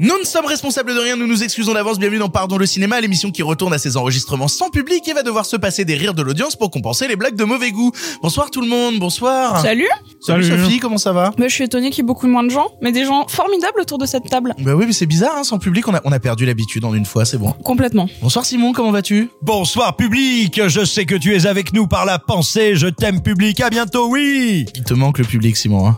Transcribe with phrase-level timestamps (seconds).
[0.00, 2.00] Nous ne sommes responsables de rien, nous nous excusons d'avance.
[2.00, 5.22] Bienvenue dans Pardon le cinéma, l'émission qui retourne à ses enregistrements sans public et va
[5.22, 7.92] devoir se passer des rires de l'audience pour compenser les blagues de mauvais goût.
[8.20, 9.62] Bonsoir tout le monde, bonsoir.
[9.62, 9.86] Salut
[10.20, 11.30] Salut, Sophie, comment ça va?
[11.38, 13.80] Bah, Je suis étonnée qu'il y ait beaucoup moins de gens, mais des gens formidables
[13.80, 14.56] autour de cette table.
[14.58, 16.92] Bah oui, mais c'est bizarre, hein, sans public, on a, on a perdu l'habitude en
[16.92, 17.52] une fois, c'est bon.
[17.62, 18.08] Complètement.
[18.20, 19.28] Bonsoir Simon, comment vas-tu?
[19.42, 23.60] Bonsoir public, je sais que tu es avec nous par la pensée, je t'aime public,
[23.60, 25.96] à bientôt, oui Il te manque le public Simon, hein?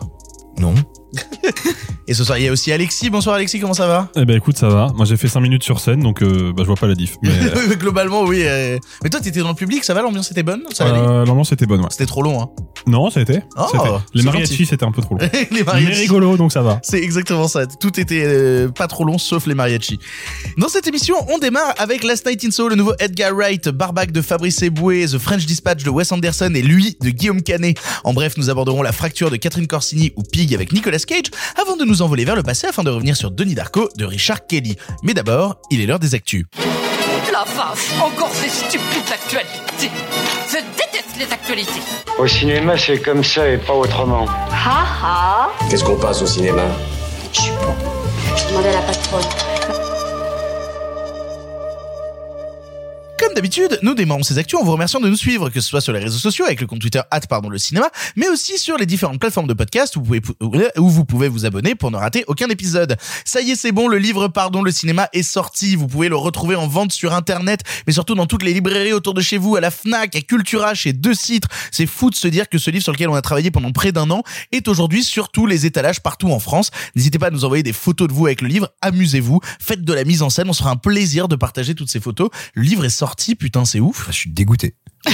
[0.59, 0.75] Non.
[2.09, 3.09] Et ce soir, il y a aussi Alexis.
[3.09, 4.87] Bonsoir Alexis, comment ça va Eh ben écoute, ça va.
[4.95, 7.17] Moi j'ai fait 5 minutes sur scène, donc euh, bah, je vois pas la diff.
[7.21, 7.29] Mais
[7.75, 8.43] Globalement, oui.
[8.45, 8.77] euh.
[9.03, 10.01] Mais toi, t'étais dans le public, ça va?
[10.01, 10.61] L'ambiance était bonne?
[10.71, 10.99] Ça allait?
[10.99, 11.87] Euh, l'ambiance était bonne, ouais.
[11.91, 12.47] C'était trop long, hein
[12.87, 13.41] Non, ça a été.
[13.57, 13.95] Oh, ça a été.
[14.13, 14.65] Les c'est mariachis gentil.
[14.67, 15.29] c'était un peu trop long.
[15.33, 15.99] Les Mais mariachis.
[16.03, 16.79] rigolo, donc ça va.
[16.81, 17.67] C'est exactement ça.
[17.67, 19.99] Tout était euh, pas trop long, sauf les mariachis.
[20.57, 24.13] Dans cette émission, on démarre avec Last Night in Soho, le nouveau Edgar Wright, Barbac
[24.13, 27.77] de Fabrice Eboué, The French Dispatch de Wes Anderson et lui de Guillaume Canet.
[28.05, 31.75] En bref, nous aborderons la fracture de Catherine Corsini ou Pig avec Nicolas Cage, avant
[31.77, 34.75] de nous envoler vers le passé afin de revenir sur Denis Darko de Richard Kelly.
[35.03, 36.45] Mais d'abord, il est l'heure des actus.
[37.31, 39.91] La vache, encore ces stupides actualités.
[40.49, 41.81] Je déteste les actualités.
[42.19, 44.25] Au cinéma, c'est comme ça et pas autrement.
[44.51, 46.63] Ha ha Qu'est-ce qu'on passe au cinéma?
[47.33, 47.73] Je suis bon.
[48.35, 49.76] Je demandais à la patronne.
[53.19, 55.81] Comme d'habitude, nous démarrons ces actus en vous remerciant de nous suivre, que ce soit
[55.81, 58.85] sur les réseaux sociaux avec le compte Twitter pardon le cinéma, mais aussi sur les
[58.85, 62.95] différentes plateformes de podcast où vous pouvez, vous abonner pour ne rater aucun épisode.
[63.25, 65.75] Ça y est, c'est bon, le livre Pardon le cinéma est sorti.
[65.75, 69.13] Vous pouvez le retrouver en vente sur internet, mais surtout dans toutes les librairies autour
[69.13, 71.47] de chez vous, à la Fnac, à Cultura, chez Deux Citres.
[71.71, 73.91] C'est fou de se dire que ce livre sur lequel on a travaillé pendant près
[73.91, 76.69] d'un an est aujourd'hui sur tous les étalages partout en France.
[76.95, 78.69] N'hésitez pas à nous envoyer des photos de vous avec le livre.
[78.81, 80.49] Amusez-vous, faites de la mise en scène.
[80.49, 82.29] On sera un plaisir de partager toutes ces photos.
[82.53, 83.06] Le livre est sorti,
[83.37, 84.07] putain, c'est ouf.
[84.07, 84.75] Je suis dégoûté.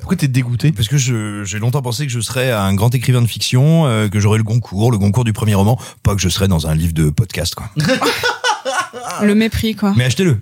[0.00, 0.72] Pourquoi t'es dégoûté?
[0.72, 4.18] Parce que j'ai longtemps pensé que je serais un grand écrivain de fiction, euh, que
[4.18, 6.94] j'aurais le Goncourt, le Goncourt du premier roman, pas que je serais dans un livre
[6.94, 7.70] de podcast, quoi.
[9.22, 9.94] Le mépris, quoi.
[9.96, 10.40] Mais achetez-le.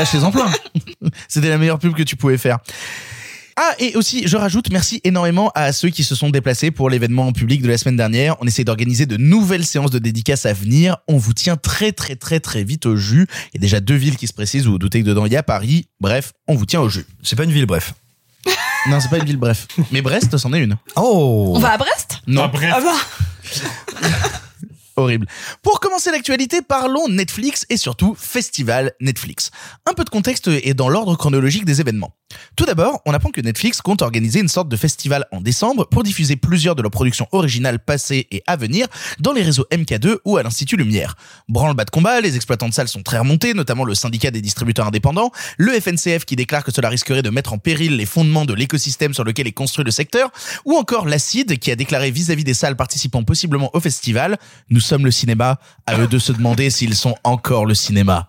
[0.00, 0.50] Achetez-en plein.
[1.28, 2.58] C'était la meilleure pub que tu pouvais faire.
[3.56, 7.28] Ah, et aussi, je rajoute merci énormément à ceux qui se sont déplacés pour l'événement
[7.28, 8.36] en public de la semaine dernière.
[8.40, 10.96] On essaie d'organiser de nouvelles séances de dédicaces à venir.
[11.06, 13.26] On vous tient très très très très vite au jus.
[13.52, 15.32] Il y a déjà deux villes qui se précisent, vous vous doutez que dedans il
[15.32, 15.86] y a Paris.
[16.00, 17.06] Bref, on vous tient au jus.
[17.22, 17.94] C'est pas une ville, bref.
[18.86, 19.66] Non, c'est pas une ville, bref.
[19.92, 20.76] Mais Brest, c'en est une.
[20.96, 22.18] Oh On va à Brest?
[22.26, 22.92] Non, Ah bah
[24.96, 25.26] Horrible.
[25.62, 29.50] Pour commencer l'actualité, parlons Netflix et surtout Festival Netflix.
[29.90, 32.14] Un peu de contexte et dans l'ordre chronologique des événements.
[32.56, 36.02] Tout d'abord, on apprend que Netflix compte organiser une sorte de festival en décembre pour
[36.02, 38.86] diffuser plusieurs de leurs productions originales passées et à venir
[39.20, 41.16] dans les réseaux MK2 ou à l'Institut Lumière.
[41.48, 44.86] Branle-bas de combat, les exploitants de salles sont très remontés, notamment le syndicat des distributeurs
[44.86, 48.54] indépendants, le FNCF qui déclare que cela risquerait de mettre en péril les fondements de
[48.54, 50.30] l'écosystème sur lequel est construit le secteur,
[50.64, 54.38] ou encore l'ACID qui a déclaré vis-à-vis des salles participant possiblement au festival,
[54.70, 58.28] nous sommes le cinéma, à eux de se demander s'ils sont encore le cinéma.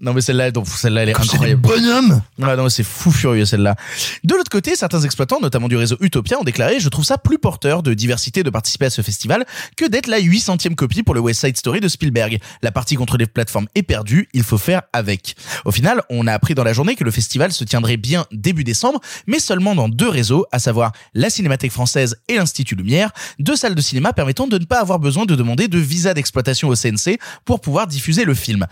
[0.00, 1.60] Non mais celle-là, donc celle-là, elle est incroyable.
[1.60, 3.76] Bonhomme Ouais, non, c'est fou furieux celle-là.
[4.24, 7.38] De l'autre côté, certains exploitants, notamment du réseau Utopia, ont déclaré «Je trouve ça plus
[7.38, 9.44] porteur de diversité de participer à ce festival
[9.76, 12.38] que d'être la 800e copie pour le West Side Story de Spielberg.
[12.62, 16.32] La partie contre les plateformes est perdue, il faut faire avec.» Au final, on a
[16.32, 19.90] appris dans la journée que le festival se tiendrait bien début décembre, mais seulement dans
[19.90, 24.46] deux réseaux, à savoir la Cinémathèque française et l'Institut Lumière, deux salles de cinéma permettant
[24.46, 28.24] de ne pas avoir besoin de demander de visa d'exploitation au CNC pour pouvoir diffuser
[28.24, 28.66] le film.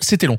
[0.00, 0.38] C'était long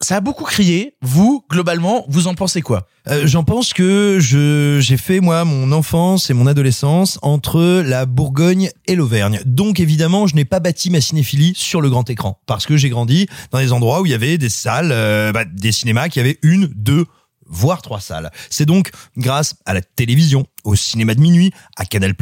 [0.00, 0.96] ça a beaucoup crié.
[1.02, 2.86] Vous, globalement, vous en pensez quoi?
[3.08, 8.06] Euh, J'en pense que je j'ai fait moi mon enfance et mon adolescence entre la
[8.06, 9.40] Bourgogne et l'Auvergne.
[9.44, 12.88] Donc évidemment, je n'ai pas bâti ma cinéphilie sur le grand écran parce que j'ai
[12.88, 16.20] grandi dans des endroits où il y avait des salles, euh, bah, des cinémas qui
[16.20, 17.04] avaient une, deux
[17.46, 18.30] voire trois salles.
[18.48, 22.14] C'est donc grâce à la télévision, au cinéma de minuit, à Canal+,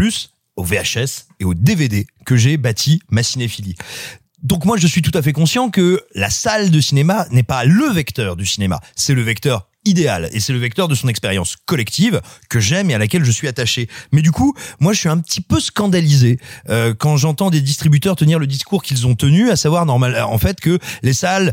[0.56, 3.76] au VHS et au DVD que j'ai bâti ma cinéphilie.
[4.42, 7.64] Donc moi, je suis tout à fait conscient que la salle de cinéma n'est pas
[7.64, 11.56] le vecteur du cinéma, c'est le vecteur idéal et c'est le vecteur de son expérience
[11.66, 13.88] collective que j'aime et à laquelle je suis attaché.
[14.12, 18.16] Mais du coup, moi je suis un petit peu scandalisé euh, quand j'entends des distributeurs
[18.16, 21.52] tenir le discours qu'ils ont tenu, à savoir normal en fait que les salles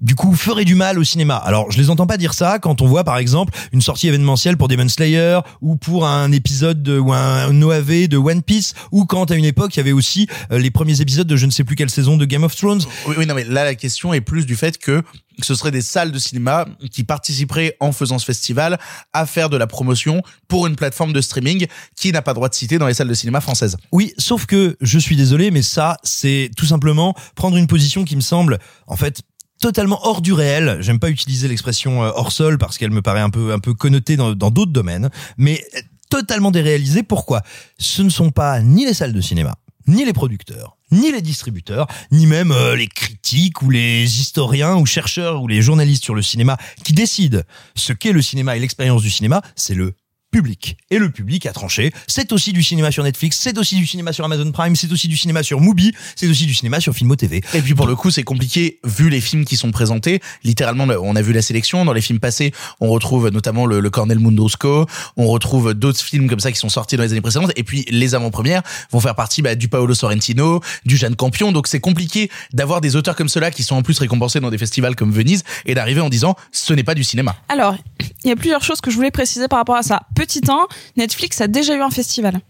[0.00, 1.36] du coup ferait du mal au cinéma.
[1.36, 4.56] Alors je les entends pas dire ça quand on voit par exemple une sortie événementielle
[4.56, 9.06] pour Demon Slayer ou pour un épisode de, ou un OAV de One Piece ou
[9.06, 11.50] quand à une époque il y avait aussi euh, les premiers épisodes de je ne
[11.50, 12.82] sais plus quelle saison de Game of Thrones.
[13.06, 15.02] Oui, oui, non, mais là, la question est plus du fait que
[15.42, 18.78] ce seraient des salles de cinéma qui participeraient en faisant ce festival
[19.12, 22.54] à faire de la promotion pour une plateforme de streaming qui n'a pas droit de
[22.54, 23.76] citer dans les salles de cinéma françaises.
[23.92, 28.16] Oui, sauf que je suis désolé, mais ça, c'est tout simplement prendre une position qui
[28.16, 29.22] me semble, en fait,
[29.60, 30.78] totalement hors du réel.
[30.80, 33.74] J'aime pas utiliser l'expression euh, hors sol parce qu'elle me paraît un peu un peu
[33.74, 35.80] connotée dans d'autres domaines, mais euh,
[36.10, 37.02] totalement déréalisée.
[37.02, 37.42] Pourquoi?
[37.78, 39.56] Ce ne sont pas ni les salles de cinéma,
[39.86, 44.86] ni les producteurs, ni les distributeurs, ni même euh, les critiques ou les historiens ou
[44.86, 47.40] chercheurs ou les journalistes sur le cinéma qui décident
[47.74, 49.94] ce qu'est le cinéma et l'expérience du cinéma, c'est le
[50.36, 50.76] public.
[50.90, 51.94] Et le public a tranché.
[52.06, 55.08] C'est aussi du cinéma sur Netflix, c'est aussi du cinéma sur Amazon Prime, c'est aussi
[55.08, 57.40] du cinéma sur Mubi, c'est aussi du cinéma sur Filmo TV.
[57.54, 60.20] Et puis pour le coup, c'est compliqué vu les films qui sont présentés.
[60.44, 61.86] Littéralement, on a vu la sélection.
[61.86, 64.84] Dans les films passés, on retrouve notamment le, le Cornel Mundosco,
[65.16, 67.52] on retrouve d'autres films comme ça qui sont sortis dans les années précédentes.
[67.56, 68.60] Et puis les avant-premières
[68.90, 71.50] vont faire partie bah, du Paolo Sorrentino, du Jeanne Campion.
[71.50, 74.58] Donc c'est compliqué d'avoir des auteurs comme ceux-là qui sont en plus récompensés dans des
[74.58, 77.36] festivals comme Venise et d'arriver en disant ce n'est pas du cinéma.
[77.48, 77.78] Alors,
[78.22, 80.02] il y a plusieurs choses que je voulais préciser par rapport à ça.
[80.14, 82.40] Petit 1, Netflix a déjà eu un festival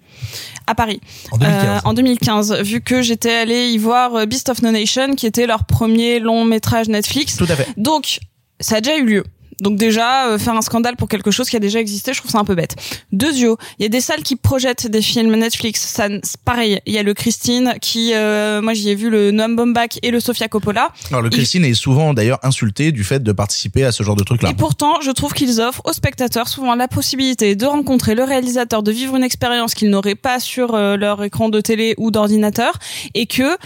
[0.66, 1.00] à Paris
[1.30, 1.64] En 2015.
[1.64, 5.26] Euh, en 2015 vu que j'étais allée y voir euh, Beast of No Nation qui
[5.26, 7.68] était leur premier long métrage Netflix Tout à fait.
[7.76, 8.18] donc
[8.60, 9.24] ça a déjà eu lieu
[9.60, 12.30] donc déjà euh, faire un scandale pour quelque chose qui a déjà existé je trouve
[12.30, 12.76] ça un peu bête.
[13.12, 15.80] Deuxio il y a des salles qui projettent des films Netflix.
[15.80, 16.08] Ça
[16.44, 19.98] pareil il y a le Christine qui euh, moi j'y ai vu le Noam Baumbach
[20.02, 20.92] et le Sofia Coppola.
[21.10, 24.24] Alors le Christine est souvent d'ailleurs insulté du fait de participer à ce genre de
[24.24, 24.50] truc-là.
[24.50, 28.82] Et pourtant, je trouve qu'ils offrent aux spectateurs souvent la possibilité de rencontrer le réalisateur,
[28.82, 32.78] de vivre une expérience qu'ils n'auraient pas sur euh, leur écran de télé ou d'ordinateur,
[33.14, 33.56] et que,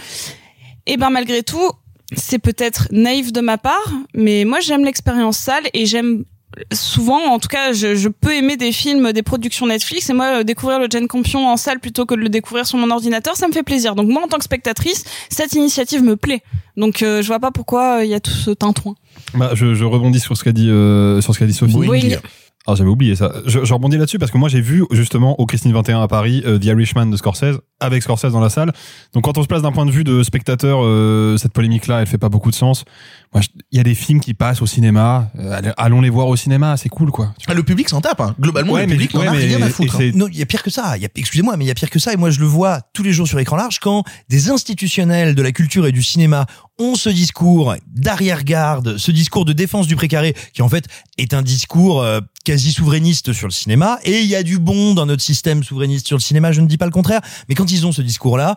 [0.87, 1.71] eh ben malgré tout,
[2.15, 6.25] c'est peut-être naïf de ma part, mais moi j'aime l'expérience salle et j'aime
[6.73, 10.39] souvent, en tout cas, je, je peux aimer des films, des productions Netflix, et moi,
[10.39, 13.35] euh, découvrir le Jane Campion en salle plutôt que de le découvrir sur mon ordinateur,
[13.35, 13.95] ça me fait plaisir.
[13.95, 16.41] Donc moi, en tant que spectatrice, cette initiative me plaît.
[16.77, 18.95] Donc euh, je vois pas pourquoi euh, il y a tout ce tintouin.
[19.33, 21.75] Bah, je, je rebondis sur ce qu'a dit, euh, sur ce qu'a dit Sophie.
[21.75, 22.15] Oui.
[22.67, 23.31] Ah, j'avais oublié ça.
[23.47, 26.43] Je, je rebondis là-dessus parce que moi j'ai vu justement au Christine 21 à Paris
[26.45, 28.71] euh, The Irishman de Scorsese avec Scorsese dans la salle.
[29.13, 32.05] Donc quand on se place d'un point de vue de spectateur, euh, cette polémique-là, elle
[32.07, 32.85] fait pas beaucoup de sens.
[33.33, 35.31] Moi, je- il y a des films qui passent au cinéma.
[35.39, 37.33] euh, allons les voir au cinéma, c'est cool quoi.
[37.47, 38.21] Ah, le public s'en tape.
[38.21, 38.35] Hein.
[38.39, 39.95] Globalement, Ouais, le public n'en ouais, a rien à foutre.
[39.99, 40.11] hein.
[40.13, 40.93] Non, il y a pire que ça.
[41.15, 42.13] Excusez-moi, mais il y a pire que ça.
[42.13, 45.41] Et moi, je le vois tous les jours sur écran large quand des institutionnels de
[45.41, 46.45] la culture et du cinéma
[46.79, 50.85] ont ce discours d'arrière-garde, ce discours de défense du précaré, qui en fait
[51.17, 53.99] est un discours euh, quasi souverainiste sur le cinéma.
[54.03, 56.51] Et il y a du bon dans notre système souverainiste sur le cinéma.
[56.51, 57.21] Je ne dis pas le contraire.
[57.47, 58.55] Mais quand ils ont ce discours-là,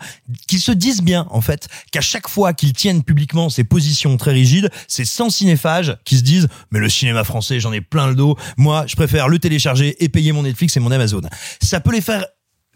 [0.48, 4.32] qu'ils se disent bien, en fait, qu'à chaque fois qu'ils tiennent publiquement ces positions très
[4.32, 8.14] rigides, c'est sans cinéphages qui se disent, mais le cinéma français, j'en ai plein le
[8.14, 8.36] dos.
[8.56, 11.20] Moi, je préfère le télécharger et payer mon Netflix et mon Amazon.
[11.62, 12.24] Ça peut les faire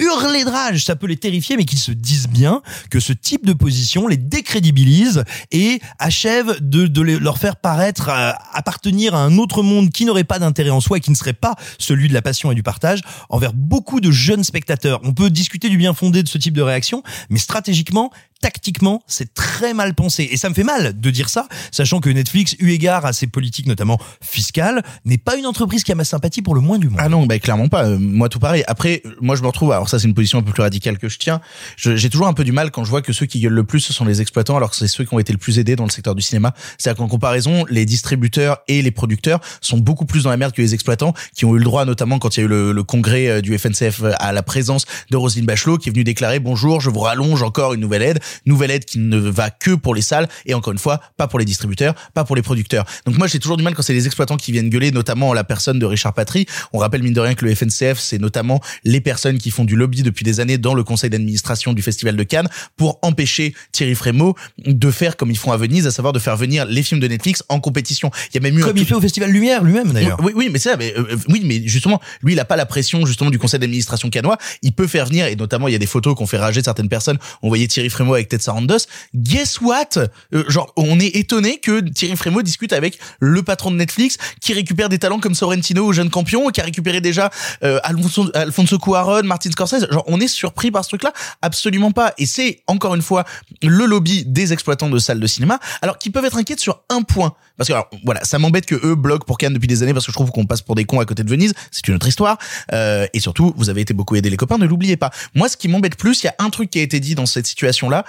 [0.00, 3.44] hurler de rage, ça peut les terrifier, mais qu'ils se disent bien que ce type
[3.44, 9.62] de position les décrédibilise et achève de, leur faire paraître euh, appartenir à un autre
[9.62, 12.22] monde qui n'aurait pas d'intérêt en soi et qui ne serait pas celui de la
[12.22, 15.00] passion et du partage envers beaucoup de jeunes spectateurs.
[15.04, 19.34] On peut discuter du bien fondé de ce type de réaction, mais stratégiquement, tactiquement, c'est
[19.34, 20.28] très mal pensé.
[20.30, 23.26] Et ça me fait mal de dire ça, sachant que Netflix, eu égard à ses
[23.26, 26.88] politiques notamment fiscales, n'est pas une entreprise qui a ma sympathie pour le moins du
[26.88, 26.98] monde.
[27.00, 27.86] Ah non, bah clairement pas.
[27.86, 28.64] Euh, moi tout pareil.
[28.66, 29.72] Après, moi je me retrouve.
[29.72, 31.40] Alors ça c'est une position un peu plus radicale que je tiens.
[31.76, 33.80] J'ai toujours un peu du mal quand je vois que ceux qui gueulent le plus
[33.80, 35.84] ce sont les exploitants, alors que c'est ceux qui ont été le plus aidés dans
[35.84, 36.54] le secteur du cinéma.
[36.78, 40.62] C'est-à-dire qu'en comparaison, les distributeurs et les producteurs sont beaucoup plus dans la merde que
[40.62, 42.82] les exploitants, qui ont eu le droit, notamment quand il y a eu le, le
[42.84, 46.38] congrès euh, du FNCF euh, à la présence de Roselyne Bachelot, qui est venue déclarer
[46.38, 49.94] bonjour, je vous rallonge encore une nouvelle aide, nouvelle aide qui ne va que pour
[49.94, 52.84] les salles et encore une fois pas pour les distributeurs, pas pour les producteurs.
[53.06, 55.44] Donc moi j'ai toujours du mal quand c'est les exploitants qui viennent gueuler, notamment la
[55.44, 56.46] personne de Richard Patry.
[56.72, 59.76] On rappelle mine de rien que le FNCF c'est notamment les personnes qui font du
[59.76, 63.94] lobby depuis des années dans le conseil d'administration du Festival de Cannes pour empêcher Thierry
[63.94, 67.00] Frémaux de faire comme ils font à Venise, à savoir de faire venir les films
[67.00, 68.10] de Netflix en compétition.
[68.32, 70.18] Il y a même eu Comme il fait au Festival Lumière lui-même d'ailleurs.
[70.22, 70.76] oui, oui, mais c'est ça.
[70.76, 74.10] Mais, euh, oui, mais justement, lui, il a pas la pression justement du conseil d'administration
[74.10, 74.38] canois.
[74.62, 76.88] Il peut faire venir, et notamment, il y a des photos qu'on fait rager certaines
[76.88, 77.18] personnes.
[77.42, 78.86] On voyait Thierry Frémaux avec Ted Sarandos.
[79.14, 79.98] Guess what?
[80.32, 84.52] Euh, Genre, on est étonné que Thierry Frémaux discute avec le patron de Netflix, qui
[84.52, 87.30] récupère des talents comme Sorrentino ou Jeune Campion, qui a récupéré déjà
[87.62, 89.86] euh, Alfonso, Alfonso Cuarón, Martin Scorsese.
[89.90, 91.12] Genre, on est surpris par ce truc-là?
[91.42, 92.12] Absolument pas.
[92.18, 93.24] Et c'est encore une fois
[93.62, 97.02] le lobby des exploitants de salles de cinéma, alors qu'ils peuvent être inquiets sur un
[97.02, 97.34] point.
[97.58, 100.06] Parce que alors, voilà, ça m'embête que eux bloquent pour Cannes depuis des années parce
[100.06, 101.52] que je trouve qu'on passe pour des cons à côté de Venise.
[101.70, 102.38] C'est une autre histoire.
[102.72, 105.10] Euh, et surtout, vous avez été beaucoup aidés les copains, ne l'oubliez pas.
[105.34, 107.26] Moi, ce qui m'embête plus, il y a un truc qui a été dit dans
[107.26, 108.04] cette situation-là,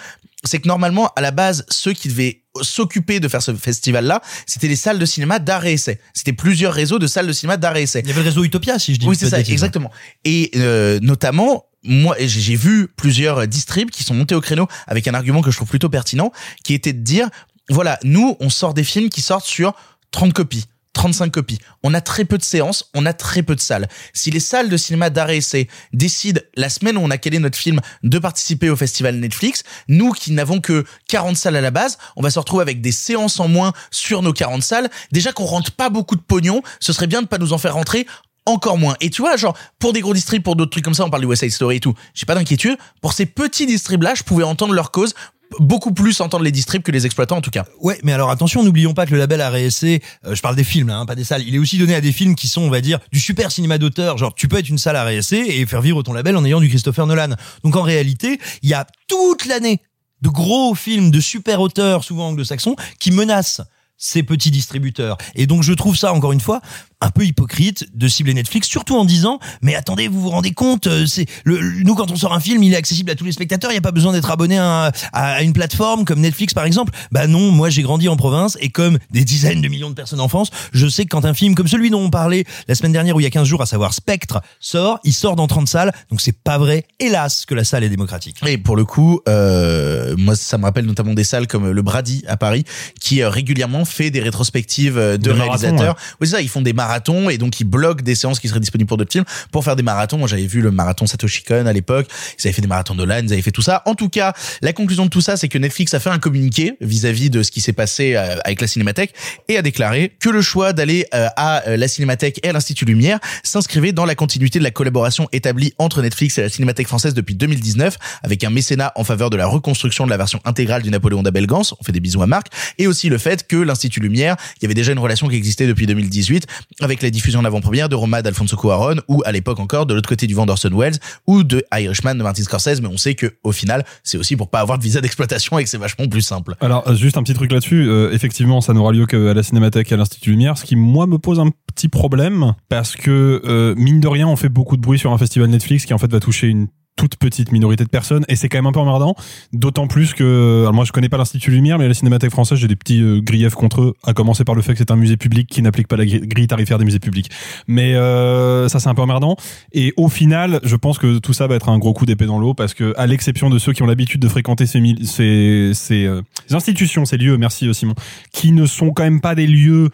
[0.46, 4.68] c'est que normalement, à la base, ceux qui devaient s'occuper de faire ce festival-là, c'était
[4.68, 6.00] les salles de cinéma d'art et essai.
[6.14, 8.02] C'était plusieurs réseaux de salles de cinéma d'art et essai.
[8.04, 9.92] Il y avait le réseau Utopia, si je dis Oui, c'est ça, exactement.
[10.24, 15.08] Et euh, notamment, moi, j'ai j'ai vu plusieurs distribs qui sont montés au créneau avec
[15.08, 16.32] un argument que je trouve plutôt pertinent,
[16.64, 17.30] qui était de dire,
[17.70, 19.74] voilà, nous, on sort des films qui sortent sur
[20.12, 20.66] 30 copies.
[20.94, 21.60] 35 copies.
[21.84, 23.88] On a très peu de séances, on a très peu de salles.
[24.14, 27.58] Si les salles de cinéma d'arrêt essai décident la semaine où on a calé notre
[27.58, 31.98] film de participer au festival Netflix, nous qui n'avons que 40 salles à la base,
[32.18, 34.90] on va se retrouver avec des séances en moins sur nos 40 salles.
[35.14, 37.76] Déjà qu'on rentre pas beaucoup de pognon, ce serait bien de pas nous en faire
[37.76, 38.06] rentrer
[38.46, 38.96] encore moins.
[39.00, 41.22] Et tu vois, genre, pour des gros distribs, pour d'autres trucs comme ça, on parle
[41.22, 42.78] du West Story et tout, j'ai pas d'inquiétude.
[43.02, 45.14] Pour ces petits distribs-là, je pouvais entendre leur cause,
[45.60, 47.66] beaucoup plus entendre les distribs que les exploitants en tout cas.
[47.82, 50.90] Ouais, mais alors attention, n'oublions pas que le label RSC, euh, je parle des films,
[50.90, 52.82] hein, pas des salles, il est aussi donné à des films qui sont, on va
[52.82, 54.18] dire, du super cinéma d'auteur.
[54.18, 56.70] Genre, tu peux être une salle RSC et faire vivre ton label en ayant du
[56.70, 57.36] Christopher Nolan.
[57.64, 59.82] Donc en réalité, il y a toute l'année
[60.22, 63.62] de gros films de super auteurs, souvent anglo-saxons, qui menacent
[63.98, 65.18] ces petits distributeurs.
[65.36, 66.62] Et donc je trouve ça, encore une fois,
[67.02, 70.88] un peu hypocrite de cibler Netflix, surtout en disant, mais attendez, vous vous rendez compte,
[70.88, 73.32] euh, c'est le, nous quand on sort un film, il est accessible à tous les
[73.32, 76.66] spectateurs, il n'y a pas besoin d'être abonné à, à une plateforme comme Netflix par
[76.66, 76.94] exemple.
[77.12, 80.20] Bah non, moi j'ai grandi en province et comme des dizaines de millions de personnes
[80.20, 82.92] en France, je sais que quand un film comme celui dont on parlait la semaine
[82.92, 85.70] dernière ou il y a 15 jours, à savoir Spectre, sort, il sort dans 30
[85.70, 88.38] salles, donc c'est pas vrai, hélas, que la salle est démocratique.
[88.46, 92.26] Et pour le coup, euh, moi ça me rappelle notamment des salles comme le Brady
[92.28, 92.66] à Paris,
[93.00, 95.96] qui euh, régulièrement fait des rétrospectives euh, de Des marathons, réalisateurs.
[96.20, 96.89] Oui, c'est ça, ils font des marathons
[97.30, 99.84] et donc ils bloquent des séances qui seraient disponibles pour d'autres films pour faire des
[99.84, 100.18] marathons.
[100.18, 103.22] Moi j'avais vu le marathon Satoshi Kon à l'époque, ils avaient fait des marathons Nolan,
[103.24, 103.82] ils avaient fait tout ça.
[103.86, 106.74] En tout cas, la conclusion de tout ça, c'est que Netflix a fait un communiqué
[106.82, 109.14] vis-à-vis de ce qui s'est passé euh, avec la Cinémathèque
[109.48, 112.86] et a déclaré que le choix d'aller euh, à euh, la Cinémathèque et à l'Institut
[112.86, 117.14] Lumière s'inscrivait dans la continuité de la collaboration établie entre Netflix et la Cinémathèque française
[117.14, 120.90] depuis 2019 avec un mécénat en faveur de la reconstruction de la version intégrale du
[120.90, 121.62] Napoléon d'Abel Gans.
[121.80, 122.48] On fait des bisous à Marc.
[122.78, 125.68] Et aussi le fait que l'Institut Lumière, il y avait déjà une relation qui existait
[125.68, 126.48] depuis 2018
[126.82, 130.10] avec la diffusion en avant-première de Roma d'Alfonso Cuarón ou à l'époque encore de l'autre
[130.10, 132.82] côté du vent d'Orson Welles ou de Irishman de Martin Scorsese.
[132.82, 135.64] Mais on sait que au final, c'est aussi pour pas avoir de visa d'exploitation et
[135.64, 136.56] que c'est vachement plus simple.
[136.62, 137.88] Alors, euh, juste un petit truc là-dessus.
[137.88, 141.08] euh, effectivement, ça n'aura lieu qu'à la Cinémathèque et à l'Institut Lumière, ce qui, moi,
[141.08, 144.82] me pose un petit problème parce que, euh, mine de rien, on fait beaucoup de
[144.82, 146.68] bruit sur un festival Netflix qui, en fait, va toucher une
[147.00, 149.16] toute petite minorité de personnes et c'est quand même un peu emmerdant
[149.54, 152.68] d'autant plus que alors moi je connais pas l'Institut Lumière mais la Cinémathèque française j'ai
[152.68, 155.16] des petits euh, griefs contre eux à commencer par le fait que c'est un musée
[155.16, 157.30] public qui n'applique pas la gri- grille tarifaire des musées publics.
[157.68, 159.38] Mais euh, ça c'est un peu emmerdant.
[159.72, 162.38] Et au final je pense que tout ça va être un gros coup d'épée dans
[162.40, 166.04] l'eau parce que à l'exception de ceux qui ont l'habitude de fréquenter ces ces, ces,
[166.06, 167.96] euh, ces institutions ces lieux merci euh, Simon
[168.34, 169.90] qui ne sont quand même pas des lieux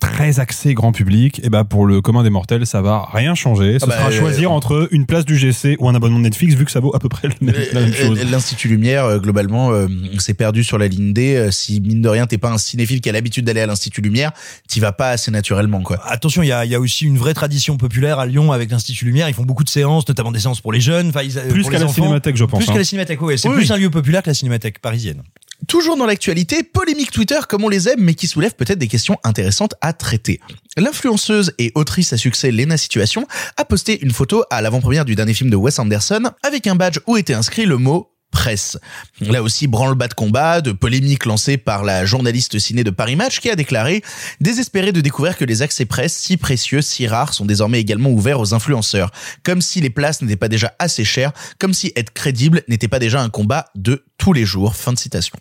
[0.00, 3.78] très axés grand public et bah pour le commun des mortels ça va rien changer
[3.78, 6.18] ce Ah bah, sera à euh, choisir entre une place du GC ou un abonnement
[6.18, 8.24] de Netflix vu que ça vaut à peu près le même- la même chose Euh,
[8.30, 9.88] L'Institut Lumière, euh, globalement, euh,
[10.18, 11.34] s'est perdu sur la ligne D.
[11.36, 14.00] Euh, Si mine de rien, t'es pas un cinéphile qui a l'habitude d'aller à l'Institut
[14.02, 14.32] Lumière,
[14.68, 15.98] t'y vas pas assez naturellement, quoi.
[16.06, 18.70] Attention, il y a, il y a aussi une vraie tradition populaire à Lyon avec
[18.70, 19.28] l'Institut Lumière.
[19.28, 21.10] Ils font beaucoup de séances, notamment des séances pour les jeunes.
[21.22, 22.72] Ils- plus qu'à la cinémathèque je pense Plus hein.
[22.74, 23.36] qu'à la cinémathèque, ouais.
[23.38, 23.72] C'est Oui, plus oui.
[23.72, 25.22] un lieu populaire que la cinémathèque parisienne.
[25.68, 29.16] Toujours dans l'actualité, polémique Twitter comme on les aime, mais qui soulève peut-être des questions
[29.24, 30.40] intéressantes à traiter.
[30.76, 33.26] L'influenceuse et autrice à succès Lena Situation
[33.56, 36.98] a posté une photo à l'avant-première du dernier film de Wes Anderson avec un badge
[37.06, 38.76] où était inscrit le mot presse.
[39.20, 43.40] Là aussi, branle-bas de combat, de polémique lancée par la journaliste ciné de Paris Match
[43.40, 44.02] qui a déclaré
[44.40, 48.40] «Désespéré de découvrir que les accès presse si précieux, si rares, sont désormais également ouverts
[48.40, 49.10] aux influenceurs.
[49.42, 52.98] Comme si les places n'étaient pas déjà assez chères, comme si être crédible n'était pas
[52.98, 55.38] déjà un combat de tous les jours.» Fin de citation.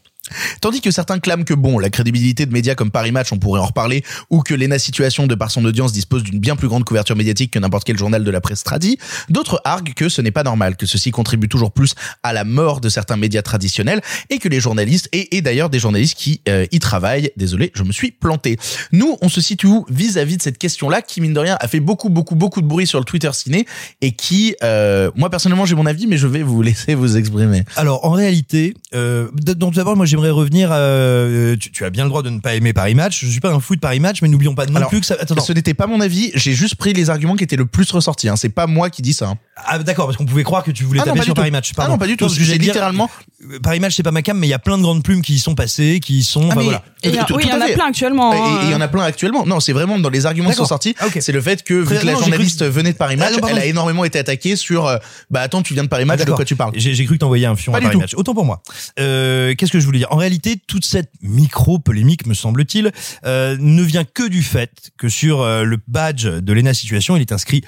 [0.61, 3.61] Tandis que certains clament que bon, la crédibilité de médias comme Paris Match, on pourrait
[3.61, 6.83] en reparler, ou que Lena Situation, de par son audience, dispose d'une bien plus grande
[6.83, 8.97] couverture médiatique que n'importe quel journal de la presse tradie,
[9.29, 12.81] d'autres arguent que ce n'est pas normal, que ceci contribue toujours plus à la mort
[12.81, 16.79] de certains médias traditionnels, et que les journalistes, et, d'ailleurs des journalistes qui euh, y
[16.79, 18.57] travaillent, désolé, je me suis planté.
[18.91, 21.79] Nous, on se situe où vis-à-vis de cette question-là, qui mine de rien a fait
[21.79, 23.65] beaucoup, beaucoup, beaucoup de bruit sur le Twitter ciné,
[24.01, 27.63] et qui, euh, moi personnellement j'ai mon avis, mais je vais vous laisser vous exprimer.
[27.75, 30.69] Alors en réalité, euh, donc d'abord moi j'aimerais revenir.
[30.71, 33.19] euh, tu, tu as bien le droit de ne pas aimer Paris Match.
[33.23, 35.05] Je suis pas un fou de Paris Match, mais n'oublions pas non Alors, plus que
[35.05, 35.15] ça.
[35.19, 37.89] Attends, Ce n'était pas mon avis, j'ai juste pris les arguments qui étaient le plus
[37.91, 38.29] ressortis.
[38.29, 38.35] Hein.
[38.37, 39.27] C'est pas moi qui dis ça.
[39.29, 39.35] hein.
[39.67, 41.33] Ah d'accord, parce qu'on pouvait croire que tu voulais Ah taper sur.
[41.33, 41.71] Paris Match.
[41.77, 42.27] Ah non, pas du tout.
[42.27, 43.09] dire, littéralement.
[43.51, 45.21] euh, Paris Match c'est pas ma cam, mais il y a plein de grandes plumes
[45.21, 46.43] qui y sont passées, qui y sont.
[46.43, 46.83] Ah, enfin, mais- voilà.
[47.03, 48.33] Et il y a- Tout- oui, y en a plein actuellement.
[48.33, 48.59] Et hein.
[48.63, 49.45] il y en a plein actuellement.
[49.45, 50.95] Non, c'est vraiment dans les arguments qui sont sortis.
[50.99, 51.05] Ah.
[51.19, 53.57] C'est le fait que vu que la j'ai journaliste venait de Paris Ah, Match, elle
[53.59, 54.85] a énormément été attaquée sur.
[54.87, 54.97] euh,
[55.29, 57.19] bah attends, tu viens de Paris Match, de quoi tu parles J'ai j'ai cru que
[57.19, 57.97] t'envoyais un fion à Paris.
[57.97, 58.13] Match.
[58.15, 58.61] Autant pour moi.
[58.99, 62.91] Euh, Qu'est-ce que je voulais En réalité, toute cette micro-polémique, me semble-t-il,
[63.25, 67.21] euh, ne vient que du fait que sur euh, le badge de l'ENA Situation, il
[67.21, 67.63] est inscrit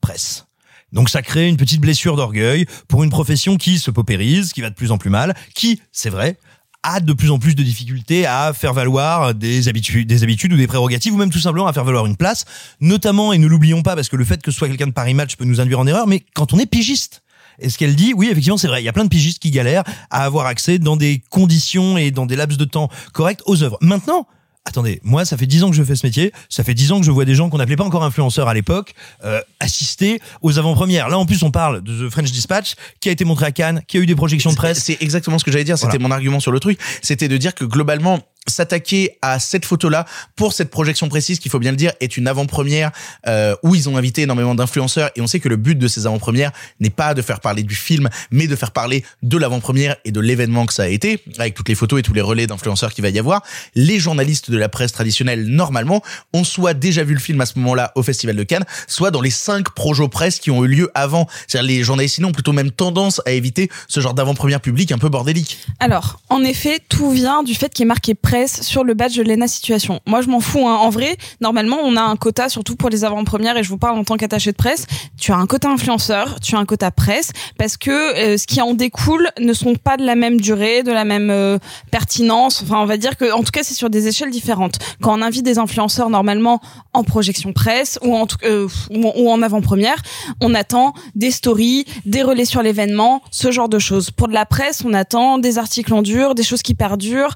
[0.00, 0.46] presse.
[0.92, 4.70] Donc ça crée une petite blessure d'orgueil pour une profession qui se paupérise, qui va
[4.70, 6.36] de plus en plus mal, qui, c'est vrai,
[6.82, 10.56] a de plus en plus de difficultés à faire valoir des habitudes, des habitudes ou
[10.56, 12.44] des prérogatives, ou même tout simplement à faire valoir une place,
[12.80, 15.14] notamment, et ne l'oublions pas, parce que le fait que ce soit quelqu'un de Paris
[15.14, 17.22] Match peut nous induire en erreur, mais quand on est pigiste.
[17.58, 18.82] Et ce qu'elle dit, oui, effectivement, c'est vrai.
[18.82, 22.10] Il y a plein de pigistes qui galèrent à avoir accès dans des conditions et
[22.10, 23.78] dans des laps de temps corrects aux œuvres.
[23.80, 24.26] Maintenant,
[24.64, 26.32] Attendez, moi, ça fait dix ans que je fais ce métier.
[26.48, 28.54] Ça fait dix ans que je vois des gens qu'on n'appelait pas encore influenceurs à
[28.54, 28.94] l'époque
[29.24, 31.08] euh, assister aux avant-premières.
[31.08, 33.82] Là, en plus, on parle de The French Dispatch, qui a été montré à Cannes,
[33.88, 34.78] qui a eu des projections de presse.
[34.84, 35.76] C'est exactement ce que j'allais dire.
[35.76, 36.06] C'était Voilà.
[36.06, 36.78] mon argument sur le truc.
[37.02, 40.04] C'était de dire que globalement, s'attaquer à cette photo-là
[40.36, 42.90] pour cette projection précise, qu'il faut bien le dire, est une avant-première
[43.26, 46.06] euh, où ils ont invité énormément d'influenceurs et on sait que le but de ces
[46.06, 50.12] avant-premières n'est pas de faire parler du film, mais de faire parler de l'avant-première et
[50.12, 52.92] de l'événement que ça a été, avec toutes les photos et tous les relais d'influenceurs
[52.92, 53.42] qu'il va y avoir.
[53.74, 57.58] Les journalistes de la presse traditionnelle, normalement, ont soit déjà vu le film à ce
[57.60, 60.90] moment-là au Festival de Cannes, soit dans les cinq projets presse qui ont eu lieu
[60.94, 61.28] avant.
[61.46, 64.98] C'est-à-dire les journalistes sinon ont plutôt même tendance à éviter ce genre d'avant-première publique un
[64.98, 65.58] peu bordélique.
[65.80, 68.14] Alors, en effet, tout vient du fait qu'il est marqué
[68.46, 70.00] sur le badge de l'ENA Situation.
[70.06, 70.66] Moi, je m'en fous.
[70.66, 70.76] hein.
[70.76, 73.98] En vrai, normalement, on a un quota, surtout pour les avant-premières, et je vous parle
[73.98, 74.86] en tant qu'attaché de presse.
[75.18, 78.60] Tu as un quota influenceur, tu as un quota presse, parce que euh, ce qui
[78.60, 81.58] en découle ne sont pas de la même durée, de la même euh,
[81.90, 82.62] pertinence.
[82.62, 84.78] Enfin, on va dire que, en tout cas, c'est sur des échelles différentes.
[85.02, 86.60] Quand on invite des influenceurs, normalement,
[86.94, 90.02] en projection presse ou en, euh, ou en avant-première,
[90.40, 94.10] on attend des stories, des relais sur l'événement, ce genre de choses.
[94.10, 97.34] Pour de la presse, on attend des articles en dur, des choses qui perdurent,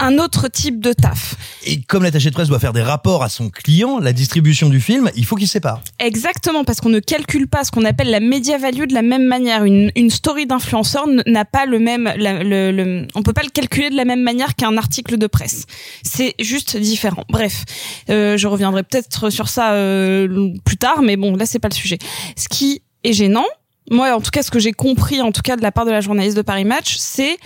[0.00, 1.34] un autre type de taf.
[1.66, 4.80] Et comme l'attaché de presse doit faire des rapports à son client, la distribution du
[4.80, 5.82] film, il faut qu'il sépare.
[5.98, 9.24] Exactement, parce qu'on ne calcule pas ce qu'on appelle la media value de la même
[9.24, 9.64] manière.
[9.64, 13.50] Une, une story d'influenceur n'a pas le même, la- le, le- on peut pas le
[13.50, 15.64] calculer de la même manière qu'un article de presse.
[16.04, 17.24] C'est juste différent.
[17.28, 17.64] Bref,
[18.08, 21.74] euh, je reviendrai peut-être sur ça euh, plus tard, mais bon, là c'est pas le
[21.74, 21.98] sujet.
[22.36, 23.46] Ce qui est gênant,
[23.90, 25.90] moi en tout cas, ce que j'ai compris en tout cas de la part de
[25.90, 27.36] la journaliste de Paris Match, c'est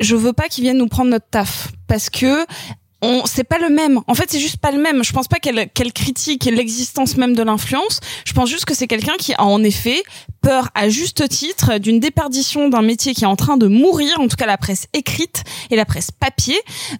[0.00, 2.44] je veux pas qu'ils viennent nous prendre notre taf parce que
[3.04, 4.00] on c'est pas le même.
[4.06, 5.04] En fait, c'est juste pas le même.
[5.04, 8.00] Je pense pas qu'elle qu'elle critique l'existence même de l'influence.
[8.24, 10.02] Je pense juste que c'est quelqu'un qui a en effet
[10.44, 14.28] peur à juste titre d'une déperdition d'un métier qui est en train de mourir, en
[14.28, 16.58] tout cas la presse écrite et la presse papier,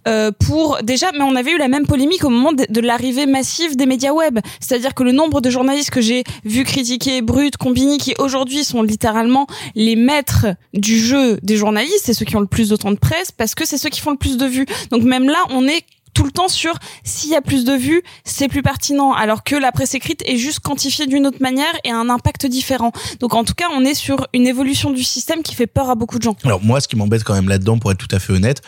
[0.08, 3.76] euh, pour déjà, mais on avait eu la même polémique au moment de, l'arrivée massive
[3.76, 4.38] des médias web.
[4.60, 8.82] C'est-à-dire que le nombre de journalistes que j'ai vu critiquer Brut, Combini, qui aujourd'hui sont
[8.82, 12.92] littéralement les maîtres du jeu des journalistes, c'est ceux qui ont le plus de temps
[12.92, 14.66] de presse, parce que c'est ceux qui font le plus de vues.
[14.90, 18.02] Donc même là, on est tout le temps sur s'il y a plus de vues,
[18.24, 21.90] c'est plus pertinent, alors que la presse écrite est juste quantifiée d'une autre manière et
[21.90, 22.92] a un impact différent.
[23.20, 25.94] Donc en tout cas, on est sur une évolution du système qui fait peur à
[25.94, 26.36] beaucoup de gens.
[26.44, 28.62] Alors moi, ce qui m'embête quand même là-dedans, pour être tout à fait honnête,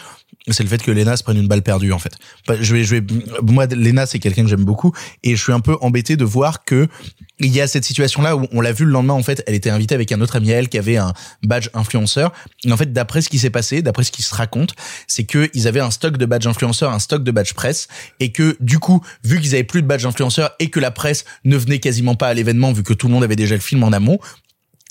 [0.53, 2.13] c'est le fait que Lena se prenne une balle perdue en fait.
[2.61, 3.07] Je vais, je vais,
[3.43, 6.65] moi, Lena, c'est quelqu'un que j'aime beaucoup et je suis un peu embêté de voir
[6.65, 6.89] que
[7.39, 9.71] il y a cette situation-là où on l'a vu le lendemain en fait, elle était
[9.71, 12.33] invitée avec un autre ami à elle qui avait un badge influenceur.
[12.65, 14.75] Et en fait, d'après ce qui s'est passé, d'après ce qui se raconte,
[15.07, 17.89] c'est que ils avaient un stock de badge influenceur, un stock de badge presse
[18.21, 21.25] et que du coup, vu qu'ils avaient plus de badge influenceur et que la presse
[21.45, 23.83] ne venait quasiment pas à l'événement vu que tout le monde avait déjà le film
[23.83, 24.19] en amont,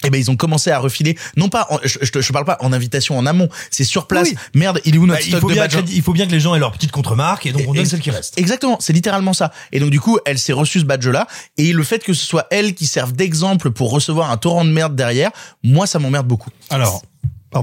[0.06, 2.46] eh ben ils ont commencé à refiler non pas en- je, je, te- je parle
[2.46, 4.38] pas en invitation en amont c'est sur place Oui.
[4.54, 6.26] merde il est où notre Bah, il, stock faut de bien que, il faut bien
[6.28, 8.38] que les gens aient leur petite contre-marque et donc on donne celle qui reste.
[8.38, 9.52] Exactement, c'est littéralement ça.
[9.72, 12.48] Et donc du coup, elle s'est reçue ce badge-là, et le fait que ce soit
[12.52, 15.32] elle qui serve d'exemple pour recevoir un torrent de merde derrière,
[15.64, 16.50] moi ça m'emmerde beaucoup.
[16.70, 17.02] Alors,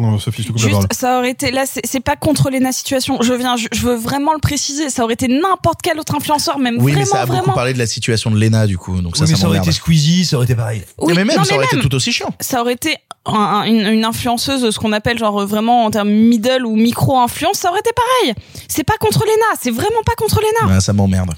[0.00, 0.82] pardon Sophie, je te coupe la parole.
[0.90, 3.18] Juste, ça aurait été là, c'est c'est pas contre Lena situation.
[3.22, 4.90] Je viens, je, je veux vraiment le préciser.
[4.90, 7.52] Ça aurait été n'importe quel autre influenceur, même Oui, vraiment, mais ça a beaucoup vraiment.
[7.54, 9.58] parlé de la situation de Lena du coup, donc ça, Oui, mais ça ça aurait
[9.58, 10.82] été Squeezie, ça aurait été pareil.
[10.98, 11.84] Oui, mais même, non, ça aurait été même.
[11.84, 12.30] tout aussi chiant.
[12.40, 16.10] ça aurait été un- un- une, une influenceuse, ce qu'on appelle genre vraiment en termes
[16.10, 18.34] middle ou micro influence, ça aurait été pareil.
[18.68, 20.74] C'est pas contre Lena, c'est vraiment pas contre Lena.
[20.74, 21.30] Ouais, ça m'emmerde.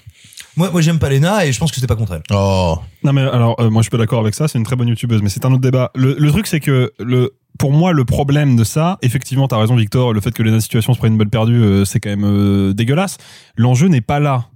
[0.57, 2.23] Moi, moi j'aime pas Lena et je pense que c'était pas contre elle.
[2.31, 2.79] Oh.
[3.03, 4.87] Non mais alors euh, moi je suis pas d'accord avec ça, c'est une très bonne
[4.87, 5.91] youtubeuse, mais c'est un autre débat.
[5.97, 9.77] Le, le truc c'est que le pour moi le problème de ça, effectivement t'as raison
[9.77, 12.25] Victor, le fait que les situations se prennent une balle perdue, euh, c'est quand même
[12.25, 13.19] euh, dégueulasse.
[13.57, 14.47] L'enjeu n'est pas là.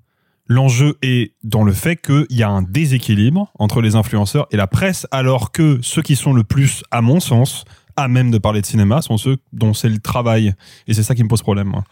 [0.47, 4.67] L'enjeu est dans le fait qu'il y a un déséquilibre entre les influenceurs et la
[4.67, 7.65] presse, alors que ceux qui sont le plus, à mon sens,
[7.99, 10.55] à même de parler de cinéma sont ceux dont c'est le travail.
[10.87, 11.69] Et c'est ça qui me pose problème.
[11.69, 11.85] Moi.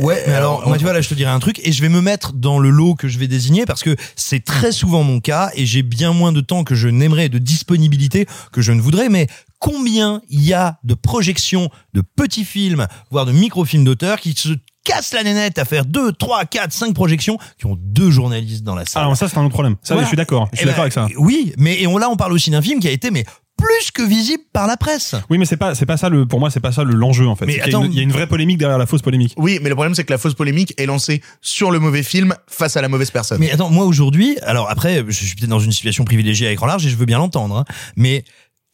[0.00, 1.88] Ouais, mais alors, moi, tu vois, là, je te dirais un truc, et je vais
[1.88, 5.20] me mettre dans le lot que je vais désigner, parce que c'est très souvent mon
[5.20, 8.80] cas, et j'ai bien moins de temps que je n'aimerais, de disponibilité que je ne
[8.80, 9.26] voudrais, mais
[9.58, 14.50] combien il y a de projections de petits films, voire de micro-films d'auteur, qui se
[14.84, 18.74] cassent la nénette à faire 2, 3, 4, 5 projections, qui ont deux journalistes dans
[18.74, 19.04] la salle.
[19.04, 19.76] Alors ça c'est un autre problème.
[19.82, 20.02] Ça Voilà.
[20.04, 20.48] je suis d'accord.
[20.52, 21.18] Je suis Eh d'accord ben, avec ça.
[21.18, 23.24] Oui, mais et on, là, on parle aussi d'un film qui a été, mais
[23.64, 25.14] plus que visible par la presse.
[25.30, 27.26] Oui mais c'est pas c'est pas ça le pour moi c'est pas ça le l'enjeu
[27.26, 27.46] en fait.
[27.46, 27.86] Mais C'est qu'il y a attends.
[27.86, 29.34] une- il y a une vraie polémique derrière la fausse polémique.
[29.36, 32.34] Oui, mais le problème c'est que la fausse polémique est lancée sur le mauvais film
[32.48, 33.38] face à la mauvaise personne.
[33.40, 36.66] Mais attends, moi aujourd'hui, alors après, je suis peut-être dans une situation privilégiée à écran
[36.66, 37.64] large et je veux bien l'entendre, hein,
[37.96, 38.24] mais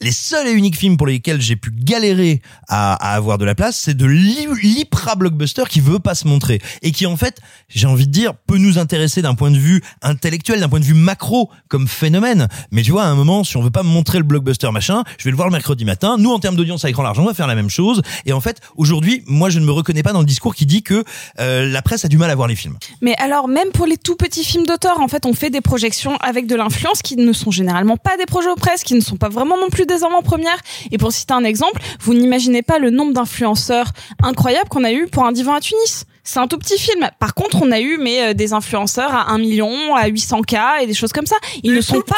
[0.03, 3.55] les seuls et uniques films pour lesquels j'ai pu galérer à, à avoir de la
[3.55, 7.39] place, c'est de l'hy- l'hyper blockbuster qui veut pas se montrer et qui en fait,
[7.69, 10.85] j'ai envie de dire, peut nous intéresser d'un point de vue intellectuel, d'un point de
[10.85, 12.49] vue macro comme phénomène.
[12.71, 15.25] Mais tu vois, à un moment, si on veut pas montrer le blockbuster machin, je
[15.25, 16.17] vais le voir le mercredi matin.
[16.19, 18.01] Nous, en termes d'audience à écran large, on va faire la même chose.
[18.25, 20.83] Et en fait, aujourd'hui, moi, je ne me reconnais pas dans le discours qui dit
[20.83, 21.05] que
[21.41, 22.77] euh, la presse a du mal à voir les films.
[23.03, 26.17] Mais alors, même pour les tout petits films d'auteur, en fait, on fait des projections
[26.19, 29.17] avec de l'influence qui ne sont généralement pas des projets aux presse, qui ne sont
[29.17, 29.87] pas vraiment non plus
[30.91, 35.07] Et pour citer un exemple, vous n'imaginez pas le nombre d'influenceurs incroyables qu'on a eu
[35.07, 36.05] pour un divan à Tunis.
[36.33, 37.09] C'est un tout petit film.
[37.19, 40.55] Par contre, on a eu mais euh, des influenceurs à 1 million, à 800 k
[40.83, 41.35] et des choses comme ça.
[41.65, 42.15] Ils ne sont pas,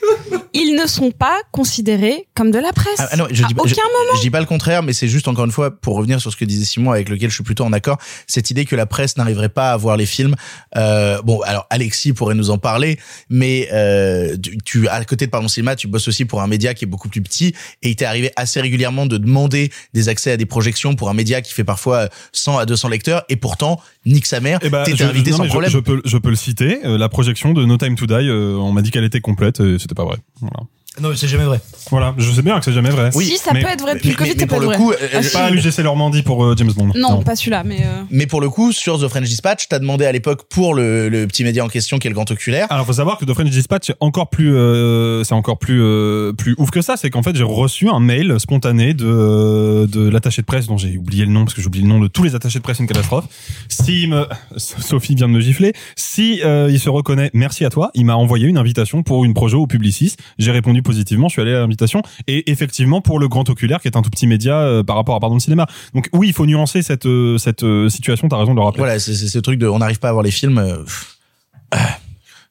[0.54, 2.94] ils ne sont pas considérés comme de la presse.
[2.98, 4.16] Ah, ah non, je à dis, aucun je, moment.
[4.16, 6.36] je dis pas le contraire, mais c'est juste encore une fois pour revenir sur ce
[6.38, 7.98] que disait Simon, avec lequel je suis plutôt en accord.
[8.26, 10.36] Cette idée que la presse n'arriverait pas à voir les films.
[10.78, 15.30] Euh, bon, alors Alexis pourrait nous en parler, mais euh, tu, tu- à côté de
[15.30, 17.96] Pardon Cinéma, tu bosses aussi pour un média qui est beaucoup plus petit, et il
[17.96, 21.52] t'est arrivé assez régulièrement de demander des accès à des projections pour un média qui
[21.52, 24.58] fait parfois 100 à 200 lecteurs, et pourtant nique sa mère.
[24.62, 25.70] Eh ben, T'étais invité non, sans je- problème.
[25.70, 26.84] Je, peux, je peux le citer.
[26.84, 29.60] euh, la projection de No Time to Die, euh, on m'a dit qu'elle était complète.
[29.60, 30.16] et C'était pas vrai.
[30.40, 30.60] Voilà.
[31.00, 31.60] Non, c'est jamais vrai.
[31.90, 32.14] Voilà.
[32.18, 33.10] Je sais bien que c'est jamais vrai.
[33.12, 34.62] si, ça mais- peut être vrai depuis mais- le Covid, mais ça peut pour être
[34.62, 34.76] le vrai.
[34.76, 35.32] coup, Ah, euh, si.
[35.32, 36.90] Pas l'UGC Normandie pour euh, James Bond.
[36.96, 40.04] Non, pas celui-là, mais euh, Mais pour le coup, sur The French Dispatch, t'as demandé
[40.04, 42.66] à l'époque pour le, le petit média en question qui est le Grand Oculaire.
[42.70, 46.32] Alors faut savoir que The French Dispatch c'est encore plus euh, c'est encore plus euh,
[46.32, 50.08] plus ouf que ça, c'est qu'en fait j'ai reçu un mail spontané de euh, de
[50.08, 52.08] l'attaché de presse dont j'ai oublié le nom parce que j'ai oublié le nom de
[52.08, 53.24] tous les attachés de presse c'est une catastrophe.
[53.68, 54.26] Si me
[54.56, 58.16] Sophie vient de me gifler, si euh, il se reconnaît, merci à toi, il m'a
[58.16, 60.16] envoyé une invitation pour une projet au Publicis.
[60.38, 63.88] J'ai répondu positivement, je suis allé à l'invitation et effectivement pour le Grand Oculaire qui
[63.88, 65.66] est un tout petit média euh, par rapport à Pardon le cinéma.
[65.94, 68.64] Donc oui, il faut nuancer cette euh, cette euh, situation, tu as raison de le
[68.64, 68.80] rappeler.
[68.80, 70.84] Voilà, c'est c'est ce truc de on n'arrive pas à voir les films.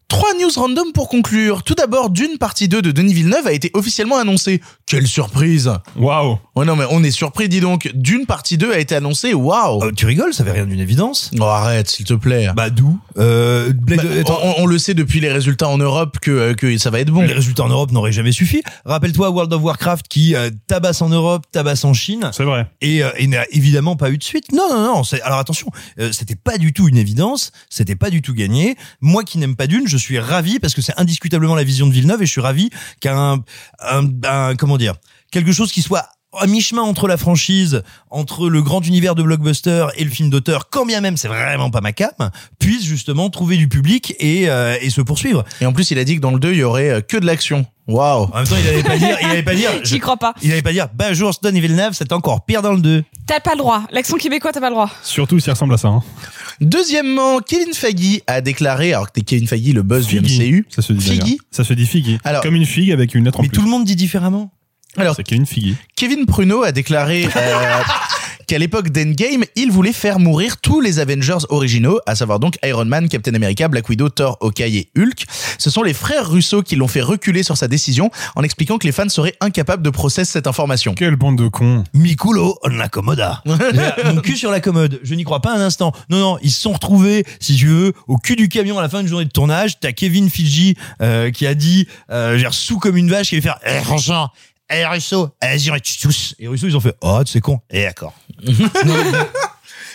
[0.09, 1.61] Trois news random pour conclure.
[1.61, 4.59] Tout d'abord, d'une partie 2 de Denis Villeneuve a été officiellement annoncée.
[4.87, 6.39] Quelle surprise Waouh.
[6.55, 7.91] Ouais non mais on est surpris, dis donc.
[7.93, 11.29] D'une partie 2 a été annoncée, waouh Euh, tu rigoles, ça fait rien d'une évidence.
[11.39, 12.47] Oh arrête, s'il te plaît.
[12.55, 12.99] Bah d'où?
[13.19, 16.53] Euh, Blade- Bah, attends, on, on le sait depuis les résultats en Europe que, euh,
[16.55, 17.21] que ça va être bon.
[17.21, 18.63] Les résultats en Europe n'auraient jamais suffi.
[18.85, 22.65] Rappelle-toi World of Warcraft qui euh, tabasse en Europe, tabasse en Chine C'est vrai.
[22.81, 24.51] et, euh, et n'a évidemment pas eu de suite.
[24.53, 25.03] Non, non, non.
[25.03, 25.67] c'est- Alors attention,
[25.99, 28.75] euh, c'était pas du tout une évidence, c'était pas du tout gagné.
[29.01, 31.91] Moi qui n'aime pas Dune, je suis ravi parce que c'est indiscutablement la vision de
[31.93, 33.43] Villeneuve et je suis ravi qu'un,
[33.79, 34.95] un, un- comment dire,
[35.31, 36.07] quelque chose qui soit
[36.37, 40.69] à mi-chemin entre la franchise, entre le grand univers de blockbuster et le film d'auteur,
[40.69, 42.11] quand bien même c'est vraiment pas ma cam,
[42.59, 45.43] puisse justement trouver du public et, euh, et se poursuivre.
[45.61, 47.17] Et en plus, il a dit que dans le 2, il y aurait euh, que
[47.17, 47.65] de l'action.
[47.87, 50.17] Waouh En même temps, il allait pas dire, il allait pas dire, je- j'y crois
[50.17, 50.35] pas.
[50.43, 53.03] il allait pas dire, bah jour Stone Villeneuve, c'est encore pire dans le 2.
[53.25, 53.83] T'as pas le droit.
[53.91, 54.91] L'accent québécois, t'as pas le droit.
[55.01, 55.87] Surtout s'il ressemble à ça.
[55.87, 56.03] Hein.
[56.61, 60.19] Deuxièmement, Kevin Feige a déclaré, alors que t'es Kevin Feige, le buzz du.
[60.19, 60.67] MCU.
[60.69, 61.39] Ça se dit Figgy.
[61.51, 62.17] Ça se dit Figgy.
[62.23, 63.57] Alors- Comme une figue avec une lettre en Mais plus.
[63.57, 64.51] tout le monde dit différemment.
[64.99, 65.75] Alors, C'est Kevin Figgy.
[65.95, 67.81] Kevin Pruneau a déclaré euh,
[68.47, 72.85] qu'à l'époque d'Endgame, il voulait faire mourir tous les Avengers originaux, à savoir donc Iron
[72.85, 75.25] Man, Captain America, Black Widow, Thor, Hawkeye et Hulk.
[75.57, 78.87] Ce sont les frères Russo qui l'ont fait reculer sur sa décision en expliquant que
[78.87, 80.95] les fans seraient incapables de process cette information.
[80.95, 81.83] Quelle bande de cons.
[81.93, 83.43] Miculo on la commoda.
[84.05, 84.99] Mon cul sur la commode.
[85.03, 85.91] Je n'y crois pas un instant.
[86.09, 88.89] Non, non, ils se sont retrouvés, si tu veux, au cul du camion à la
[88.89, 89.79] fin d'une journée de tournage.
[89.79, 93.41] T'as Kevin Fiji euh, qui a dit, euh, genre sous comme une vache, qui allait
[93.41, 94.31] faire, eh franchement,
[94.71, 96.35] eh Russo, vas-y, on est tous.
[96.39, 97.59] Et Russo, ils ont fait, oh, c'est con.
[97.69, 98.13] Eh d'accord.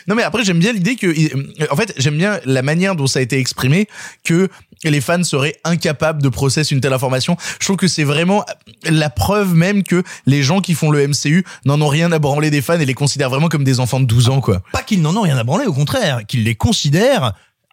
[0.07, 3.07] Non mais après j'aime bien l'idée que euh, en fait j'aime bien la manière dont
[3.07, 3.89] ça a été exprimé
[4.23, 4.51] que
[4.83, 7.39] les fans seraient incapables de process une telle information.
[7.59, 8.45] Je trouve que c'est vraiment
[8.85, 12.51] la preuve même que les gens qui font le MCU n'en ont rien à branler
[12.51, 14.63] des fans et les considèrent vraiment comme des enfants de 12 ans quoi.
[14.73, 17.33] Pas qu'ils n'en ont rien à branler, au contraire, qu'ils les considèrent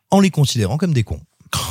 [0.09, 1.21] en les considérant comme des cons.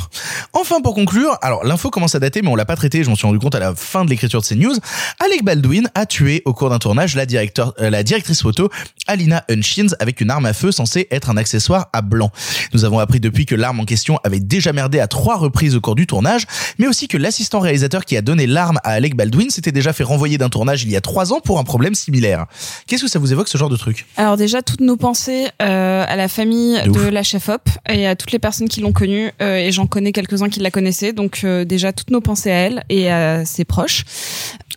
[0.53, 3.03] Enfin, pour conclure, alors l'info commence à dater, mais on l'a pas traité.
[3.03, 4.75] Je m'en suis rendu compte à la fin de l'écriture de ces news.
[5.19, 8.69] Alec Baldwin a tué au cours d'un tournage la, directeur, euh, la directrice photo
[9.07, 12.31] Alina Hutchins avec une arme à feu censée être un accessoire à blanc.
[12.73, 15.81] Nous avons appris depuis que l'arme en question avait déjà merdé à trois reprises au
[15.81, 16.45] cours du tournage,
[16.77, 20.03] mais aussi que l'assistant réalisateur qui a donné l'arme à Alec Baldwin s'était déjà fait
[20.03, 22.45] renvoyer d'un tournage il y a trois ans pour un problème similaire.
[22.87, 24.05] Qu'est-ce que ça vous évoque ce genre de truc?
[24.17, 28.15] Alors déjà, toutes nos pensées euh, à la famille De la chef op et à
[28.15, 31.41] toutes les personnes qui l'ont connue euh, et j'en connais quelques-uns qui la connaissaient donc
[31.43, 34.03] euh, déjà toutes nos pensées à elle et à ses proches.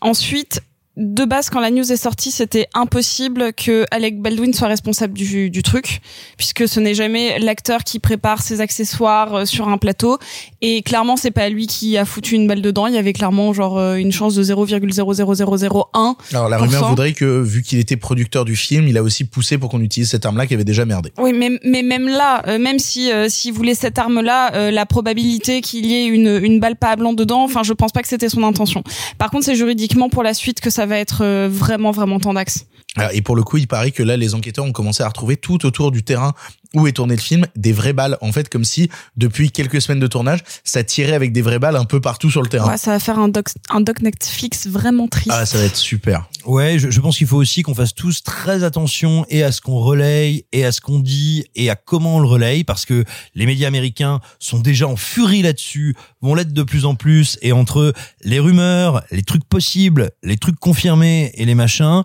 [0.00, 0.61] Ensuite,
[0.96, 5.50] de base, quand la news est sortie, c'était impossible que Alec Baldwin soit responsable du,
[5.50, 6.00] du truc,
[6.37, 10.18] puisque ce n'est jamais l'acteur qui prépare ses accessoires euh, sur un plateau.
[10.61, 12.87] Et clairement, c'est pas lui qui a foutu une balle dedans.
[12.87, 16.16] Il y avait clairement genre euh, une chance de 0,00001.
[16.33, 19.59] Alors la rumeur voudrait que vu qu'il était producteur du film, il a aussi poussé
[19.59, 21.12] pour qu'on utilise cette arme-là qui avait déjà merdé.
[21.18, 24.87] Oui, mais, mais même là, euh, même si euh, s'il voulait cette arme-là, euh, la
[24.87, 28.02] probabilité qu'il y ait une, une balle pas à blanc dedans, enfin, je pense pas
[28.02, 28.83] que c'était son intention.
[29.18, 32.66] Par contre, c'est juridiquement pour la suite que ça va être euh, vraiment, vraiment tendax.
[32.96, 35.36] Alors, Et pour le coup, il paraît que là, les enquêteurs ont commencé à retrouver
[35.36, 36.32] tout autour du terrain
[36.74, 38.18] où est tourné le film des vraies balles.
[38.20, 41.76] En fait, comme si depuis quelques semaines de tournage, ça tirait avec des vraies balles
[41.76, 42.68] un peu partout sur le terrain.
[42.68, 45.30] Ouais, ça va faire un doc, un doc Netflix vraiment triste.
[45.32, 46.28] Ah, ça va être super.
[46.44, 49.60] Ouais, je, je pense qu'il faut aussi qu'on fasse tous très attention et à ce
[49.60, 53.04] qu'on relaye et à ce qu'on dit et à comment on le relaye parce que
[53.34, 57.52] les médias américains sont déjà en furie là-dessus, vont l'être de plus en plus et
[57.52, 62.02] entre les rumeurs, les trucs possibles, les trucs confirmés et les machins,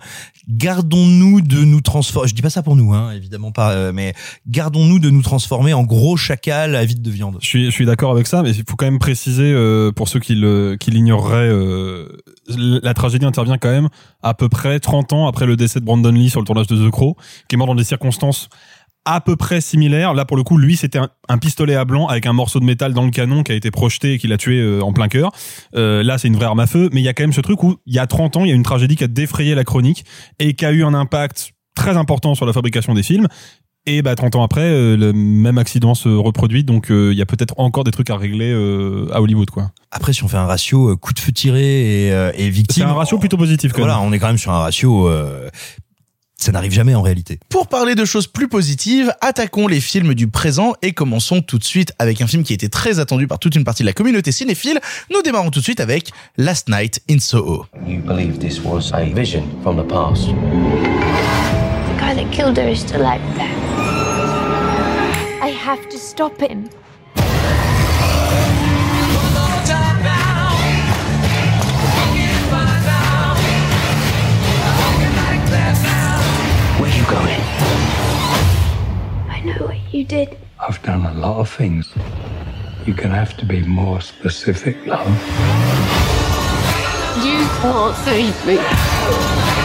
[0.49, 2.27] gardons-nous de nous transformer.
[2.27, 4.13] Je dis pas ça pour nous, hein, évidemment pas, euh, mais
[4.47, 7.37] gardons-nous de nous transformer en gros chacal à vide de viande.
[7.41, 10.35] Je suis, d'accord avec ça, mais il faut quand même préciser euh, pour ceux qui
[10.35, 12.07] l'ignoreraient, euh,
[12.47, 13.89] la tragédie intervient quand même
[14.23, 16.87] à peu près 30 ans après le décès de Brandon Lee sur le tournage de
[16.87, 17.15] The Crow,
[17.47, 18.49] qui est mort dans des circonstances
[19.13, 20.13] à peu près similaires.
[20.13, 22.65] Là, pour le coup, lui, c'était un, un pistolet à blanc avec un morceau de
[22.65, 25.07] métal dans le canon qui a été projeté et qui l'a tué euh, en plein
[25.07, 25.31] cœur.
[25.75, 27.41] Euh, là, c'est une vraie arme à feu, mais il y a quand même ce
[27.41, 29.55] truc où il y a 30 ans, il y a une tragédie qui a défrayé
[29.55, 30.05] la chronique
[30.39, 33.27] et qui a eu un impact très important sur la fabrication des films.
[33.85, 37.21] Et bah 30 ans après, euh, le même accident se reproduit, donc euh, il y
[37.21, 39.71] a peut-être encore des trucs à régler euh, à Hollywood, quoi.
[39.89, 42.93] Après, si on fait un ratio coup de feu tiré et, et C'est victime, un
[42.93, 44.07] ratio plutôt positif, quand voilà, même.
[44.07, 45.09] on est quand même sur un ratio.
[46.43, 47.39] Ça n'arrive jamais en réalité.
[47.49, 51.63] Pour parler de choses plus positives, attaquons les films du présent et commençons tout de
[51.63, 53.93] suite avec un film qui a été très attendu par toute une partie de la
[53.93, 54.79] communauté cinéphile.
[55.11, 57.65] Nous démarrons tout de suite avec Last Night in Soho.
[57.85, 60.27] You believe this was a vision from the past?
[60.27, 63.49] The guy that killed her is still out there.
[65.41, 66.69] I have to stop him.
[79.39, 80.37] I know what you did.
[80.59, 81.89] I've done a lot of things.
[82.85, 85.07] You're gonna have to be more specific, love.
[87.23, 89.58] You can't save me.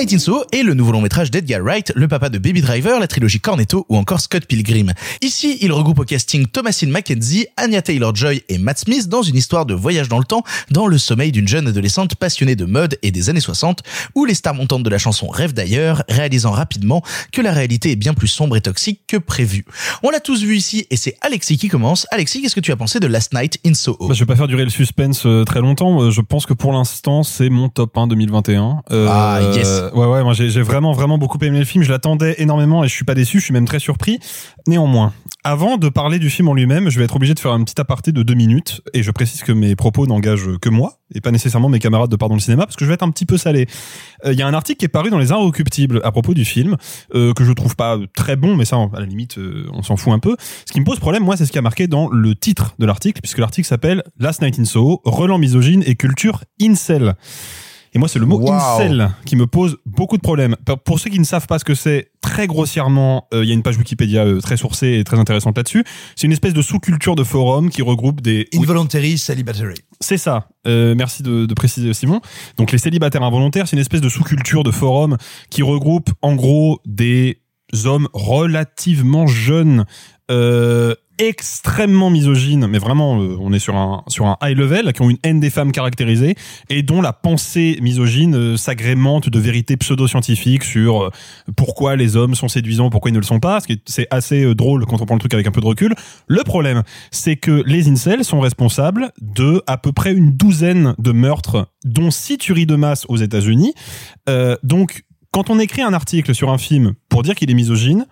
[0.00, 2.98] Night in Soho est le nouveau long métrage d'Edgar Wright, le papa de Baby Driver,
[2.98, 4.92] la trilogie Cornetto ou encore Scott Pilgrim.
[5.20, 9.66] Ici, il regroupe au casting Thomasine McKenzie, Anya Taylor-Joy et Matt Smith dans une histoire
[9.66, 13.10] de voyage dans le temps, dans le sommeil d'une jeune adolescente passionnée de mode et
[13.10, 13.80] des années 60,
[14.14, 17.96] où les stars montantes de la chanson rêvent d'ailleurs, réalisant rapidement que la réalité est
[17.96, 19.66] bien plus sombre et toxique que prévu.
[20.02, 22.06] On l'a tous vu ici et c'est Alexis qui commence.
[22.10, 24.08] Alexis, qu'est-ce que tu as pensé de Last Night in Soho?
[24.08, 26.00] Bah, je vais pas faire durer le suspense euh, très longtemps.
[26.04, 28.80] Euh, Je pense que pour l'instant, c'est mon top 1 2021.
[28.92, 29.89] Euh, Ah, yes.
[29.94, 31.84] Ouais, ouais, moi j'ai vraiment, vraiment beaucoup aimé le film.
[31.84, 33.38] Je l'attendais énormément et je suis pas déçu.
[33.38, 34.18] Je suis même très surpris.
[34.66, 35.12] Néanmoins,
[35.44, 37.80] avant de parler du film en lui-même, je vais être obligé de faire un petit
[37.80, 38.82] aparté de deux minutes.
[38.94, 42.16] Et je précise que mes propos n'engagent que moi et pas nécessairement mes camarades de
[42.16, 43.66] Pardon le cinéma parce que je vais être un petit peu salé.
[44.24, 46.44] Euh, Il y a un article qui est paru dans les Inrecuptibles à propos du
[46.44, 46.76] film
[47.14, 49.96] euh, que je trouve pas très bon, mais ça, à la limite, euh, on s'en
[49.96, 50.36] fout un peu.
[50.66, 52.86] Ce qui me pose problème, moi, c'est ce qui a marqué dans le titre de
[52.86, 57.16] l'article, puisque l'article s'appelle Last Night in Soho, relent misogyne et culture incel.
[57.92, 58.52] Et moi, c'est le mot Wow.
[58.52, 60.54] incel qui me pose beaucoup de problèmes.
[60.84, 63.54] Pour- ceux qui ne savent pas ce que c'est, très grossièrement, euh, il y a
[63.54, 65.84] une page Wikipédia euh, très sourcée et très intéressante là-dessus.
[66.14, 68.46] C'est une espèce de sous-culture de forum qui regroupe des...
[68.54, 69.74] Involuntary celibatary.
[70.00, 70.48] c'est ça.
[70.66, 72.20] Euh, merci de, de préciser Simon.
[72.58, 75.16] Donc les célibataires involontaires, c'est une espèce de sous-culture de forum
[75.50, 77.40] qui regroupe en gros des
[77.84, 79.84] hommes relativement jeunes,
[81.20, 85.10] extrêmement misogynes, mais vraiment euh, on est sur un sur un high level, qui ont
[85.10, 86.34] une haine des femmes caractérisée
[86.70, 91.10] et dont la pensée misogyne euh, s'agrémente de vérités pseudo-scientifiques sur euh,
[91.56, 93.60] pourquoi les hommes sont séduisants, pourquoi ils ne le sont pas.
[93.60, 95.66] Ce qui est- C'est assez drôle quand on prend le truc avec un peu de
[95.66, 95.94] recul.
[96.26, 101.12] Le problème, c'est que les incels sont responsables de à peu près une douzaine de
[101.12, 103.74] meurtres, dont six tueries de masse aux États-Unis.
[104.62, 105.02] Donc,
[105.32, 108.06] quand on écrit un article sur un film pour dire qu'il est misogyne,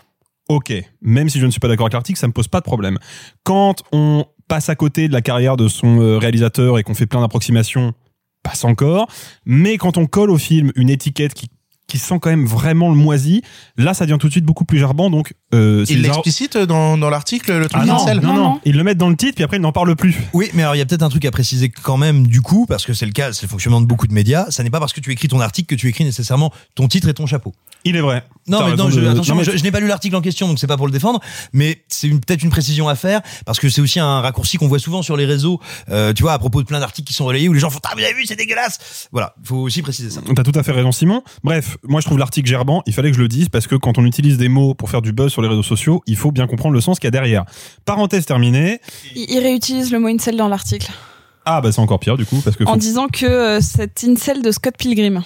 [0.48, 2.64] ok, même si je ne suis pas d'accord avec l'article, ça me pose pas de
[2.64, 2.98] problème.
[3.44, 7.06] Quand on passe à côté de la carrière de son euh, réalisateur et qu'on fait
[7.06, 7.92] plein d'approximations,
[8.42, 9.08] passe encore.
[9.44, 11.50] Mais quand on colle au film une étiquette qui
[11.88, 13.42] qui sent quand même vraiment le moisi.
[13.77, 15.11] Là, ça devient tout de suite beaucoup plus gerbant.
[15.11, 18.77] Donc, euh, Il l'explicite dans, dans l'article, le truc Ah non, d'incel non, non, Ils
[18.77, 20.14] le mettent dans le titre, puis après ils n'en parlent plus.
[20.35, 22.66] Oui, mais alors il y a peut-être un truc à préciser quand même du coup,
[22.66, 24.51] parce que c'est le cas, c'est le fonctionnement de beaucoup de médias.
[24.51, 27.09] Ça n'est pas parce que tu écris ton article que tu écris nécessairement ton titre
[27.09, 27.55] et ton chapeau.
[27.85, 28.24] Il est vrai.
[28.48, 30.20] Non, mais non, je, de- attention, non, mais- je, je n'ai pas lu l'article en
[30.20, 31.20] question, donc c'est pas pour le défendre,
[31.55, 34.68] mais c'est une- peut-être une précision à faire parce que c'est aussi un raccourci qu'on
[34.68, 37.24] voit souvent sur les réseaux, euh, tu vois, à propos de plein d'articles qui sont
[37.24, 39.09] relayés où les gens font ah vous avez vu c'est dégueulasse.
[39.12, 40.20] Voilà, faut aussi préciser ça.
[40.37, 41.22] T'as tout à fait raison, Simon.
[41.44, 42.82] Bref, moi je trouve l'article gerbant.
[42.86, 45.02] Il fallait que je le dise parce que quand on utilise des mots pour faire
[45.02, 47.12] du buzz sur les réseaux sociaux, il faut bien comprendre le sens qu'il y a
[47.12, 47.44] derrière.
[47.84, 48.80] Parenthèse terminée.
[49.14, 50.90] Il, il réutilise le mot incel dans l'article
[51.44, 54.04] Ah bah c'est encore pire du coup parce que en faut- disant que euh, c'est
[54.04, 55.22] incel de Scott Pilgrim.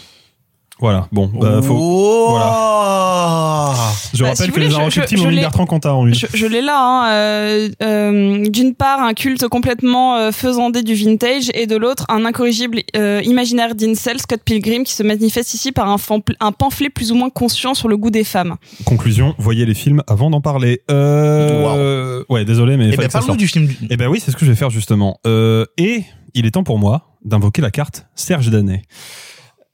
[0.82, 1.06] Voilà.
[1.12, 1.78] Bon, bah, faut.
[1.78, 2.26] Oh.
[2.30, 3.74] Voilà.
[4.12, 6.14] Je Bah, rappelle si que les voulez, je mis l'ai- Bertrand Cantat en une.
[6.14, 6.76] Je, je l'ai là.
[6.76, 12.04] Hein, euh, euh, D'une part, un culte complètement euh, faisandé du vintage, et de l'autre,
[12.08, 17.12] un incorrigible euh, imaginaire d'incel, Scott Pilgrim, qui se manifeste ici par un, pamphlet plus
[17.12, 18.56] ou moins conscient sur le goût des femmes.
[18.84, 20.82] Conclusion, voyez les films avant d'en parler.
[20.90, 22.24] Euh...
[22.28, 22.88] Ouais, désolé, mais.
[22.88, 23.68] il Eh ben, ça parle-nous du film.
[23.88, 25.20] Eh ben oui, c'est ce que je vais faire justement.
[25.28, 26.02] Euh, et
[26.34, 28.82] il est temps pour moi d'invoquer la carte Serge Danet.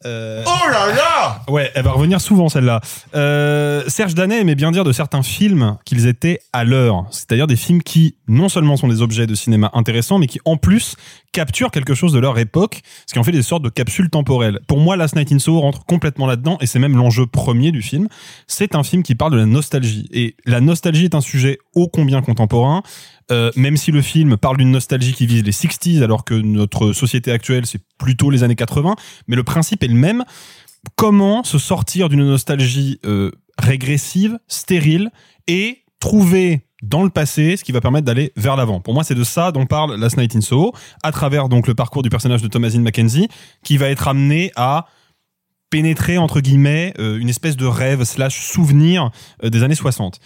[0.06, 0.87] Euh, Oh là
[1.28, 2.80] là Ouais, elle va revenir souvent celle-là.
[3.14, 7.56] Euh, Serge Danet aimait bien dire de certains films qu'ils étaient à l'heure, c'est-à-dire des
[7.56, 10.96] films qui non seulement sont des objets de cinéma intéressants, mais qui en plus
[11.32, 14.60] capturent quelque chose de leur époque, ce qui en fait des sortes de capsules temporelles.
[14.66, 17.82] Pour moi, Last Night in Soho rentre complètement là-dedans, et c'est même l'enjeu premier du
[17.82, 18.08] film.
[18.46, 21.88] C'est un film qui parle de la nostalgie, et la nostalgie est un sujet ô
[21.88, 22.82] combien contemporain.
[23.30, 26.92] Euh, même si le film parle d'une nostalgie qui vise les 60s, alors que notre
[26.92, 30.24] société actuelle, c'est plutôt les années 80, mais le principe est le même.
[30.96, 35.11] Comment se sortir d'une nostalgie euh, régressive, stérile,
[35.46, 38.81] et trouver dans le passé ce qui va permettre d'aller vers l'avant.
[38.81, 40.72] Pour moi, c'est de ça dont parle Last Night in Soho,
[41.03, 43.29] à travers donc le parcours du personnage de Thomasine Mackenzie,
[43.64, 44.87] qui va être amené à
[45.70, 49.11] pénétrer entre guillemets euh, une espèce de rêve slash souvenir
[49.44, 50.20] euh, des années 60.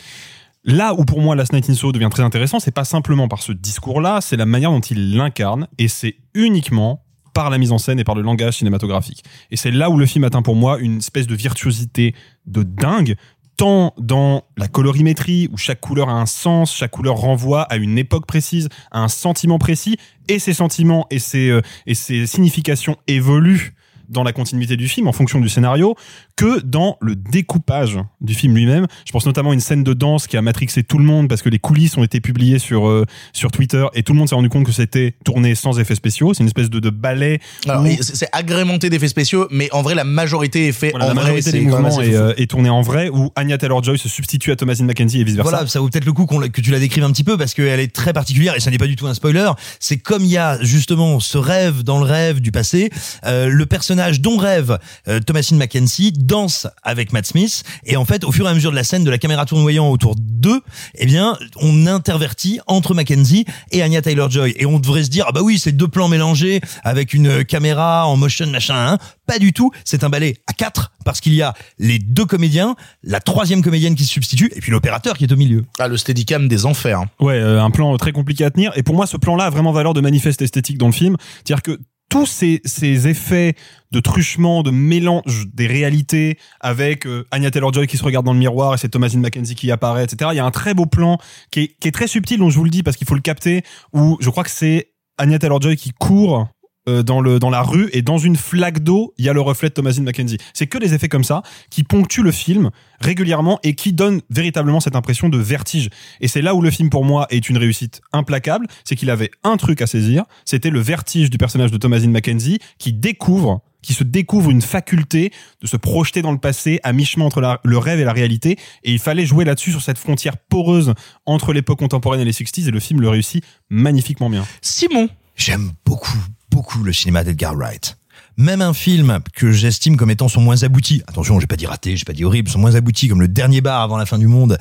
[0.64, 3.42] Là où pour moi Last Night in Soho devient très intéressant, c'est pas simplement par
[3.42, 7.79] ce discours-là, c'est la manière dont il l'incarne, et c'est uniquement par la mise en
[7.79, 9.25] scène et par le langage cinématographique.
[9.51, 12.14] Et c'est là où le film atteint pour moi une espèce de virtuosité
[12.47, 13.16] de dingue,
[13.57, 17.99] tant dans la colorimétrie, où chaque couleur a un sens, chaque couleur renvoie à une
[17.99, 19.97] époque précise, à un sentiment précis,
[20.29, 23.75] et ces sentiments et ces, euh, et ces significations évoluent
[24.12, 25.96] dans la continuité du film en fonction du scénario
[26.37, 28.87] que dans le découpage du film lui-même.
[29.07, 31.42] Je pense notamment à une scène de danse qui a matrixé tout le monde parce
[31.42, 34.35] que les coulisses ont été publiées sur euh, sur Twitter et tout le monde s'est
[34.35, 36.35] rendu compte que c'était tourné sans effets spéciaux.
[36.35, 37.40] C'est une espèce de, de ballet.
[37.66, 41.14] Où- c'est agrémenté d'effets spéciaux, mais en vrai, la majorité est fait voilà, en la
[41.14, 44.57] majorité des mouvements est, euh, est tournée en vrai où Anya Taylor-Joy se substitue à
[44.57, 45.51] Thomasine Mackenzie et vice versa.
[45.51, 47.81] Voilà, ça vaut peut-être le coup que tu la décrives un petit peu parce qu'elle
[47.81, 49.51] est très particulière et ça n'est pas du tout un spoiler.
[49.81, 52.90] C'est comme il y a justement ce rêve dans le rêve du passé,
[53.27, 58.24] euh, le personnage dont rêve euh, Thomasine Mackenzie danse avec Matt Smith et en fait
[58.24, 60.60] au fur et à mesure de la scène de la caméra tournoyant autour d'eux,
[60.96, 65.32] eh bien on intervertit entre Mackenzie et Anya Taylor-Joy et on devrait se dire ah
[65.32, 68.98] bah oui c'est deux plans mélangés avec une euh, caméra en motion machin, hein.
[69.26, 69.70] pas du tout.
[69.84, 73.94] C'est un ballet à quatre parce qu'il y a les deux comédiens, la troisième comédienne
[73.94, 75.64] qui se substitue et puis l'opérateur qui est au milieu.
[75.78, 77.00] Ah, le steadicam des enfers.
[77.00, 77.06] hein.
[77.20, 78.72] Ouais, euh, un plan très compliqué à tenir.
[78.76, 81.16] Et pour moi, ce plan-là a vraiment valeur de manifeste esthétique dans le film.
[81.44, 81.78] C'est-à-dire que
[82.12, 83.55] tous ces, ces effets
[83.90, 88.38] de truchement, de mélange des réalités avec euh, Anya Taylor-Joy qui se regarde dans le
[88.38, 90.29] miroir et c'est Thomasine Mackenzie qui apparaît, etc.
[90.35, 91.16] Il y a un très beau plan
[91.51, 93.22] qui est, qui est très subtil, dont je vous le dis parce qu'il faut le
[93.22, 93.62] capter,
[93.94, 96.48] où je crois que c'est Anya Taylor-Joy qui court
[96.88, 99.40] euh, dans le dans la rue et dans une flaque d'eau il y a le
[99.40, 100.38] reflet de Thomasine Mackenzie.
[100.55, 104.81] C'est que des effets comme ça qui ponctuent le film régulièrement et qui donnent véritablement
[104.81, 105.90] cette impression de vertige.
[106.21, 108.66] Et c'est là où le film pour moi est une réussite implacable.
[108.85, 110.25] C'est qu'il avait un truc à saisir.
[110.45, 115.33] C'était le vertige du personnage de Thomasine Mackenzie qui découvre qui se découvre une faculté
[115.61, 118.57] de se projeter dans le passé à mi-chemin entre la- le rêve et la réalité.
[118.85, 120.95] Et il fallait jouer là-dessus sur cette frontière poreuse
[121.27, 124.45] entre l'époque contemporaine et les 60s et le film le réussit magnifiquement bien.
[124.61, 125.09] Simon.
[125.35, 126.16] J'aime beaucoup,
[126.52, 127.96] beaucoup le cinéma d'Edgar Wright.
[128.36, 131.96] Même un film que j'estime comme étant son moins abouti, attention, j'ai pas dit raté,
[131.96, 134.26] j'ai pas dit horrible, son moins abouti comme le dernier bar avant la fin du
[134.26, 134.58] monde,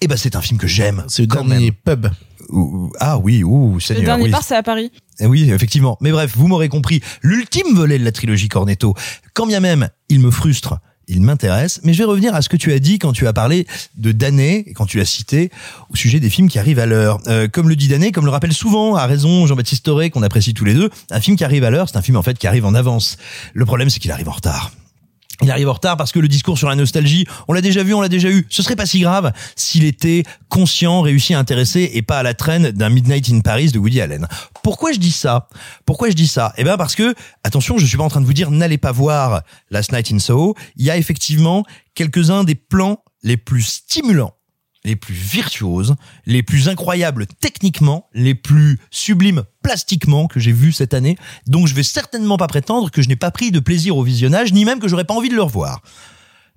[0.00, 1.04] eh ben c'est un film que j'aime.
[1.08, 1.96] C'est le quand dernier même.
[1.96, 2.08] pub.
[3.00, 4.30] Ah oui, ouh, Le Seigneur, dernier oui.
[4.30, 4.90] part, c'est à Paris.
[5.18, 5.96] Eh Oui, effectivement.
[6.00, 7.00] Mais bref, vous m'aurez compris.
[7.22, 8.94] L'ultime volet de la trilogie Cornetto,
[9.32, 10.78] quand bien même il me frustre,
[11.08, 11.80] il m'intéresse.
[11.82, 14.12] Mais je vais revenir à ce que tu as dit quand tu as parlé de
[14.12, 15.50] Danet, et quand tu as cité
[15.90, 17.20] au sujet des films qui arrivent à l'heure.
[17.26, 20.54] Euh, comme le dit Danet, comme le rappelle souvent, à raison Jean-Baptiste Toré, qu'on apprécie
[20.54, 22.46] tous les deux, un film qui arrive à l'heure, c'est un film en fait qui
[22.46, 23.16] arrive en avance.
[23.52, 24.72] Le problème, c'est qu'il arrive en retard.
[25.42, 27.94] Il arrive en retard parce que le discours sur la nostalgie, on l'a déjà vu,
[27.94, 28.46] on l'a déjà eu.
[28.50, 32.34] Ce serait pas si grave s'il était conscient, réussi à intéresser et pas à la
[32.34, 34.28] traîne d'un Midnight in Paris de Woody Allen.
[34.62, 35.48] Pourquoi je dis ça?
[35.86, 36.52] Pourquoi je dis ça?
[36.56, 38.92] Eh bien parce que, attention, je suis pas en train de vous dire n'allez pas
[38.92, 40.54] voir Last Night in Soho.
[40.76, 44.34] Il y a effectivement quelques-uns des plans les plus stimulants
[44.84, 50.94] les plus virtuoses, les plus incroyables techniquement, les plus sublimes plastiquement que j'ai vus cette
[50.94, 51.16] année.
[51.46, 54.52] Donc je vais certainement pas prétendre que je n'ai pas pris de plaisir au visionnage,
[54.52, 55.80] ni même que j'aurais pas envie de le revoir.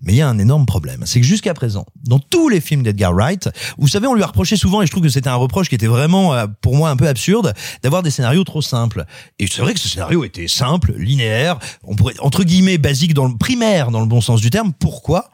[0.02, 2.84] Mais il y a un énorme problème, c'est que jusqu'à présent, dans tous les films
[2.84, 5.36] d'Edgar Wright, vous savez, on lui a reproché souvent, et je trouve que c'était un
[5.36, 9.06] reproche qui était vraiment, euh, pour moi, un peu absurde, d'avoir des scénarios trop simples.
[9.40, 13.28] Et c'est vrai que ce scénario était simple, linéaire, on pourrait, entre guillemets, basique dans
[13.28, 14.72] le primaire, dans le bon sens du terme.
[14.72, 15.32] Pourquoi?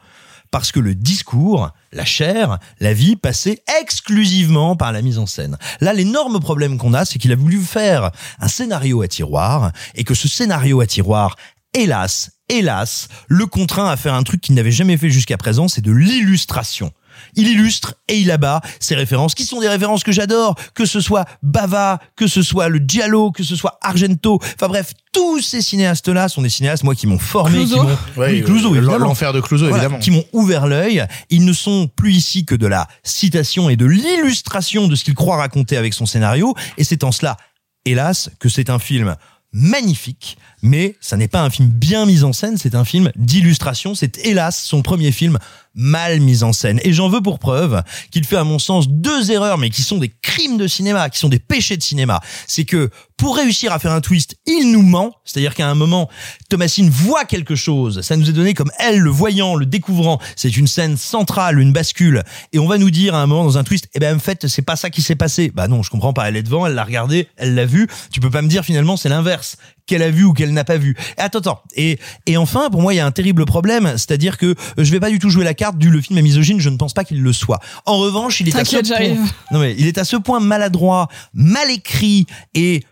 [0.54, 5.58] Parce que le discours, la chair, la vie passait exclusivement par la mise en scène.
[5.80, 10.04] Là, l'énorme problème qu'on a, c'est qu'il a voulu faire un scénario à tiroir et
[10.04, 11.34] que ce scénario à tiroir,
[11.72, 15.82] hélas, hélas, le contraint à faire un truc qu'il n'avait jamais fait jusqu'à présent, c'est
[15.82, 16.92] de l'illustration.
[17.36, 21.00] Il illustre et il abat ces références qui sont des références que j'adore, que ce
[21.00, 24.38] soit Bava, que ce soit le Giallo, que ce soit Argento.
[24.54, 27.76] Enfin bref, tous ces cinéastes-là sont des cinéastes, moi, qui m'ont formé, Clouseau.
[27.76, 30.00] qui m'ont, Ouais, oui, Clouseau, l'enfer de Clouseau, Voilà, évidemment.
[30.02, 31.04] qui m'ont ouvert l'œil.
[31.30, 35.14] Ils ne sont plus ici que de la citation et de l'illustration de ce qu'il
[35.14, 36.54] croit raconter avec son scénario.
[36.78, 37.36] Et c'est en cela,
[37.84, 39.14] hélas, que c'est un film
[39.56, 43.94] magnifique, mais ça n'est pas un film bien mis en scène, c'est un film d'illustration.
[43.94, 45.38] C'est hélas son premier film
[45.74, 46.80] mal mis en scène.
[46.84, 49.98] Et j'en veux pour preuve qu'il fait à mon sens deux erreurs, mais qui sont
[49.98, 52.20] des crimes de cinéma, qui sont des péchés de cinéma.
[52.46, 55.14] C'est que pour réussir à faire un twist, il nous ment.
[55.24, 56.10] C'est-à-dire qu'à un moment,
[56.48, 58.00] Thomasine voit quelque chose.
[58.00, 60.20] Ça nous est donné comme elle, le voyant, le découvrant.
[60.36, 62.22] C'est une scène centrale, une bascule.
[62.52, 64.48] Et on va nous dire à un moment dans un twist, eh ben en fait,
[64.48, 65.52] c'est pas ça qui s'est passé.
[65.54, 66.28] Bah non, je comprends pas.
[66.28, 67.88] Elle est devant, elle l'a regardé, elle l'a vu.
[68.10, 69.56] Tu peux pas me dire finalement c'est l'inverse
[69.86, 70.96] qu'elle a vu ou qu'elle n'a pas vu.
[71.18, 71.62] Et attends, attends.
[71.76, 74.90] Et, et enfin, pour moi, il y a un terrible problème, c'est-à-dire que euh, je
[74.90, 76.94] vais pas du tout jouer la carte du le film est misogyne, je ne pense
[76.94, 77.60] pas qu'il le soit.
[77.86, 79.16] En revanche, il est à ce point,
[79.50, 82.82] non mais il est à ce point maladroit, mal écrit et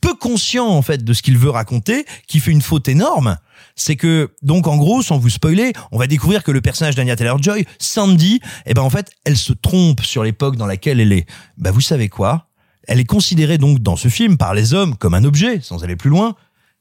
[0.00, 3.36] peu conscient en fait de ce qu'il veut raconter, qui fait une faute énorme.
[3.76, 7.16] C'est que donc en gros, sans vous spoiler, on va découvrir que le personnage d'Anya
[7.16, 11.26] Taylor-Joy, Sandy, eh ben en fait, elle se trompe sur l'époque dans laquelle elle est.
[11.56, 12.49] Bah vous savez quoi?
[12.90, 15.94] Elle est considérée donc dans ce film par les hommes comme un objet, sans aller
[15.94, 16.34] plus loin.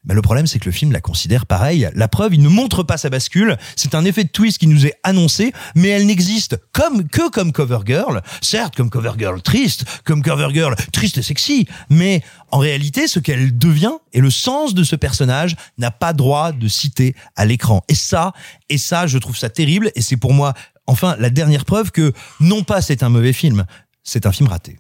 [0.06, 1.88] Mais le problème, c'est que le film la considère pareil.
[1.94, 3.58] La preuve, il ne montre pas sa bascule.
[3.76, 7.52] C'est un effet de twist qui nous est annoncé, mais elle n'existe comme que comme
[7.52, 8.24] cover girl.
[8.42, 13.20] Certes, comme cover girl triste, comme cover girl triste et sexy, mais en réalité, ce
[13.20, 17.84] qu'elle devient et le sens de ce personnage n'a pas droit de citer à l'écran.
[17.88, 18.34] Et ça,
[18.70, 19.92] et ça, je trouve ça terrible.
[19.94, 20.56] Et c'est pour moi,
[20.88, 23.66] enfin, la dernière preuve que non pas c'est un mauvais film,
[24.04, 24.80] c'est un film raté.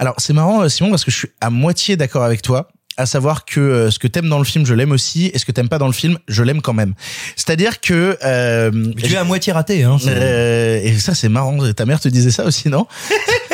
[0.00, 3.04] Alors c'est marrant euh, Simon parce que je suis à moitié d'accord avec toi à
[3.04, 5.52] savoir que euh, ce que t'aimes dans le film je l'aime aussi et ce que
[5.52, 6.94] t'aimes pas dans le film je l'aime quand même
[7.36, 9.98] c'est-à-dire que euh, Tu es à moitié raté, hein.
[10.06, 12.86] euh, et ça c'est marrant ta mère te disait ça aussi non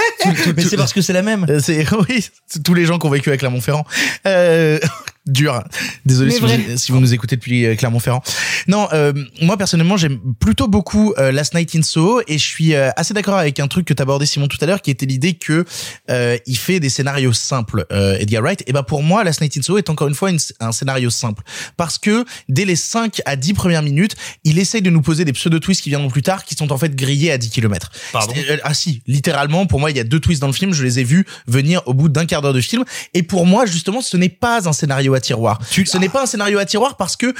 [0.57, 1.47] Mais c'est parce que c'est la même.
[1.49, 2.29] Euh, c'est oui
[2.65, 3.85] tous les gens qui ont vécu à Clermont-Ferrand
[4.27, 4.79] euh,
[5.27, 5.63] dur.
[6.05, 6.59] Désolé si vrai.
[6.59, 8.23] vous, si vous nous écoutez depuis euh, Clermont-Ferrand.
[8.69, 9.13] Non euh,
[9.43, 13.15] moi personnellement j'aime plutôt beaucoup euh, Last Night in Soho et je suis euh, assez
[13.15, 15.65] d'accord avec un truc que t'abordais Simon tout à l'heure qui était l'idée que
[16.11, 18.63] euh, il fait des scénarios simples euh, Edgar Wright.
[18.67, 21.11] Et ben pour moi Last Night in Soho est encore une fois une- un scénario
[21.11, 21.43] simple.
[21.77, 24.15] Parce que dès les 5 à 10 premières minutes
[24.45, 26.79] il essaye de nous poser des pseudo twists qui viendront plus tard qui sont en
[26.79, 28.33] fait grillés à 10 km Pardon?
[28.63, 30.99] Ah si, littéralement, pour moi, il y a deux twists dans le film, je les
[30.99, 32.85] ai vus venir au bout d'un quart d'heure de film.
[33.15, 35.59] Et pour moi, justement, ce n'est pas un scénario à tiroir.
[35.71, 37.35] Ce n'est pas un scénario à tiroir parce que,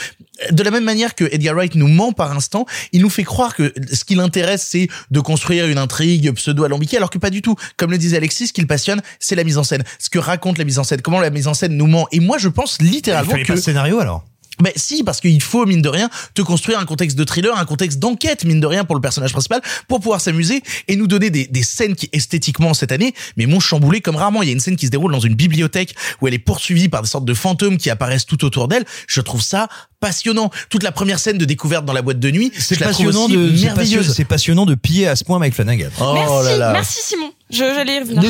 [0.51, 3.55] de la même manière que Edgar Wright nous ment par instant, il nous fait croire
[3.55, 7.57] que ce qui l'intéresse, c'est de construire une intrigue pseudo-alambiquée, alors que pas du tout.
[7.77, 9.85] Comme le disait Alexis, ce qui le passionne, c'est la mise en scène.
[9.99, 12.07] Ce que raconte la mise en scène, comment la mise en scène nous ment.
[12.13, 13.49] Et moi, je pense Il littéralement fallait que...
[13.49, 14.25] pas de scénario alors.
[14.61, 17.65] Ben si, parce qu'il faut, mine de rien, te construire un contexte de thriller, un
[17.65, 21.31] contexte d'enquête, mine de rien, pour le personnage principal, pour pouvoir s'amuser et nous donner
[21.31, 24.43] des, des scènes qui, esthétiquement, cette année, mais m'ont chamboulé comme rarement.
[24.43, 26.89] Il y a une scène qui se déroule dans une bibliothèque où elle est poursuivie
[26.89, 28.85] par des sortes de fantômes qui apparaissent tout autour d'elle.
[29.07, 29.69] Je trouve ça
[30.01, 30.51] passionnant.
[30.71, 33.07] Toute la première scène de découverte dans la boîte de nuit, C'est je la trouve
[33.07, 34.15] passionnant aussi de, merveilleuse.
[34.15, 35.89] c'est passionnant de piller à ce point Mike Flanagan.
[36.01, 36.73] Oh merci, là là.
[36.73, 37.31] merci Simon.
[37.49, 38.23] J'allais y revenir.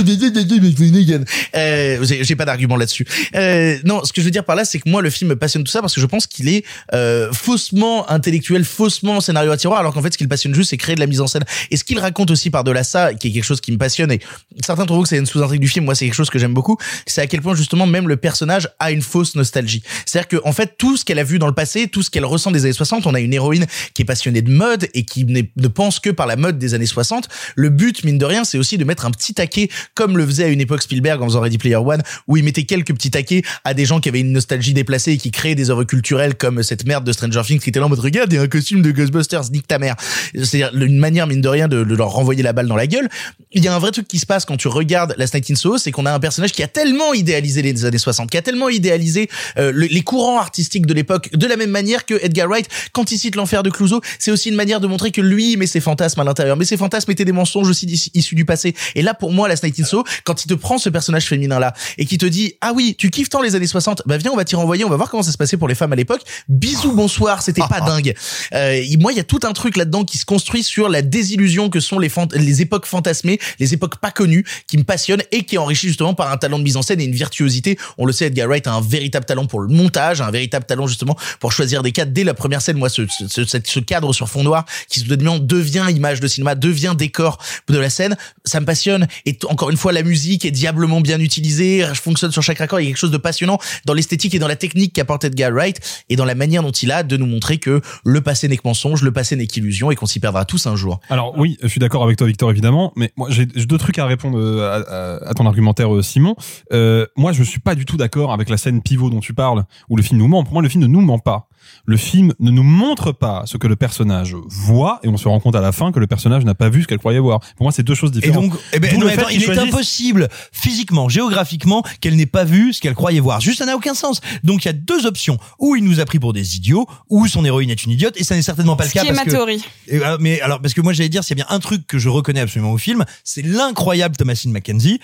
[1.55, 3.07] Euh, j'ai pas d'argument là-dessus.
[3.35, 5.37] Euh, non, ce que je veux dire par là, c'est que moi, le film me
[5.37, 9.57] passionne tout ça parce que je pense qu'il est euh, faussement intellectuel, faussement scénario à
[9.57, 11.27] tiroir, alors qu'en fait, ce qui le passionne juste, c'est créer de la mise en
[11.27, 11.45] scène.
[11.71, 14.21] Et ce qu'il raconte aussi par-delà ça, qui est quelque chose qui me passionne, et
[14.65, 16.77] certains trouvent que c'est une sous-intrigue du film, moi, c'est quelque chose que j'aime beaucoup,
[17.07, 19.83] c'est à quel point justement même le personnage a une fausse nostalgie.
[20.05, 22.27] C'est-à-dire que en fait, tout ce qu'elle a vu dans le passé, tout ce qu'elle
[22.27, 25.25] ressent des années 60, on a une héroïne qui est passionnée de mode et qui
[25.25, 27.29] ne pense que par la mode des années 60.
[27.55, 30.45] Le but, mine de rien, c'est aussi de mettre un petit taquet, comme le faisait
[30.45, 33.43] à une époque Spielberg en faisant Ready Player One, où il mettait quelques petits taquets
[33.65, 36.63] à des gens qui avaient une nostalgie déplacée et qui créaient des œuvres culturelles comme
[36.63, 38.49] cette merde de Stranger Things qui était là en mode regarde, il y a un
[38.49, 39.95] costume de Ghostbusters, nique ta mère.
[40.35, 43.09] C'est-à-dire une manière, mine de rien, de, leur renvoyer la balle dans la gueule.
[43.53, 45.55] Il y a un vrai truc qui se passe quand tu regardes Last Night in
[45.55, 48.43] Soho, c'est qu'on a un personnage qui a tellement idéalisé les années 60, qui a
[48.43, 49.29] tellement idéalisé
[49.59, 53.13] euh, le- les courants artistiques de l'époque, de la même manière que Edgar Wright, quand
[53.13, 55.81] il cite l'enfer de Clouseau, c'est aussi une manière de montrer que lui met ses
[55.81, 58.75] fantasmes à l'intérieur, mais ses fantasmes étaient des mensonges aussi issus du passé.
[58.97, 61.61] Et là, pour moi, Last Night in Soho, quand il te prend ce personnage féminin
[61.61, 64.33] là et qui te dit ah oui, tu kiffes tant les années 60, bah viens,
[64.33, 65.97] on va t'y renvoyer, on va voir comment ça se passait pour les femmes à
[65.97, 66.23] l'époque.
[66.49, 68.15] Bisous, bonsoir, c'était pas dingue.
[68.55, 71.69] Euh, moi, il y a tout un truc là-dedans qui se construit sur la désillusion
[71.69, 75.59] que sont les, époques fantasmées, les époques pas connues, qui me passionnent et qui est
[75.59, 77.79] enrichi justement par un talent de mise en scène et une virtuosité.
[77.99, 80.87] On le sait, Edgar Wright a un véritable talent pour le montage, un véritable talent
[80.87, 82.13] justement pour choisir des cadres.
[82.13, 85.85] Dès la première scène, moi, ce, ce, ce cadre sur fond noir qui soudainement devient
[85.91, 87.39] image de cinéma, devient décor
[87.69, 88.86] de la scène, ça me passionne.
[89.25, 92.81] Et encore une fois, la musique est diablement bien utilisée, fonctionne sur chaque raccord.
[92.81, 95.53] Il y a quelque chose de passionnant dans l'esthétique et dans la technique qu'apporte Edgar
[95.53, 98.57] Wright et dans la manière dont il a de nous montrer que le passé n'est
[98.57, 101.01] que mensonge, le passé n'est qu'illusion et qu'on s'y perdra tous un jour.
[101.11, 104.07] Alors oui, je suis d'accord avec toi, Victor, évidemment, mais moi j'ai deux trucs à
[104.07, 106.37] répondre euh, à ton argumentaire, euh, Simon.
[106.73, 109.65] Euh, moi, je suis pas du tout d'accord avec la scène pivot dont tu parles,
[109.89, 110.45] où le film nous ment.
[110.45, 111.49] Pour moi, le film ne nous ment pas.
[111.85, 115.41] Le film ne nous montre pas ce que le personnage voit, et on se rend
[115.41, 117.41] compte à la fin que le personnage n'a pas vu ce qu'elle croyait voir.
[117.57, 118.51] Pour moi, c'est deux choses Et différentes.
[118.51, 122.81] donc, eh ben, non, attends, il est impossible, physiquement, géographiquement, qu'elle n'ait pas vu ce
[122.81, 123.41] qu'elle croyait voir.
[123.41, 124.21] Juste, ça n'a aucun sens.
[124.45, 125.39] Donc, il y a deux options.
[125.59, 128.25] Ou il nous a pris pour des idiots, ou son héroïne est une idiote, et
[128.25, 129.01] ça n'est certainement pas Ce le cas.
[129.03, 129.65] qui est parce ma que- théorie.
[129.89, 131.87] Et, euh, mais alors, parce que moi, j'allais dire, s'il y a bien un truc
[131.87, 135.01] que je reconnais absolument au film, c'est l'incroyable Thomasine McKenzie,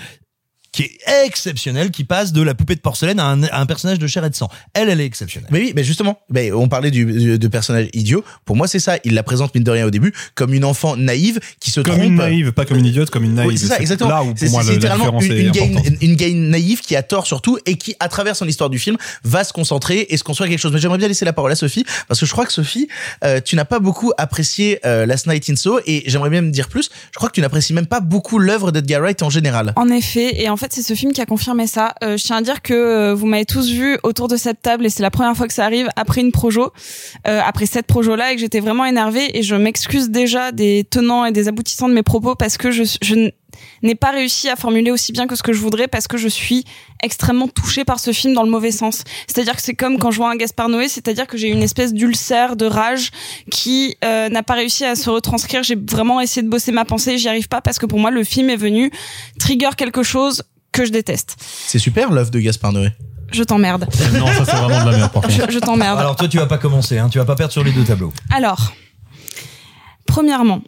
[0.72, 3.98] qui est exceptionnel, qui passe de la poupée de porcelaine à un, à un personnage
[3.98, 4.48] de chair et de sang.
[4.74, 5.48] Elle, elle est exceptionnelle.
[5.52, 8.24] Mais oui, mais justement, mais on parlait du, du- de personnage idiot.
[8.46, 8.96] Pour moi, c'est ça.
[9.04, 11.94] Il la présente mine de rien au début comme une enfant naïve qui se Comme
[11.94, 12.06] trompe.
[12.06, 13.50] une naïve, pas comme une idiote, comme une naïve.
[13.50, 14.08] Oui, c'est ça, exactement.
[14.10, 15.92] Là où pour C'est moi la littéralement une, une, gain, importante.
[16.00, 18.96] une gain naïve qui a tort surtout et qui, à travers son histoire du film,
[19.24, 20.72] va se concentrer et se construire quelque chose.
[20.72, 22.88] Mais j'aimerais bien laisser la parole à Sophie parce que je crois que Sophie,
[23.24, 26.50] euh, tu n'as pas beaucoup apprécié euh, Last Night in Soho et j'aimerais bien me
[26.50, 26.88] dire plus.
[27.12, 29.72] Je crois que tu n'apprécies même pas beaucoup l'œuvre d'Edgar Wright en général.
[29.76, 31.94] En effet, et en fait c'est ce film qui a confirmé ça.
[32.02, 34.86] Euh, je tiens à dire que euh, vous m'avez tous vu autour de cette table
[34.86, 36.72] et c'est la première fois que ça arrive après une projo,
[37.26, 40.86] euh, après cette projo là et que j'étais vraiment énervée et je m'excuse déjà des
[40.88, 43.30] tenants et des aboutissants de mes propos parce que je, je
[43.82, 46.28] n'ai pas réussi à formuler aussi bien que ce que je voudrais parce que je
[46.28, 46.64] suis
[47.02, 49.02] extrêmement touchée par ce film dans le mauvais sens.
[49.26, 51.92] C'est-à-dire que c'est comme quand je vois un Gaspard Noé, c'est-à-dire que j'ai une espèce
[51.92, 53.10] d'ulcère, de rage
[53.50, 55.62] qui euh, n'a pas réussi à se retranscrire.
[55.62, 58.24] J'ai vraiment essayé de bosser ma pensée, j'y arrive pas parce que pour moi le
[58.24, 58.90] film est venu
[59.38, 60.42] trigger quelque chose
[60.72, 61.36] que je déteste.
[61.38, 62.90] C'est super l'œuvre de Gaspard Noé.
[63.32, 63.86] Je t'emmerde.
[64.12, 65.34] Non, ça c'est vraiment de la merde par contre.
[65.34, 65.98] Je, je t'emmerde.
[65.98, 67.08] Alors, toi, tu vas pas commencer, hein.
[67.08, 68.12] Tu vas pas perdre sur les deux tableaux.
[68.30, 68.72] Alors,
[70.06, 70.62] premièrement,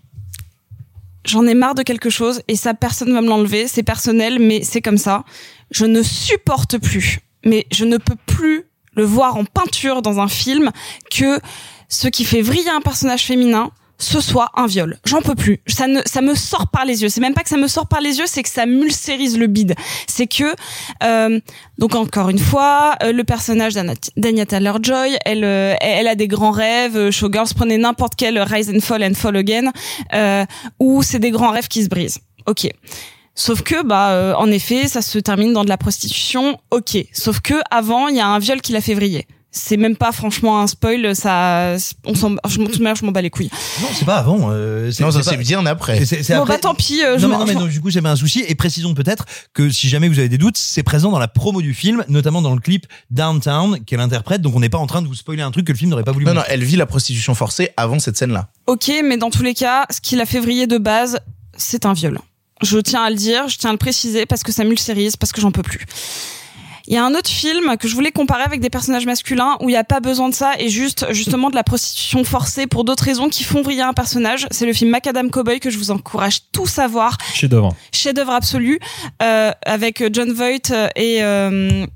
[1.27, 3.69] j'en ai marre de quelque chose et ça, personne va me l'enlever.
[3.69, 5.25] C'est personnel, mais c'est comme ça.
[5.71, 8.65] Je ne supporte plus, mais je ne peux plus
[8.97, 10.71] le voir en peinture dans un film
[11.11, 11.41] que
[11.89, 14.99] ce qui fait vriller un personnage féminin, ce soit un viol.
[15.05, 15.61] J'en peux plus.
[15.67, 17.09] Ça ne, ça me sort par les yeux.
[17.09, 19.47] C'est même pas que ça me sort par les yeux, c'est que ça mulcérise le
[19.47, 19.75] bide.
[20.07, 20.55] C'est que,
[21.03, 21.41] euh,
[21.79, 26.51] donc encore une fois, euh, le personnage d'Anya Taylor-Joy, elle, euh, elle a des grands
[26.51, 26.97] rêves.
[26.97, 29.71] euh, Showgirls, prenez n'importe quel Rise and Fall and Fall Again,
[30.13, 30.45] euh,
[30.81, 32.19] où c'est des grands rêves qui se brisent.
[32.47, 32.69] Ok.
[33.37, 36.59] Sauf que, bah, euh, en effet, ça se termine dans de la prostitution.
[36.71, 36.97] Ok.
[37.13, 39.27] Sauf que avant, il y a un viol qui l'a fait vriller.
[39.57, 41.15] C'est même pas franchement un spoil.
[41.15, 43.51] Ça, on s'en, je m'en je m'en bats les couilles.
[43.81, 44.49] Non, c'est pas avant.
[44.51, 46.05] euh, Non, ça pas- c'est bien après.
[46.05, 47.05] C'est- Bon, après- bah tant pis.
[47.05, 48.43] euh, je non, mais, m'en- non, mais je du coup, j'avais un souci.
[48.49, 51.63] Et précisons peut-être que si jamais vous avez des doutes, c'est présent dans la promo
[51.63, 54.43] du film, notamment dans le clip Downtown qu'elle interprète.
[54.43, 56.03] Donc, on n'est pas en train de vous spoiler un truc que le film n'aurait
[56.03, 58.49] pas voulu Non, non, elle vit la prostitution forcée avant cette scène-là.
[58.67, 61.19] Ok, mais dans tous les cas, ce qui l'a fait vriller de base,
[61.57, 62.19] c'est un viol.
[62.63, 65.31] Je tiens à le dire, je tiens à le préciser parce que ça mulcérise, parce
[65.33, 65.87] que j'en peux plus.
[66.87, 69.70] Il y a un autre film que je voulais comparer avec des personnages masculins où
[69.70, 72.85] il n'y a pas besoin de ça et juste justement de la prostitution forcée pour
[72.85, 74.47] d'autres raisons qui font vriller un personnage.
[74.51, 77.16] C'est le film Macadam Cowboy que je vous encourage tous à voir.
[77.35, 77.74] Chef d'œuvre.
[77.91, 78.80] Chef-d'œuvre absolu
[79.22, 81.87] euh, avec John Voight et euh,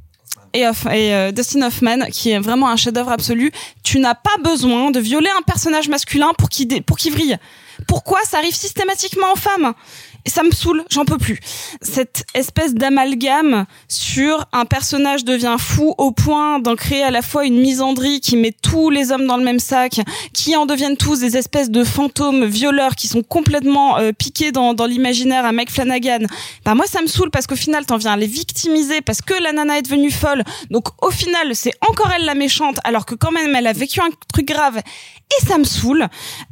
[0.55, 3.53] et, Hoff- et, euh, Dustin Hoffman qui est vraiment un chef-d'œuvre absolu.
[3.85, 7.37] Tu n'as pas besoin de violer un personnage masculin pour qu'il pour qu'il vrille.
[7.87, 9.75] Pourquoi ça arrive systématiquement aux femmes?
[10.29, 11.39] Ça me saoule, j'en peux plus.
[11.83, 17.45] Cette espèce d'amalgame sur un personnage devient fou au point d'en créer à la fois
[17.45, 20.01] une misandrie qui met tous les hommes dans le même sac,
[20.33, 24.75] qui en deviennent tous des espèces de fantômes violeurs qui sont complètement euh, piqués dans,
[24.75, 26.27] dans l'imaginaire à Mike Flanagan.
[26.65, 29.35] Bah moi ça me saoule parce qu'au final t'en viens à les victimiser parce que
[29.43, 30.43] la nana est devenue folle.
[30.71, 34.01] Donc au final c'est encore elle la méchante alors que quand même elle a vécu
[34.01, 36.07] un truc grave et ça me saoule.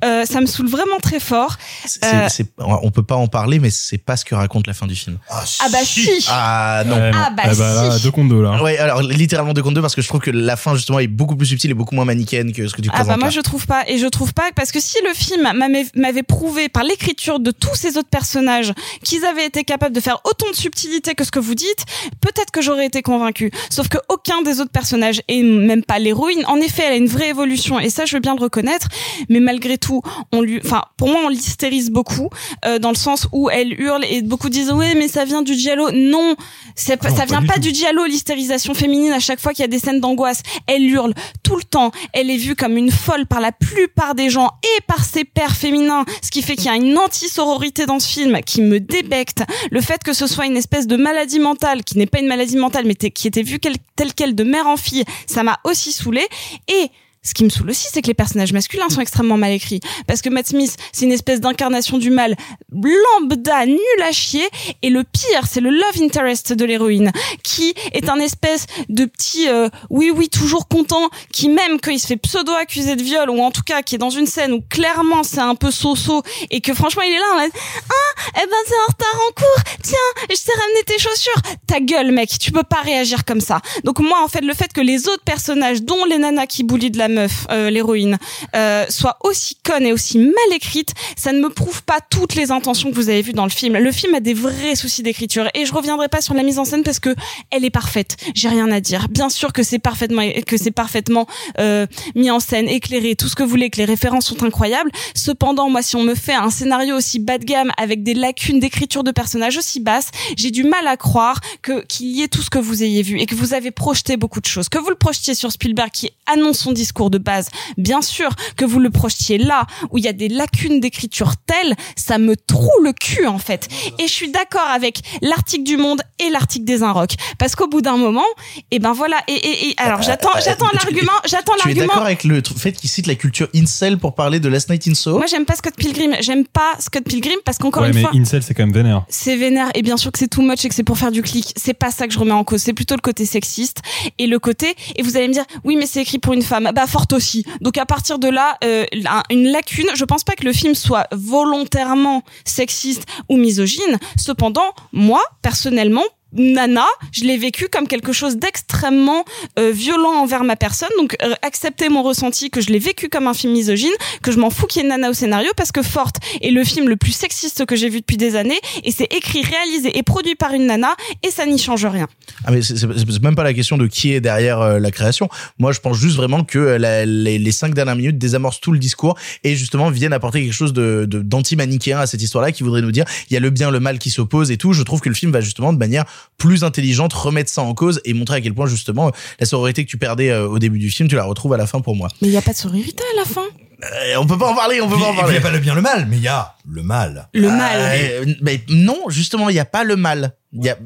[0.04, 1.56] Euh, ça me saoule vraiment très fort.
[2.04, 4.74] Euh, c'est- on peut pas en parler, mais mais c'est pas ce que raconte la
[4.74, 5.18] fin du film.
[5.28, 5.42] Ah
[5.72, 6.24] bah si.
[6.30, 6.94] Ah non.
[6.96, 7.18] Ouais, non.
[7.20, 8.02] Ah bah là, si.
[8.04, 8.62] deux contre deux là.
[8.62, 11.08] Ouais, alors littéralement deux contre deux parce que je trouve que la fin justement est
[11.08, 13.08] beaucoup plus subtile et beaucoup moins manichéenne que ce que tu Ah présentes.
[13.08, 13.30] bah moi là.
[13.30, 16.68] je trouve pas et je trouve pas parce que si le film m'avait m'avait prouvé
[16.68, 20.54] par l'écriture de tous ces autres personnages qu'ils avaient été capables de faire autant de
[20.54, 21.84] subtilité que ce que vous dites,
[22.20, 23.50] peut-être que j'aurais été convaincue.
[23.70, 27.08] Sauf que aucun des autres personnages et même pas l'héroïne, en effet, elle a une
[27.08, 28.86] vraie évolution et ça je veux bien le reconnaître,
[29.28, 32.28] mais malgré tout, on lui enfin pour moi on l'hystérise beaucoup
[32.64, 35.54] euh, dans le sens où elle hurle et beaucoup disent "Ouais, mais ça vient du
[35.54, 36.34] giallo." Non, Non,
[36.76, 36.96] ça
[37.26, 40.00] vient du pas du giallo l'hystérisation féminine à chaque fois qu'il y a des scènes
[40.00, 40.42] d'angoisse.
[40.66, 41.90] Elle hurle tout le temps.
[42.12, 45.56] Elle est vue comme une folle par la plupart des gens et par ses pères
[45.56, 49.42] féminins, ce qui fait qu'il y a une anti-sororité dans ce film qui me débecte.
[49.70, 52.56] Le fait que ce soit une espèce de maladie mentale, qui n'est pas une maladie
[52.56, 53.58] mentale, mais qui était vue
[53.96, 56.26] telle quelle de mère en fille, ça m'a aussi saoulé.
[56.68, 56.90] Et
[57.26, 59.80] ce qui me saoule aussi, c'est que les personnages masculins sont extrêmement mal écrits.
[60.06, 62.36] Parce que Matt Smith, c'est une espèce d'incarnation du mal
[62.72, 64.46] lambda, nul à chier.
[64.82, 67.10] Et le pire, c'est le love interest de l'héroïne,
[67.42, 71.98] qui est un espèce de petit euh, oui oui toujours content, qui même quand il
[71.98, 74.52] se fait pseudo accuser de viol ou en tout cas qui est dans une scène
[74.52, 77.50] où clairement c'est un peu so-so et que franchement il est là en mode
[77.88, 81.42] ah eh ben t'es en retard en cours, tiens je t'ai ramené tes chaussures.
[81.66, 83.60] Ta gueule mec, tu peux pas réagir comme ça.
[83.84, 86.90] Donc moi en fait le fait que les autres personnages, dont les nanas qui boulient
[86.90, 88.18] de la meuf, euh, l'héroïne,
[88.54, 92.50] euh, soient aussi connes et aussi mal écrites, ça ne me prouve pas toutes les
[92.50, 93.76] intentions que vous avez vues dans le film.
[93.76, 96.64] Le film a des vrais soucis d'écriture et je reviendrai pas sur la mise en
[96.64, 97.14] scène parce que
[97.50, 98.16] elle est parfaite.
[98.34, 99.08] J'ai rien à dire.
[99.08, 101.26] Bien sûr que c'est parfaitement que c'est parfaitement
[101.58, 104.90] euh, mis en scène, éclairé, tout ce que vous voulez, que les références sont incroyables.
[105.14, 108.60] Cependant, moi, si on me fait un scénario aussi bas de gamme avec des lacunes
[108.60, 112.42] d'écriture de personnages aussi basses, j'ai du mal à croire que qu'il y ait tout
[112.42, 114.68] ce que vous ayez vu et que vous avez projeté beaucoup de choses.
[114.68, 116.72] Que vous le projetiez sur Spielberg qui annonce son
[117.06, 120.28] discours de base, bien sûr que vous le projetiez là où il y a des
[120.28, 123.68] lacunes d'écriture telles, ça me troue le cul en fait.
[123.98, 127.82] Et je suis d'accord avec l'article du Monde et l'article des Inrocks parce qu'au bout
[127.82, 128.24] d'un moment,
[128.70, 129.16] et ben voilà.
[129.28, 131.86] Et, et, et alors j'attends, j'attends tu- l'argument, j'attends Tu es l'argument.
[131.88, 134.94] d'accord avec le fait qu'il cite la culture incel pour parler de Last Night in
[134.94, 135.18] Soho?
[135.18, 136.14] Moi, j'aime pas Scott Pilgrim.
[136.20, 139.04] J'aime pas Scott Pilgrim parce qu'encore Ouais, une mais fois, Incel, c'est quand même vénère.
[139.08, 141.22] c'est vénère et bien sûr que c'est too much et que c'est pour faire du
[141.22, 141.52] clic.
[141.56, 142.62] C'est pas ça que je remets en cause.
[142.62, 143.78] C'est plutôt le côté sexiste
[144.18, 144.74] et le côté.
[144.96, 146.70] Et vous allez me dire, oui, mais c'est écrit pour une femme.
[146.74, 147.44] Bah aussi.
[147.60, 149.86] Donc à partir de là, euh, un- une lacune.
[149.94, 153.98] Je pense pas que le film soit volontairement sexiste ou misogyne.
[154.18, 156.04] Cependant, moi, personnellement.
[156.36, 159.24] Nana, je l'ai vécu comme quelque chose d'extrêmement
[159.58, 160.88] euh, violent envers ma personne.
[160.98, 164.38] Donc euh, accepter mon ressenti que je l'ai vécu comme un film misogyne, que je
[164.38, 166.96] m'en fous qu'il y ait Nana au scénario parce que Forte est le film le
[166.96, 170.52] plus sexiste que j'ai vu depuis des années et c'est écrit, réalisé et produit par
[170.52, 172.08] une nana et ça n'y change rien.
[172.44, 175.28] Ah mais c'est même pas la question de qui est derrière euh, la création.
[175.58, 179.56] Moi, je pense juste vraiment que les, cinq dernières minutes désamorcent tout le discours et
[179.56, 183.36] justement viennent apporter quelque chose d'anti-manichéen à cette histoire-là qui voudrait nous dire il y
[183.36, 184.72] a le bien, le mal qui s'opposent et tout.
[184.72, 186.04] Je trouve que le film va justement de manière
[186.38, 189.10] plus intelligente remettre ça en cause et montrer à quel point justement
[189.40, 191.66] la sororité que tu perdais euh, au début du film, tu la retrouves à la
[191.66, 192.08] fin pour moi.
[192.22, 193.44] Mais il y a pas de sororité à la fin?
[193.82, 195.34] Euh, on peut pas en parler, on peut puis- pas en puis, il parler.
[195.34, 197.28] y a pas le bien le mal, mais il y a le mal.
[197.34, 197.78] Le mal.
[197.80, 200.34] euh, mais non, justement, il y a pas le mal.
[200.52, 200.78] Il y a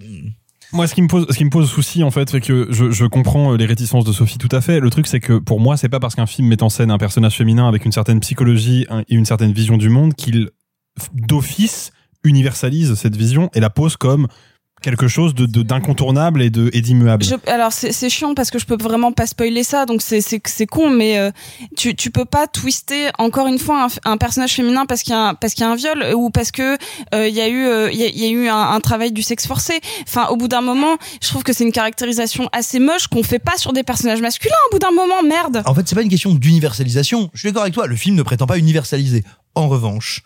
[0.73, 2.91] Moi, ce qui me pose, ce qui me pose souci, en fait, c'est que je,
[2.91, 4.81] je comprends euh, les réticences de Sophie tout à fait.
[4.81, 6.99] Le truc, c'est que pour moi, c'est pas parce qu'un film met en scène un
[6.99, 10.51] personnage féminin avec une certaine psychologie et une certaine vision du monde qu'il,
[11.15, 11.93] d'office,
[12.25, 14.27] universalise cette vision et la pose comme
[14.83, 17.25] quelque chose de de- d'incontournable et de et d'immuable.
[17.25, 20.21] Je, alors c'est c'est chiant parce que je peux vraiment pas spoiler ça donc c'est
[20.21, 21.31] c'est c'est con mais euh,
[21.77, 25.17] tu tu peux pas twister encore une fois un, un personnage féminin parce qu'il y
[25.17, 26.77] a un, parce qu'il y a un viol ou parce que
[27.15, 28.81] euh, il y a eu euh, il y, a, il y a eu un, un
[28.81, 29.81] travail du sexe forcé.
[30.03, 33.39] Enfin au bout d'un moment, je trouve que c'est une caractérisation assez moche qu'on fait
[33.39, 35.63] pas sur des personnages masculins au bout d'un moment merde.
[35.67, 37.31] En fait, c'est pas une question d'universalisation.
[37.35, 39.25] Je suis d'accord avec toi, le film ne prétend pas universaliser.
[39.55, 40.23] En revanche,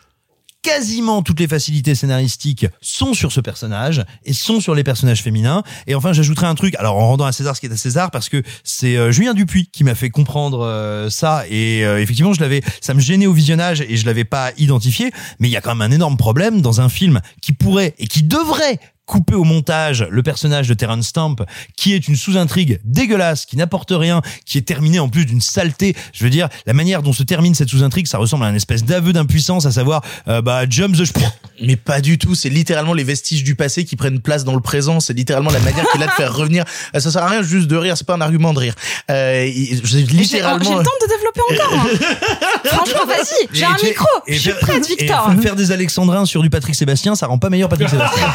[0.64, 5.62] quasiment toutes les facilités scénaristiques sont sur ce personnage et sont sur les personnages féminins.
[5.86, 6.74] Et enfin, j'ajouterai un truc.
[6.76, 9.34] Alors, en rendant à César ce qui est à César, parce que c'est euh, Julien
[9.34, 11.44] Dupuis qui m'a fait comprendre euh, ça.
[11.50, 15.12] Et euh, effectivement, je l'avais, ça me gênait au visionnage et je l'avais pas identifié.
[15.38, 18.06] Mais il y a quand même un énorme problème dans un film qui pourrait et
[18.06, 21.36] qui devrait couper au montage le personnage de Terrence Stamp,
[21.76, 25.94] qui est une sous-intrigue dégueulasse, qui n'apporte rien, qui est terminée en plus d'une saleté.
[26.12, 28.84] Je veux dire, la manière dont se termine cette sous-intrigue, ça ressemble à un espèce
[28.84, 31.04] d'aveu d'impuissance, à savoir, euh, bah, jump the...
[31.62, 34.60] Mais pas du tout, c'est littéralement les vestiges du passé qui prennent place dans le
[34.60, 36.64] présent, c'est littéralement la manière qu'il a de faire revenir.
[36.96, 38.74] Euh, Ça sert à rien juste de rire, c'est pas un argument de rire.
[39.10, 41.74] Euh, il- j'ai J'ai littéralement le temps de développer encore.
[41.74, 42.28] hein.
[42.64, 44.06] Franchement, vas-y, j'ai un Et- micro.
[44.26, 45.32] et Je suis prête, et Victor.
[45.42, 48.26] faire des alexandrins sur du Patrick Sébastien, ça rend pas meilleur Patrick Sébastien.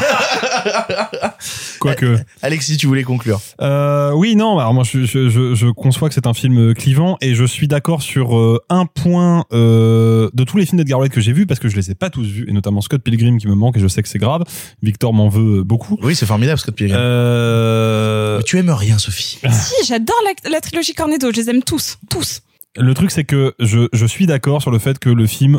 [1.78, 2.18] Quoique.
[2.42, 3.40] Alexis, tu voulais conclure.
[3.60, 4.58] Euh, oui, non.
[4.58, 7.68] Alors moi, je, je, je, je conçois que c'est un film clivant et je suis
[7.68, 11.46] d'accord sur euh, un point euh, de tous les films d'Edgar Wright que j'ai vus
[11.46, 13.76] parce que je les ai pas tous vus et notamment Scott Pilgrim qui me manque
[13.76, 14.44] et je sais que c'est grave.
[14.82, 15.98] Victor m'en veut beaucoup.
[16.02, 16.98] Oui, c'est formidable, Scott Pilgrim.
[17.00, 19.38] Euh, Mais tu aimes rien, Sophie.
[19.50, 22.42] Si, j'adore la, la trilogie Cornetto, je les aime tous, tous.
[22.76, 25.58] Le truc, c'est que je, je suis d'accord sur le fait que le film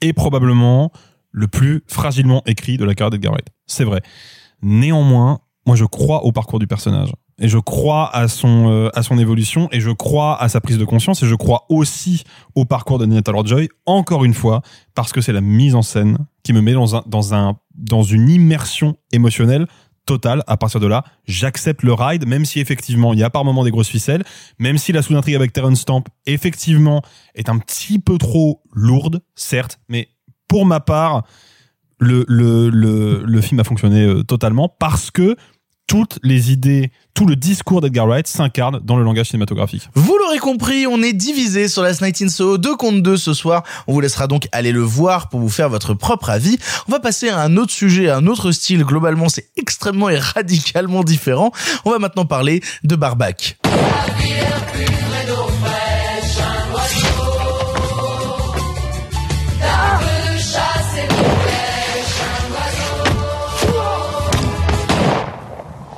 [0.00, 0.92] est probablement
[1.30, 3.46] le plus fragilement écrit de la carrière d'Edgar Wright.
[3.68, 4.02] C'est vrai.
[4.62, 7.12] Néanmoins, moi, je crois au parcours du personnage.
[7.40, 10.78] Et je crois à son, euh, à son évolution, et je crois à sa prise
[10.78, 12.24] de conscience, et je crois aussi
[12.56, 14.62] au parcours de Nina Taylor-Joy, encore une fois,
[14.96, 18.02] parce que c'est la mise en scène qui me met dans, un, dans, un, dans
[18.02, 19.66] une immersion émotionnelle
[20.04, 20.42] totale.
[20.48, 23.62] À partir de là, j'accepte le ride, même si effectivement il y a par moments
[23.62, 24.24] des grosses ficelles,
[24.58, 27.02] même si la sous-intrigue avec Terrence Stamp, effectivement,
[27.36, 30.08] est un petit peu trop lourde, certes, mais
[30.48, 31.24] pour ma part,
[31.98, 32.70] le, le,
[33.24, 35.36] le, film a fonctionné euh, totalement parce que
[35.88, 39.88] toutes les idées, tout le discours d'Edgar Wright s'incarne dans le langage cinématographique.
[39.94, 43.32] Vous l'aurez compris, on est divisé sur Last Night in Soho, 2 contre 2 ce
[43.32, 43.64] soir.
[43.86, 46.58] On vous laissera donc aller le voir pour vous faire votre propre avis.
[46.88, 48.84] On va passer à un autre sujet, à un autre style.
[48.84, 51.52] Globalement, c'est extrêmement et radicalement différent.
[51.86, 53.56] On va maintenant parler de Barbac.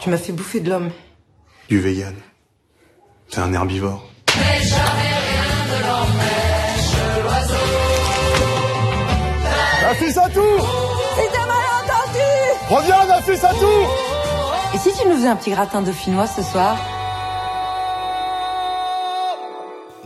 [0.01, 0.91] Tu m'as fait bouffer de l'homme.
[1.69, 2.15] Du vegan.
[3.29, 4.03] C'est un herbivore.
[9.83, 10.41] Nafis à tout
[11.17, 12.29] C'est un malentendu
[12.69, 16.77] Reviens, Nafis à tout Et si tu nous faisais un petit gratin dauphinois ce soir?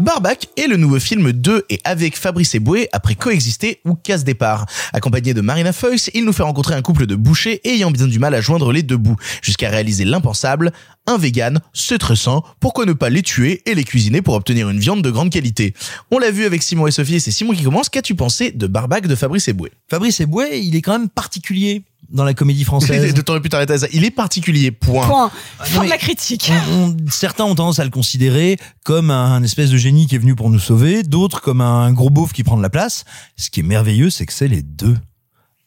[0.01, 4.67] Barbac est le nouveau film de et avec Fabrice Eboué après Coexister ou Casse Départ.
[4.93, 8.19] Accompagné de Marina Foïs, il nous fait rencontrer un couple de bouchers ayant bien du
[8.19, 10.73] mal à joindre les deux bouts, jusqu'à réaliser l'impensable,
[11.07, 14.69] un vegan, c'est très sain, pourquoi ne pas les tuer et les cuisiner pour obtenir
[14.69, 15.75] une viande de grande qualité.
[16.11, 19.07] On l'a vu avec Simon et Sophie c'est Simon qui commence, qu'as-tu pensé de Barbac
[19.07, 19.71] de Fabrice Eboué?
[19.89, 23.15] Fabrice Eboué, il est quand même particulier dans la comédie française.
[23.15, 23.87] de pu t'arrêter à ça.
[23.93, 25.07] Il est particulier, point.
[25.07, 25.31] Point.
[25.59, 26.51] Ah, Fin de la critique.
[26.71, 30.19] On- on- certains ont tendance à le considérer comme un espèce de génie qui est
[30.19, 33.05] venu pour nous sauver, d'autres comme un gros beauf qui prend de la place.
[33.37, 34.97] Ce qui est merveilleux, c'est que c'est les deux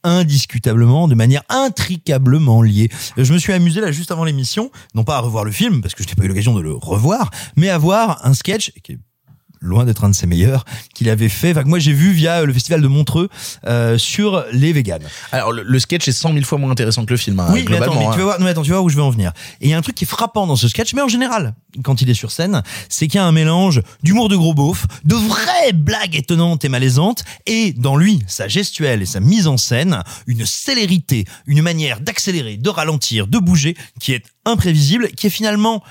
[0.03, 2.89] indiscutablement, de manière intricablement liée.
[3.17, 5.95] Je me suis amusé là juste avant l'émission, non pas à revoir le film, parce
[5.95, 8.93] que je n'ai pas eu l'occasion de le revoir, mais à voir un sketch qui
[8.93, 8.99] est
[9.60, 12.43] loin d'être un de ses meilleurs, qu'il avait fait, enfin que moi j'ai vu via
[12.43, 13.30] le festival de Montreux
[13.66, 15.03] euh, sur les véganes.
[15.32, 17.66] Alors le, le sketch est 100 000 fois moins intéressant que le film, hein, Oui,
[17.70, 18.12] mais attends, tu hein.
[18.12, 19.32] vas voir, mais attends, tu vas voir où je veux en venir.
[19.62, 21.55] Et il y a un truc qui est frappant dans ce sketch, mais en général,
[21.84, 24.86] quand il est sur scène, c'est qu'il y a un mélange d'humour de gros beauf,
[25.05, 29.58] de vraies blagues étonnantes et malaisantes, et dans lui, sa gestuelle et sa mise en
[29.58, 35.32] scène, une célérité, une manière d'accélérer, de ralentir, de bouger, qui est imprévisible, qui est
[35.32, 35.84] finalement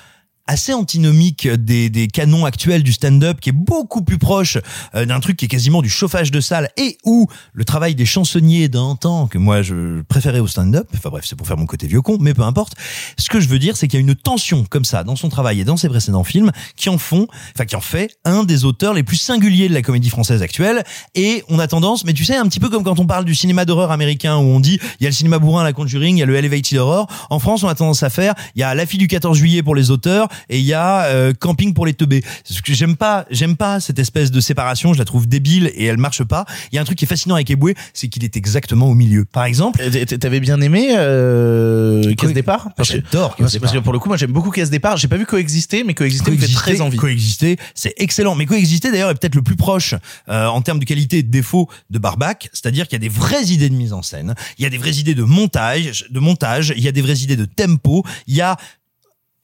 [0.47, 4.59] assez antinomique des, des canons actuels du stand-up, qui est beaucoup plus proche
[4.95, 8.07] euh, d'un truc qui est quasiment du chauffage de salle et où le travail des
[8.07, 11.67] chansonniers d'un temps que moi je préférais au stand-up, enfin bref, c'est pour faire mon
[11.67, 12.75] côté vieux con, mais peu importe.
[13.19, 15.29] Ce que je veux dire, c'est qu'il y a une tension comme ça dans son
[15.29, 18.65] travail et dans ses précédents films qui en font, enfin qui en fait un des
[18.65, 20.85] auteurs les plus singuliers de la comédie française actuelle.
[21.15, 23.35] Et on a tendance, mais tu sais, un petit peu comme quand on parle du
[23.35, 26.21] cinéma d'horreur américain où on dit il y a le cinéma bourrin la Conjuring, il
[26.21, 27.09] y a le Elevated Horror.
[27.31, 29.63] En France, on a tendance à faire il y a La fille du 14 juillet
[29.63, 32.23] pour les auteurs et il y a euh, Camping pour les teubés.
[32.45, 34.93] Ce que j'aime pas, j'aime pas cette espèce de séparation.
[34.93, 36.45] Je la trouve débile et elle marche pas.
[36.73, 38.95] Il y a un truc qui est fascinant avec Eboué, c'est qu'il est exactement au
[38.95, 39.25] milieu.
[39.25, 39.81] Par exemple,
[40.21, 43.83] T'avais bien aimé euh, Casse Départ parce que, J'adore Casse parce que- Départ.
[43.83, 44.97] pour le coup, moi j'aime beaucoup Casse Départ.
[44.97, 46.97] J'ai pas vu Coexister, mais Coexister, me fait très envie.
[46.97, 48.35] Coexister, c'est excellent.
[48.35, 49.95] Mais coexister d'ailleurs est peut-être le plus proche
[50.29, 53.09] euh, en termes de qualité et de défaut de Barbac, c'est-à-dire qu'il y a des
[53.09, 56.21] vraies idées de mise en scène, il y a des vraies idées de montage, de
[56.21, 58.57] montage, il y a des vraies idées de tempo, il y a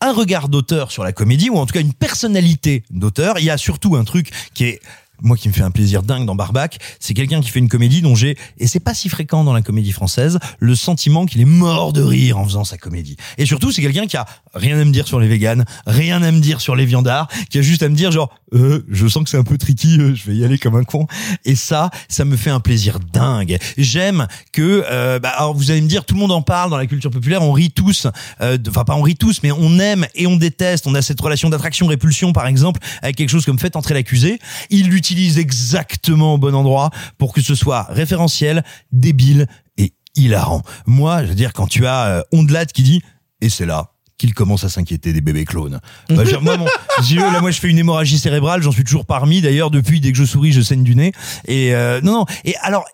[0.03, 3.39] un regard d'auteur sur la comédie ou en tout cas une personnalité d'auteur.
[3.39, 4.81] Il y a surtout un truc qui est
[5.23, 8.03] moi qui me fait un plaisir dingue dans Barbac, c'est quelqu'un qui fait une comédie
[8.03, 11.47] dont j'ai, et c'est pas si fréquent dans la comédie française, le sentiment qu'il est
[11.47, 13.17] mort de rire en faisant sa comédie.
[13.39, 16.31] Et surtout, c'est quelqu'un qui a rien à me dire sur les véganes, rien à
[16.31, 19.25] me dire sur les viandards, qui a juste à me dire genre, euh, je sens
[19.25, 21.07] que c'est un peu tricky, euh, je vais y aller comme un con.
[21.45, 23.59] Et ça, ça me fait un plaisir dingue.
[23.79, 26.77] J'aime que, euh, bah, alors vous allez me dire, tout le monde en parle dans
[26.77, 28.07] la culture populaire, on rit tous,
[28.41, 30.87] euh, enfin pas on rit tous, mais on aime et on déteste.
[30.87, 34.39] On a cette relation d'attraction-répulsion, par exemple, avec quelque chose comme Faites entrer l'accusé.
[34.71, 39.47] Il l'utilise exactement au bon endroit pour que ce soit référentiel, débile
[39.77, 40.63] et hilarant.
[40.87, 43.03] Moi, je veux dire, quand tu as euh, Ondelat qui dit,
[43.41, 45.81] et c'est là qu'il commence à s'inquiéter des bébés clones.
[46.09, 46.57] Bah, genre, moi,
[47.17, 49.41] là, moi, je fais une hémorragie cérébrale, j'en suis toujours parmi.
[49.41, 51.13] D'ailleurs, depuis, dès que je souris, je saigne du nez.
[51.47, 52.27] Et euh, non, non.
[52.45, 52.85] Et alors,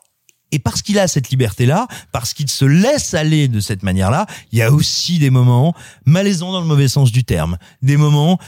[0.52, 4.58] Et parce qu'il a cette liberté-là, parce qu'il se laisse aller de cette manière-là, il
[4.58, 5.74] y a aussi des moments
[6.06, 7.58] malaisants dans le mauvais sens du terme.
[7.82, 8.38] Des moments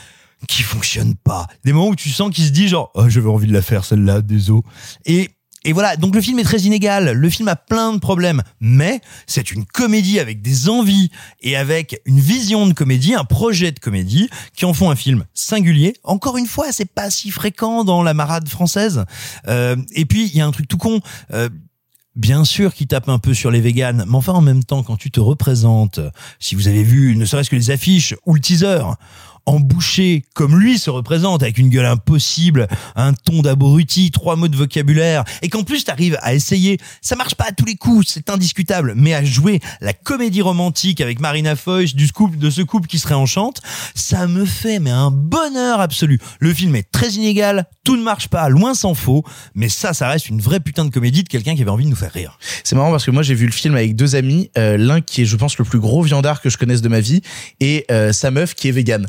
[0.49, 1.47] qui fonctionnent pas.
[1.65, 3.85] Des moments où tu sens qu'il se dit genre, oh, j'avais envie de la faire
[3.85, 4.63] celle-là, désolé.
[5.07, 5.31] Et
[5.65, 9.03] et voilà, donc le film est très inégal, le film a plein de problèmes, mais
[9.27, 11.11] c'est une comédie avec des envies
[11.43, 15.27] et avec une vision de comédie, un projet de comédie qui en font un film
[15.35, 15.93] singulier.
[16.03, 19.05] Encore une fois, c'est pas si fréquent dans la marade française.
[19.49, 21.01] Euh, et puis il y a un truc tout con.
[21.35, 21.51] Euh,
[22.17, 24.97] Bien sûr qu'il tape un peu sur les véganes, mais enfin en même temps, quand
[24.97, 26.01] tu te représentes,
[26.41, 28.83] si vous avez vu ne serait-ce que les affiches ou le teaser,
[29.51, 34.57] embouché comme lui se représente avec une gueule impossible, un ton d'abruti, trois mots de
[34.57, 38.31] vocabulaire et qu'en plus t'arrives à essayer, ça marche pas à tous les coups, c'est
[38.31, 42.87] indiscutable, mais à jouer la comédie romantique avec Marina Foïs du couple de ce couple
[42.87, 43.61] qui se réenchante,
[43.95, 46.21] ça me fait mais un bonheur absolu.
[46.39, 49.25] Le film est très inégal, tout ne marche pas, loin s'en faut,
[49.55, 51.91] mais ça ça reste une vraie putain de comédie de quelqu'un qui avait envie de
[51.91, 52.39] nous faire rire.
[52.65, 55.23] C'est marrant parce que moi j'ai vu le film avec deux amis, euh, l'un qui
[55.23, 57.23] est je pense le plus gros viandard que je connaisse de ma vie
[57.61, 59.07] et euh, sa meuf qui est végane.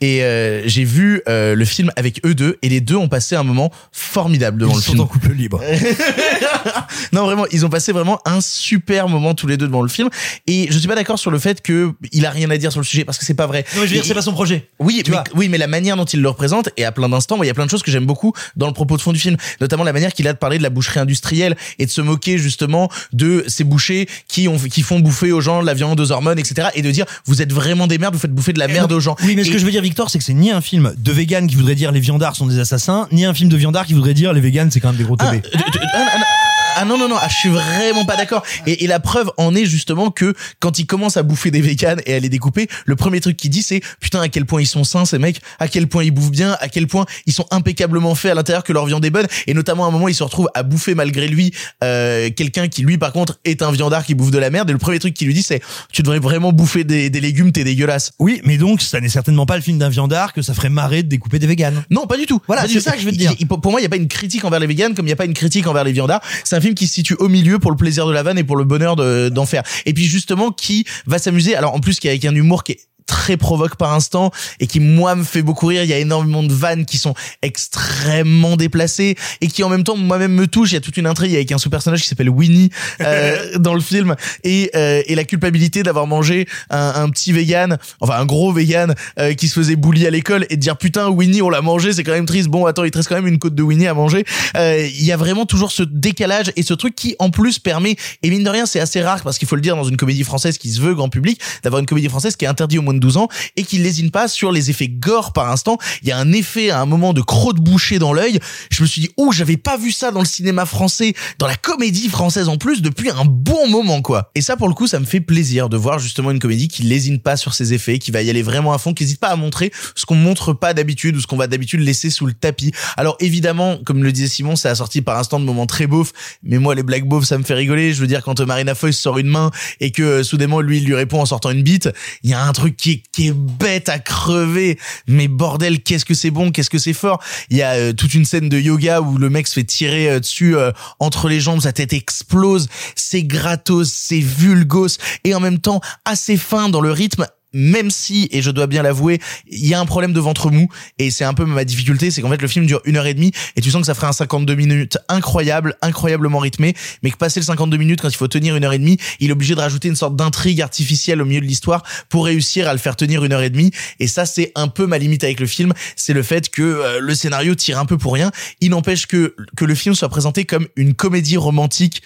[0.00, 3.36] Et euh, j'ai vu euh, le film avec eux deux et les deux ont passé
[3.36, 5.00] un moment formidable devant Ils le sont film.
[5.02, 5.60] en couple libre.
[7.12, 10.08] non vraiment, ils ont passé vraiment un super moment tous les deux devant le film.
[10.46, 12.80] Et je suis pas d'accord sur le fait que il a rien à dire sur
[12.80, 13.64] le sujet parce que c'est pas vrai.
[13.74, 14.68] Non, mais je veux dire, Et- c'est pas son projet.
[14.78, 17.46] Oui, mais, oui, mais la manière dont il le représente et à plein d'instants, il
[17.46, 19.36] y a plein de choses que j'aime beaucoup dans le propos de fond du film,
[19.60, 22.38] notamment la manière qu'il a de parler de la boucherie industrielle et de se moquer
[22.38, 26.10] justement de ces bouchers qui ont qui font bouffer aux gens de la viande aux
[26.12, 26.68] hormones, etc.
[26.74, 29.00] Et de dire vous êtes vraiment des merdes, vous faites bouffer de la merde aux
[29.00, 29.16] gens.
[29.24, 30.94] Oui, mais ce Et- que je veux dire, Victor, c'est que c'est ni un film
[30.96, 33.84] de vegan qui voudrait dire les viandards sont des assassins, ni un film de viandards
[33.84, 35.42] qui voudrait dire les végans c'est quand même des gros teubés.
[35.54, 35.58] Ah,
[35.94, 38.42] ah, ah, ah, non non non, ah, je suis vraiment pas d'accord.
[38.66, 42.00] Et, et la preuve en est justement que quand il commence à bouffer des véganes
[42.06, 44.66] et à les découper, le premier truc qu'il dit c'est putain à quel point ils
[44.66, 47.46] sont sains ces mecs, à quel point ils bouffent bien, à quel point ils sont
[47.50, 49.26] impeccablement faits à l'intérieur que leur viande est bonne.
[49.46, 51.52] Et notamment à un moment il se retrouve à bouffer malgré lui
[51.82, 54.70] euh, quelqu'un qui lui par contre est un viandard qui bouffe de la merde.
[54.70, 55.62] Et le premier truc qu'il lui dit c'est
[55.92, 58.12] tu devrais vraiment bouffer des, des légumes, t'es dégueulasse.
[58.18, 61.02] Oui, mais donc ça n'est certainement pas le film d'un viandard que ça ferait marrer
[61.02, 61.84] de découper des véganes.
[61.90, 62.40] Non, pas du tout.
[62.46, 63.34] Voilà, c'est ça que je veux te dire.
[63.46, 65.16] pour moi, il y a pas une critique envers les véganes comme il y a
[65.16, 66.20] pas une critique envers les viandards.
[66.44, 68.44] C'est un film qui se situe au milieu pour le plaisir de la vanne et
[68.44, 69.62] pour le bonheur de- d'en faire.
[69.86, 71.54] Et puis justement, qui va s'amuser.
[71.54, 74.30] Alors en plus, qui avec un humour qui est très provoque par instant
[74.60, 75.82] et qui moi me fait beaucoup rire.
[75.84, 79.96] Il y a énormément de vannes qui sont extrêmement déplacées et qui en même temps
[79.96, 82.70] moi-même me touchent il y a toute une intrigue avec un sous-personnage qui s'appelle Winnie
[83.00, 87.78] euh, dans le film et, euh, et la culpabilité d'avoir mangé un, un petit vegan
[88.00, 91.08] enfin un gros vegan euh, qui se faisait bully à l'école et de dire putain
[91.08, 92.48] Winnie on l'a mangé c'est quand même triste.
[92.48, 94.24] Bon attends il te reste quand même une côte de Winnie à manger.
[94.56, 97.96] Euh, il y a vraiment toujours ce décalage et ce truc qui en plus permet
[98.22, 100.24] et mine de rien c'est assez rare parce qu'il faut le dire dans une comédie
[100.24, 102.94] française qui se veut grand public d'avoir une comédie française qui est interdite au moins
[102.94, 105.78] de 12 ans et qui lésine pas sur les effets gore par instant.
[106.02, 108.38] Il y a un effet à un moment de crotte bouchée dans l'œil.
[108.70, 111.56] Je me suis dit oh j'avais pas vu ça dans le cinéma français dans la
[111.56, 114.30] comédie française en plus depuis un bon moment quoi.
[114.34, 116.82] Et ça pour le coup ça me fait plaisir de voir justement une comédie qui
[116.82, 119.28] lésine pas sur ses effets qui va y aller vraiment à fond qui hésite pas
[119.28, 122.32] à montrer ce qu'on montre pas d'habitude ou ce qu'on va d'habitude laisser sous le
[122.32, 122.72] tapis.
[122.96, 126.12] Alors évidemment comme le disait Simon ça a sorti par instant de moments très beaufs
[126.42, 127.92] mais moi les black beaufs ça me fait rigoler.
[127.92, 130.84] Je veux dire quand Marina Foïs sort une main et que euh, soudainement lui il
[130.84, 131.88] lui répond en sortant une bite
[132.22, 134.78] il y a un truc qui qui est bête à crever.
[135.06, 137.22] Mais bordel qu'est-ce que c'est bon qu'est-ce que c'est fort.
[137.48, 140.10] Il y a euh, toute une scène de yoga où le mec se fait tirer
[140.10, 141.60] euh, dessus euh, entre les jambes.
[141.62, 142.68] Sa tête explose.
[142.94, 148.28] C'est gratos c'est vulgos et en même temps assez fin dans le rythme même si,
[148.32, 151.24] et je dois bien l'avouer, il y a un problème de ventre mou, et c'est
[151.24, 153.60] un peu ma difficulté, c'est qu'en fait le film dure une heure et demie, et
[153.60, 157.46] tu sens que ça ferait un 52 minutes incroyable, incroyablement rythmé, mais que passer le
[157.46, 159.88] 52 minutes quand il faut tenir une heure et demie, il est obligé de rajouter
[159.88, 163.32] une sorte d'intrigue artificielle au milieu de l'histoire pour réussir à le faire tenir une
[163.32, 166.22] heure et demie, et ça c'est un peu ma limite avec le film, c'est le
[166.22, 169.74] fait que euh, le scénario tire un peu pour rien, il n'empêche que, que le
[169.74, 172.02] film soit présenté comme une comédie romantique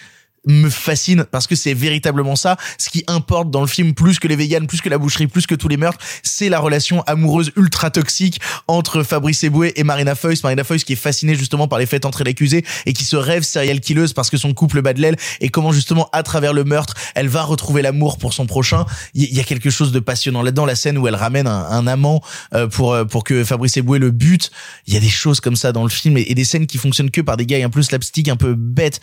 [0.47, 2.57] me fascine parce que c'est véritablement ça.
[2.78, 5.47] Ce qui importe dans le film plus que les véganes, plus que la boucherie, plus
[5.47, 10.14] que tous les meurtres, c'est la relation amoureuse ultra toxique entre Fabrice Eboué et Marina
[10.14, 10.43] Foïs.
[10.43, 13.43] Marina Foïs qui est fascinée justement par les faits entre l'accusé et qui se rêve
[13.43, 16.64] serial killeuse parce que son couple bat de l'aile et comment justement à travers le
[16.64, 18.86] meurtre, elle va retrouver l'amour pour son prochain.
[19.14, 20.66] Il y, a quelque chose de passionnant là-dedans.
[20.66, 22.22] La scène où elle ramène un, un amant
[22.55, 24.51] euh, pour euh, pour que Fabrice Eboué le bute.
[24.86, 27.11] Il y a des choses comme ça dans le film et, des scènes qui fonctionnent
[27.11, 29.01] que par des gars un peu slapstick, un peu bêtes.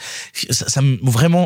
[0.50, 0.98] Ça, ça me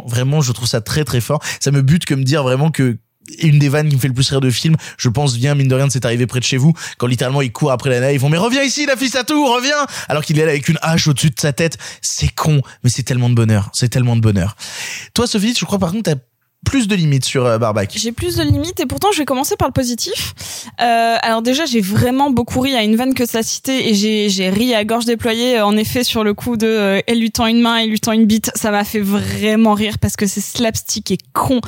[0.08, 1.42] vraiment je trouve ça très très fort.
[1.60, 2.98] Ça me bute comme dire vraiment que
[3.42, 5.68] une des vannes qui me fait le plus rire de film, je pense, vient, mine
[5.68, 8.00] de rien, de s'est arrivé près de chez vous, quand littéralement il court après la
[8.00, 9.86] nana, ils font, mais reviens ici, la fille à tout, reviens!
[10.08, 11.78] Alors qu'il est là avec une hache au-dessus de sa tête.
[12.02, 13.70] C'est con, mais c'est tellement de bonheur.
[13.74, 14.56] C'est tellement de bonheur.
[15.14, 16.20] Toi, Sophie, je crois par contre, t'as
[16.66, 17.94] plus de limites sur euh, Barbac.
[17.96, 20.34] J'ai plus de limites et pourtant je vais commencer par le positif.
[20.82, 24.50] Euh, alors déjà j'ai vraiment beaucoup ri à une vanne que ça citait et j'ai
[24.50, 27.62] ri à gorge déployée en effet sur le coup de euh, elle lui tend une
[27.62, 31.12] main, elle lui tend une bite, ça m'a fait vraiment rire parce que c'est slapstick
[31.12, 31.62] et con.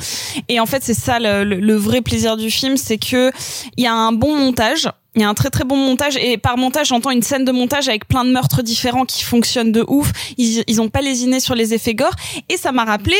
[0.48, 3.32] Et en fait c'est ça le vrai plaisir du film, c'est que
[3.76, 4.88] il y a un bon montage.
[5.14, 7.52] Il y a un très très bon montage et par montage j'entends une scène de
[7.52, 10.10] montage avec plein de meurtres différents qui fonctionnent de ouf.
[10.38, 12.14] Ils ils ont pas lésiné sur les effets gore
[12.48, 13.16] et ça m'a rappelé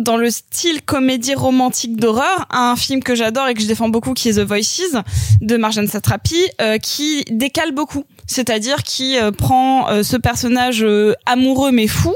[0.00, 4.14] dans le style comédie romantique d'horreur, un film que j'adore et que je défends beaucoup,
[4.14, 4.96] qui est The Voices
[5.40, 8.04] de Marjane Satrapi, euh, qui décale beaucoup.
[8.30, 12.14] C'est-à-dire qui euh, prend euh, ce personnage euh, amoureux mais fou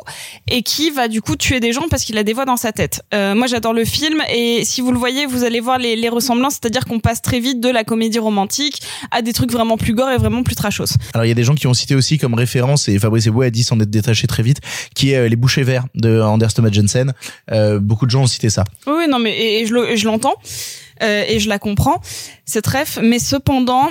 [0.49, 2.71] et qui va du coup tuer des gens parce qu'il a des voix dans sa
[2.71, 3.03] tête.
[3.13, 6.09] Euh, moi j'adore le film et si vous le voyez, vous allez voir les, les
[6.09, 9.93] ressemblances, c'est-à-dire qu'on passe très vite de la comédie romantique à des trucs vraiment plus
[9.93, 10.95] gore et vraiment plus trashos.
[11.15, 13.47] Alors il y a des gens qui ont cité aussi comme référence et Fabrice Eboué
[13.47, 14.61] a dit s'en être détaché très vite,
[14.95, 17.13] qui est euh, les bouchers verts de Anders Thomas Jensen.
[17.51, 18.63] Euh, beaucoup de gens ont cité ça.
[18.87, 20.37] Oui, non, mais et, et je l'entends
[21.03, 22.01] euh, et je la comprends,
[22.45, 22.99] cette ref.
[23.03, 23.89] Mais cependant,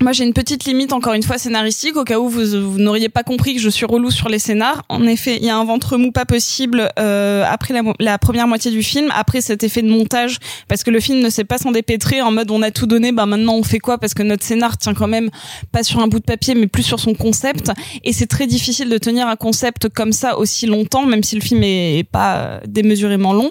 [0.00, 3.22] moi j'ai une petite limite encore une fois scénaristique au cas où vous, n'auriez pas
[3.22, 4.84] compris que je suis relou sur les scénars.
[4.88, 8.46] En effet, il y a un ventre mou pas possible euh, après la, la première
[8.46, 10.38] moitié du film, après cet effet de montage,
[10.68, 13.12] parce que le film ne sait pas s'en dépêtrer en mode on a tout donné,
[13.12, 13.98] bah maintenant on fait quoi?
[13.98, 15.30] Parce que notre scénar tient quand même
[15.72, 17.70] pas sur un bout de papier, mais plus sur son concept,
[18.04, 21.40] et c'est très difficile de tenir un concept comme ça aussi longtemps, même si le
[21.40, 23.50] film est, est pas euh, démesurément long.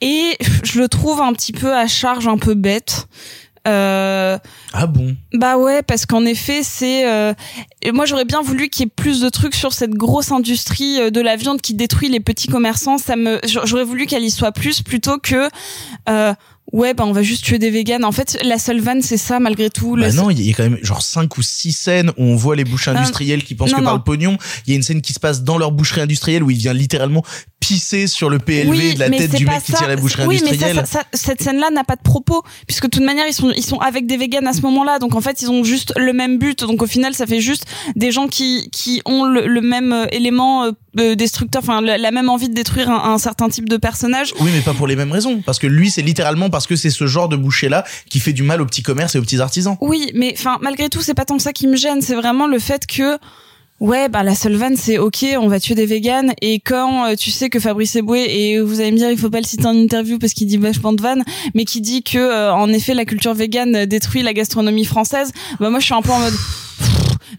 [0.00, 3.08] Et je le trouve un petit peu à charge, un peu bête.
[3.68, 4.38] Euh,
[4.72, 5.16] Ah bon?
[5.34, 7.08] Bah ouais, parce qu'en effet, c'est.
[7.08, 7.34] euh,
[7.82, 10.98] et moi, j'aurais bien voulu qu'il y ait plus de trucs sur cette grosse industrie
[11.00, 12.98] euh, de la viande qui détruit les petits commerçants.
[12.98, 15.48] Ça me, j'a- j'aurais voulu qu'elle y soit plus plutôt que.
[16.08, 16.34] Euh,
[16.72, 18.04] ouais, bah on va juste tuer des véganes.
[18.04, 19.96] En fait, la seule vanne, c'est ça malgré tout.
[19.96, 22.56] Bah non, il y a quand même genre cinq ou six scènes où on voit
[22.56, 23.98] les bouchers Ah, industriels qui pensent non, que par non.
[23.98, 24.38] le pognon.
[24.66, 26.72] Il y a une scène qui se passe dans leur boucherie industrielle où il vient
[26.74, 27.22] littéralement
[27.68, 30.40] pisser sur le PLV Oui, de la tête du mec qui tire la boucherie oui,
[30.42, 30.76] mais industrielle.
[30.76, 33.50] ça, ça- ça- cette scène-là n'a pas de propos, puisque de toute manière ils sont
[33.50, 36.12] ils sont avec des véganes à ce moment-là, donc en fait ils ont juste le
[36.12, 36.60] même but.
[36.60, 37.64] Donc au final, ça fait juste
[37.96, 41.98] des gens qui qui ont le, le même euh, élément euh, euh, destructeur, enfin la,
[41.98, 44.32] la même envie de détruire un, un certain type de personnage.
[44.40, 45.42] Oui, mais pas pour les mêmes raisons.
[45.44, 48.42] Parce que lui, c'est littéralement parce que c'est ce genre de boucher-là qui fait du
[48.42, 49.76] mal aux petits commerces et aux petits artisans.
[49.80, 52.46] Oui, mais enfin malgré tout, c'est pas tant que ça qui me gêne, c'est vraiment
[52.46, 53.18] le fait que
[53.80, 57.14] Ouais, bah la seule vanne c'est ok, on va tuer des véganes et quand euh,
[57.14, 59.66] tu sais que Fabrice Eboué et vous allez me dire il faut pas le citer
[59.66, 61.22] en interview parce qu'il dit vachement de vannes,
[61.54, 65.70] mais qui dit que euh, en effet la culture végane détruit la gastronomie française, bah
[65.70, 66.34] moi je suis un peu en mode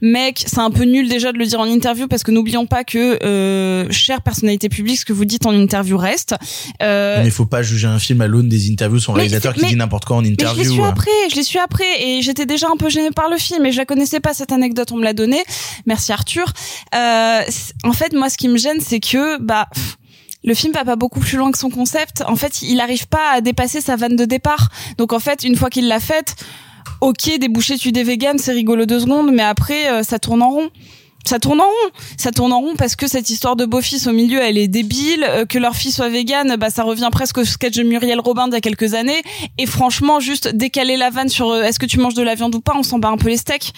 [0.01, 2.83] mec, c'est un peu nul déjà de le dire en interview parce que n'oublions pas
[2.83, 6.35] que euh, chère personnalité publique, ce que vous dites en interview reste.
[6.81, 9.61] Euh, Mais il faut pas juger un film à l'aune des interviews son réalisateur qui
[9.61, 10.73] mais- dit n'importe quoi en mais je l'ai interview.
[10.73, 10.85] su euh.
[10.85, 13.71] après, je l'ai su après, et j'étais déjà un peu gênée par le film, et
[13.71, 15.43] je la connaissais pas cette anecdote, on me l'a donnée.
[15.85, 16.51] Merci Arthur.
[16.95, 17.41] Euh,
[17.83, 19.97] en fait, moi, ce qui me gêne, c'est que bah pff,
[20.43, 22.23] le film va pas beaucoup plus loin que son concept.
[22.27, 24.69] En fait, il arrive pas à dépasser sa vanne de départ.
[24.97, 26.35] Donc en fait, une fois qu'il l'a faite,
[27.01, 30.41] ok, des bouchées tuent des véganes, c'est rigolo deux secondes, mais après, euh, ça tourne
[30.41, 30.69] en rond.
[31.25, 31.91] Ça tourne en rond.
[32.17, 35.25] Ça tourne en rond parce que cette histoire de beau-fils au milieu, elle est débile.
[35.27, 38.47] euh, que leur fille soit végane, bah ça revient presque au sketch de Muriel Robin
[38.47, 39.21] d'il y a quelques années.
[39.57, 42.55] Et franchement, juste décaler la vanne sur euh, est-ce que tu manges de la viande
[42.55, 43.73] ou pas, on s'en bat un peu les steaks.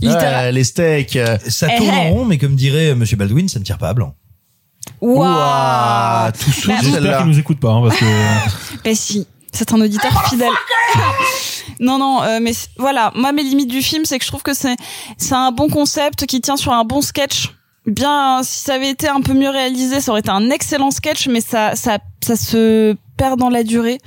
[0.00, 1.16] Les steaks.
[1.16, 2.10] euh, Ça Eh, tourne en eh.
[2.10, 4.14] rond, mais comme dirait euh, Monsieur Baldwin, ça ne tire pas à blanc.
[5.00, 5.20] Waouh.
[5.22, 8.04] Ouah, tout sous Bah, qu'il nous écoute pas, hein, parce que.
[8.84, 10.52] Ben si, c'est un auditeur fidèle.
[11.80, 14.54] non, non, euh, mais voilà, moi mes limites du film, c'est que je trouve que
[14.54, 14.76] c'est
[15.18, 17.50] c'est un bon concept qui tient sur un bon sketch.
[17.86, 21.26] Bien, si ça avait été un peu mieux réalisé, ça aurait été un excellent sketch,
[21.28, 23.98] mais ça ça ça se perd dans la durée.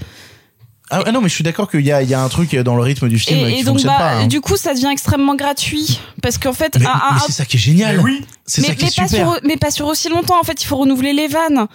[0.91, 2.55] Ah, ah non, mais je suis d'accord qu'il y a, il y a un truc
[2.55, 4.11] dans le rythme du film Et, qui et donc fonctionne bah, pas.
[4.17, 4.27] hein.
[4.27, 7.43] du coup, ça devient extrêmement gratuit parce qu'en fait, Mais, un- un- mais c'est ça
[7.45, 7.99] qui est génial.
[8.01, 8.23] oui.
[8.45, 9.31] C'est ça qui mais est pas super.
[9.33, 10.39] sur mais pas sur aussi longtemps.
[10.39, 11.65] En fait, il faut renouveler les vannes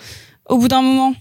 [0.48, 1.12] au bout d'un moment.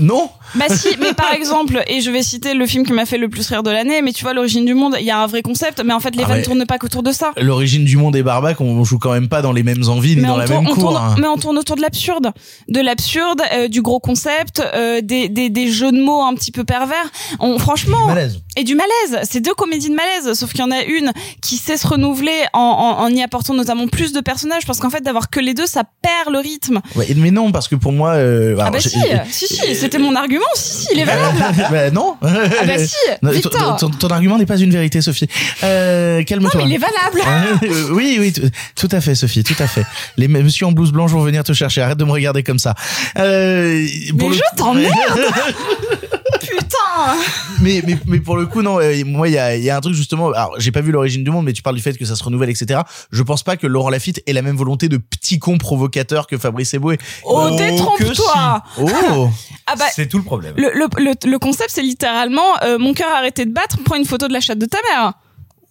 [0.00, 0.30] Non.
[0.54, 3.28] Bah si, mais par exemple, et je vais citer le film qui m'a fait le
[3.28, 5.42] plus rire de l'année, mais tu vois, l'origine du monde, il y a un vrai
[5.42, 6.42] concept, mais en fait, les Ah vannes ouais.
[6.44, 7.32] tournent pas qu'autour de ça.
[7.40, 10.22] L'origine du monde et Barbac, on joue quand même pas dans les mêmes envies ni
[10.22, 10.82] dans la tourne, même cour.
[10.92, 11.14] tourne- hein.
[11.18, 12.32] mais on tourne autour de l'absurde,
[12.68, 16.52] de l'absurde, euh, du gros concept, euh, des, des, des jeux de mots un petit
[16.52, 17.10] peu pervers.
[17.40, 18.40] On, franchement, Malaise.
[18.56, 19.20] et du malaise.
[19.30, 22.32] C'est deux comédies de malaise, sauf qu'il y en a une qui sait se renouveler
[22.52, 25.54] en, en, en y apportant notamment plus de personnages, parce qu'en fait, d'avoir que les
[25.54, 26.80] deux, ça perd le rythme.
[26.96, 28.12] Ouais, mais non, parce que pour moi.
[28.14, 28.90] euh, Ah bah si,
[29.30, 31.38] si, si, c'était mon argument, si, si, il est valable.
[31.70, 32.16] bah non.
[32.22, 32.28] Ah
[32.66, 33.76] bah si, Non, Victor.
[33.76, 35.28] ton, ton- ton argument n'est pas une vérité, Sophie.
[35.64, 36.52] Euh, Non, calme-toi.
[36.62, 37.22] mais il est valable.
[37.68, 38.32] Euh, oui, oui,
[38.74, 39.84] tout, à fait, Sophie, tout à fait.
[40.16, 41.82] Les monsieur en blouse blanche vont venir te chercher.
[41.82, 42.74] Arrête de me regarder comme ça.
[43.18, 43.84] Euh,
[44.18, 45.20] pour Mais le- je t'emmerde
[46.40, 47.16] Putain
[47.60, 49.76] mais, mais, mais pour le coup, non, euh, moi, il y a, il y a
[49.76, 50.28] un truc justement.
[50.30, 52.22] Alors, j'ai pas vu l'origine du monde, mais tu parles du fait que ça se
[52.24, 52.80] renouvelle, etc.
[53.10, 56.38] Je pense pas que Laurent Lafitte ait la même volonté de petit con provocateur que
[56.38, 56.98] Fabrice Eboué.
[57.24, 59.30] Oh, Oh, détrompe-toi Oh
[59.66, 60.54] Ah bah, C'est tout le problème.
[60.56, 63.96] Le, le, le, le concept, c'est littéralement euh, mon cœur a arrêté de battre, prends
[63.96, 65.14] une photo de la chatte de ta mère.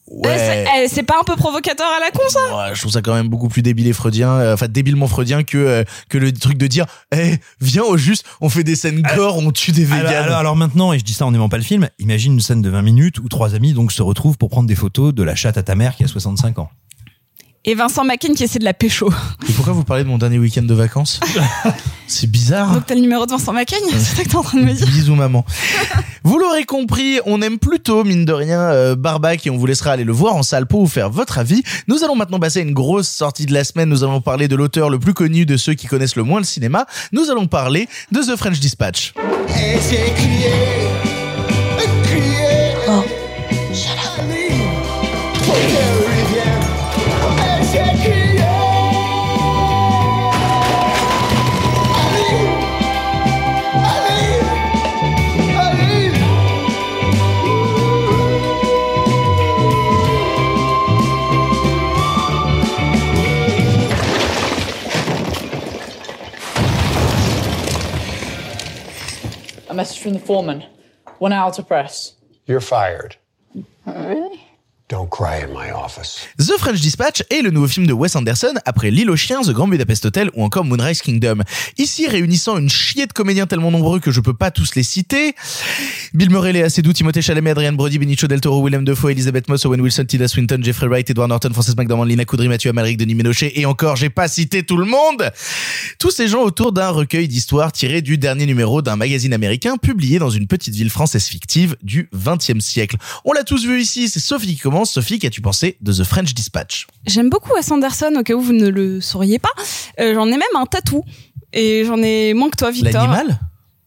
[0.09, 0.29] Ouais.
[0.33, 2.39] Eh, c'est- eh, C'est pas un peu provocateur à la con ça?
[2.69, 5.43] Ouais, je trouve ça quand même beaucoup plus débile et freudien, euh, enfin débilement freudien
[5.43, 9.01] que euh, que le truc de dire, eh viens au juste, on fait des scènes
[9.17, 11.57] gore, on tue des Alors, alors, alors maintenant, et je dis ça en n'aimant pas
[11.57, 14.49] le film, imagine une scène de 20 minutes où trois amis donc se retrouvent pour
[14.49, 16.69] prendre des photos de la chatte à ta mère qui a 65 ans.
[17.69, 19.11] Et Vincent Mackin qui essaie de la pécho.
[19.49, 21.19] Et pourquoi vous parlez de mon dernier week-end de vacances
[22.07, 22.73] C'est bizarre.
[22.73, 24.71] Donc t'as le numéro de Vincent Mackin C'est ça que t'es en train de me
[24.71, 25.43] dire Bisous maman.
[26.23, 29.91] Vous l'aurez compris, on aime plutôt mine de rien euh, Barbac et on vous laissera
[29.91, 31.61] aller le voir en salle pour vous faire votre avis.
[31.89, 33.89] Nous allons maintenant passer à une grosse sortie de la semaine.
[33.89, 36.45] Nous allons parler de l'auteur le plus connu de ceux qui connaissent le moins le
[36.45, 36.85] cinéma.
[37.11, 39.13] Nous allons parler de The French Dispatch.
[39.49, 40.51] Et j'ai crié,
[42.03, 42.75] crié.
[42.87, 43.03] Oh,
[69.77, 70.65] message from the foreman.
[71.19, 72.15] One hour to press.
[72.47, 73.15] You're fired.
[73.85, 74.43] Oh, really?
[74.89, 76.19] Don't cry in my office.
[76.39, 79.49] The French Dispatch est le nouveau film de Wes Anderson après L'île aux chiens, The
[79.49, 81.39] Grand Budapest Hotel ou encore Moonrise Kingdom.
[81.77, 85.35] Ici réunissant une chier de comédiens tellement nombreux que je peux pas tous les citer.
[86.13, 89.65] Bill Murray, Léa Seydoux, Timothée Chalamet, Adrian Brody, Benicio Del Toro, Willem Dafoe, Elizabeth Moss,
[89.65, 93.15] Owen Wilson, Tilda Swinton, Jeffrey Wright, Edward Norton, Frances McDormand, Lina Coudry, Mathieu Amalric, Denis
[93.15, 95.29] Ménochet et encore j'ai pas cité tout le monde.
[95.99, 100.17] Tous ces gens autour d'un recueil d'histoires tiré du dernier numéro d'un magazine américain publié
[100.17, 102.95] dans une petite ville française fictive du 20e siècle.
[103.25, 104.76] On l'a tous vu ici, c'est Sophie qui commence.
[104.85, 106.87] Sophie, qu'as-tu pensé de The French Dispatch?
[107.05, 109.49] J'aime beaucoup Wes Anderson, au cas où vous ne le sauriez pas.
[109.99, 111.03] Euh, j'en ai même un tatou.
[111.53, 113.07] Et j'en ai moins que toi, Victor.
[113.07, 113.39] L'animal?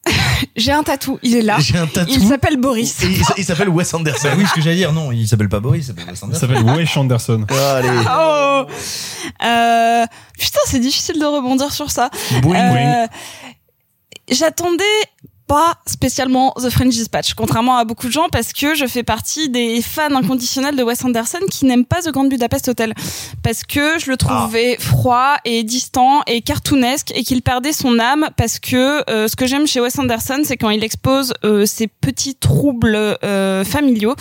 [0.56, 1.58] J'ai un tatou, il est là.
[1.60, 2.10] J'ai un tatou.
[2.12, 3.02] Il s'appelle Boris.
[3.02, 4.28] Et il il s'appelle Wes Anderson.
[4.28, 6.24] Bah oui, ce que j'allais dire, non, il s'appelle pas Boris, il s'appelle Wes Il
[6.24, 6.40] Anderson.
[6.40, 7.46] s'appelle Wes Anderson.
[7.50, 7.88] Allez.
[8.10, 8.64] Oh
[9.44, 10.06] Euh,
[10.38, 12.10] Putain, c'est difficile de rebondir sur ça.
[12.44, 13.06] Euh,
[14.30, 14.84] J'attendais
[15.50, 19.48] pas spécialement The French Dispatch, contrairement à beaucoup de gens, parce que je fais partie
[19.48, 22.94] des fans inconditionnels de Wes Anderson qui n'aiment pas The Grand Budapest Hotel,
[23.42, 28.28] parce que je le trouvais froid et distant et cartoonesque et qu'il perdait son âme,
[28.36, 31.88] parce que euh, ce que j'aime chez Wes Anderson, c'est quand il expose euh, ses
[31.88, 34.14] petits troubles euh, familiaux,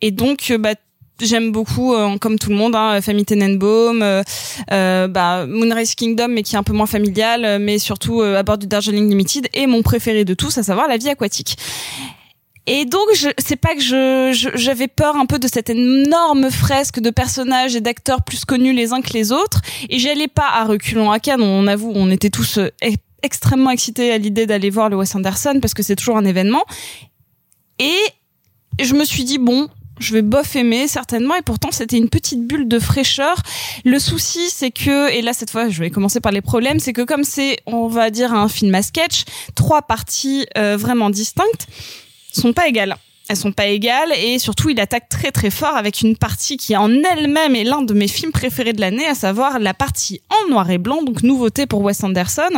[0.00, 0.76] et donc bah
[1.22, 4.22] J'aime beaucoup, euh, comme tout le monde, hein, Famille Tenenbaum, euh,
[4.72, 8.38] euh, bah, Moonrise Kingdom, mais qui est un peu moins familial, euh, mais surtout euh,
[8.38, 11.56] à bord du Darjeeling Limited, et mon préféré de tous, à savoir La vie aquatique.
[12.66, 13.06] Et donc,
[13.38, 17.80] c'est pas que je, j'avais peur un peu de cette énorme fresque de personnages et
[17.80, 21.18] d'acteurs plus connus les uns que les autres, et j'y allais pas à reculons à
[21.18, 21.42] Cannes.
[21.42, 25.14] On avoue, on était tous euh, e- extrêmement excités à l'idée d'aller voir le Wes
[25.14, 26.62] Anderson parce que c'est toujours un événement.
[27.78, 27.96] Et
[28.80, 29.68] je me suis dit bon,
[30.00, 33.36] je vais bof aimer certainement et pourtant c'était une petite bulle de fraîcheur.
[33.84, 36.92] Le souci c'est que et là cette fois je vais commencer par les problèmes, c'est
[36.92, 39.24] que comme c'est on va dire un film à sketch,
[39.54, 41.66] trois parties euh, vraiment distinctes
[42.32, 42.96] sont pas égales.
[43.30, 46.76] Elles sont pas égales et surtout il attaque très très fort avec une partie qui
[46.76, 50.50] en elle-même est l'un de mes films préférés de l'année, à savoir la partie en
[50.50, 52.50] noir et blanc, donc nouveauté pour Wes Anderson,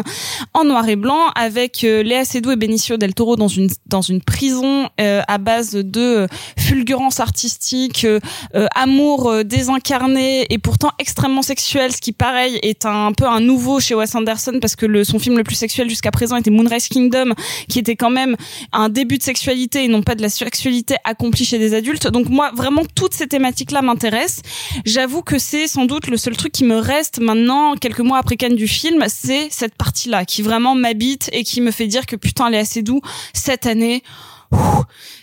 [0.55, 4.01] en noir et blanc avec euh, Léa Seydoux et Benicio del Toro dans une dans
[4.01, 8.19] une prison euh, à base de euh, fulgurance artistique, euh,
[8.55, 13.41] euh, amour désincarné et pourtant extrêmement sexuel, ce qui pareil est un, un peu un
[13.41, 16.51] nouveau chez Wes Anderson parce que le, son film le plus sexuel jusqu'à présent était
[16.51, 17.35] Moonrise Kingdom,
[17.69, 18.37] qui était quand même
[18.73, 20.62] un début de sexualité et non pas de la sexualité
[21.05, 22.07] accomplie chez des adultes.
[22.09, 24.43] Donc moi vraiment toutes ces thématiques-là m'intéressent.
[24.85, 28.37] J'avoue que c'est sans doute le seul truc qui me reste maintenant quelques mois après
[28.37, 32.17] Cannes du film, c'est cette partie-là qui vraiment m'habite et qui me fait dire que
[32.17, 33.01] putain elle est assez doux
[33.33, 34.03] cette année.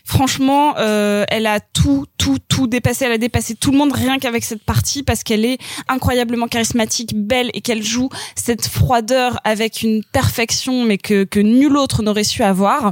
[0.03, 3.05] Franchement, euh, elle a tout, tout, tout dépassé.
[3.05, 7.13] Elle a dépassé tout le monde rien qu'avec cette partie parce qu'elle est incroyablement charismatique,
[7.15, 12.23] belle et qu'elle joue cette froideur avec une perfection mais que, que nul autre n'aurait
[12.23, 12.91] su avoir.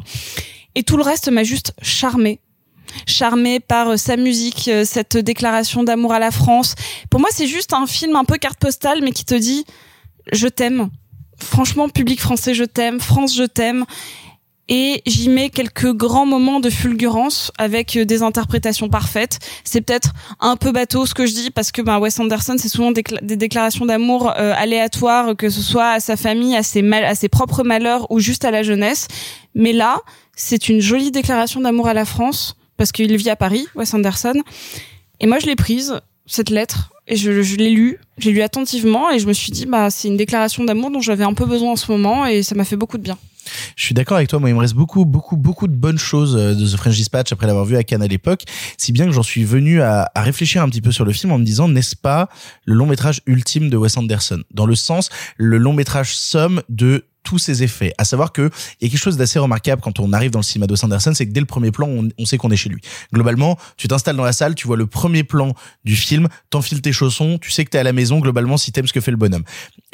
[0.77, 2.39] Et tout le reste m'a juste charmé
[3.05, 6.73] charmé par euh, sa musique, euh, cette déclaration d'amour à la France.
[7.09, 9.65] Pour moi, c'est juste un film un peu carte postale, mais qui te dit
[10.31, 10.89] je t'aime.
[11.37, 12.99] Franchement, public français, je t'aime.
[13.01, 13.85] France, je t'aime.
[14.69, 19.39] Et j'y mets quelques grands moments de fulgurance avec euh, des interprétations parfaites.
[19.65, 22.69] C'est peut-être un peu bateau ce que je dis parce que ben, Wes Anderson, c'est
[22.69, 27.29] souvent des, cla- des déclarations d'amour aléatoires, que ce soit à sa famille, à ses
[27.29, 29.07] propres malheurs ou juste à la jeunesse.
[29.55, 29.99] Mais là,
[30.37, 34.35] c'est une jolie déclaration d'amour à la France parce qu'il vit à Paris, Wes Anderson.
[35.19, 39.17] Et moi, je l'ai prise, cette lettre, et je, l'ai lue, j'ai lu attentivement, et
[39.17, 41.75] je me suis dit, bah, c'est une déclaration d'amour dont j'avais un peu besoin en
[41.75, 43.17] ce moment, et ça m'a fait beaucoup de bien.
[43.75, 44.39] Je suis d'accord avec toi.
[44.39, 47.31] Moi, il me reste beaucoup, beaucoup, beaucoup de bonnes choses euh, de The French Dispatch
[47.31, 48.43] après l'avoir vu à Cannes à l'époque.
[48.77, 51.31] Si bien que j'en suis venu à, à réfléchir un petit peu sur le film
[51.31, 52.27] en me disant, n'est-ce pas
[52.65, 54.43] le long métrage ultime de Wes Anderson?
[54.53, 57.93] Dans le sens, le long métrage somme de tous ces effets.
[57.97, 58.49] À savoir que
[58.79, 60.81] il y a quelque chose d'assez remarquable quand on arrive dans le cinéma de Wes
[60.85, 62.79] Anderson, c'est que dès le premier plan, on, on sait qu'on est chez lui.
[63.13, 65.53] Globalement, tu t'installes dans la salle, tu vois le premier plan
[65.83, 68.87] du film, t'enfiles tes chaussons, tu sais que t'es à la maison globalement si t'aimes
[68.87, 69.43] ce que fait le bonhomme.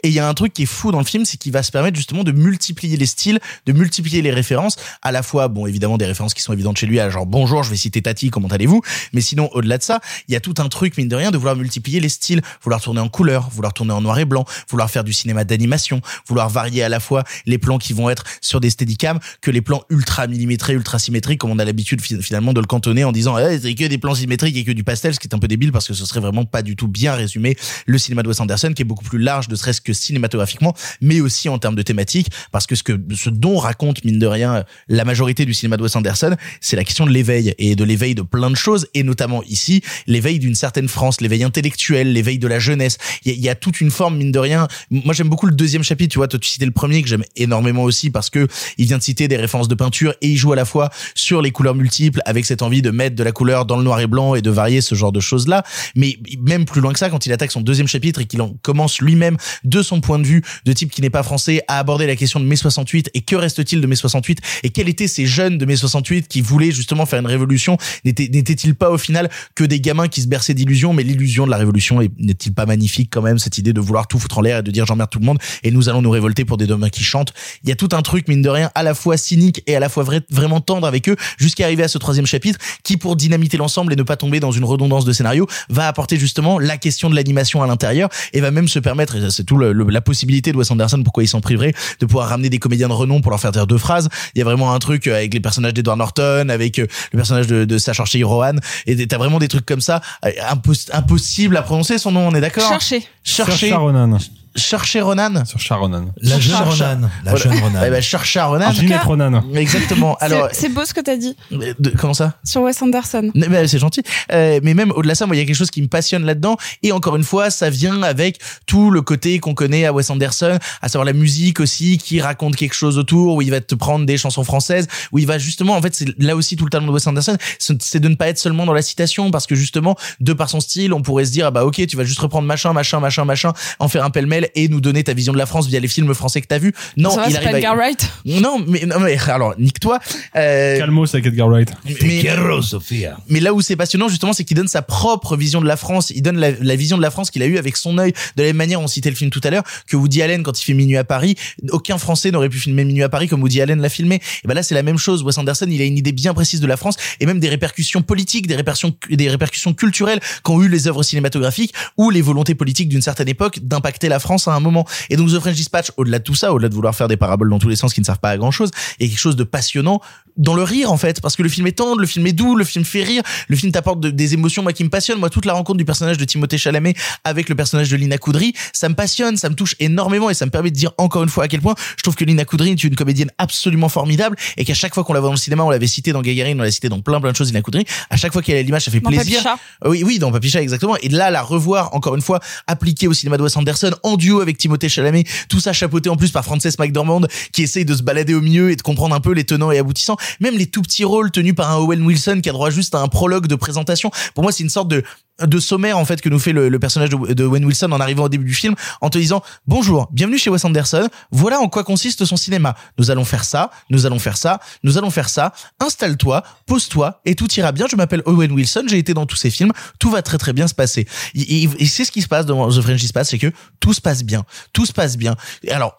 [0.04, 1.64] Et il y a un truc qui est fou dans le film, c'est qu'il va
[1.64, 5.66] se permettre justement de multiplier les styles, de multiplier les références, à la fois, bon,
[5.66, 8.30] évidemment, des références qui sont évidentes chez lui, à genre bonjour, je vais citer Tati,
[8.30, 8.82] comment allez-vous?
[9.14, 11.38] Mais sinon, au-delà de ça, il y a tout un truc, mine de rien, de
[11.38, 14.91] vouloir multiplier les styles, vouloir tourner en couleur, vouloir tourner en noir et blanc, vouloir
[14.91, 18.60] faire du cinéma d'animation, vouloir varier à la fois les plans qui vont être sur
[18.60, 22.54] des steadicam que les plans ultra millimétrés, ultra symétriques, comme on a l'habitude fi- finalement
[22.54, 25.14] de le cantonner en disant, eh, c'est que des plans symétriques et que du pastel,
[25.14, 27.14] ce qui est un peu débile parce que ce serait vraiment pas du tout bien
[27.14, 27.56] résumé
[27.86, 31.22] le cinéma de Wes Anderson, qui est beaucoup plus large, ne serait-ce que cinématographiquement, mais
[31.22, 34.64] aussi en termes de thématique, parce que ce que, ce dont raconte, mine de rien,
[34.88, 38.16] la majorité du cinéma de Wes Anderson, c'est la question de l'éveil et de l'éveil
[38.16, 42.48] de plein de choses, et notamment ici, l'éveil d'une certaine France, l'éveil intellectuel, l'éveil de
[42.48, 42.98] la jeunesse.
[43.26, 44.68] Il y, a- toute une forme, mine de rien.
[44.91, 47.84] Moi, j'aime beaucoup le deuxième chapitre, tu vois, tu citais le premier que j'aime énormément
[47.84, 50.56] aussi parce que il vient de citer des références de peinture et il joue à
[50.56, 53.77] la fois sur les couleurs multiples avec cette envie de mettre de la couleur dans
[53.77, 55.64] le noir et blanc et de varier ce genre de choses là.
[55.95, 58.56] Mais même plus loin que ça, quand il attaque son deuxième chapitre et qu'il en
[58.61, 62.07] commence lui-même de son point de vue de type qui n'est pas français à aborder
[62.07, 65.26] la question de mai 68 et que reste-t-il de mai 68 et quels étaient ces
[65.26, 67.77] jeunes de mai 68 qui voulaient justement faire une révolution?
[68.06, 70.94] N'étaient-ils pas au final que des gamins qui se berçaient d'illusions?
[70.94, 74.07] Mais l'illusion de la révolution est- n'est-il pas magnifique quand même cette idée de vouloir
[74.07, 76.10] tout foutre en l'air et de dire j'emmerde tout le monde et nous allons nous
[76.11, 78.72] révolter pour des demain qui chantent il y a tout un truc mine de rien
[78.76, 81.84] à la fois cynique et à la fois vrai- vraiment tendre avec eux jusqu'à arriver
[81.84, 85.06] à ce troisième chapitre qui pour dynamiter l'ensemble et ne pas tomber dans une redondance
[85.06, 88.80] de scénario va apporter justement la question de l'animation à l'intérieur et va même se
[88.80, 91.74] permettre et c'est tout le- le- la possibilité de Wes Anderson pourquoi il s'en priverait
[92.00, 94.42] de pouvoir ramener des comédiens de renom pour leur faire dire deux phrases il y
[94.42, 97.66] a vraiment un truc euh, avec les personnages d'Edward Norton avec euh, le personnage de,
[97.66, 98.56] de Sacha Rohan
[98.86, 102.36] et t'as vraiment des trucs comme ça euh, impos- impossible à prononcer son nom on
[102.36, 102.68] est d'accord?
[102.70, 103.08] Chercher.
[103.24, 104.18] chercher Ronan.
[104.56, 106.06] Chercher Ronan Sur Sharonan.
[106.22, 107.10] La jeune Ronan.
[107.26, 107.38] La Voilà.
[107.38, 107.80] jeune Ronan.
[107.86, 109.44] Eh ben, chercher Ronan Ginette Ronan.
[109.56, 112.34] exactement alors C'est- beau ce que t'as dit de- comment ça?
[112.44, 113.32] Sur Wes Anderson.
[113.36, 114.02] mais ben, c'est gentil.
[114.32, 116.26] Euh, mais même au-delà de ça, moi, il y a quelque chose qui me passionne
[116.26, 116.58] là-dedans.
[116.82, 120.58] Et encore une fois, ça vient avec tout le côté qu'on connaît à Wes Anderson,
[120.82, 124.06] à savoir la musique aussi, qui raconte quelque chose autour, où il va te prendre
[124.06, 126.86] des chansons françaises, où il va justement, en fait, c'est là aussi tout le talent
[126.88, 129.56] de Wes Anderson, c'est c'est de ne pas être seulement dans la citation, parce que
[129.56, 132.20] justement, de par son style, on pourrait se dire, ah bah ok, tu vas juste
[132.20, 135.38] reprendre machin, machin, machin, machin, en faire un pêle-mêle et nous donner ta vision de
[135.38, 136.74] la France via les films français que t'as vus.
[136.98, 137.57] Non, Ça va, il pas à...
[137.57, 139.99] Edgar Wright Non, mais, non, mais alors, nique-toi.
[140.36, 141.70] Euh, Calmos avec Edgar Wright.
[142.02, 142.24] mais-
[142.61, 143.18] Sophia.
[143.30, 146.11] mais là où c'est passionnant justement, c'est qu'il donne sa propre vision de la France.
[146.15, 148.14] Il donne la, la vision de la France qu'il a eue avec son œil.
[148.36, 150.60] De la même manière, on citait le film tout à l'heure, que Woody Allen, quand
[150.60, 151.36] il fait Minuit à Paris,
[151.72, 154.15] aucun Français n'aurait pu filmer Minuit à Paris comme Woody Allen l'a filmé.
[154.44, 155.24] Et ben là, c'est la même chose.
[155.24, 158.02] Wes Anderson, il a une idée bien précise de la France et même des répercussions
[158.02, 162.90] politiques, des répercussions, des répercussions culturelles qu'ont eu les œuvres cinématographiques ou les volontés politiques
[162.90, 164.85] d'une certaine époque d'impacter la France à un moment.
[165.10, 167.49] Et donc The French Dispatch, au-delà de tout ça, au-delà de vouloir faire des paraboles
[167.49, 169.19] dans tous les sens qui ne servent pas à grand chose, il y a quelque
[169.22, 170.01] chose de passionnant
[170.35, 172.55] dans le rire en fait, parce que le film est tendre, le film est doux,
[172.55, 175.19] le film fait rire, le film t'apporte de- des émotions moi qui me passionnent.
[175.19, 178.53] Moi toute la rencontre du personnage de Timothée Chalamet avec le personnage de Lina Coudry,
[178.73, 181.30] ça me passionne, ça me touche énormément et ça me permet de dire encore une
[181.30, 184.65] fois à quel point je trouve que Lina Coudry est une comédienne absolument formidable et
[184.65, 186.64] qu'à chaque fois qu'on la voit dans le cinéma, on l'avait cité dans Gagarine, on
[186.64, 188.85] l'a cité dans plein plein de choses Lina Coudry, à chaque fois qu'elle a l'image,
[188.85, 189.43] ça fait Dans plaisir.
[189.43, 189.55] Papicha.
[189.85, 190.95] Oui, oui, dans Papicha, exactement.
[191.03, 194.58] Et là, la revoir, encore une fois, appliquée au cinéma de Wes Anderson, en avec
[194.58, 197.22] Timothée Chalamet, tout ça chapeauté en plus par Frances McDormand,
[197.52, 199.78] qui essaye de se balader au milieu et de comprendre un peu les tenants et
[199.80, 200.18] aboutissants.
[200.40, 203.00] Même les tout petits rôles tenus par un Owen Wilson qui a droit juste à
[203.00, 204.12] un prologue de présentation.
[204.36, 207.34] Pour moi, c'est une sorte de sommaire en fait que nous fait le, personnage de,
[207.34, 210.52] de Owen Wilson en arrivant au début du film en te disant bonjour bienvenue chez
[210.52, 211.08] Wes Anderson.
[211.32, 212.76] Voilà en quoi consiste son cinéma.
[213.00, 215.52] Nous allons faire ça nous allons faire ça nous allons faire ça.
[215.80, 217.88] Installe-toi pose-toi et tout ira bien.
[217.90, 218.84] Je m'appelle Owen Wilson.
[218.88, 219.72] J'ai été dans tous ces films.
[220.00, 222.45] Tout va très très bien se passer et, et- et c'est ce qui se passe
[222.45, 225.72] dans The French Dispatch c'est que tout se passe bien tout se passe bien et
[225.72, 225.95] alors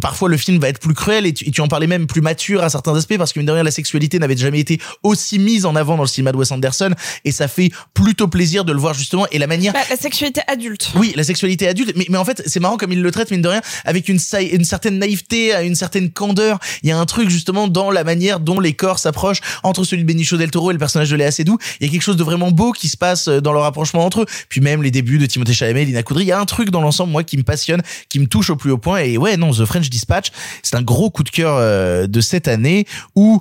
[0.00, 2.22] parfois le film va être plus cruel et tu, et tu en parlais même plus
[2.22, 5.38] mature à certains aspects parce que mine de rien la sexualité n'avait jamais été aussi
[5.38, 8.72] mise en avant dans le cinéma de Wes Anderson et ça fait plutôt plaisir de
[8.72, 10.90] le voir justement et la manière Bah, la sexualité adulte.
[10.94, 13.42] oui, la sexualité adulte, mais, mais en fait, c'est marrant comme il le traite, mine
[13.42, 16.58] de rien, avec une, certaine naïveté, une certaine candeur.
[16.82, 20.02] Il y a un truc, justement, dans la manière dont les corps s'approchent entre celui
[20.02, 21.58] de Benicio del Toro et le personnage de Léa Seydoux.
[21.80, 24.04] Il y a quelque chose de vraiment beau qui se passe euh, dans leur rapprochement
[24.04, 24.26] entre eux.
[24.48, 26.80] Puis même les débuts de Timothée Chalamet, Lina Coudry, il y a un truc dans
[26.80, 29.00] l'ensemble, moi, qui me passionne, qui me touche au plus haut point.
[29.00, 30.28] Et ouais, non, The French Dispatch,
[30.62, 32.86] c'est un gros coup de cœur euh, de cette année
[33.16, 33.40] où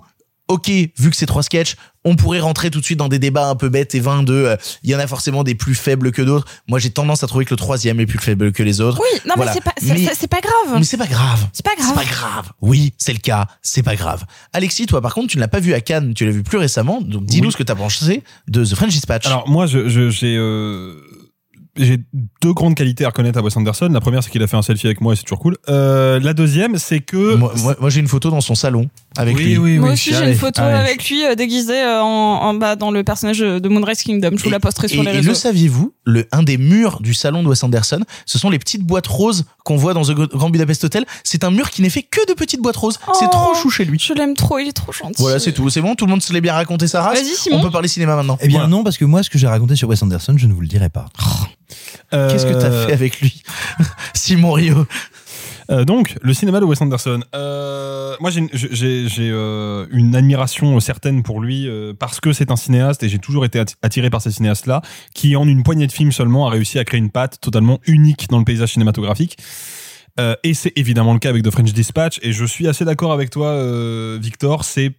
[0.49, 1.76] ok, vu que c'est trois sketchs,
[2.06, 4.31] on pourrait rentrer tout de suite dans des débats un peu bêtes et vains de,
[4.34, 6.48] euh, il y en a forcément des plus faibles que d'autres.
[6.69, 9.02] Moi, j'ai tendance à trouver que le troisième est plus faible que les autres.
[9.02, 9.52] Oui, non Voilà.
[9.52, 10.77] mais c'est pas, pas grave.
[10.80, 11.48] mais c'est pas grave.
[11.52, 11.89] C'est pas grave.
[11.89, 12.49] C'est pas grave.
[12.61, 13.48] Oui, c'est le cas.
[13.61, 14.23] C'est pas grave.
[14.53, 16.14] Alexis, toi, par contre, tu ne l'as pas vu à Cannes.
[16.14, 17.02] Tu l'as vu plus récemment.
[17.02, 17.52] Donc, dis-nous Oui.
[17.52, 19.26] ce que t'as pensé de The French Dispatch.
[19.26, 20.94] Alors moi, je- je- j'ai euh,
[21.77, 21.99] j'ai
[22.41, 23.89] deux grandes qualités à reconnaître à Wes Anderson.
[23.91, 25.57] La première, c'est qu'il a fait un selfie avec moi et c'est toujours cool.
[25.69, 29.57] Euh, la deuxième, c'est que moi, j'ai une photo dans son salon avec Oui, lui.
[29.57, 30.77] oui, Moi oui, aussi, j'ai une photo allez.
[30.77, 32.06] avec lui euh, déguisé euh, en,
[32.41, 34.31] en bas dans le personnage de Moonrise Kingdom.
[34.38, 35.30] Je vous la posterai sur Et, les et réseaux.
[35.30, 38.84] le saviez-vous, le un des murs du salon de Wes Anderson, ce sont les petites
[38.84, 41.06] boîtes roses qu'on voit dans The Grand Budapest Hotel.
[41.23, 42.99] C'est un mur qui n'est fait que de petites boîtes roses.
[43.19, 43.99] c'est Oh, trop chou chez lui.
[43.99, 45.15] Je l'aime trop, il est trop gentil.
[45.22, 45.69] Voilà, c'est tout.
[45.69, 47.19] C'est bon, tout le monde se l'est bien raconté sa race.
[47.22, 47.57] Vas-y, Simon.
[47.57, 48.38] On peut parler cinéma maintenant.
[48.41, 48.69] Eh bien Voilà.
[48.69, 50.68] non, parce que moi, ce que j'ai raconté sur Wes Anderson, je ne vous le
[50.68, 51.06] dirai pas.
[52.14, 53.41] euh, Qu'est-ce que t'as fait avec lui,
[54.14, 54.85] Simon Rio?
[55.69, 57.22] Euh, donc, le cinéma de Wes Anderson.
[57.35, 61.69] Euh, moi, j'ai j'ai, euh, une admiration certaine pour lui
[61.99, 64.81] parce que c'est un cinéaste et j'ai toujours été atti- attiré par ces cinéastes-là
[65.14, 68.27] qui, en une poignée de films seulement, a réussi à créer une patte totalement unique
[68.30, 69.38] dans le paysage cinématographique.
[70.44, 72.18] Et c'est évidemment le cas avec The French Dispatch.
[72.23, 73.56] Et je suis assez d'accord avec toi,
[74.18, 74.64] Victor.
[74.64, 74.95] C'est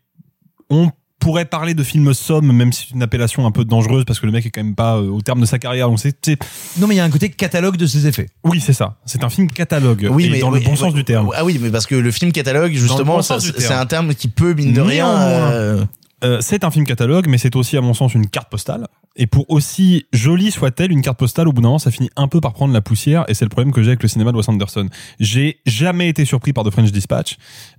[0.71, 4.21] on pourrait parler de film somme, même si c'est une appellation un peu dangereuse parce
[4.21, 5.89] que le mec est quand même pas euh, au terme de sa carrière.
[5.89, 6.29] Donc c'est
[6.79, 8.27] Non, mais il y a un côté catalogue de ses effets.
[8.45, 8.97] oui, c'est ça.
[9.05, 10.09] C'est un film catalogue.
[10.11, 11.31] Oui, et mais dans oui, le bon oui, sens du terme.
[11.35, 14.55] Ah oui, mais parce que le film catalogue, justement, bon c'est un terme qui peut,
[14.55, 15.09] mine de rien.
[15.09, 15.85] Euh,
[16.25, 18.89] Euh, c'est un film catalogue, mais c'est aussi, à mon sens, une carte postale.
[19.15, 22.27] Et pour aussi jolie soit-elle, une carte postale, au bout d'un moment, ça finit un
[22.27, 24.37] peu par prendre la poussière, et c'est le problème que j'ai avec le cinéma de
[24.37, 24.89] Wes Anderson.
[25.21, 27.37] J'ai jamais été surpris par The French Dispatch.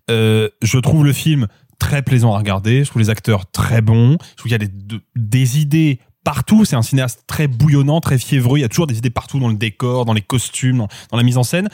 [0.08, 1.48] Je trouve le film
[1.80, 4.58] très plaisant à regarder, je trouve les acteurs très bons, je trouve qu'il y a
[4.60, 6.66] des, de- des idées partout.
[6.66, 8.58] C'est un cinéaste très bouillonnant, très fiévreux.
[8.58, 11.18] Il y a toujours des idées partout dans le décor, dans les costumes, dans, dans
[11.18, 11.70] la mise en scène.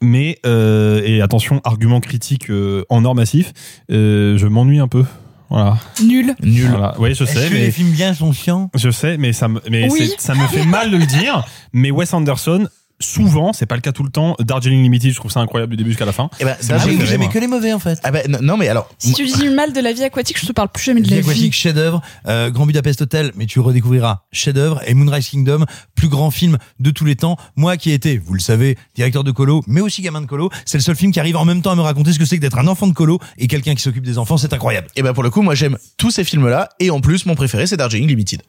[0.00, 3.52] Mais euh, et attention, argument critique euh, en or massif,
[3.90, 5.04] euh, je m'ennuie un peu.
[5.50, 5.78] Voilà.
[6.04, 6.34] Nul.
[6.42, 6.68] Nul.
[6.68, 6.94] Voilà.
[6.98, 8.70] Oui, je sais, que mais les films bien sont chiants?
[8.74, 10.12] Je sais, mais ça me, mais Oui.
[10.18, 11.44] ça me fait mal de le dire.
[11.72, 12.68] Mais Wes Anderson,
[13.00, 14.36] souvent, c'est pas le cas tout le temps.
[14.40, 16.30] Darjeeling Limited, je trouve ça incroyable du début jusqu'à la fin.
[16.40, 17.28] eh ben, Ah préféré, aimez moi.
[17.32, 17.98] que les mauvais en fait.
[18.02, 18.88] Ah ben, non, non, mais alors.
[18.98, 21.14] Si tu dis mal de la vie aquatique, je te parle plus jamais de Vie
[21.14, 21.28] la vie.
[21.30, 25.64] aquatique, chef-d'œuvre, euh, Grand Budapest Hotel, mais tu redécouvriras chef-d'œuvre et Moonrise Kingdom,
[25.94, 27.36] plus grand film de tous les temps.
[27.56, 30.50] Moi qui ai été, vous le savez, directeur de colo, mais aussi gamin de colo,
[30.64, 32.36] c'est le seul film qui arrive en même temps à me raconter ce que c'est
[32.36, 34.88] que d'être un enfant de colo et quelqu'un qui s'occupe des enfants, c'est incroyable.
[34.96, 37.66] Et ben pour le coup, moi j'aime tous ces films-là, et en plus, mon préféré,
[37.66, 38.42] c'est Darjeeling Limited.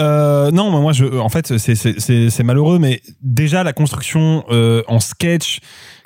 [0.00, 4.44] Euh, non, moi, je, en fait, c'est- c'est c'est- c'est malheureux, mais déjà la construction
[4.50, 5.60] euh, en sketch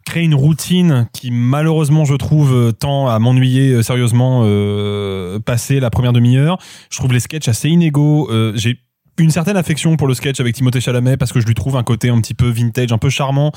[0.05, 5.81] crée une routine qui malheureusement je trouve euh, tend à m'ennuyer euh, sérieusement euh, passer
[5.81, 6.59] la première demi-heure.
[6.91, 8.29] Je trouve les sketchs assez inégaux.
[8.31, 8.79] Euh, J'ai
[9.19, 11.83] une certaine affection pour le sketch avec Timothée Chalamet parce que je lui trouve un
[11.83, 13.51] côté un petit peu vintage, un peu charmant.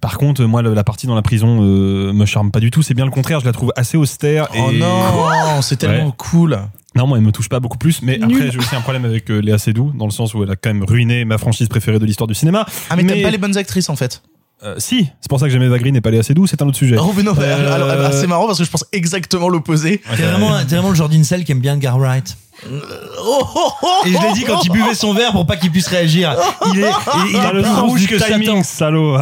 [0.00, 2.82] Par contre, moi, la la partie dans la prison euh, me charme pas du tout.
[2.82, 3.38] C'est bien le contraire.
[3.40, 4.48] Je la trouve assez austère.
[4.58, 4.78] Oh et...
[4.78, 6.12] non, c'est tellement Ouais.
[6.18, 6.58] cool.
[6.96, 8.02] Non, moi, elle me touche pas beaucoup plus.
[8.02, 8.24] Mais Nul.
[8.24, 10.56] après, j'ai aussi un problème avec euh, Léa Seydoux, dans le sens où elle a
[10.56, 12.66] quand même ruiné ma franchise préférée de l'histoire du cinéma.
[12.88, 14.22] Ah, mais, t'aimes pas les bonnes actrices en fait.
[14.62, 16.66] Euh, si, c'est pour ça que j'aimais Eva Green et pas Léa Seydoux, c'est un
[16.68, 16.96] autre sujet.
[16.98, 20.00] Oh, mais non, Euh, alors, alors, c'est marrant parce que je pense exactement l'opposé.
[20.16, 22.36] T'es vraiment, t'es vraiment le genre d'incel qui aime bien Edgar Wright.
[22.66, 25.70] Oh, oh, oh, Et je l'ai dit quand il buvait son verre pour pas qu'il
[25.70, 26.34] puisse réagir.
[26.72, 26.88] Il est,
[27.26, 28.62] il, il est le plus sens rouge que timing, Satan.
[28.62, 29.18] salaud.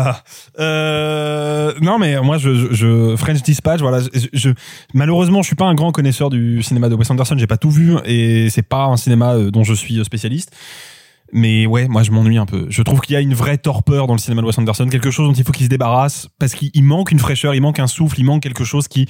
[0.61, 4.01] Euh, non, mais moi, je, French Dispatch, voilà.
[4.13, 4.51] Je, je-
[4.93, 7.35] malheureusement, je suis pas un grand connaisseur du cinéma de Wes Anderson.
[7.37, 10.53] J'ai pas tout vu et c'est pas un cinéma euh, dont je suis spécialiste.
[11.37, 12.67] Mais ouais, moi, je m'ennuie un peu.
[12.71, 15.11] Je trouve qu'il y a une vraie torpeur dans le cinéma de Wes Anderson, quelque
[15.11, 17.81] chose dont il faut qu'il se débarrasse parce qu'il il manque une fraîcheur, il manque
[17.81, 19.09] un souffle, il manque quelque chose qui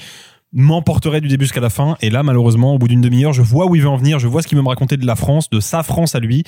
[0.55, 1.99] m'emporterait du début jusqu'à la fin.
[2.01, 4.27] Et là, malheureusement, au bout d'une demi-heure, je vois où il veut en venir, je
[4.27, 6.45] vois ce qu'il veut me raconter de la France, de sa France à lui.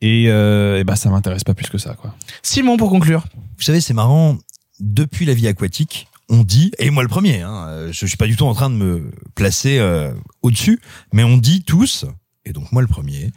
[0.00, 2.14] Et, euh, et bah, ça m'intéresse pas plus que ça, quoi.
[2.42, 3.24] Simon, pour conclure.
[3.56, 4.38] Vous savez, c'est marrant.
[4.78, 8.26] Depuis la vie aquatique, on dit, et moi le premier, hein, je, je suis pas
[8.26, 10.12] du tout en train de me placer euh,
[10.42, 10.78] au-dessus,
[11.12, 12.04] mais on dit tous,
[12.44, 13.32] et donc moi le premier,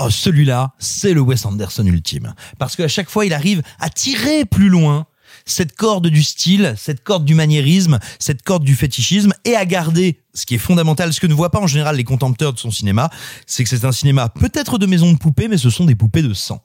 [0.00, 4.44] oh celui-là, c'est le Wes Anderson ultime, parce qu'à chaque fois il arrive à tirer
[4.44, 5.06] plus loin
[5.46, 10.20] cette corde du style, cette corde du maniérisme, cette corde du fétichisme, et à garder
[10.34, 12.70] ce qui est fondamental, ce que ne voient pas en général les contempteurs de son
[12.70, 13.10] cinéma,
[13.46, 16.22] c'est que c'est un cinéma peut-être de maison de poupées, mais ce sont des poupées
[16.22, 16.62] de sang.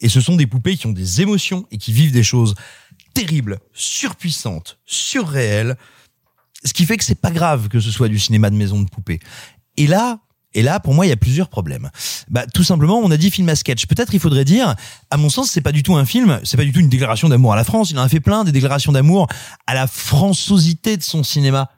[0.00, 2.54] Et ce sont des poupées qui ont des émotions et qui vivent des choses
[3.12, 5.76] terribles, surpuissantes, surréelles.
[6.64, 8.88] Ce qui fait que c'est pas grave que ce soit du cinéma de maison de
[8.88, 9.20] poupées.
[9.76, 10.20] Et là,
[10.54, 11.90] et là, pour moi, il y a plusieurs problèmes.
[12.28, 13.86] Bah, tout simplement, on a dit film à sketch.
[13.86, 14.74] Peut-être il faudrait dire,
[15.10, 17.28] à mon sens, c'est pas du tout un film, c'est pas du tout une déclaration
[17.28, 17.90] d'amour à la France.
[17.90, 19.28] Il en a fait plein des déclarations d'amour
[19.66, 21.70] à la françosité de son cinéma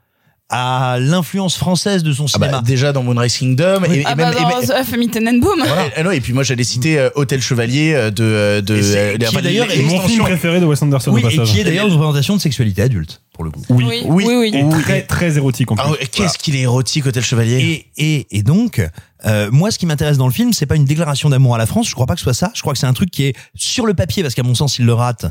[0.55, 2.63] à l'influence française de son Ah bah, cinéma.
[2.63, 5.61] déjà dans Moonrise Kingdom et, et Ah même bah et dans même- The Family Tenenbaum.
[5.61, 8.77] Et, ah non, et puis moi j'allais citer euh, Hôtel Chevalier euh, de euh, de
[8.77, 11.39] Et c'est- euh, qui d'ailleurs est Mon film préféré de Wes Anderson oui, au et
[11.45, 13.63] qui est d'ailleurs une représentation de sexualité adulte, pour le coup.
[13.71, 13.85] Oui.
[13.89, 14.59] Oui, Oui, oui, oui.
[14.59, 15.85] Et très, très érotique en plus.
[16.01, 18.87] Ah qu'est-ce qu'il est érotique Hôtel Chevalier Et, et, et donc,
[19.25, 21.67] euh, moi, ce qui m'intéresse dans le film, c'est pas une déclaration d'amour à la
[21.67, 21.89] France.
[21.89, 22.51] Je crois pas que ce soit ça.
[22.55, 24.79] Je crois que c'est un truc qui est sur le papier, parce qu'à mon sens,
[24.79, 25.25] il le rate.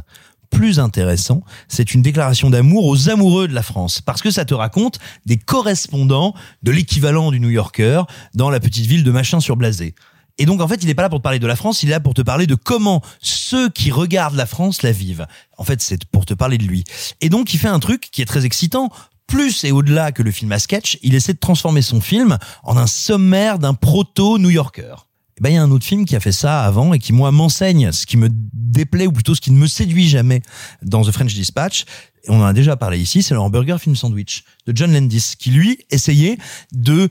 [0.52, 4.54] Plus intéressant, c'est une déclaration d'amour aux amoureux de la France, parce que ça te
[4.54, 8.04] raconte des correspondants de l'équivalent du New Yorker
[8.36, 9.96] dans la petite ville de machin sur Blasé.
[10.38, 11.90] Et donc, en fait, il n'est pas là pour te parler de la France, il
[11.90, 15.28] est là pour te parler de comment ceux qui regardent la France la vivent.
[15.58, 16.84] En fait, c'est pour te parler de lui.
[17.22, 18.90] Et donc, il fait un truc qui est très excitant.
[19.28, 22.76] Plus et au-delà que le film à sketch, il essaie de transformer son film en
[22.76, 24.96] un sommaire d'un proto-New Yorker.
[24.96, 25.11] Et
[25.42, 27.32] ben, il y a un autre film qui a fait ça avant et qui, moi,
[27.32, 30.44] m'enseigne ce qui me déplaît ou plutôt ce qui ne me séduit jamais
[30.84, 31.86] dans The French Dispatch.
[32.28, 35.50] On en a déjà parlé ici, c'est le Hamburger Film Sandwich de John Landis qui,
[35.50, 36.38] lui, essayait
[36.72, 37.10] de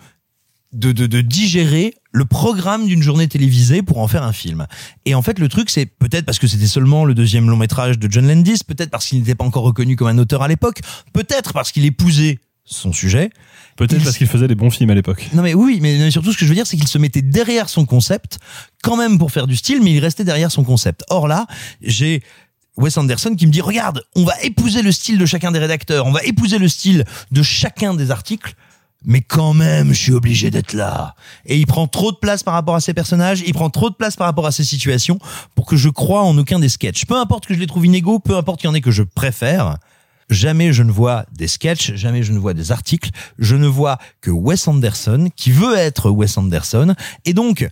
[0.72, 4.68] de, de, de digérer le programme d'une journée télévisée pour en faire un film.
[5.04, 7.98] Et en fait, le truc, c'est peut-être parce que c'était seulement le deuxième long métrage
[7.98, 10.80] de John Landis, peut-être parce qu'il n'était pas encore reconnu comme un auteur à l'époque,
[11.12, 13.30] peut-être parce qu'il épousait son sujet.
[13.80, 15.30] Peut-être parce qu'il faisait des bons films à l'époque.
[15.32, 17.22] Non mais oui, mais mais surtout ce que je veux dire, c'est qu'il se mettait
[17.22, 18.38] derrière son concept,
[18.82, 21.02] quand même pour faire du style, mais il restait derrière son concept.
[21.08, 21.46] Or là,
[21.80, 22.22] j'ai
[22.76, 26.04] Wes Anderson qui me dit, regarde, on va épouser le style de chacun des rédacteurs,
[26.04, 28.52] on va épouser le style de chacun des articles,
[29.02, 31.14] mais quand même, je suis obligé d'être là.
[31.46, 33.94] Et il prend trop de place par rapport à ses personnages, il prend trop de
[33.94, 35.18] place par rapport à ses situations
[35.54, 37.06] pour que je croie en aucun des sketchs.
[37.06, 39.02] Peu importe que je les trouve inégaux, peu importe qu'il y en ait que je
[39.02, 39.78] préfère,
[40.30, 43.98] jamais je ne vois des sketchs, jamais je ne vois des articles, je ne vois
[44.20, 46.94] que Wes Anderson qui veut être Wes Anderson.
[47.24, 47.68] Et donc,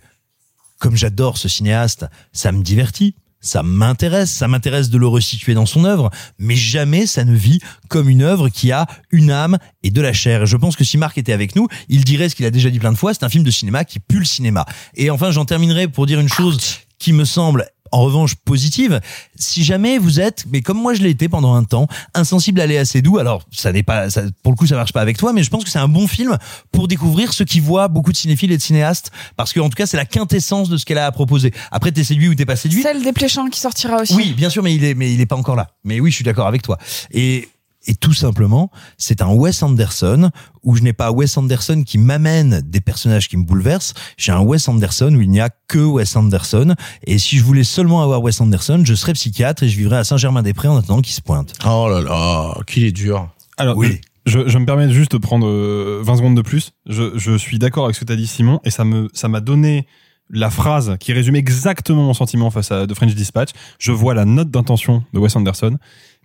[0.77, 3.15] comme j'adore ce cinéaste, ça me divertit.
[3.41, 7.61] Ça m'intéresse, ça m'intéresse de le resituer dans son œuvre, mais jamais ça ne vit
[7.87, 10.43] comme une œuvre qui a une âme et de la chair.
[10.43, 12.69] Et je pense que si Marc était avec nous, il dirait ce qu'il a déjà
[12.69, 14.65] dit plein de fois, c'est un film de cinéma qui pue le cinéma.
[14.93, 16.59] Et enfin, j'en terminerai pour dire une chose
[16.97, 18.99] qui me semble en revanche positive,
[19.35, 22.65] si jamais vous êtes, mais comme moi je l'ai été pendant un temps, insensible à
[22.65, 25.33] Léa Seydoux, alors ça n'est pas, ça, pour le coup ça marche pas avec toi,
[25.33, 26.37] mais je pense que c'est un bon film
[26.71, 29.75] pour découvrir ce qui voit beaucoup de cinéphiles et de cinéastes, parce que en tout
[29.75, 31.51] cas c'est la quintessence de ce qu'elle a à proposer.
[31.71, 34.15] Après t'es séduit ou t'es pas séduit, Celle des Pléchants qui sortira aussi.
[34.15, 35.67] oui, bien sûr, mais il est, mais il est pas encore là.
[35.83, 36.77] Mais oui, je suis d'accord avec toi.
[37.11, 37.49] Et,
[37.87, 40.31] et tout simplement, c'est un Wes Anderson
[40.63, 43.93] où je n'ai pas Wes Anderson qui m'amène des personnages qui me bouleversent.
[44.17, 46.75] J'ai un Wes Anderson où il n'y a que Wes Anderson.
[47.05, 50.03] Et si je voulais seulement avoir Wes Anderson, je serais psychiatre et je vivrais à
[50.03, 51.53] Saint-Germain-des-Prés en attendant qu'il se pointe.
[51.65, 53.29] Oh là là, qu'il est dur.
[53.57, 54.01] Alors, Oui.
[54.25, 56.71] je, je me permets juste de prendre euh, 20 secondes de plus.
[56.85, 59.29] Je, je suis d'accord avec ce que tu as dit, Simon, et ça me ça
[59.29, 59.87] m'a donné
[60.29, 63.49] la phrase qui résume exactement mon sentiment face à The French Dispatch.
[63.79, 65.77] Je vois la note d'intention de Wes Anderson,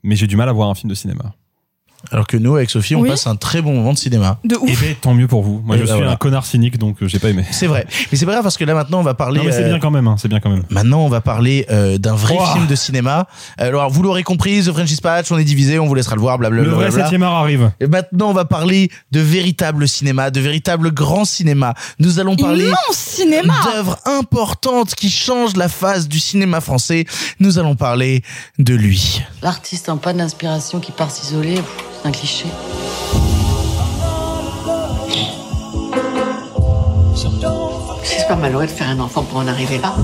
[0.02, 1.32] mais j'ai du mal à voir un film de cinéma.
[2.10, 3.08] Alors que nous, avec Sophie, on Oui.
[3.08, 4.38] passe un très bon moment de cinéma.
[4.44, 4.80] De Et ouf.
[4.80, 5.60] ben, tant mieux pour vous.
[5.64, 6.12] Moi, Et je ben suis voilà.
[6.12, 7.44] un connard cynique, donc euh, j'ai pas aimé.
[7.50, 7.86] C'est vrai.
[8.12, 9.38] Mais c'est pas grave parce que là maintenant, on va parler.
[9.40, 10.06] Non, mais c'est euh, bien quand même.
[10.06, 10.62] Hein, c'est bien quand même.
[10.70, 13.26] Maintenant, on va parler euh, d'un vrai film de cinéma.
[13.58, 16.38] Alors, vous l'aurez compris, The French Dispatch, on est divisé, on vous laissera le voir,
[16.38, 16.68] blablabla.
[16.70, 17.70] Le vrai septième art arrive.
[17.80, 21.74] Et maintenant, on va parler de véritable cinéma, de véritable grand cinéma.
[21.98, 23.54] Nous allons parler Immense cinéma.
[23.72, 27.04] d'œuvres importantes qui changent la face du cinéma français.
[27.40, 28.22] Nous allons parler
[28.58, 29.22] de lui.
[29.42, 31.58] L'artiste en panne d'inspiration qui part s'isoler,
[32.04, 32.46] un cliché.
[38.02, 39.94] C'est pas malheureux de faire un enfant pour en arriver là.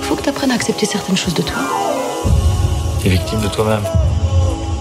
[0.00, 1.58] Faut que t'apprennes à accepter certaines choses de toi.
[3.02, 3.82] T'es victime de toi-même.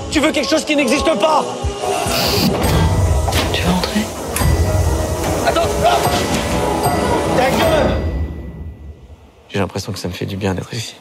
[0.10, 1.45] Tu veux quelque chose qui n'existe pas?
[3.53, 4.02] Tu veux entrer
[5.48, 5.68] Attends
[7.38, 7.98] Ta gueule
[9.49, 10.95] J'ai l'impression que ça me fait du bien d'être ici.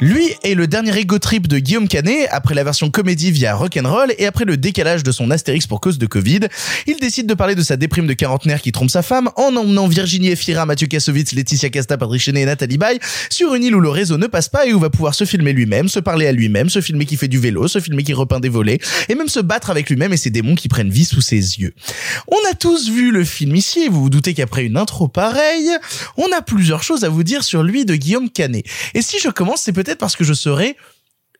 [0.00, 4.14] Lui est le dernier ego trip de Guillaume Canet, après la version comédie via Rock'n'Roll
[4.16, 6.42] et après le décalage de son Astérix pour cause de Covid.
[6.86, 9.88] Il décide de parler de sa déprime de quarantenaire qui trompe sa femme en emmenant
[9.88, 13.80] Virginie Efira, Mathieu Kassovitz, Laetitia Casta, Patrick Chenet et Nathalie Baye sur une île où
[13.80, 16.32] le réseau ne passe pas et où va pouvoir se filmer lui-même, se parler à
[16.32, 19.28] lui-même, se filmer qui fait du vélo, se filmer qui repeint des volets et même
[19.28, 21.74] se battre avec lui-même et ses démons qui prennent vie sous ses yeux.
[22.28, 25.70] On a tous vu le film ici et vous vous doutez qu'après une intro pareille,
[26.16, 28.64] on a plusieurs choses à vous dire sur lui de Guillaume Canet.
[28.94, 30.76] Et si je commence, c'est peut-être parce que je serai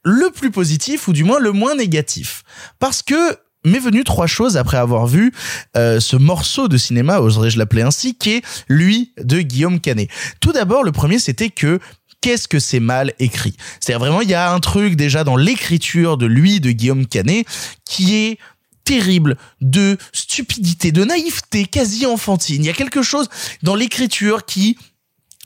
[0.04, 2.42] le plus positif ou du moins le moins négatif.
[2.78, 5.32] Parce que m'est venu trois choses après avoir vu
[5.76, 10.08] euh, ce morceau de cinéma, oserais-je l'appeler ainsi, qui est lui de Guillaume Canet.
[10.40, 11.80] Tout d'abord, le premier, c'était que
[12.20, 16.16] qu'est-ce que c'est mal écrit C'est-à-dire vraiment, il y a un truc déjà dans l'écriture
[16.16, 17.46] de lui, de Guillaume Canet,
[17.84, 18.38] qui est
[18.84, 22.64] terrible de stupidité, de naïveté quasi enfantine.
[22.64, 23.28] Il y a quelque chose
[23.62, 24.78] dans l'écriture qui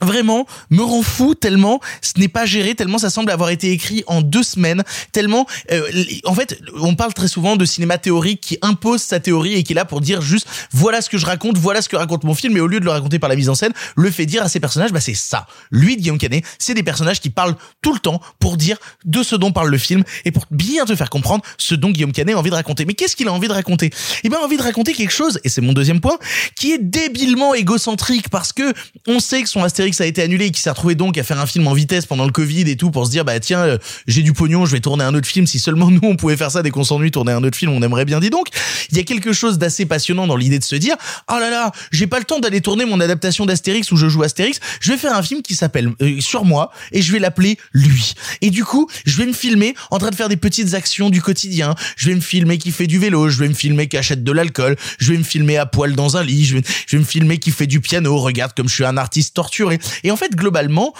[0.01, 4.03] vraiment me rend fou tellement ce n'est pas géré tellement ça semble avoir été écrit
[4.07, 5.87] en deux semaines tellement euh,
[6.25, 9.73] en fait on parle très souvent de cinéma théorique qui impose sa théorie et qui
[9.73, 12.33] est là pour dire juste voilà ce que je raconte voilà ce que raconte mon
[12.33, 14.43] film et au lieu de le raconter par la mise en scène le fait dire
[14.43, 15.47] à ses personnages bah c'est ça.
[15.71, 19.35] Lui Guillaume Canet c'est des personnages qui parlent tout le temps pour dire de ce
[19.35, 22.39] dont parle le film et pour bien te faire comprendre ce dont Guillaume Canet a
[22.39, 22.85] envie de raconter.
[22.85, 23.91] Mais qu'est-ce qu'il a envie de raconter?
[24.23, 26.17] Il ben envie de raconter quelque chose et c'est mon deuxième point
[26.55, 28.73] qui est débilement égocentrique parce que
[29.07, 31.39] on sait que son Astérix a été annulé et qui s'est retrouvé donc à faire
[31.41, 33.77] un film en vitesse pendant le Covid et tout pour se dire bah tiens euh,
[34.07, 35.45] j'ai du pognon je vais tourner un autre film.
[35.45, 37.81] Si seulement nous on pouvait faire ça dès qu'on s'ennuie tourner un autre film on
[37.81, 38.47] aimerait bien dis donc.
[38.91, 40.95] Il y a quelque chose d'assez passionnant dans l'idée de se dire
[41.29, 44.23] oh là là j'ai pas le temps d'aller tourner mon adaptation d'Astérix où je joue
[44.23, 44.61] Astérix.
[44.79, 48.13] Je vais faire un film qui s'appelle euh, sur moi et je vais l'appeler lui.
[48.41, 51.21] Et du coup je vais me filmer en train de faire des petites actions du
[51.21, 51.75] quotidien.
[51.97, 54.31] Je vais me filmer qui fait du vélo je vais me filmer qui achète de
[54.31, 57.05] l'alcool je vais me filmer à poil dans un lit je vais, je vais me
[57.05, 58.17] filmer qui fait du piano.
[58.17, 59.72] Regarde comme je suis un artiste torturé
[60.03, 60.93] et en fait, globalement,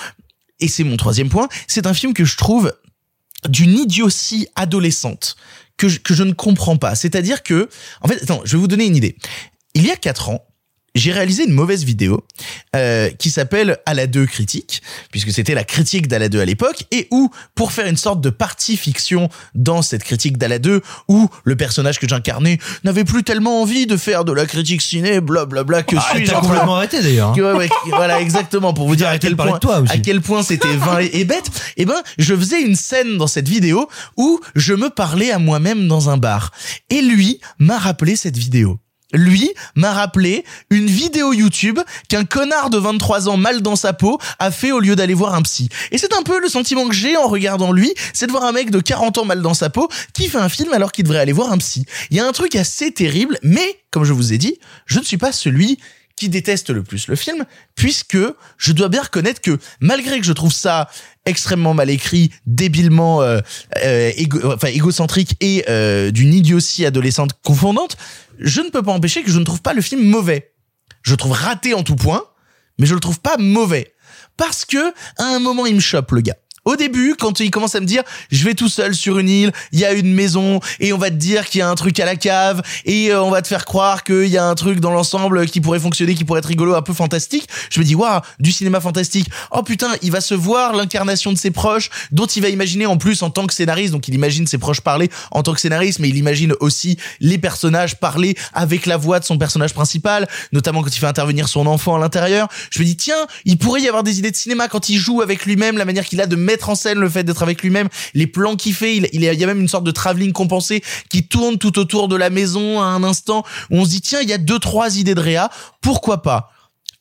[0.60, 2.74] et c'est mon troisième point, c'est un film que je trouve
[3.50, 5.36] d'une idiotie adolescente
[5.78, 6.95] que je, que je ne comprends pas.
[6.95, 7.70] C'est-à-dire que,
[8.02, 9.18] en fait, attends, je vais vous donner une idée.
[9.74, 10.45] Il y a quatre ans,
[10.95, 12.24] j'ai réalisé une mauvaise vidéo
[12.76, 16.45] euh, qui s'appelle À la 2 critique, puisque c'était la critique d'À la 2 à
[16.45, 20.60] l'époque, et où, pour faire une sorte de partie fiction dans cette critique d'À la
[20.60, 24.82] 2, où le personnage que j'incarnais n'avait plus tellement envie de faire de la critique
[24.82, 27.34] ciné, blablabla, que Ah, suis-je t'as en train- complètement arrêté, d'ailleurs, hein.
[27.36, 30.44] Que- ouais, ouais, voilà, exactement, pour vous dire à quel point, toi à quel point
[30.44, 31.49] c'était vain et, et bête.
[31.78, 33.88] Eh ben, je faisais une scène dans cette vidéo
[34.18, 36.52] où je me parlais à moi-même dans un bar.
[36.90, 38.80] Et lui m'a rappelé cette vidéo.
[39.14, 41.80] Lui m'a rappelé une vidéo YouTube
[42.10, 45.35] qu'un connard de 23 ans mal dans sa peau a fait au lieu d'aller voir
[45.35, 45.69] un psy.
[45.91, 48.52] Et c'est un peu le sentiment que j'ai en regardant lui, c'est de voir un
[48.52, 51.19] mec de 40 ans mal dans sa peau qui fait un film alors qu'il devrait
[51.19, 51.85] aller voir un psy.
[52.10, 55.03] Il y a un truc assez terrible, mais comme je vous ai dit, je ne
[55.03, 55.77] suis pas celui
[56.15, 57.45] qui déteste le plus le film,
[57.76, 58.18] puisque
[58.57, 60.90] je dois bien reconnaître que malgré que je trouve ça
[61.26, 63.40] extrêmement mal écrit, débilement euh,
[63.84, 64.11] euh,
[64.45, 67.98] enfin égocentrique et euh, d'une idiotie adolescente confondante,
[68.40, 70.53] je ne peux pas empêcher que je ne trouve pas le film mauvais.
[71.02, 72.23] Je le trouve raté en tout point,
[72.77, 73.94] mais je le trouve pas mauvais
[74.38, 76.38] parce que à un moment il me chope le gars.
[76.65, 79.52] Au début, quand il commence à me dire, je vais tout seul sur une île,
[79.73, 81.99] il y a une maison, et on va te dire qu'il y a un truc
[81.99, 84.80] à la cave, et euh, on va te faire croire qu'il y a un truc
[84.80, 87.49] dans l'ensemble qui pourrait fonctionner, qui pourrait être rigolo, un peu fantastique.
[87.69, 89.30] Je me dis, waouh, du cinéma fantastique.
[89.52, 92.95] Oh putain, il va se voir l'incarnation de ses proches, dont il va imaginer en
[92.95, 95.99] plus en tant que scénariste, donc il imagine ses proches parler en tant que scénariste,
[95.99, 100.81] mais il imagine aussi les personnages parler avec la voix de son personnage principal, notamment
[100.81, 102.48] quand il fait intervenir son enfant à l'intérieur.
[102.69, 105.22] Je me dis, tiens, il pourrait y avoir des idées de cinéma quand il joue
[105.22, 107.90] avec lui-même, la manière qu'il a de mettre en scène le fait d'être avec lui-même,
[108.14, 111.58] les plans qu'il fait, il, y a- même une sorte de travelling compensé qui tourne
[111.58, 114.34] tout autour de la maison à un instant où on se dit, tiens, il y
[114.34, 115.50] a deux, trois idées de réa,
[115.82, 116.50] pourquoi pas?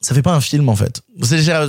[0.02, 1.00] ça fait pas un film en fait.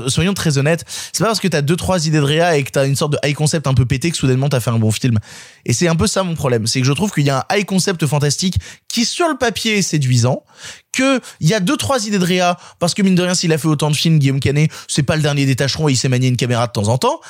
[0.07, 2.71] Soyons très honnêtes, c'est pas parce que t'as deux trois idées de réa et que
[2.71, 4.91] t'as une sorte de high concept un peu pété que soudainement t'as fait un bon
[4.91, 5.19] film.
[5.65, 7.55] Et c'est un peu ça mon problème, c'est que je trouve qu'il y a un
[7.55, 8.55] high concept fantastique
[8.87, 10.43] qui sur le papier est séduisant,
[10.91, 13.53] que il y a deux trois idées de réa parce que mine de rien s'il
[13.53, 16.09] a fait autant de films Guillaume Canet, c'est pas le dernier des tâcherons il sait
[16.09, 17.21] manier une caméra de temps en temps.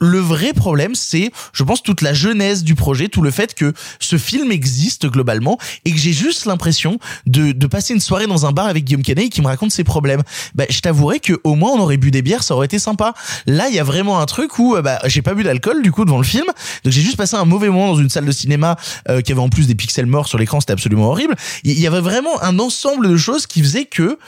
[0.00, 3.72] Le vrai problème, c'est, je pense, toute la genèse du projet, tout le fait que
[4.00, 8.46] ce film existe globalement et que j'ai juste l'impression de, de passer une soirée dans
[8.46, 10.22] un bar avec Guillaume Canet qui me raconte ses problèmes.
[10.54, 13.14] Bah, je t'avouerai que au moins on aurait bu des bières, ça aurait été sympa.
[13.46, 15.92] Là, il y a vraiment un truc où euh, bah, j'ai pas bu d'alcool du
[15.92, 18.32] coup devant le film, donc j'ai juste passé un mauvais moment dans une salle de
[18.32, 18.76] cinéma
[19.08, 21.34] euh, qui avait en plus des pixels morts sur l'écran, c'était absolument horrible.
[21.64, 24.18] Il y avait vraiment un ensemble de choses qui faisaient que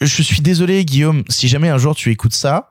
[0.00, 2.70] je suis désolé Guillaume, si jamais un jour tu écoutes ça,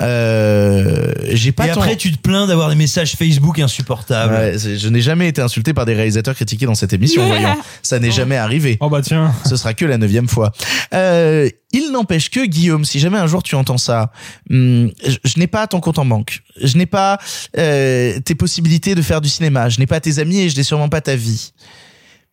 [0.00, 4.32] euh, j'ai pas Et ton- après, tu te plains d'avoir des messages Facebook insupportables.
[4.34, 7.56] Ouais, je n'ai jamais été insulté par des réalisateurs critiqués dans cette émission, voyons.
[7.82, 8.76] Ça n'est jamais arrivé.
[8.80, 9.32] Oh bah tiens.
[9.48, 10.52] Ce sera que la neuvième fois.
[10.94, 14.10] Euh, il n'empêche que, Guillaume, si jamais un jour tu entends ça,
[14.50, 16.40] hum, je, je n'ai pas ton compte en banque.
[16.62, 17.18] Je n'ai pas
[17.58, 19.68] euh, tes possibilités de faire du cinéma.
[19.68, 21.52] Je n'ai pas tes amis et je n'ai sûrement pas ta vie.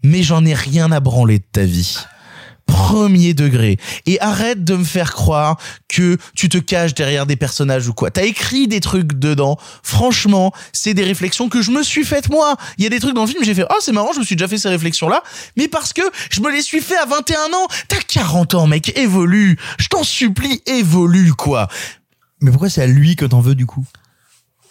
[0.04, 1.98] Mais j'en ai rien à branler de ta vie
[2.66, 7.88] premier degré et arrête de me faire croire que tu te caches derrière des personnages
[7.88, 8.12] ou quoi.
[8.12, 9.58] T'as écrit des trucs dedans.
[9.84, 12.56] Franchement, c'est des réflexions que je me suis faites moi.
[12.78, 14.26] Il y a des trucs dans le film, j'ai fait "Oh, c'est marrant, je me
[14.26, 15.24] suis déjà fait ces réflexions là",
[15.58, 17.68] mais parce que je me les suis fait à 21 ans.
[17.88, 19.58] T'as 40 ans, mec, évolue.
[19.78, 21.68] Je t'en supplie, évolue quoi.
[22.42, 23.86] Mais pourquoi c'est à lui que t'en veux du coup?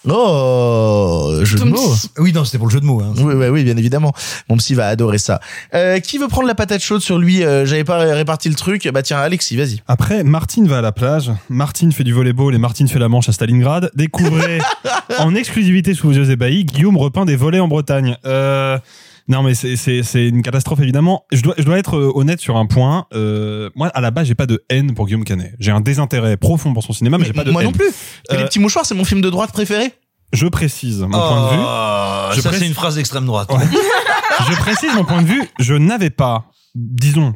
[0.09, 1.77] Oh, jeu de mots.
[1.95, 2.11] psy.
[2.19, 3.01] Oui, non, c'était pour le jeu de mots.
[3.01, 3.15] Hein.
[3.19, 4.13] Oui, oui, bien évidemment.
[4.49, 5.41] Mon psy va adorer ça.
[5.75, 7.43] Euh, qui veut prendre la patate chaude sur lui?
[7.43, 8.89] Euh, J'avais pas réparti le truc.
[8.93, 9.81] Bah tiens, Alexis, vas-y.
[9.89, 13.29] Après, Martine va à la plage, Martine fait du volleyball et Martine fait la manche
[13.29, 13.91] à Stalingrad.
[13.95, 14.59] Découvrez
[15.19, 18.17] en exclusivité sous vos yeux ébahis, Guillaume repeint des volets en Bretagne.
[18.27, 18.79] Euh,
[19.27, 21.25] Non, mais c'est c'est c'est une catastrophe évidemment.
[21.33, 23.07] Je dois je dois être euh, honnête sur un point.
[23.15, 25.55] Euh, moi, à la base, j'ai pas de haine pour Guillaume Canet.
[25.59, 27.69] J'ai un désintérêt profond pour son cinéma, mais, j'ai pas de Moi haine.
[27.69, 27.89] non plus.
[28.31, 29.95] Euh, Les petits mouchoirs, c'est mon film de droite préféré.
[30.33, 31.63] Je précise mon point de vue.
[31.63, 33.51] Oh, Je ça, c'est une phrase d'extrême droite.
[34.51, 35.43] Je précise mon point de vue.
[35.61, 37.35] Je n'avais pas, disons,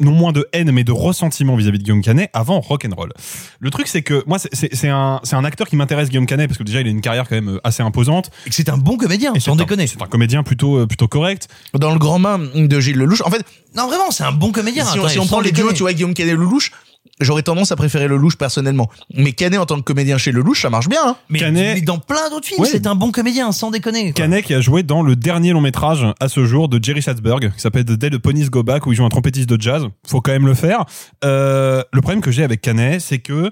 [0.00, 3.12] non moins de haine, mais de ressentiment vis-à-vis de Guillaume Canet avant Rock'n'Roll.
[3.60, 6.26] Le truc, c'est que moi, c'est- c'est c'est un, c'est un acteur qui m'intéresse, Guillaume
[6.26, 8.30] Canet, parce que déjà, il a une carrière quand même euh, assez imposante.
[8.46, 9.86] Et que c'est un bon comédien, Et sans déconner.
[9.86, 11.48] C'est un comédien plutôt, euh, plutôt correct.
[11.74, 13.22] Dans le grand main de Gilles Lelouch.
[13.22, 13.44] En fait,
[13.76, 14.84] Non, vraiment, c'est un bon comédien.
[14.84, 15.74] si on, attends, si on prend les duos, déconner.
[15.76, 16.72] tu vois, Guillaume Canet Lelouch,
[17.20, 18.88] j'aurais tendance à préférer Lelouch personnellement.
[19.14, 21.00] Mais Canet en tant que comédien chez Lelouch, ça marche bien.
[21.06, 21.16] Hein.
[21.28, 22.68] Mais, Canet- mais dans plein d'autres films, Ouais.
[22.70, 24.04] c'est un bon comédien, sans déconner.
[24.12, 24.12] quoi.
[24.12, 27.52] Canet qui a joué dans le dernier long métrage à ce jour de Jerry Satzberg,
[27.54, 29.86] qui s'appelle The Day the Ponies Go Back, où il joue un trompettiste de jazz.
[30.06, 30.84] Faut quand même le faire.
[31.24, 33.50] Euh, le problème que j'ai avec Canet, c'est que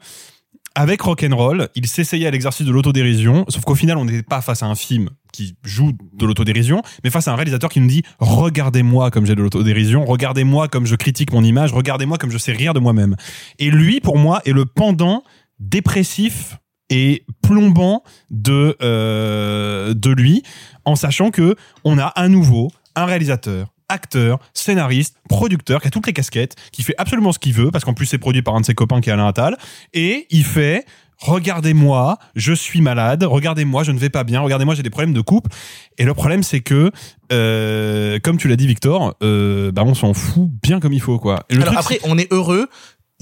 [0.74, 4.62] avec Rock'n'Roll, il s'essayait à l'exercice de l'autodérision, sauf qu'au final, on n'était pas face
[4.62, 8.02] à un film qui joue de l'autodérision, mais face à un réalisateur qui nous dit
[8.18, 12.52] regardez-moi comme j'ai de l'autodérision, regardez-moi comme je critique mon image, regardez-moi comme je sais
[12.52, 13.16] rire de moi-même.
[13.58, 15.22] Et lui, pour moi, est le pendant
[15.58, 16.58] dépressif
[16.90, 20.42] et plombant de euh, de lui,
[20.84, 26.06] en sachant que on a à nouveau un réalisateur acteur, scénariste, producteur, qui a toutes
[26.06, 28.60] les casquettes, qui fait absolument ce qu'il veut, parce qu'en plus c'est produit par un
[28.60, 29.56] de ses copains qui est Alain Attal,
[29.92, 30.84] et il fait
[31.18, 35.20] regardez-moi, je suis malade, regardez-moi, je ne vais pas bien, regardez-moi, j'ai des problèmes de
[35.20, 35.50] couple.
[35.98, 36.90] Et le problème, c'est que,
[37.32, 41.18] euh, comme tu l'as dit, Victor, euh, bah, on s'en fout bien comme il faut,
[41.18, 41.44] quoi.
[41.48, 42.68] Et le Alors truc, après, on est heureux.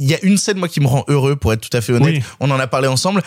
[0.03, 1.93] Il y a une scène moi qui me rend heureux pour être tout à fait
[1.93, 2.17] honnête.
[2.17, 2.23] Oui.
[2.41, 3.23] On en a parlé ensemble.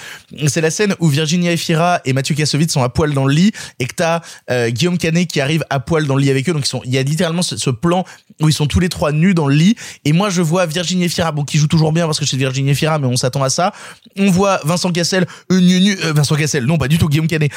[0.47, 3.53] C'est la scène où Virginia Efira et Mathieu Kassovitz sont à poil dans le lit
[3.79, 4.19] et que t'as
[4.51, 6.53] euh, Guillaume Canet qui arrive à poil dans le lit avec eux.
[6.53, 8.03] Donc ils sont, il y a littéralement ce, ce plan
[8.41, 9.77] où ils sont tous les trois nus dans le lit.
[10.03, 12.73] Et moi je vois Virginia Efira, bon qui joue toujours bien parce que c'est Virginia
[12.73, 13.73] Efira, mais on s'attend à ça.
[14.17, 17.27] On voit Vincent Cassel, euh, nu, nu, euh, Vincent Cassel, non pas du tout Guillaume
[17.27, 17.51] Canet.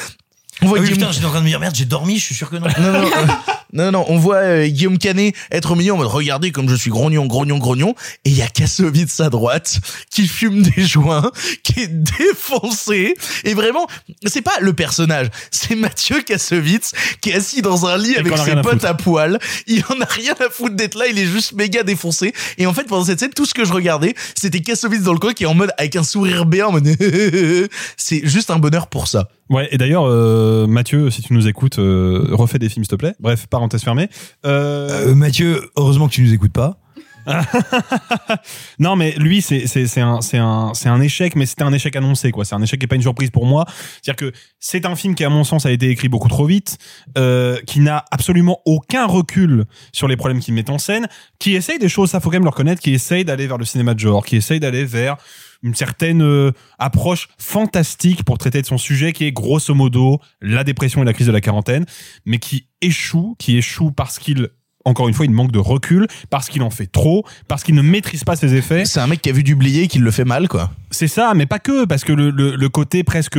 [0.61, 2.17] On voit Ah oui, Guillaume- putain, j'étais en train de me dire merde, j'ai dormi,
[2.19, 2.67] je suis sûr que non.
[2.79, 3.25] non, non, euh,
[3.71, 6.75] non, non, on voit euh, Guillaume Canet être au milieu en mode regardez comme je
[6.75, 7.95] suis grognon, grognon, grognon.
[8.25, 9.79] Et il y a Kassovitz à droite
[10.09, 11.31] qui fume des joints,
[11.63, 13.13] qui est défoncé.
[13.43, 13.87] Et vraiment,
[14.25, 16.91] c'est pas le personnage, c'est Mathieu Kassovitz
[17.21, 19.39] qui est assis dans un lit Et avec ses à potes à poil.
[19.67, 22.33] Il en a rien à foutre d'être là, il est juste méga défoncé.
[22.57, 25.19] Et en fait, pendant cette scène, tout ce que je regardais, c'était Kassovitz dans le
[25.19, 26.89] coin qui est en mode avec un sourire béant en mode
[27.97, 29.29] c'est juste un bonheur pour ça.
[29.49, 32.95] Ouais, et d'ailleurs, euh, Mathieu, si tu nous écoutes, euh, refais des films, s'il te
[32.95, 33.15] plaît.
[33.19, 34.09] Bref, parenthèse fermée.
[34.45, 36.77] Euh, Euh, Mathieu, heureusement que tu nous écoutes pas.
[38.79, 41.73] non, mais lui, c'est c'est c'est un c'est un c'est un échec, mais c'était un
[41.73, 42.45] échec annoncé, quoi.
[42.45, 43.65] C'est un échec qui est pas une surprise pour moi.
[44.01, 46.77] C'est-à-dire que c'est un film qui, à mon sens, a été écrit beaucoup trop vite,
[47.17, 51.07] euh, qui n'a absolument aucun recul sur les problèmes qu'il met en scène,
[51.39, 53.65] qui essaye des choses, ça faut quand même le reconnaître, qui essaye d'aller vers le
[53.65, 55.17] cinéma de genre, qui essaye d'aller vers
[55.63, 60.63] une certaine euh, approche fantastique pour traiter de son sujet qui est grosso modo la
[60.63, 61.85] dépression et la crise de la quarantaine,
[62.25, 64.49] mais qui échoue, qui échoue parce qu'il
[64.85, 67.81] encore une fois, il manque de recul parce qu'il en fait trop, parce qu'il ne
[67.81, 68.85] maîtrise pas ses effets.
[68.85, 70.71] C'est un mec qui a vu du blier et qui le fait mal, quoi.
[70.89, 73.37] C'est ça, mais pas que, parce que le, le, le côté presque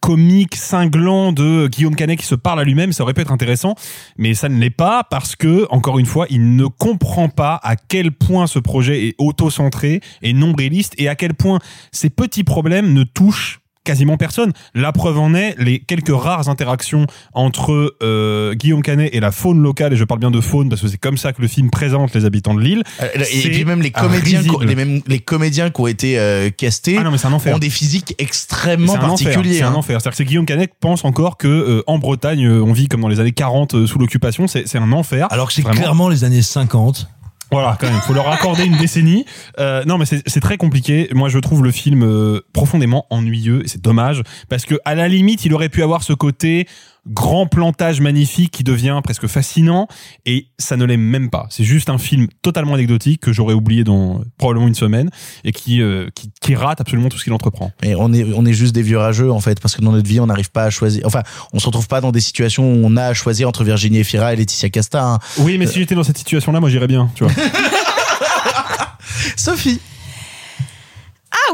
[0.00, 3.74] comique, cinglant de Guillaume Canet qui se parle à lui-même, ça aurait pu être intéressant,
[4.18, 7.76] mais ça ne l'est pas parce que, encore une fois, il ne comprend pas à
[7.76, 11.58] quel point ce projet est auto-centré et nombriliste et à quel point
[11.92, 14.52] ces petits problèmes ne touchent quasiment personne.
[14.74, 19.62] La preuve en est les quelques rares interactions entre euh, Guillaume Canet et la faune
[19.62, 21.70] locale, et je parle bien de faune parce que c'est comme ça que le film
[21.70, 22.82] présente les habitants de l'île.
[23.02, 26.96] Euh, Et puis même les comédiens, les, mêmes, les comédiens qui ont été euh, castés
[26.98, 27.54] Ah non, mais c'est un enfer.
[27.54, 29.58] ont des physiques extrêmement C'est un enfer, particuliers.
[29.58, 29.74] C'est un hein.
[29.74, 30.00] enfer.
[30.00, 33.20] C'est-à-dire que Guillaume Canet pense encore que euh, en Bretagne, on vit comme dans les
[33.20, 34.46] années 40 euh, sous l'occupation.
[34.46, 35.26] C'est un enfer.
[35.30, 37.08] Alors que c'est clairement les années 50.
[37.52, 39.24] Voilà, quand même, faut leur accorder une décennie.
[39.58, 41.08] Euh, non, mais c'est très compliqué.
[41.12, 45.08] Moi, je trouve le film euh, profondément ennuyeux et c'est dommage parce que à la
[45.08, 46.68] limite, il aurait pu avoir ce côté
[47.06, 49.88] grand plantage magnifique qui devient presque fascinant
[50.26, 51.46] et ça ne l'est même pas.
[51.50, 55.10] C'est juste un film totalement anecdotique que j'aurais oublié dans euh, probablement une semaine
[55.44, 57.70] et qui, euh, qui qui rate absolument tout ce qu'il entreprend.
[57.82, 60.08] Et on est, on est juste des vieux rageux, en fait, parce que dans notre
[60.08, 61.02] vie, on n'arrive pas à choisir.
[61.06, 61.22] Enfin,
[61.52, 64.32] on se retrouve pas dans des situations où on a à choisir entre Virginie Efira
[64.32, 65.04] et Laetitia Casta.
[65.04, 65.18] hein.
[65.38, 67.32] Oui, mais si j'étais dans cette situation-là, moi j'irais bien, tu vois.
[69.36, 69.80] Sophie.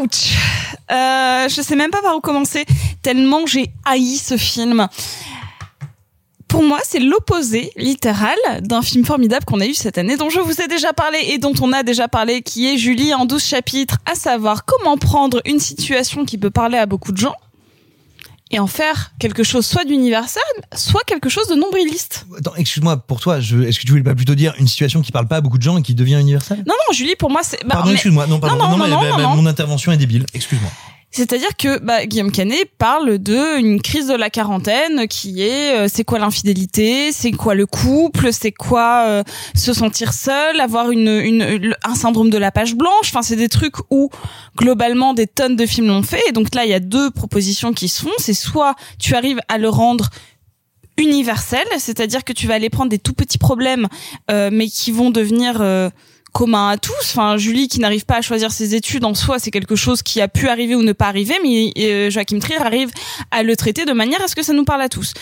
[0.00, 0.34] Ouch
[0.90, 2.64] euh, Je sais même pas par où commencer,
[3.02, 4.88] tellement j'ai haï ce film.
[6.48, 10.38] Pour moi, c'est l'opposé littéral d'un film formidable qu'on a eu cette année, dont je
[10.40, 13.44] vous ai déjà parlé et dont on a déjà parlé, qui est Julie en 12
[13.44, 17.34] chapitres, à savoir comment prendre une situation qui peut parler à beaucoup de gens
[18.52, 20.40] et en faire quelque chose soit d'universel,
[20.72, 22.26] soit quelque chose de nombriliste.
[22.38, 25.10] Attends, excuse-moi, pour toi, je, est-ce que tu voulais pas plutôt dire une situation qui
[25.10, 26.58] parle pas à beaucoup de gens et qui devient universelle?
[26.58, 27.58] Non, non, Julie, pour moi, c'est...
[27.64, 28.28] bah, Pardon, mais- excuse-moi.
[28.28, 28.56] Non, pardon.
[28.56, 29.34] non, non, non, mais- non, non.
[29.36, 30.26] Mon intervention est débile.
[30.32, 30.70] Excuse-moi.
[31.10, 35.88] C'est-à-dire que bah, Guillaume Canet parle de une crise de la quarantaine qui est euh,
[35.90, 39.22] c'est quoi l'infidélité, c'est quoi le couple, c'est quoi euh,
[39.54, 43.04] se sentir seul, avoir une, un syndrome de la page blanche.
[43.04, 44.10] Enfin, c'est des trucs où
[44.58, 46.20] globalement des tonnes de films l'ont fait.
[46.28, 48.12] Et donc là, il y a deux propositions qui se font.
[48.18, 50.10] C'est soit tu arrives à le rendre
[50.98, 53.88] universel, c'est-à-dire que tu vas aller prendre des tout petits problèmes,
[54.30, 55.58] euh, mais qui vont devenir
[56.36, 56.92] communs à tous.
[57.00, 60.20] Enfin, Julie qui n'arrive pas à choisir ses études en soi, c'est quelque chose qui
[60.20, 62.90] a pu arriver ou ne pas arriver, mais euh, Joachim Trier arrive
[63.30, 65.14] à le traiter de manière à ce que ça nous parle à tous.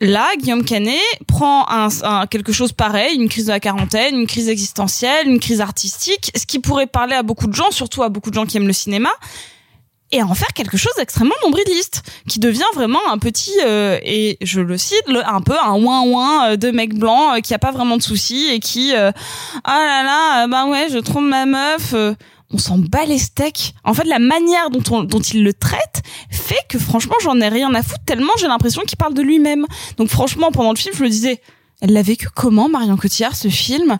[0.00, 4.26] Là, Guillaume Canet prend un, un- quelque chose pareil, une crise de la quarantaine, une
[4.26, 8.08] crise existentielle, une crise artistique, ce qui pourrait parler à beaucoup de gens, surtout à
[8.08, 9.10] beaucoup de gens qui aiment le cinéma,
[10.12, 14.38] et à en faire quelque chose d'extrêmement nombriliste, qui devient vraiment un petit, euh, et
[14.40, 17.72] je le cite, un peu un ouin-ouin euh, de mec blanc euh, qui a pas
[17.72, 19.10] vraiment de soucis et qui, euh,
[19.64, 21.92] ah là là, euh, bah ouais, je trompe ma meuf.
[21.94, 22.14] euh,
[22.52, 23.74] on s'en bat les steaks.
[23.82, 27.48] En fait, la manière dont, on, dont il le traite fait que franchement, j'en ai
[27.48, 29.66] rien à foutre tellement j'ai l'impression qu'il parle de lui-même.
[29.96, 31.40] Donc franchement, pendant le film, je me disais,
[31.82, 33.98] elle l'a vécu comment, Marion Cotillard, ce film?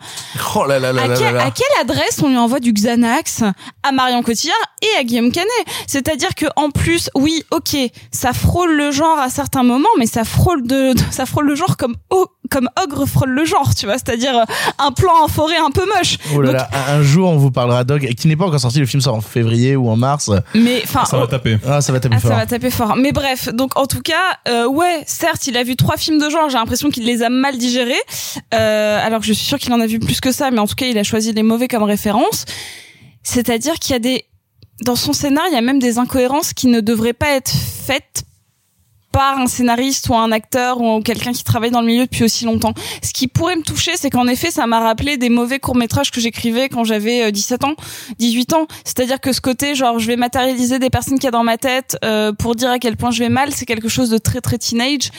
[0.55, 1.45] Oh là là là à, là quel- là là.
[1.47, 3.43] à quelle adresse on lui envoie du Xanax
[3.83, 5.51] à Marion Cotillard et à Guillaume Canet?
[5.87, 7.77] C'est-à-dire que en plus, oui, ok,
[8.13, 11.77] ça frôle le genre à certains moments, mais ça frôle de, ça frôle le genre
[11.77, 14.45] comme o- comme ogre frôle le genre, tu vois, c'est-à-dire euh,
[14.79, 16.19] un plan en forêt un peu moche.
[16.35, 18.79] Oh là Donc, là, un jour on vous parlera Dog, qui n'est pas encore sorti,
[18.81, 20.31] le film sort en février ou en mars.
[20.55, 21.59] Mais enfin, Ça va taper.
[21.67, 22.31] Ah, ça va taper Ah, fort.
[22.31, 22.97] ça va taper fort.
[22.97, 24.15] Mais bref, donc en tout cas,
[24.49, 26.49] euh, ouais, certes, il a vu trois films de genre.
[26.49, 27.95] J'ai l'impression qu'il les a mal digérés,
[28.55, 30.51] euh, alors que je suis sûre qu'il en a vu plus que ça.
[30.51, 32.45] Mais en tout cas, il a choisi les mauvais comme référence.
[33.23, 34.25] C'est-à-dire qu'il y a des
[34.85, 38.25] dans son scénar, il y a même des incohérences qui ne devraient pas être faites
[39.17, 42.45] par un scénariste ou un acteur ou quelqu'un qui travaille dans le milieu depuis aussi
[42.45, 42.75] longtemps.
[43.03, 46.21] Ce qui pourrait me toucher, c'est qu'en effet, ça m'a rappelé des mauvais courts-métrages que
[46.21, 47.73] j'écrivais quand j'avais euh, 17 ans,
[48.19, 48.67] 18 ans.
[48.85, 51.57] C'est-à-dire que ce côté, genre, je vais matérialiser des personnes qu'il y a dans ma
[51.57, 54.43] tête euh, pour dire à quel point je vais mal, c'est quelque chose de très
[54.43, 55.11] très teenage.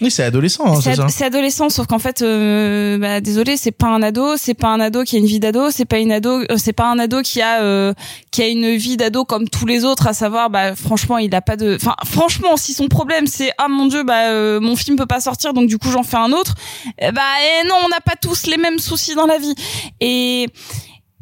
[0.00, 1.02] Oui, c'est adolescent, hein, C'est c'est ça.
[1.06, 4.68] ad- c'est adolescent, sauf qu'en fait, euh, bah, désolé, c'est pas un ado, c'est pas
[4.68, 7.00] un ado qui a une vie d'ado, c'est pas une ado, euh, c'est pas un
[7.00, 7.94] ado qui a euh,
[8.30, 11.40] qui a une vie d'ado comme tous les autres, à savoir, bah franchement, il a
[11.42, 14.96] pas de, enfin franchement, si son problème c'est ah mon dieu, bah euh, mon film
[14.96, 16.54] peut pas sortir, donc du coup j'en fais un autre,
[16.98, 17.22] eh bah
[17.62, 19.54] eh non, on n'a pas tous les mêmes soucis dans la vie.
[20.00, 20.46] Et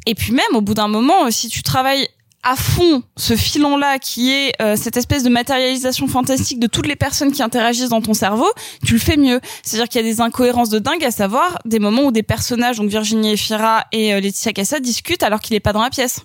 [0.07, 2.09] et puis même au bout d'un moment, euh, si tu travailles
[2.45, 6.95] à fond ce filon-là qui est euh, cette espèce de matérialisation fantastique de toutes les
[6.97, 8.47] personnes qui interagissent dans ton cerveau,
[8.87, 9.41] tu le fais mieux.
[9.65, 12.77] C'est-à-dire qu'il y a des incohérences de dingue, à savoir des moments où des personnages,
[12.77, 16.21] donc Virginie Efira et euh, Laetitia Cassa, discutent alors qu'il est pas dans la pièce.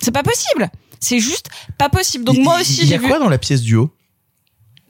[0.00, 0.70] C'est pas possible.
[1.00, 2.24] C'est juste pas possible.
[2.24, 3.08] Donc Il- moi aussi, Il y a vu.
[3.08, 3.90] quoi dans la pièce du haut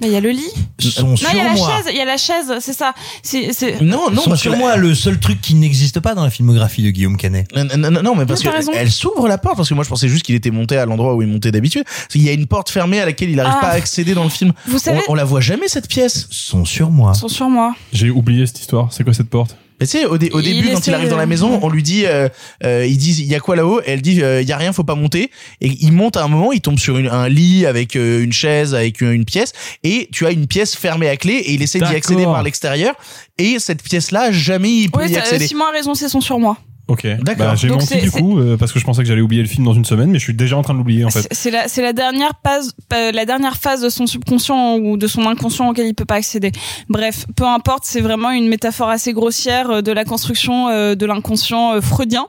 [0.00, 0.42] Bah, Il y a le lit.
[0.78, 1.76] Son Non, il y a la surmoi.
[1.76, 1.84] chaise.
[1.90, 2.52] Il y a la chaise.
[2.60, 2.94] C'est ça.
[3.22, 3.80] C'est c'est.
[3.80, 6.82] Non, non, Son parce que surmoi, le seul truc qui n'existe pas dans la filmographie
[6.82, 7.46] de Guillaume Canet.
[7.56, 8.72] Non, non, non, non, mais parce Non, t'as raison.
[8.72, 10.86] que elle s'ouvre la porte parce que moi je pensais juste qu'il était monté à
[10.86, 11.84] l'endroit où il montait d'habitude.
[12.14, 13.60] Il y a une porte fermée à laquelle il n'arrive Ah.
[13.60, 14.52] pas à accéder dans le film.
[14.66, 16.26] Vous savez- on, on la voit jamais cette pièce.
[16.30, 17.14] Son surmoi.
[17.14, 17.74] Sont sur moi.
[17.92, 18.92] J'ai oublié cette histoire.
[18.92, 19.56] C'est quoi cette porte?
[19.80, 21.82] Mais tu sais, au, dé- au début, quand il arrive dans la maison, on lui
[21.82, 22.28] dit, euh,
[22.64, 23.80] euh, ils disent, il y a quoi là-haut?
[23.80, 25.30] Et elle dit, euh, il y a rien, faut pas monter.
[25.60, 28.32] Et il monte à un moment, il tombe sur une- un lit avec euh, une
[28.32, 29.52] chaise, avec euh, une pièce,
[29.84, 32.94] et tu as une pièce fermée à clé, et il essaie d'y accéder par l'extérieur.
[33.38, 35.46] Et cette pièce-là, jamais il peut y accéder.
[35.48, 35.94] Simon a raison.
[35.94, 36.58] C'est son sur moi.
[36.88, 37.06] Ok.
[37.20, 37.46] D'accord.
[37.48, 39.20] Bah, j'ai Donc menti c'est- du c'est- coup euh, parce que je pensais que j'allais
[39.20, 41.10] oublier le film dans une semaine, mais je suis déjà en train de l'oublier en
[41.10, 41.20] fait.
[41.22, 44.96] C'est- C'est la, c'est la dernière phase, euh, la dernière phase de son subconscient ou
[44.96, 46.50] de son inconscient auquel il peut pas accéder.
[46.88, 51.04] Bref, peu importe, c'est vraiment une métaphore assez grossière euh, de la construction euh, de
[51.06, 52.26] l'inconscient euh, freudien,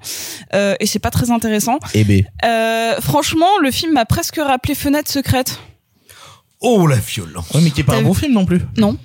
[0.53, 1.79] euh, et c'est pas très intéressant.
[1.93, 2.23] Eh ben.
[2.45, 5.57] Euh, franchement, le film m'a presque rappelé Fenêtre secrète.
[6.61, 7.49] Oh la violence.
[7.53, 8.59] Ouais, mais qui est pas T'as un vu bon film non plus.
[8.77, 8.97] Non.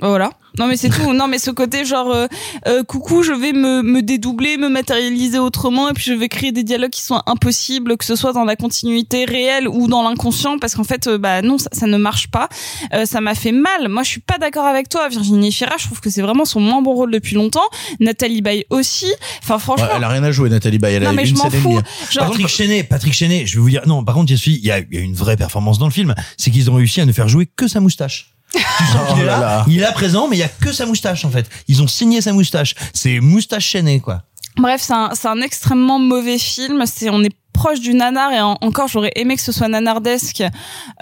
[0.00, 0.30] Voilà.
[0.58, 1.12] Non mais c'est tout.
[1.12, 2.26] Non mais ce côté genre euh,
[2.66, 6.52] euh, coucou, je vais me, me dédoubler, me matérialiser autrement et puis je vais créer
[6.52, 10.58] des dialogues qui sont impossibles, que ce soit dans la continuité réelle ou dans l'inconscient,
[10.58, 12.48] parce qu'en fait euh, bah non ça, ça ne marche pas.
[12.92, 13.88] Euh, ça m'a fait mal.
[13.88, 15.76] Moi je suis pas d'accord avec toi, Virginie Fira.
[15.78, 17.66] Je trouve que c'est vraiment son moins bon rôle depuis longtemps.
[17.98, 19.12] Nathalie Baye aussi.
[19.42, 19.86] Enfin franchement.
[19.86, 20.96] Ouais, elle a rien à jouer, Nathalie Baye.
[20.96, 21.80] Elle a non mais une je m'en fous.
[22.10, 24.78] Genre, Patrick Chenet, Patrick Chenet, je vais vous dire, non, par contre, a y a,
[24.78, 27.12] il y a une vraie performance dans le film, c'est qu'ils ont réussi à ne
[27.12, 28.33] faire jouer que sa moustache.
[28.58, 30.72] Tu sens qu'il Oh est là il est là présent, mais il y a que
[30.72, 31.48] sa moustache, en fait.
[31.68, 32.74] Ils ont signé sa moustache.
[32.92, 34.22] C'est moustache Chenet, quoi.
[34.56, 36.84] Bref, c'est un, c'est un extrêmement mauvais film.
[36.86, 40.42] C'est on est proche du nanar et en- encore j'aurais aimé que ce soit nanardesque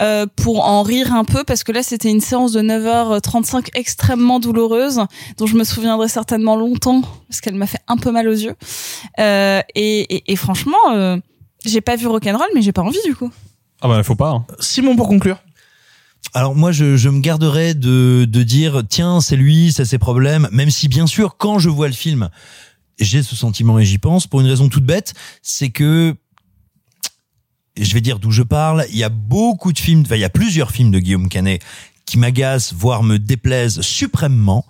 [0.01, 4.39] euh, pour en rire un peu parce que là c'était une séance de 9h35 extrêmement
[4.39, 5.01] douloureuse
[5.37, 8.55] dont je me souviendrai certainement longtemps parce qu'elle m'a fait un peu mal aux yeux
[9.19, 11.17] Euh, et, et, et franchement euh,
[11.65, 13.31] j'ai pas vu Rock'n'Roll mais j'ai pas envie du coup
[13.81, 14.29] Ah bah faut pas.
[14.29, 14.45] hein.
[14.59, 15.37] Simon pour conclure.
[16.33, 20.47] Alors moi, je, je me garderais de, de dire, tiens, c'est lui, c'est ses problèmes,
[20.51, 22.29] même si bien sûr, quand je vois le film,
[22.99, 26.15] j'ai ce sentiment et j'y pense, pour une raison toute bête, c'est que
[27.79, 28.85] je vais dire d'où je parle.
[28.89, 31.61] Il y a beaucoup de films, enfin, il y a plusieurs films de Guillaume Canet
[32.05, 34.65] qui m'agacent, voire me déplaisent suprêmement.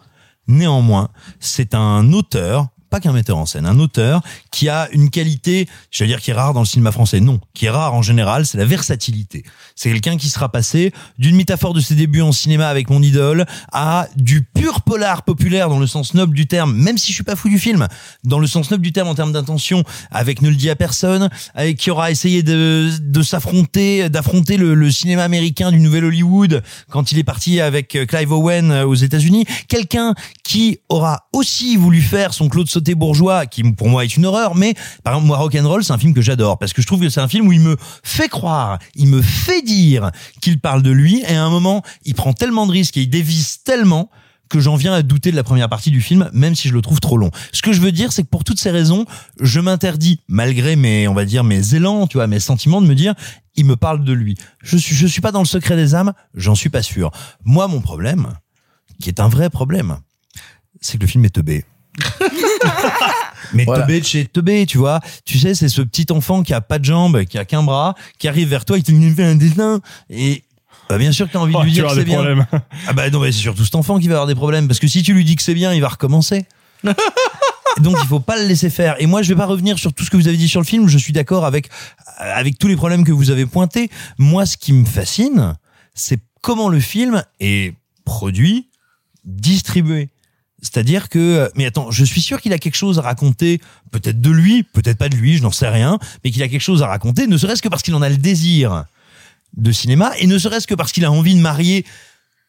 [0.48, 1.10] Néanmoins,
[1.40, 4.22] c'est un auteur, pas qu'un metteur en scène, un auteur
[4.52, 7.22] qui a une qualité, je veux dire qui est rare dans le cinéma français.
[7.22, 9.44] Non, qui est rare en général, c'est la versatilité.
[9.76, 13.48] C'est quelqu'un qui sera passé d'une métaphore de ses débuts en cinéma avec mon idole
[13.72, 17.24] à du pur polar populaire dans le sens noble du terme, même si je suis
[17.24, 17.88] pas fou du film,
[18.26, 21.32] dans le sens noble du terme en termes d'intention, avec Ne le dit à personne,
[21.56, 22.92] avec qui aura essayé de,
[23.24, 26.62] s'affronter, d'affronter le, cinéma américain du nouvel Hollywood
[26.92, 29.46] quand il est parti avec Clive Owen euh, aux États-Unis.
[29.68, 30.14] Quelqu'un
[30.44, 34.56] qui aura aussi voulu faire son Claude Sauté bourgeois, qui pour moi est une horreur,
[34.56, 37.10] mais par exemple moi Rock'n'Roll c'est un film que j'adore parce que je trouve que
[37.10, 40.12] c'est un film où il me fait croire, il me fait dire
[40.42, 43.10] qu'il parle de lui et à un moment il prend tellement de risques et il
[43.10, 44.10] dévisse tellement
[44.54, 46.82] que j'en viens à douter de la première partie du film, même si je le
[46.82, 47.32] trouve trop long.
[47.52, 49.06] Ce que je veux dire, c'est que pour toutes ces raisons,
[49.42, 52.94] je m'interdis, malgré mes, on va dire, mes élans, tu vois, mes sentiments, de me
[52.94, 53.16] dire,
[53.56, 54.36] il me parle de lui.
[54.62, 57.10] Je suis, je suis pas dans le secret des âmes, j'en suis pas sûr.
[57.44, 58.34] Moi, mon problème,
[59.02, 59.98] qui est un vrai problème,
[60.82, 61.66] c'est que le film est teubé.
[63.54, 63.84] Mais Voilà.
[63.84, 65.00] teubé de chez teubé, tu vois.
[65.26, 67.94] Tu sais, c'est ce petit enfant qui a pas de jambes, qui a qu'un bras,
[68.18, 69.80] qui arrive vers toi, il te dit fait un dessin
[70.10, 70.44] et
[70.90, 72.16] bah bien sûr que t'as envie Oh, de lui tu dire que c'est bien.
[72.16, 72.46] problèmes.
[72.88, 74.88] Ah bah non, mais c'est surtout cet enfant qui va avoir des problèmes parce que
[74.88, 76.46] si tu lui dis que c'est bien, il va recommencer.
[77.82, 78.96] Donc il faut pas le laisser faire.
[79.00, 80.66] Et moi je vais pas revenir sur tout ce que vous avez dit sur le
[80.66, 80.88] film.
[80.88, 81.70] Je suis d'accord avec
[82.18, 83.90] avec tous les problèmes que vous avez pointés.
[84.18, 85.56] Moi ce qui me fascine,
[85.94, 87.74] c'est comment le film est
[88.06, 88.68] produit,
[89.26, 90.10] distribué.
[90.64, 93.60] C'est-à-dire que, mais attends, je suis sûr qu'il a quelque chose à raconter,
[93.92, 96.62] peut-être de lui, peut-être pas de lui, je n'en sais rien, mais qu'il a quelque
[96.62, 98.86] chose à raconter, ne serait-ce que parce qu'il en a le désir
[99.58, 101.86] de cinéma, et ne serait-ce que parce qu'il a envie de marier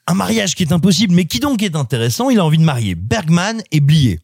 [0.06, 2.94] un mariage qui est impossible, mais qui donc est intéressant, il a envie de marier
[2.94, 4.20] Bergman et Blier.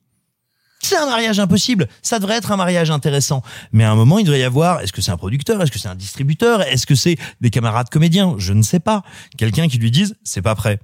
[0.82, 1.88] C'est un mariage impossible.
[2.00, 3.42] Ça devrait être un mariage intéressant.
[3.72, 5.60] Mais à un moment, il devrait y avoir, est-ce que c'est un producteur?
[5.60, 6.62] Est-ce que c'est un distributeur?
[6.62, 8.34] Est-ce que c'est des camarades comédiens?
[8.38, 9.02] Je ne sais pas.
[9.36, 10.80] Quelqu'un qui lui dise, c'est pas prêt.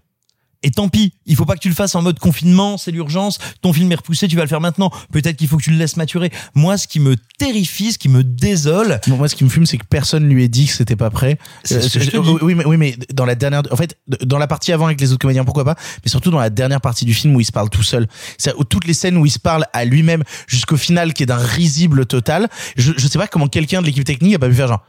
[0.67, 3.39] Et tant pis, il faut pas que tu le fasses en mode confinement, c'est l'urgence,
[3.63, 4.91] ton film est repoussé, tu vas le faire maintenant.
[5.13, 6.33] Peut-être qu'il faut que tu le laisses maturer.
[6.57, 9.01] Moi, ce qui me terrifie, ce qui me désole.
[9.07, 11.09] Bon, moi, ce qui me fume, c'est que personne lui ait dit que c'était pas
[11.09, 11.39] prêt.
[11.63, 12.39] Ce je te dis.
[12.43, 15.13] oui, mais, oui, mais dans la dernière, en fait, dans la partie avant avec les
[15.13, 17.53] autres comédiens, pourquoi pas, mais surtout dans la dernière partie du film où il se
[17.53, 18.09] parle tout seul.
[18.37, 21.37] C'est toutes les scènes où il se parle à lui-même jusqu'au final qui est d'un
[21.37, 22.49] risible total.
[22.77, 24.83] Je, je sais pas comment quelqu'un de l'équipe technique a pas pu faire genre.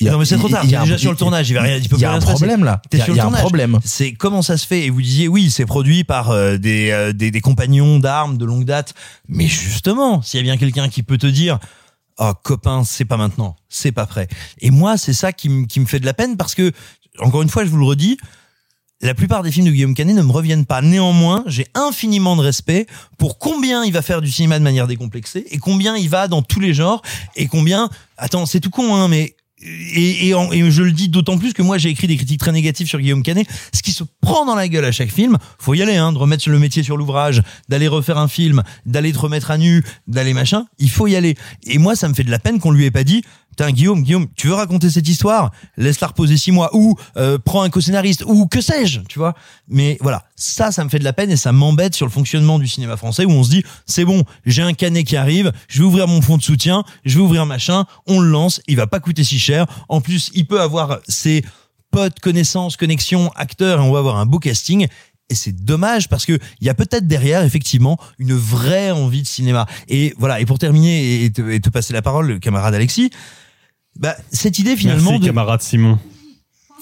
[0.00, 1.54] Il y a- non mais c'est trop tard, il est déjà sur le tournage, il
[1.54, 2.82] va rien, il peut y a un problème, là.
[2.92, 3.78] Il y a- un problème.
[3.84, 7.12] C'est comment ça se fait et vous disiez oui, c'est produit par euh, des, euh,
[7.12, 8.94] des des compagnons d'armes de longue date.
[9.28, 11.58] Mais justement, s'il y a bien quelqu'un qui peut te dire
[12.18, 14.28] "Oh copain, c'est pas maintenant, c'est pas prêt."
[14.60, 16.72] Et moi, c'est ça qui me qui me fait de la peine parce que
[17.20, 18.16] encore une fois, je vous le redis,
[19.00, 20.80] la plupart des films de Guillaume Canet ne me reviennent pas.
[20.82, 22.86] Néanmoins, j'ai infiniment de respect
[23.18, 26.42] pour combien il va faire du cinéma de manière décomplexée et combien il va dans
[26.42, 27.02] tous les genres
[27.36, 31.38] et combien, attends, c'est tout con, hein, mais et, et, et je le dis d'autant
[31.38, 33.46] plus que moi j'ai écrit des critiques très négatives sur Guillaume Canet.
[33.72, 36.18] Ce qui se prend dans la gueule à chaque film, faut y aller, hein, de
[36.18, 40.34] remettre le métier sur l'ouvrage, d'aller refaire un film, d'aller te remettre à nu, d'aller
[40.34, 40.66] machin.
[40.78, 41.34] Il faut y aller.
[41.66, 43.22] Et moi, ça me fait de la peine qu'on lui ait pas dit.
[43.50, 45.52] Putain, Guillaume, Guillaume, tu veux raconter cette histoire?
[45.76, 49.34] Laisse-la reposer six mois ou euh, prends un co-scénariste ou que sais-je, tu vois?
[49.68, 52.58] Mais voilà, ça, ça me fait de la peine et ça m'embête sur le fonctionnement
[52.58, 55.78] du cinéma français où on se dit c'est bon, j'ai un canet qui arrive, je
[55.78, 58.86] vais ouvrir mon fonds de soutien, je vais ouvrir machin, on le lance, il va
[58.86, 59.66] pas coûter si cher.
[59.88, 61.44] En plus, il peut avoir ses
[61.90, 64.88] potes, connaissances, connexions, acteurs et on va avoir un beau casting.
[65.30, 69.26] Et c'est dommage parce que il y a peut-être derrière effectivement une vraie envie de
[69.26, 69.66] cinéma.
[69.88, 70.40] Et voilà.
[70.40, 73.10] Et pour terminer et te, et te passer la parole, le camarade Alexis,
[73.96, 75.98] bah cette idée finalement Merci, de camarade Simon.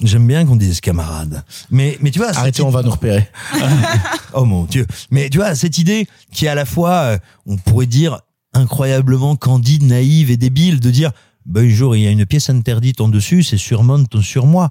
[0.00, 1.44] J'aime bien qu'on dise camarade.
[1.70, 2.30] Mais, mais tu vois.
[2.36, 3.28] Arrêtez, on va nous repérer.
[4.32, 4.86] oh mon dieu.
[5.10, 8.20] Mais tu vois, cette idée qui est à la fois, euh, on pourrait dire,
[8.54, 11.12] incroyablement candide, naïve et débile, de dire,
[11.46, 14.70] bah, un jour, il y a une pièce interdite en dessus, c'est sûrement sur moi.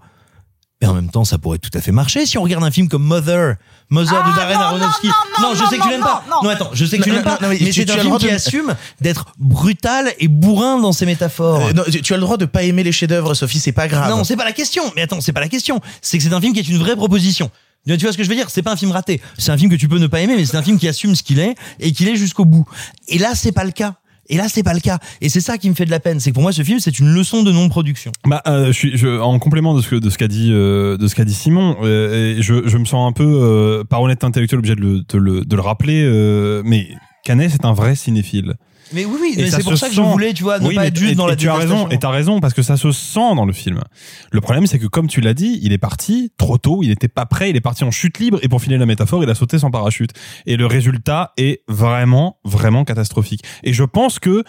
[0.81, 2.87] Mais en même temps, ça pourrait tout à fait marcher si on regarde un film
[2.87, 3.55] comme Mother,
[3.89, 5.07] Mother de Darren Aronofsky.
[5.41, 6.23] Non, je sais que tu l'aimes pas.
[6.43, 7.39] Non, attends, je sais que tu Non, l'aimes non, pas.
[7.41, 11.67] non, mais c'est un film qui de- assume d'être brutal et bourrin dans ses métaphores.
[11.67, 13.87] Euh, non, tu tu as le droit de pas aimer les chefs-d'œuvre, Sophie, c'est pas
[13.87, 14.09] grave.
[14.09, 14.83] Non, c'est pas la question.
[14.95, 15.79] Mais attends, c'est pas la question.
[16.01, 17.51] C'est que c'est un film qui est une vraie proposition.
[17.87, 18.49] Tu vois ce que je veux dire?
[18.49, 19.21] C'est pas un film raté.
[19.37, 21.15] C'est un film que tu peux ne pas aimer, mais c'est un film qui assume
[21.15, 22.65] ce qu'il est et qu'il est jusqu'au bout.
[23.07, 23.95] Et là, c'est pas le cas.
[24.29, 24.99] Et là, c'est pas le cas.
[25.19, 26.19] Et c'est ça qui me fait de la peine.
[26.19, 28.11] C'est que pour moi, ce film, c'est une leçon de non-production.
[28.25, 30.97] Bah, euh, je suis je, en complément de ce que de ce qu'a dit euh,
[30.97, 31.75] de ce qu'a dit Simon.
[31.83, 34.99] euh, et je, je me sens un peu euh, par honnêteté intellectuelle obligé de le
[35.07, 36.03] de le, de le rappeler.
[36.05, 36.87] euh, mais
[37.23, 38.55] Canet, c'est un vrai cinéphile.
[38.93, 40.11] Mais oui, oui, Et mais c'est pour ça que je sent.
[40.11, 41.97] voulais, tu vois, ne Oui, pas être juste dans la et tu as raison, et
[41.97, 43.79] t'as raison, parce que ça se sent dans le film.
[44.33, 47.07] Le problème, c'est que comme tu l'as dit, il est parti trop tôt, il n'était
[47.07, 49.35] pas prêt, il est parti en chute libre, et pour filer la métaphore, il a
[49.35, 50.11] sauté sans parachute.
[50.45, 53.43] Et le résultat est vraiment, vraiment catastrophique.
[53.63, 54.43] Et je pense que,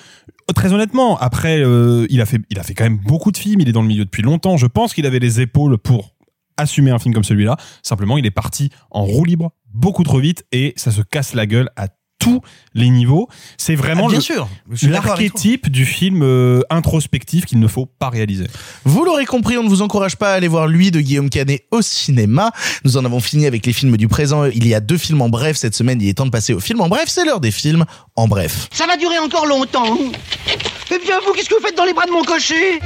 [0.56, 3.60] très honnêtement, après, euh, il a fait, il a fait quand même beaucoup de films,
[3.60, 6.16] il est dans le milieu depuis longtemps, je pense qu'il avait les épaules pour
[6.56, 7.56] assumer un film comme celui-là.
[7.84, 11.46] Simplement, il est parti en roue libre beaucoup trop vite, et ça se casse la
[11.46, 11.86] gueule à
[12.22, 12.40] tous
[12.74, 13.28] les niveaux.
[13.58, 18.46] C'est vraiment Ah, l'archétype du film euh, introspectif qu'il ne faut pas réaliser.
[18.84, 21.64] Vous l'aurez compris, on ne vous encourage pas à aller voir lui de Guillaume Canet
[21.72, 22.52] au cinéma.
[22.84, 24.44] Nous en avons fini avec les films du présent.
[24.44, 26.00] Il y a deux films en bref cette semaine.
[26.00, 27.04] Il est temps de passer au film en bref.
[27.08, 27.84] C'est l'heure des films
[28.14, 28.68] en bref.
[28.72, 29.98] Ça va durer encore longtemps.
[30.46, 32.78] Eh bien, vous, qu'est-ce que vous faites dans les bras de mon cocher?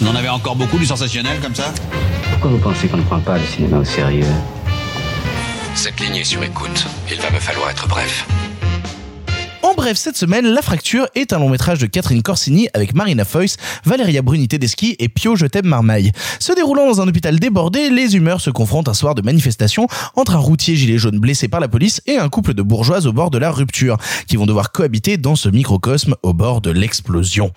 [0.00, 1.72] Vous en avez encore beaucoup du sensationnel comme ça?
[2.32, 4.26] Pourquoi vous pensez qu'on ne prend pas le cinéma au sérieux?
[5.76, 6.86] Cette ligne est sur écoute.
[7.10, 8.26] Il va me falloir être bref.
[9.62, 13.24] En bref, cette semaine, La Fracture est un long métrage de Catherine Corsini avec Marina
[13.24, 16.10] Foïs, Valéria Bruni Tedeschi et Pio Je t'aime Marmaille.
[16.40, 19.86] Se déroulant dans un hôpital débordé, les humeurs se confrontent un soir de manifestation
[20.16, 23.12] entre un routier gilet jaune blessé par la police et un couple de bourgeoises au
[23.12, 27.52] bord de la rupture, qui vont devoir cohabiter dans ce microcosme au bord de l'explosion.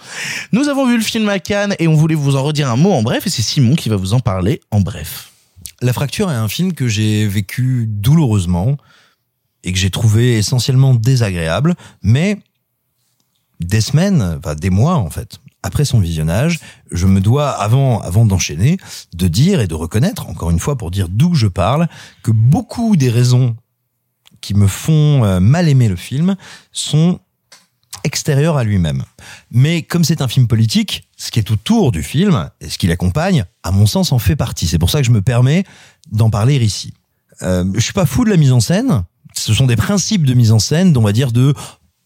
[0.52, 2.91] Nous avons vu le film à Cannes et on voulait vous en redire un mot
[2.91, 5.32] en bref et c'est Simon qui va vous en parler en bref.
[5.82, 8.77] La fracture est un film que j'ai vécu douloureusement
[9.66, 12.40] et que j'ai trouvé essentiellement désagréable, mais
[13.60, 16.60] des semaines, enfin des mois en fait, après son visionnage,
[16.92, 18.78] je me dois, avant, avant d'enchaîner,
[19.14, 21.90] de dire et de reconnaître, encore une fois pour dire d'où je parle,
[22.24, 23.56] que beaucoup des raisons
[24.42, 26.36] qui me font euh, mal aimer le film
[26.72, 27.20] sont
[28.04, 29.04] extérieures à lui-même.
[29.50, 32.86] Mais comme c'est un film politique, ce qui est autour du film et ce qui
[32.86, 34.68] l'accompagne, à mon sens, en fait partie.
[34.68, 35.64] C'est pour ça que je me permets
[36.12, 36.94] d'en parler ici.
[37.42, 39.04] Euh, je suis pas fou de la mise en scène.
[39.38, 41.53] Ce sont des principes de mise en scène, on va dire, de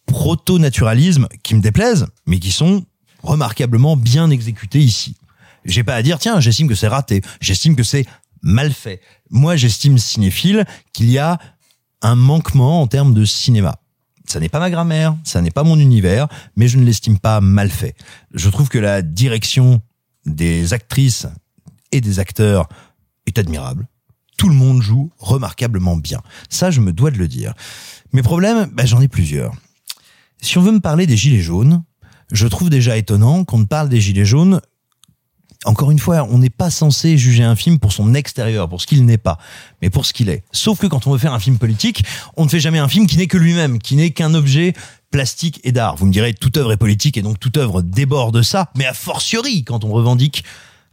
[0.06, 2.86] proto-naturalisme qui me déplaisent, mais qui sont
[3.24, 5.16] remarquablement bien exécutés ici.
[5.66, 7.22] J'ai pas à dire, tiens, j'estime que c'est raté.
[7.42, 8.06] J'estime que c'est
[8.42, 9.02] mal fait.
[9.30, 11.38] Moi, j'estime cinéphile qu'il y a
[12.02, 13.76] un manquement en termes de cinéma.
[14.26, 17.42] Ça n'est pas ma grammaire, ça n'est pas mon univers, mais je ne l'estime pas
[17.42, 17.96] mal fait.
[18.34, 19.82] Je trouve que la direction
[20.26, 21.26] des actrices
[21.92, 22.70] et des acteurs
[23.26, 23.88] est admirable.
[24.40, 26.22] Tout le monde joue remarquablement bien.
[26.48, 27.54] Ça, je me dois de le dire.
[28.14, 29.54] Mes problèmes, bah, j'en ai plusieurs.
[30.42, 31.84] Si on veut me parler des gilets jaunes,
[32.32, 34.62] je trouve déjà étonnant qu'on ne parle des gilets jaunes
[35.66, 38.88] encore une fois, on n'est pas censé juger un film pour son extérieur, pour ce
[38.88, 39.38] qu'il n'est pas,
[39.82, 40.46] mais pour ce qu'il est.
[40.54, 42.06] Sauf que quand on veut faire un film politique,
[42.38, 44.74] on ne fait jamais un film qui n'est que lui-même, qui n'est qu'un objet
[45.12, 45.98] plastique et d'art.
[45.98, 48.94] Vous me direz, toute œuvre est politique et donc toute œuvre déborde ça, mais a
[48.94, 50.46] fortiori quand on revendique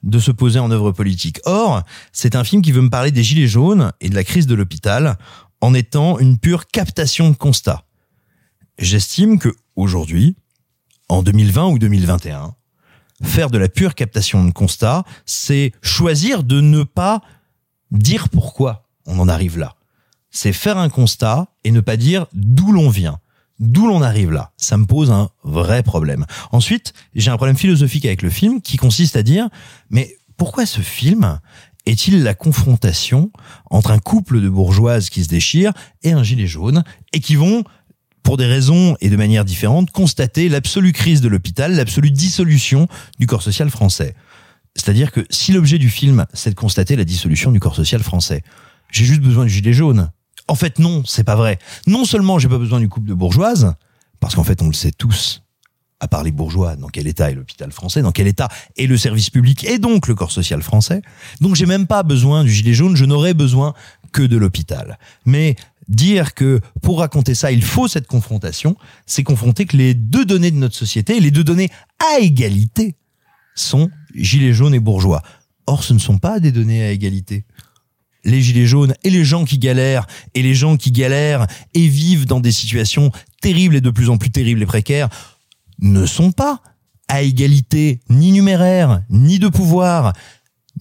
[0.06, 1.40] de se poser en œuvre politique.
[1.44, 4.46] Or, c'est un film qui veut me parler des gilets jaunes et de la crise
[4.46, 5.18] de l'hôpital
[5.60, 7.84] en étant une pure captation de constat.
[8.78, 10.36] J'estime que aujourd'hui,
[11.08, 12.54] en 2020 ou 2021,
[13.22, 17.20] faire de la pure captation de constat, c'est choisir de ne pas
[17.90, 19.74] dire pourquoi on en arrive là.
[20.30, 23.18] C'est faire un constat et ne pas dire d'où l'on vient,
[23.58, 24.52] d'où l'on arrive là?
[24.56, 26.26] Ça me pose un vrai problème.
[26.52, 29.48] Ensuite, j'ai un problème philosophique avec le film qui consiste à dire,
[29.90, 31.40] mais pourquoi ce film
[31.86, 33.30] est-il la confrontation
[33.70, 35.72] entre un couple de bourgeoises qui se déchirent
[36.02, 37.64] et un gilet jaune et qui vont
[38.22, 42.88] pour des raisons et de manière différente, constater l'absolue crise de l'hôpital, l'absolue dissolution
[43.20, 44.14] du corps social français?
[44.74, 48.42] C'est-à-dire que si l'objet du film, c'est de constater la dissolution du corps social français,
[48.90, 50.10] j'ai juste besoin du gilet jaune.
[50.48, 51.58] En fait, non, c'est pas vrai.
[51.86, 53.74] Non seulement j'ai pas besoin du couple de bourgeoises,
[54.20, 55.42] parce qu'en fait, on le sait tous,
[56.00, 58.96] à part les bourgeois, dans quel état est l'hôpital français, dans quel état est le
[58.96, 61.02] service public et donc le corps social français.
[61.40, 63.74] Donc j'ai même pas besoin du gilet jaune, je n'aurais besoin
[64.12, 64.98] que de l'hôpital.
[65.24, 65.56] Mais
[65.88, 70.50] dire que pour raconter ça, il faut cette confrontation, c'est confronter que les deux données
[70.50, 71.70] de notre société, les deux données
[72.14, 72.96] à égalité,
[73.54, 75.22] sont gilets jaunes et bourgeois.
[75.66, 77.44] Or, ce ne sont pas des données à égalité.
[78.26, 82.26] Les gilets jaunes et les gens qui galèrent, et les gens qui galèrent et vivent
[82.26, 85.08] dans des situations terribles et de plus en plus terribles et précaires,
[85.80, 86.60] ne sont pas
[87.08, 90.12] à égalité ni numéraire, ni de pouvoir,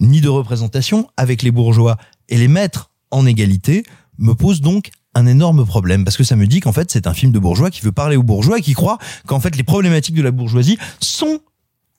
[0.00, 1.96] ni de représentation avec les bourgeois.
[2.28, 3.84] Et les mettre en égalité
[4.18, 7.14] me pose donc un énorme problème parce que ça me dit qu'en fait c'est un
[7.14, 10.16] film de bourgeois qui veut parler aux bourgeois et qui croit qu'en fait les problématiques
[10.16, 11.38] de la bourgeoisie sont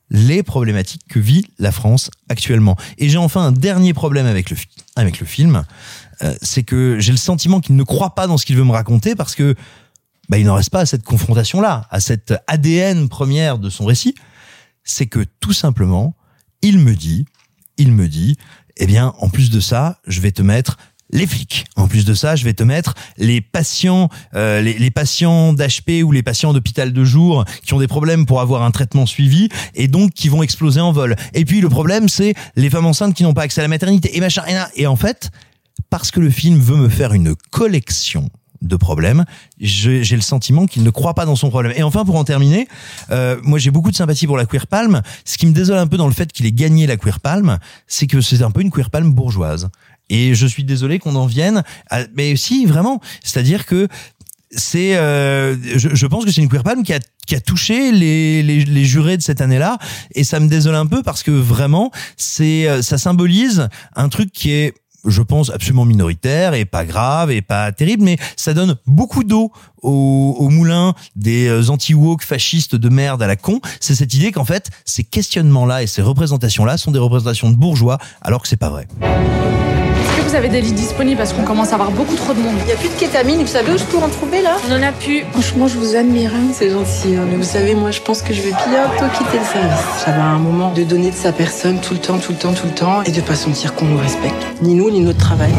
[0.09, 2.75] les problématiques que vit la France actuellement.
[2.97, 4.67] Et j'ai enfin un dernier problème avec le, fi-
[4.97, 5.63] avec le film,
[6.23, 8.71] euh, c'est que j'ai le sentiment qu'il ne croit pas dans ce qu'il veut me
[8.71, 9.55] raconter parce que
[10.29, 14.15] bah, il n'en reste pas à cette confrontation-là, à cette ADN première de son récit.
[14.83, 16.15] C'est que tout simplement,
[16.61, 17.25] il me dit,
[17.77, 18.37] il me dit,
[18.77, 20.77] eh bien, en plus de ça, je vais te mettre
[21.09, 21.65] les flics.
[21.75, 26.03] En plus de ça, je vais te mettre les patients, euh, les, les patients d'HP
[26.03, 29.49] ou les patients d'hôpital de jour qui ont des problèmes pour avoir un traitement suivi
[29.75, 31.15] et donc qui vont exploser en vol.
[31.33, 34.15] Et puis le problème, c'est les femmes enceintes qui n'ont pas accès à la maternité
[34.17, 34.43] et machin.
[34.47, 35.29] Et, et en fait,
[35.89, 38.29] parce que le film veut me faire une collection
[38.61, 39.25] de problèmes,
[39.59, 41.73] j'ai le sentiment qu'il ne croit pas dans son problème.
[41.75, 42.67] Et enfin, pour en terminer,
[43.11, 45.01] euh, moi j'ai beaucoup de sympathie pour la Queer Palm.
[45.25, 47.59] Ce qui me désole un peu dans le fait qu'il ait gagné la Queer Palm,
[47.85, 49.69] c'est que c'est un peu une Queer Palm bourgeoise.
[50.09, 53.87] Et je suis désolé qu'on en vienne, à, mais si vraiment, c'est-à-dire que
[54.51, 57.91] c'est, euh, je, je pense que c'est une Queer Palm qui a qui a touché
[57.91, 59.77] les, les, les jurés de cette année-là.
[60.15, 64.31] Et ça me désole un peu parce que vraiment c'est euh, ça symbolise un truc
[64.31, 64.73] qui est
[65.05, 69.51] je pense absolument minoritaire et pas grave et pas terrible mais ça donne beaucoup d'eau
[69.81, 73.61] au, au moulin des euh, anti-woke fascistes de merde à la con.
[73.79, 77.51] C'est cette idée qu'en fait ces questionnements là et ces représentations là sont des représentations
[77.51, 78.87] de bourgeois alors que c'est pas vrai
[80.27, 82.65] vous avez des lits disponibles parce qu'on commence à avoir beaucoup trop de monde Il
[82.65, 84.57] n'y a plus de kétamine, vous savez où je peux en trouver là?
[84.69, 85.23] On en a plus.
[85.31, 86.51] Franchement, je vous admire, hein.
[86.53, 87.15] c'est gentil.
[87.15, 87.25] hein.
[87.29, 89.85] Mais vous savez, moi, je pense que je vais bientôt quitter le service.
[90.05, 92.67] J'avais un moment de donner de sa personne tout le temps, tout le temps, tout
[92.67, 94.35] le temps, et de pas sentir qu'on nous respecte.
[94.61, 95.53] Ni nous, ni notre travail.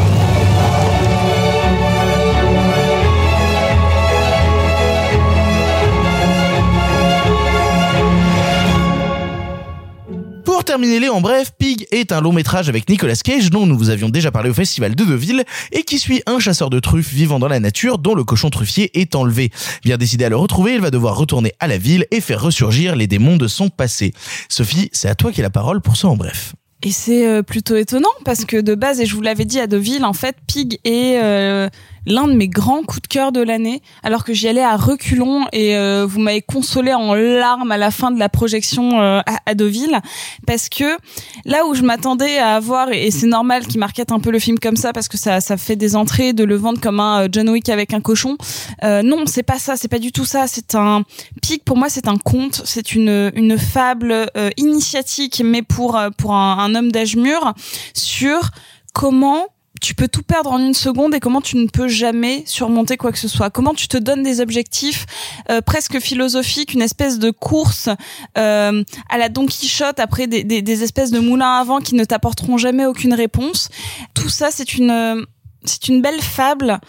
[10.69, 13.75] Pour terminer les en bref, Pig est un long métrage avec Nicolas Cage dont nous
[13.75, 17.11] vous avions déjà parlé au festival de Deauville et qui suit un chasseur de truffes
[17.11, 19.49] vivant dans la nature dont le cochon truffier est enlevé.
[19.83, 22.95] Bien décidé à le retrouver, il va devoir retourner à la ville et faire ressurgir
[22.95, 24.13] les démons de son passé.
[24.47, 26.53] Sophie, c'est à toi qui a la parole pour ce en bref.
[26.83, 29.65] Et c'est euh, plutôt étonnant parce que de base, et je vous l'avais dit à
[29.65, 31.67] Deauville, en fait, Pig est euh,
[32.05, 35.45] l'un de mes grands coups de cœur de l'année, alors que j'y allais à reculons
[35.51, 39.37] et euh, vous m'avez consolé en larmes à la fin de la projection euh, à,
[39.45, 39.99] à Deauville,
[40.45, 40.97] parce que
[41.45, 44.59] là où je m'attendais à avoir, et c'est normal qu'ils marquettent un peu le film
[44.59, 47.27] comme ça, parce que ça, ça fait des entrées de le vendre comme un euh,
[47.31, 48.37] John Wick avec un cochon,
[48.83, 51.03] euh, non, c'est pas ça, c'est pas du tout ça, c'est un
[51.41, 56.09] Pig pour moi c'est un conte, c'est une une fable euh, initiatique mais pour euh,
[56.17, 57.53] pour un homme d'âge mûr
[57.93, 58.51] sur
[58.93, 59.47] comment
[59.81, 63.11] tu peux tout perdre en une seconde et comment tu ne peux jamais surmonter quoi
[63.11, 63.49] que ce soit.
[63.49, 65.05] Comment tu te donnes des objectifs
[65.49, 67.89] euh, presque philosophiques, une espèce de course
[68.37, 72.03] euh, à la Don Quichotte après des, des, espèces de moulins à vent qui ne
[72.03, 73.69] t'apporteront jamais aucune réponse.
[74.13, 75.21] Tout ça, c'est une euh,
[75.65, 76.79] c'est une belle fable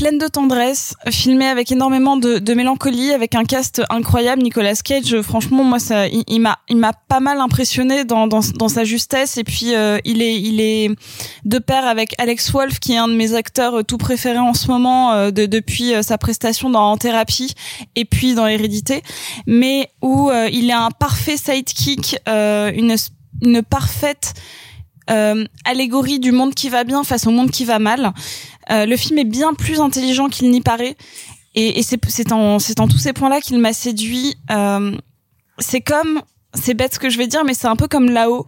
[0.00, 4.40] pleine de tendresse, filmée avec énormément de, de mélancolie, avec un cast incroyable.
[4.40, 8.70] Nicolas Cage, franchement, moi, ça, il, m'a, il m'a pas mal impressionné dans, dans, dans
[8.70, 9.36] sa justesse.
[9.36, 10.88] Et puis, euh, il est, il est
[11.44, 14.68] de pair avec Alex Wolff, qui est un de mes acteurs tout préférés en ce
[14.68, 17.52] moment, euh, de, depuis euh, sa prestation dans En Thérapie
[17.94, 19.02] et puis dans Hérédité,
[19.46, 22.96] mais où euh, il est un parfait sidekick, euh, une,
[23.42, 24.32] une parfaite
[25.10, 28.12] euh, allégorie du monde qui va bien face au monde qui va mal.
[28.70, 30.96] Euh, le film est bien plus intelligent qu'il n'y paraît.
[31.54, 34.36] Et, et c'est en, en tous ces points-là qu'il m'a séduit.
[34.50, 34.96] Euh,
[35.58, 36.22] c'est comme,
[36.54, 38.46] c'est bête ce que je vais dire, mais c'est un peu comme là-haut,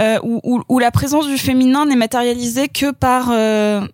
[0.00, 3.86] euh, où, où, où la présence du féminin n'est matérialisée que par euh,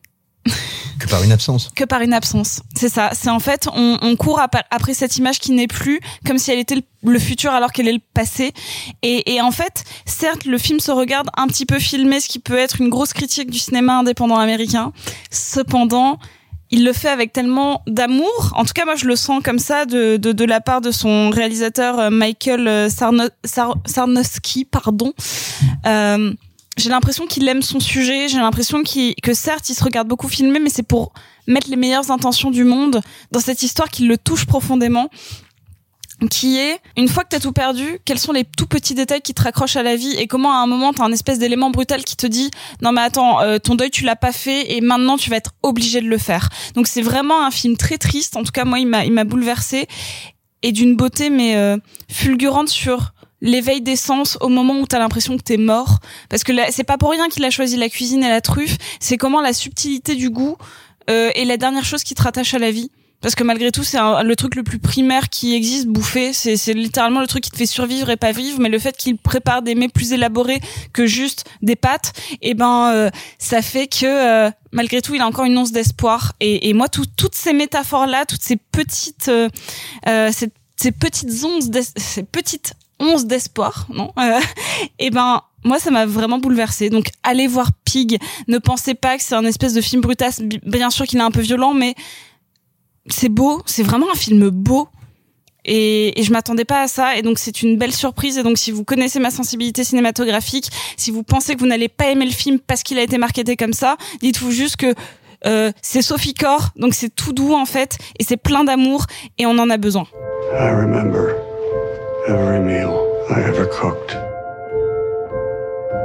[0.98, 1.70] que par une absence.
[1.74, 2.60] que par une absence.
[2.74, 3.10] C'est ça.
[3.12, 6.58] C'est en fait, on, court ap- après cette image qui n'est plus, comme si elle
[6.58, 8.52] était le, futur alors qu'elle est le passé.
[9.02, 12.58] Et, en fait, certes, le film se regarde un petit peu filmé, ce qui peut
[12.58, 14.92] être une grosse critique du cinéma indépendant américain.
[15.30, 16.18] Cependant,
[16.70, 18.52] il le fait avec tellement d'amour.
[18.54, 21.98] En tout cas, moi, je le sens comme ça de, la part de son réalisateur
[21.98, 25.12] euh, Michael euh, Sarno, Sar, Sarnowski, pardon.
[25.86, 26.34] Euh,
[26.78, 28.28] j'ai l'impression qu'il aime son sujet.
[28.28, 31.12] J'ai l'impression qu'il, que certes, il se regarde beaucoup filmer, mais c'est pour
[31.46, 33.00] mettre les meilleures intentions du monde
[33.32, 35.08] dans cette histoire qui le touche profondément
[36.30, 39.34] qui est une fois que t'as tout perdu, quels sont les tout petits détails qui
[39.34, 42.02] te raccrochent à la vie et comment à un moment t'as un espèce d'élément brutal
[42.02, 42.50] qui te dit
[42.82, 45.52] non mais attends euh, ton deuil tu l'as pas fait et maintenant tu vas être
[45.62, 46.48] obligé de le faire.
[46.74, 48.36] Donc c'est vraiment un film très triste.
[48.36, 49.86] En tout cas moi il m'a il m'a bouleversé
[50.62, 51.76] et d'une beauté mais euh,
[52.08, 55.98] fulgurante sur l'éveil des sens au moment où t'as l'impression que t'es mort
[56.28, 58.76] parce que là, c'est pas pour rien qu'il a choisi la cuisine et la truffe
[59.00, 60.56] c'est comment la subtilité du goût
[61.10, 62.90] euh, est la dernière chose qui te rattache à la vie
[63.20, 66.32] parce que malgré tout, c'est le truc le plus primaire qui existe, bouffer.
[66.32, 68.60] C'est, littéralement le truc qui te fait survivre et pas vivre.
[68.60, 70.60] Mais le fait qu'il prépare des mets plus élaborés
[70.92, 72.12] que juste des pâtes,
[72.42, 76.34] et ben, euh, ça fait que euh, malgré tout, il a encore une once d'espoir.
[76.38, 79.48] Et, et moi, tout- toutes ces métaphores-là, toutes ces petites, euh,
[80.06, 81.64] euh, ces, ces petites onces,
[81.96, 84.12] ces petites onces d'espoir, non
[84.98, 86.90] Et ben, moi, ça m'a vraiment bouleversée.
[86.90, 88.18] Donc, allez voir Pig.
[88.46, 90.40] Ne pensez pas que c'est un espèce de film brutasse.
[90.40, 91.94] Bi- Bien sûr qu'il est un peu violent, mais
[93.08, 94.88] c'est beau, c'est vraiment un film beau.
[95.64, 98.70] et, je m'attendais pas à ça et donc c'est une belle surprise et donc si
[98.70, 102.58] vous connaissez ma sensibilité cinématographique, si vous pensez que vous n'allez pas aimer le film
[102.58, 104.94] parce qu'il a été marketé comme ça, dites-vous juste que
[105.46, 109.06] euh, c'est Sophie Core, donc c'est tout doux en fait et c'est plein d'amour
[109.38, 110.06] et on en a besoin.
[110.52, 111.34] I remember
[112.28, 114.14] every meal I ever cooked.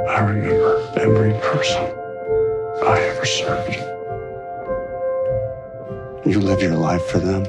[0.08, 1.84] I remember every person
[2.86, 3.74] I ever served.
[6.26, 7.44] You live your life for them,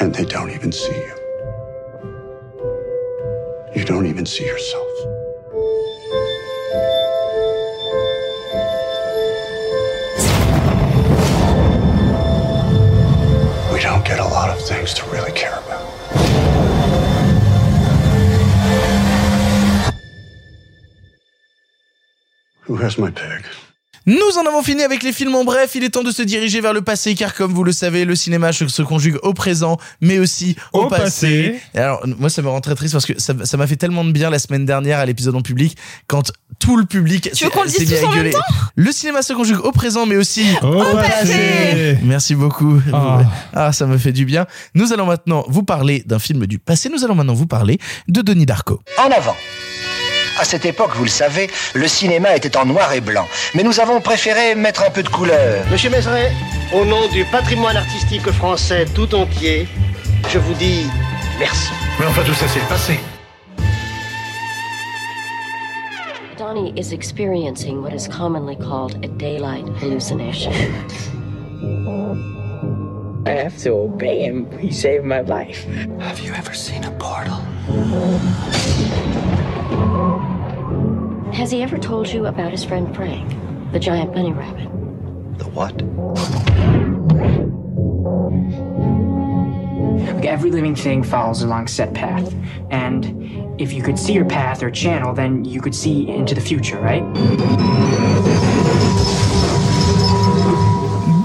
[0.00, 1.14] and they don't even see you.
[3.76, 4.88] You don't even see yourself.
[13.72, 15.67] We don't get a lot of things to really care about.
[22.68, 23.44] Who has my pig?
[24.06, 26.62] Nous en avons fini avec les films en bref, il est temps de se diriger
[26.62, 30.18] vers le passé car comme vous le savez, le cinéma se conjugue au présent mais
[30.18, 31.60] aussi au, Au passé.
[31.74, 34.04] Et alors moi ça me rend très triste parce que ça ça m'a fait tellement
[34.06, 35.76] de bien la semaine dernière à l'épisode en public
[36.06, 38.18] quand tout le public Tu veux qu'on le s'est dise mis à tous en même
[38.18, 38.30] gueuler.
[38.30, 38.38] temps?
[38.76, 41.98] Le cinéma se conjugue au présent mais aussi Au passé.
[42.02, 42.80] Merci beaucoup.
[42.94, 43.20] Ah.
[43.52, 44.46] ah ça me fait du bien.
[44.74, 47.78] Nous allons maintenant vous parler d'un film du passé, nous allons maintenant vous parler
[48.08, 48.80] de Denis Darko.
[48.98, 49.36] En avant.
[50.38, 53.26] À cette époque, vous le savez, le cinéma était en noir et blanc.
[53.54, 55.64] Mais nous avons préféré mettre un peu de couleur.
[55.68, 56.30] Monsieur Mézeret,
[56.72, 59.66] au nom du patrimoine artistique français tout entier,
[60.30, 60.86] je vous dis
[61.40, 61.70] merci.
[61.98, 63.00] Mais enfin, tout ça, c'est le passé.
[66.38, 70.52] Donnie is experiencing what is commonly called a daylight hallucination.
[73.26, 74.46] I have to obey him.
[74.60, 75.66] He saved my life.
[75.98, 77.42] Have you ever seen a portal?
[81.32, 83.32] Has he ever told you about his friend Frank,
[83.72, 84.68] the giant bunny rabbit?
[85.38, 85.72] The what?
[90.14, 92.34] Like, Every living thing follows along set path.
[92.70, 96.40] And if you could see your path or channel, then you could see into the
[96.40, 97.04] future, right?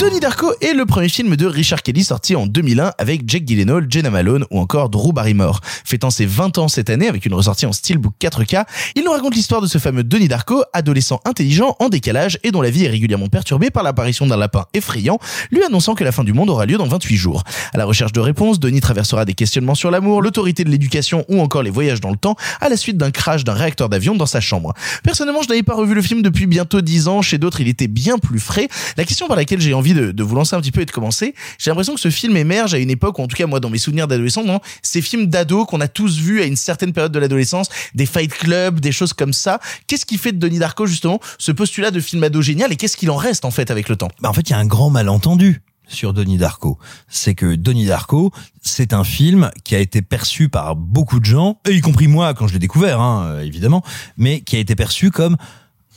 [0.03, 3.85] Denis Darko est le premier film de Richard Kelly sorti en 2001 avec Jack Gyllenhaal,
[3.89, 5.61] Jenna Malone ou encore Drew Barrymore.
[5.63, 8.65] Fêtant ses 20 ans cette année avec une ressortie en steelbook 4K,
[8.95, 12.61] il nous raconte l'histoire de ce fameux Denis Darko, adolescent intelligent en décalage et dont
[12.61, 15.19] la vie est régulièrement perturbée par l'apparition d'un lapin effrayant,
[15.51, 17.43] lui annonçant que la fin du monde aura lieu dans 28 jours.
[17.73, 21.39] À la recherche de réponses, Denis traversera des questionnements sur l'amour, l'autorité de l'éducation ou
[21.39, 24.25] encore les voyages dans le temps à la suite d'un crash d'un réacteur d'avion dans
[24.25, 24.73] sa chambre.
[25.01, 27.88] Personnellement, je n'avais pas revu le film depuis bientôt 10 ans, chez d'autres il était
[27.88, 28.67] bien plus frais.
[28.97, 30.91] La question par laquelle j'ai envie de, de vous lancer un petit peu et de
[30.91, 33.59] commencer, j'ai l'impression que ce film émerge à une époque, ou en tout cas moi
[33.59, 36.93] dans mes souvenirs d'adolescent, non, ces films d'ados qu'on a tous vus à une certaine
[36.93, 39.59] période de l'adolescence, des fight clubs, des choses comme ça.
[39.88, 42.97] Qu'est-ce qui fait de Denis Darko justement ce postulat de film ado génial et qu'est-ce
[42.97, 44.09] qu'il en reste en fait avec le temps?
[44.21, 46.77] Bah, en fait, il y a un grand malentendu sur Denis Darko.
[47.07, 48.31] C'est que Denis Darko,
[48.61, 52.47] c'est un film qui a été perçu par beaucoup de gens, y compris moi quand
[52.47, 53.84] je l'ai découvert, hein, évidemment,
[54.17, 55.38] mais qui a été perçu comme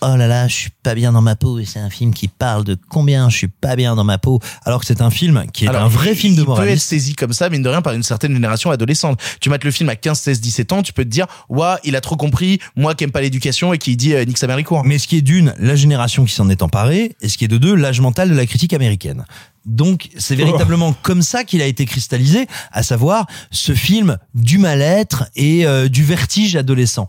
[0.02, 2.28] Oh là là, je suis pas bien dans ma peau et c'est un film qui
[2.28, 5.46] parle de combien je suis pas bien dans ma peau, alors que c'est un film
[5.54, 7.62] qui est Alors, un vrai il- film de Il peut être saisi comme ça, mine
[7.62, 9.18] de rien, par une certaine génération adolescente.
[9.40, 11.96] Tu mates le film à 15, 16, 17 ans, tu peux te dire, ouah, il
[11.96, 14.58] a trop compris, moi qui aime pas l'éducation et qui dit euh, nique sa mère
[14.58, 14.84] les cours.
[14.84, 17.48] Mais ce qui est d'une, la génération qui s'en est emparée, et ce qui est
[17.48, 19.24] de deux, l'âge mental de la critique américaine.
[19.64, 25.24] Donc, c'est véritablement comme ça qu'il a été cristallisé, à savoir ce film du mal-être
[25.34, 27.08] et euh, du vertige adolescent.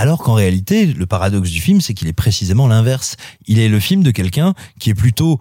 [0.00, 3.16] Alors qu'en réalité, le paradoxe du film, c'est qu'il est précisément l'inverse.
[3.46, 5.38] Il est le film de quelqu'un qui est plutôt,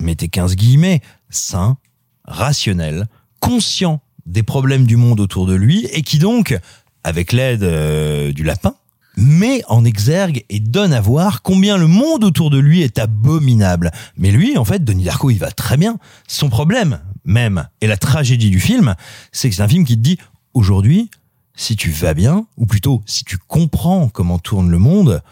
[0.00, 1.76] mettez 15 guillemets, sain,
[2.24, 3.08] rationnel,
[3.40, 6.58] conscient des problèmes du monde autour de lui, et qui donc,
[7.02, 8.74] avec l'aide euh, du lapin,
[9.18, 13.90] met en exergue et donne à voir combien le monde autour de lui est abominable.
[14.16, 15.98] Mais lui, en fait, Denis Darko, il va très bien.
[16.26, 18.94] Son problème, même, et la tragédie du film,
[19.30, 20.16] c'est que c'est un film qui te dit,
[20.54, 21.10] aujourd'hui,
[21.54, 25.22] si tu vas bien, ou plutôt, si tu comprends comment tourne le monde,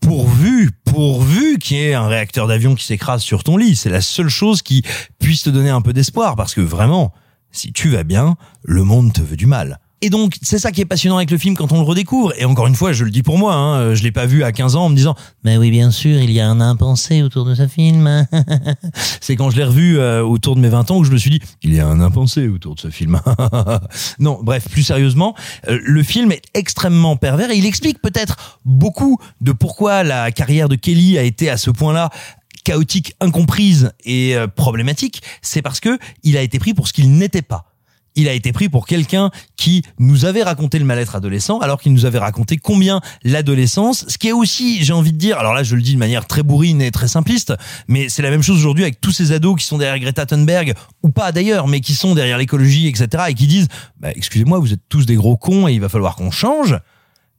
[0.00, 3.76] pourvu, pourvu qu'il y ait un réacteur d'avion qui s'écrase sur ton lit.
[3.76, 4.84] C'est la seule chose qui
[5.18, 7.12] puisse te donner un peu d'espoir, parce que vraiment,
[7.50, 9.80] si tu vas bien, le monde te veut du mal.
[10.00, 12.32] Et donc, c'est ça qui est passionnant avec le film quand on le redécouvre.
[12.38, 14.52] Et encore une fois, je le dis pour moi, hein, je l'ai pas vu à
[14.52, 17.44] 15 ans en me disant, mais oui, bien sûr, il y a un impensé autour
[17.44, 18.26] de ce film.
[19.20, 21.30] c'est quand je l'ai revu euh, autour de mes 20 ans que je me suis
[21.30, 23.20] dit, il y a un impensé autour de ce film.
[24.20, 25.34] non, bref, plus sérieusement,
[25.68, 30.68] euh, le film est extrêmement pervers et il explique peut-être beaucoup de pourquoi la carrière
[30.68, 32.10] de Kelly a été à ce point-là
[32.64, 35.22] chaotique, incomprise et euh, problématique.
[35.42, 37.67] C'est parce que il a été pris pour ce qu'il n'était pas
[38.18, 41.92] il a été pris pour quelqu'un qui nous avait raconté le mal-être adolescent, alors qu'il
[41.92, 45.62] nous avait raconté combien l'adolescence, ce qui est aussi, j'ai envie de dire, alors là
[45.62, 47.54] je le dis de manière très bourrine et très simpliste,
[47.86, 50.74] mais c'est la même chose aujourd'hui avec tous ces ados qui sont derrière Greta Thunberg,
[51.02, 53.68] ou pas d'ailleurs, mais qui sont derrière l'écologie, etc., et qui disent,
[54.00, 56.76] bah, excusez-moi, vous êtes tous des gros cons et il va falloir qu'on change.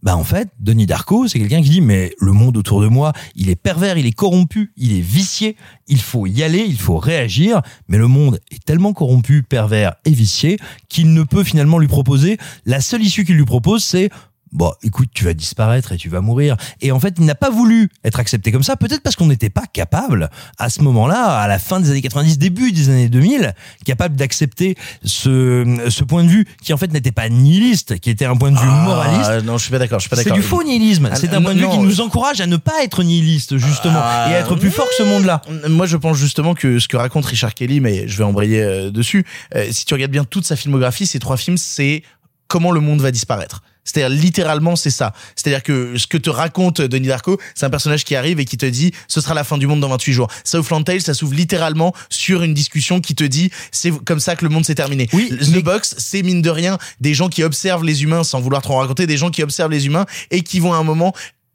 [0.01, 3.11] Bah en fait, Denis Darko, c'est quelqu'un qui dit mais le monde autour de moi,
[3.35, 5.57] il est pervers, il est corrompu, il est vicié,
[5.87, 10.11] il faut y aller, il faut réagir, mais le monde est tellement corrompu, pervers et
[10.11, 10.57] vicié
[10.87, 12.37] qu'il ne peut finalement lui proposer.
[12.65, 14.09] La seule issue qu'il lui propose c'est
[14.51, 16.57] Bon, écoute, tu vas disparaître et tu vas mourir.
[16.81, 19.49] Et en fait, il n'a pas voulu être accepté comme ça, peut-être parce qu'on n'était
[19.51, 23.53] pas capable, à ce moment-là, à la fin des années 90, début des années 2000,
[23.85, 28.25] capable d'accepter ce, ce point de vue qui en fait n'était pas nihiliste, qui était
[28.25, 29.45] un point de vue Ah, moraliste.
[29.45, 30.37] non, je suis pas d'accord, je suis pas C'est d'accord.
[30.37, 31.09] du faux nihilisme.
[31.11, 33.57] Ah, C'est un non, point de vue qui nous encourage à ne pas être nihiliste,
[33.57, 35.41] justement, Ah, et à être plus fort que ce monde-là.
[35.67, 38.91] Moi, je pense justement que ce que raconte Richard Kelly, mais je vais embrayer euh,
[38.91, 39.25] dessus.
[39.55, 42.03] euh, si tu regardes bien toute sa filmographie, ces trois films, c'est
[42.47, 43.61] comment le monde va disparaître.
[43.89, 45.13] C'est-à-dire littéralement c'est ça.
[45.35, 48.57] C'est-à-dire que ce que te raconte Denis Darko, c'est un personnage qui arrive et qui
[48.57, 50.27] te dit ce sera la fin du monde dans 28 jours.
[50.43, 54.45] Southland Tales, ça s'ouvre littéralement sur une discussion qui te dit c'est comme ça que
[54.45, 55.09] le monde s'est terminé.
[55.13, 58.61] Oui, The Box, c'est mine de rien des gens qui observent les humains sans vouloir
[58.61, 61.13] trop en raconter, des gens qui observent les humains et qui vont à un moment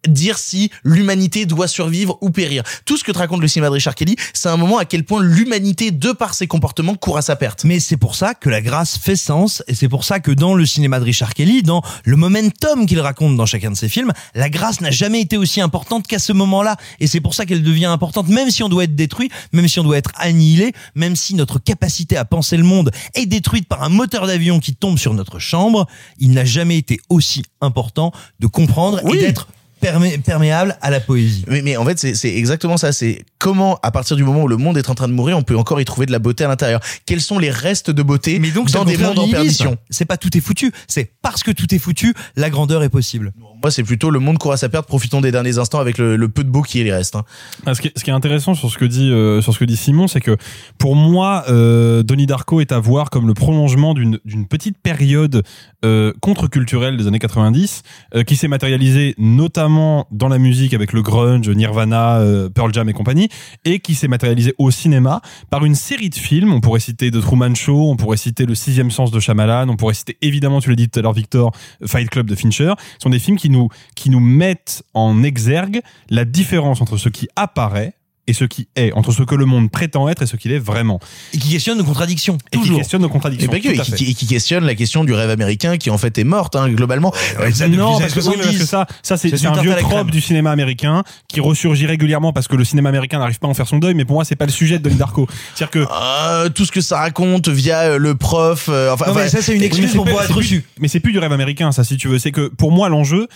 [0.08, 2.62] dire si l'humanité doit survivre ou périr.
[2.84, 5.04] Tout ce que te raconte le cinéma de Richard Kelly, c'est un moment à quel
[5.04, 7.64] point l'humanité, de par ses comportements, court à sa perte.
[7.64, 10.54] Mais c'est pour ça que la grâce fait sens, et c'est pour ça que dans
[10.54, 14.12] le cinéma de Richard Kelly, dans le momentum qu'il raconte dans chacun de ses films,
[14.34, 16.76] la grâce n'a jamais été aussi importante qu'à ce moment-là.
[17.00, 19.78] Et c'est pour ça qu'elle devient importante, même si on doit être détruit, même si
[19.80, 23.82] on doit être annihilé, même si notre capacité à penser le monde est détruite par
[23.82, 25.86] un moteur d'avion qui tombe sur notre chambre,
[26.18, 29.16] il n'a jamais été aussi important de comprendre Oui.
[29.16, 29.48] et d'être
[29.80, 31.44] permé- perméable à la poésie.
[31.48, 32.92] Mais, mais en fait, c'est- exactement ça.
[32.92, 35.42] C'est comment, à partir du moment où le monde est en train de mourir, on
[35.42, 36.80] peut encore y trouver de la beauté à l'intérieur.
[37.06, 40.16] Quels sont les restes de beauté Mais donc, dans des mondes en perdition C'est pas
[40.16, 43.32] tout est foutu, c'est parce que tout est foutu, la grandeur est possible.
[43.62, 44.86] Moi, c'est plutôt le monde court à sa perte.
[44.86, 47.16] Profitons des derniers instants avec le, le peu de beau qui y reste.
[47.16, 47.24] hein.
[47.66, 49.58] Ah, Ce qui, est, ce qui est intéressant sur ce que dit euh, sur ce
[49.58, 50.36] que dit Simon, c'est que
[50.78, 55.42] pour moi, euh, Donnie Darko est à voir comme le prolongement d'une d'une petite période
[55.84, 57.82] euh, contre-culturelle des années 90,
[58.14, 59.73] euh, qui s'est matérialisée notamment
[60.10, 63.28] dans la musique avec le grunge, Nirvana, euh, Pearl Jam et compagnie,
[63.64, 65.20] et qui s'est matérialisée au cinéma
[65.50, 66.52] par une série de films.
[66.52, 69.76] On pourrait citer The Truman Show, on pourrait citer Le Sixième Sens de Shyamalan, on
[69.76, 71.52] pourrait citer évidemment, tu l'as dit tout à l'heure, Victor,
[71.84, 72.74] Fight Club de Fincher.
[72.98, 75.80] Ce sont des films qui nous qui nous mettent en exergue
[76.10, 77.94] la différence entre ce qui apparaît
[78.26, 80.58] et ce qui est, entre ce que le monde prétend être et ce qu'il est
[80.58, 80.98] vraiment.
[81.34, 82.38] Et qui questionne nos contradictions.
[82.52, 82.78] Et qui toujours.
[82.78, 83.50] questionne nos Et, contradictions.
[83.50, 85.90] pas que, tout et à qui, et qui questionne la question du rêve américain qui
[85.90, 87.12] en fait est morte hein, globalement.
[87.52, 88.66] ça, depuis non, parce que, oui, parce que 70.
[88.66, 92.64] ça, ça c'est un vieux trope du cinéma américain qui ressurgit régulièrement parce que le
[92.64, 93.94] cinéma américain n'arrive pas à en faire son deuil.
[93.94, 95.26] Mais pour moi, c'est pas le sujet de Donnie Darko.
[95.54, 98.66] C'est-à-dire que Euh, tout ce que ça raconte via euh, le prof.
[98.68, 100.64] euh, enfin, Non, mais ça, c'est une excuse pour pouvoir être reçu.
[100.78, 102.18] Mais c'est plus du rêve américain, ça, si tu veux.
[102.18, 103.28] C'est que pour moi, l'enjeu,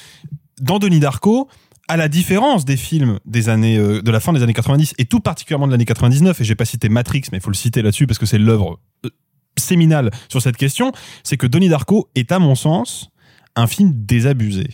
[0.60, 1.48] dans Denis Darko,
[1.88, 5.06] à la différence des films des années, euh, de la fin des années 90 et
[5.06, 7.82] tout particulièrement de l'année 99, et j'ai pas cité Matrix, mais il faut le citer
[7.82, 9.10] là-dessus parce que c'est l'œuvre euh,
[9.58, 10.92] séminale sur cette question,
[11.24, 13.10] c'est que Denis Darko est, à mon sens,
[13.56, 14.68] un film désabusé.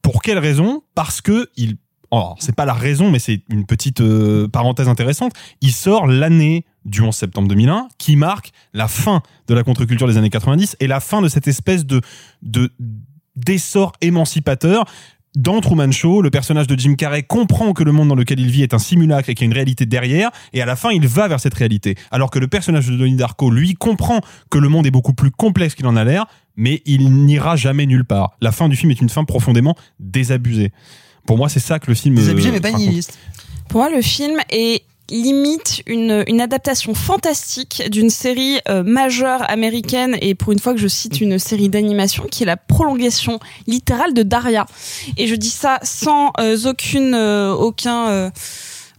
[0.00, 0.82] Pour quelle raison?
[0.94, 1.76] Parce que il
[2.38, 5.32] c'est pas la raison, mais c'est une petite euh, parenthèse intéressante.
[5.60, 10.16] Il sort l'année du 11 septembre 2001, qui marque la fin de la contre-culture des
[10.16, 12.00] années 90 et la fin de cette espèce de
[12.42, 12.70] de
[13.36, 14.84] d'essor émancipateur.
[15.36, 18.50] Dans Truman Show, le personnage de Jim Carrey comprend que le monde dans lequel il
[18.50, 20.90] vit est un simulacre et qu'il y a une réalité derrière, et à la fin,
[20.90, 21.96] il va vers cette réalité.
[22.12, 25.32] Alors que le personnage de Donnie Darko, lui, comprend que le monde est beaucoup plus
[25.32, 28.36] complexe qu'il en a l'air, mais il n'ira jamais nulle part.
[28.40, 30.70] La fin du film est une fin profondément désabusée.
[31.26, 32.14] Pour moi, c'est ça que le film.
[32.14, 33.18] Désabusé, euh, mais pas nihiliste.
[33.68, 40.34] Pour moi, le film est limite une, adaptation fantastique d'une série euh, majeure américaine et
[40.34, 44.22] pour une fois que je cite une série d'animation qui est la prolongation littérale de
[44.22, 44.66] Daria.
[45.16, 48.30] Et je dis ça sans euh, aucune euh, aucun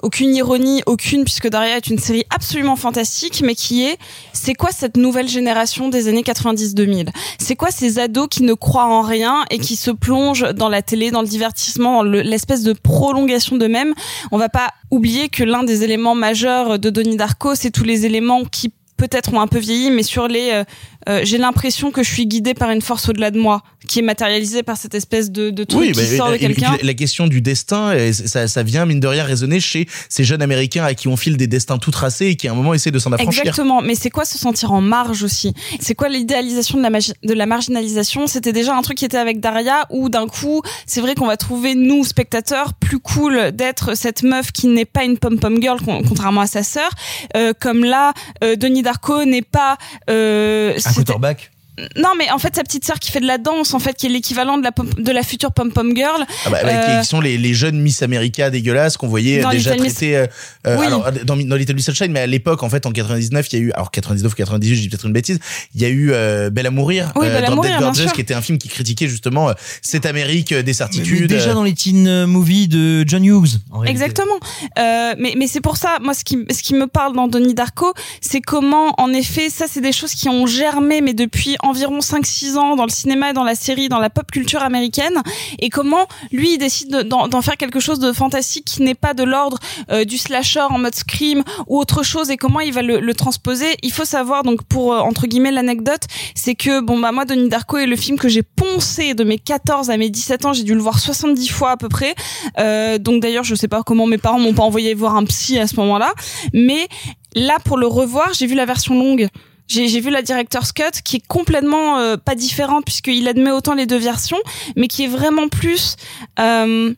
[0.03, 3.97] aucune ironie, aucune, puisque Daria est une série absolument fantastique, mais qui est,
[4.33, 7.09] c'est quoi cette nouvelle génération des années 90-2000
[7.39, 10.81] C'est quoi ces ados qui ne croient en rien et qui se plongent dans la
[10.81, 13.93] télé, dans le divertissement, dans le- l'espèce de prolongation d'eux-mêmes?
[14.31, 18.05] On va pas oublier que l'un des éléments majeurs de Donnie Darko, c'est tous les
[18.05, 20.63] éléments qui peut-être ont un peu vieilli, mais sur les,
[21.09, 24.01] euh, j'ai l'impression que je suis guidée par une force au-delà de moi, qui est
[24.01, 26.75] matérialisée par cette espèce de, de truc Oui, qui mais sort de quelqu'un.
[26.81, 30.83] la- question du destin, ça, ça vient mine de rien résonner chez ces jeunes Américains
[30.85, 32.99] à qui on file des destins tout tracés et qui à un moment essaient de
[32.99, 33.41] s'en affranchir.
[33.41, 35.53] Exactement, mais c'est quoi se sentir en marge aussi?
[35.79, 38.27] C'est quoi l'idéalisation de la, de la marginalisation?
[38.27, 41.37] C'était déjà un truc qui était avec Daria où d'un coup, c'est vrai qu'on va
[41.37, 45.79] trouver nous spectateurs plus cool d'être cette meuf qui n'est pas une pom pom girl
[45.81, 46.89] con- contrairement à sa sœur,
[47.35, 48.13] Euh, comme là,
[48.43, 49.77] euh, Denis Darko n'est pas
[50.09, 51.49] euh, c'était- quarterback.
[51.97, 54.05] Non, mais en fait, sa petite sœur qui fait de la danse, en fait, qui
[54.05, 56.25] est l'équivalent de la, pom- de la future pom-pom girl.
[56.45, 59.75] Ah bah, Euh, qui sont les, les jeunes Miss America dégueulasses qu'on voyait Dans déjà
[59.75, 60.25] traiter euh,
[60.67, 60.85] euh, Oui.
[60.87, 63.61] alors dans, dans Little Miss Sunshine mais à l'époque en fait en 99 il y
[63.61, 65.39] a eu alors 99 ou 98 je dis peut-être une bêtise
[65.75, 68.11] il y a eu euh, Belle à mourir Oui, Belle à dans mourir, Dead Gorgeous
[68.13, 71.51] qui était un film qui critiquait justement euh, cette Amérique euh, des Mais certitudes déjà
[71.51, 73.59] euh, dans les teen euh, movies de John Hughes.
[73.71, 73.83] en.
[73.83, 74.35] Exactement.
[74.79, 77.53] Euh, mais mais c'est pour ça, moi, ce qui ce qui me parle dans Donnie
[77.53, 81.99] Darko, c'est comment, en effet, ça, c'est des choses qui ont germé, mais depuis environ
[81.99, 85.21] 5-6 ans dans le cinéma, dans la série, dans la pop culture américaine,
[85.59, 89.13] et comment lui il décide de- d'en faire quelque chose de fantastique qui n'est pas
[89.13, 89.57] de l'ordre
[89.91, 93.13] euh, du slasher en mode scream ou autre chose, et comment il va le, le
[93.13, 93.75] transposer?
[93.83, 96.03] Il faut savoir donc pour euh, entre guillemets l'anecdote,
[96.35, 99.37] c'est que bon bah moi Donnie Darko est le film que j'ai poncé de mes
[99.37, 102.15] 14 à mes 17 ans, j'ai dû le voir 70 fois à peu près.
[102.59, 105.59] Euh, donc d'ailleurs, je sais pas comment mes parents m'ont pas envoyé voir un psy
[105.59, 106.13] à ce moment-là,
[106.53, 106.87] mais
[107.35, 109.27] là pour le revoir, j'ai vu la version longue.
[109.67, 113.85] J'ai vu la director's cut qui est complètement euh, pas différente puisqu'il admet autant les
[113.85, 114.37] deux versions,
[114.75, 115.95] mais qui est vraiment plus
[116.39, 116.93] euh,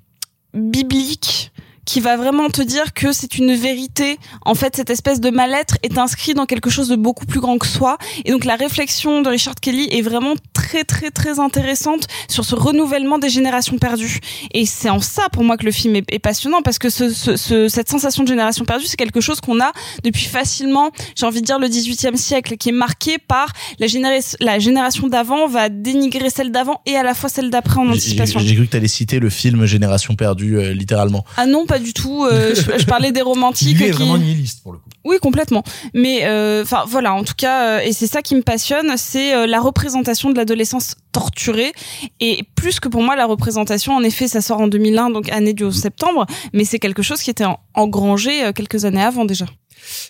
[0.54, 1.52] biblique
[1.88, 4.20] qui va vraiment te dire que c'est une vérité.
[4.46, 7.58] En fait, cette espèce de mal-être est inscrit dans quelque chose de beaucoup plus grand
[7.58, 7.98] que soi.
[8.26, 12.56] Et donc, la réflexion de Richard Kelly est vraiment très, très, très intéressante sur ce
[12.56, 14.20] renouvellement des générations perdues.
[14.54, 17.10] Et c'est en ça, pour moi, que le film est, est passionnant parce que ce,
[17.10, 19.72] ce- ce- cette sensation de génération perdue, c'est quelque chose qu'on a
[20.04, 24.36] depuis facilement, j'ai envie de dire, le 18e siècle, qui est marqué par la, généra-
[24.42, 28.42] la génération d'avant va dénigrer celle d'avant et à la fois celle d'après en anticipation.
[28.42, 31.94] j'ai cru que t'allais citer le film Génération perdue euh, littéralement Ah non, pas du
[31.94, 32.26] tout.
[32.26, 33.78] euh, je, je parlais des romantiques.
[33.78, 34.90] Lui est qui- vraiment nihiliste pour le coup.
[35.06, 35.64] Oui, complètement.
[35.94, 39.48] Mais euh, enfin voilà, en tout cas, euh, et c'est ça qui me passionne, c'est
[39.48, 41.72] la représentation de l'adolescence torturée.
[42.20, 45.54] Et plus que pour moi, la représentation, en effet, ça sort en 2001, donc année
[45.54, 49.46] du 11 septembre, mais c'est quelque chose qui était en- engrangé quelques années avant déjà.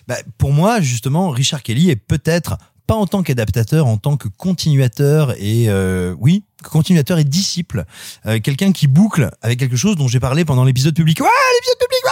[0.08, 2.56] Bah, pour moi, justement, Richard Kelly est peut-être
[2.88, 7.84] pas en tant qu'adaptateur, en tant que continuateur et euh, oui, continuateur et disciple,
[8.26, 11.20] Euh, quelqu'un qui boucle avec quelque chose dont j'ai parlé pendant l'épisode public.
[11.20, 12.02] Ouais, l'épisode public,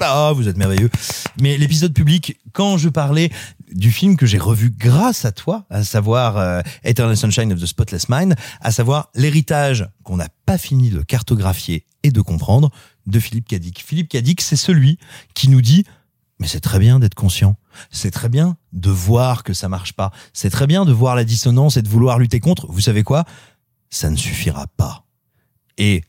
[0.00, 0.90] ah, vous êtes merveilleux.
[1.40, 3.30] Mais l'épisode public, quand je parlais
[3.72, 7.66] du film que j'ai revu grâce à toi, à savoir euh, Eternal Sunshine of the
[7.66, 12.70] Spotless Mind, à savoir l'héritage qu'on n'a pas fini de cartographier et de comprendre
[13.06, 13.82] de Philippe Cadic.
[13.84, 14.98] Philippe Cadic, c'est celui
[15.34, 15.84] qui nous dit
[16.38, 17.56] mais c'est très bien d'être conscient.
[17.90, 20.12] C'est très bien de voir que ça marche pas.
[20.32, 22.66] C'est très bien de voir la dissonance et de vouloir lutter contre.
[22.70, 23.24] Vous savez quoi?
[23.90, 25.04] Ça ne suffira pas.
[25.78, 26.02] Et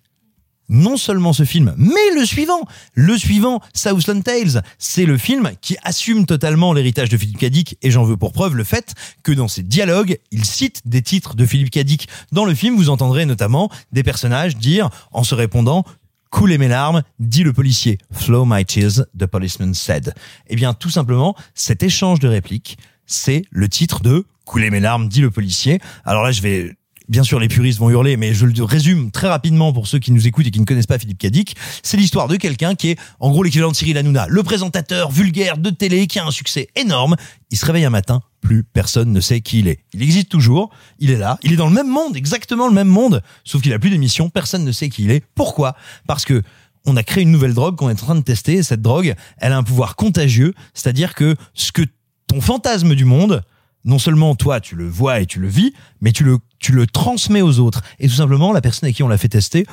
[0.69, 5.77] non seulement ce film, mais le suivant, le suivant, Southland Tales, c'est le film qui
[5.83, 9.47] assume totalement l'héritage de Philippe Cadic et j'en veux pour preuve le fait que dans
[9.47, 12.09] ses dialogues, il cite des titres de Philippe Cadic.
[12.31, 15.85] Dans le film, vous entendrez notamment des personnages dire, en se répondant,
[16.29, 17.97] Coulez mes larmes, dit le policier.
[18.11, 20.13] Flow my tears, the policeman said.
[20.47, 25.09] Eh bien, tout simplement, cet échange de répliques, c'est le titre de Coulez mes larmes,
[25.09, 25.79] dit le policier.
[26.05, 26.76] Alors là, je vais
[27.09, 30.11] Bien sûr, les puristes vont hurler, mais je le résume très rapidement pour ceux qui
[30.11, 31.55] nous écoutent et qui ne connaissent pas Philippe Cadic.
[31.81, 35.57] C'est l'histoire de quelqu'un qui est, en gros, l'équivalent de Cyril Hanouna, le présentateur vulgaire
[35.57, 37.15] de télé qui a un succès énorme.
[37.49, 39.79] Il se réveille un matin, plus personne ne sait qui il est.
[39.93, 40.69] Il existe toujours,
[40.99, 43.71] il est là, il est dans le même monde, exactement le même monde, sauf qu'il
[43.71, 45.23] a plus d'émission, personne ne sait qui il est.
[45.33, 45.77] Pourquoi?
[46.07, 46.43] Parce que
[46.85, 48.53] on a créé une nouvelle drogue qu'on est en train de tester.
[48.53, 51.83] et Cette drogue, elle a un pouvoir contagieux, c'est-à-dire que ce que
[52.27, 53.43] ton fantasme du monde,
[53.87, 56.85] non seulement toi tu le vois et tu le vis, mais tu le tu le
[56.85, 57.81] transmets aux autres.
[57.99, 59.65] Et tout simplement, la personne à qui on l'a fait tester,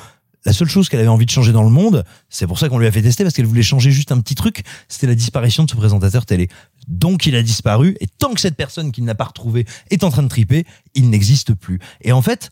[0.45, 2.77] la seule chose qu'elle avait envie de changer dans le monde, c'est pour ça qu'on
[2.77, 5.63] lui a fait tester parce qu'elle voulait changer juste un petit truc, c'était la disparition
[5.63, 6.47] de ce présentateur télé.
[6.87, 10.11] Donc il a disparu et tant que cette personne qu'il n'a pas retrouvée est en
[10.11, 11.79] train de triper, il n'existe plus.
[12.01, 12.51] Et en fait,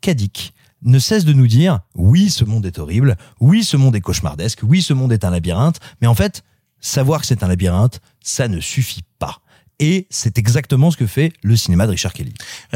[0.00, 4.00] Kadik ne cesse de nous dire oui, ce monde est horrible, oui, ce monde est
[4.00, 6.42] cauchemardesque, oui, ce monde est un labyrinthe, mais en fait,
[6.80, 9.42] savoir que c'est un labyrinthe, ça ne suffit pas.
[9.80, 12.32] Et c'est exactement ce que fait le cinéma de Richard Kelly.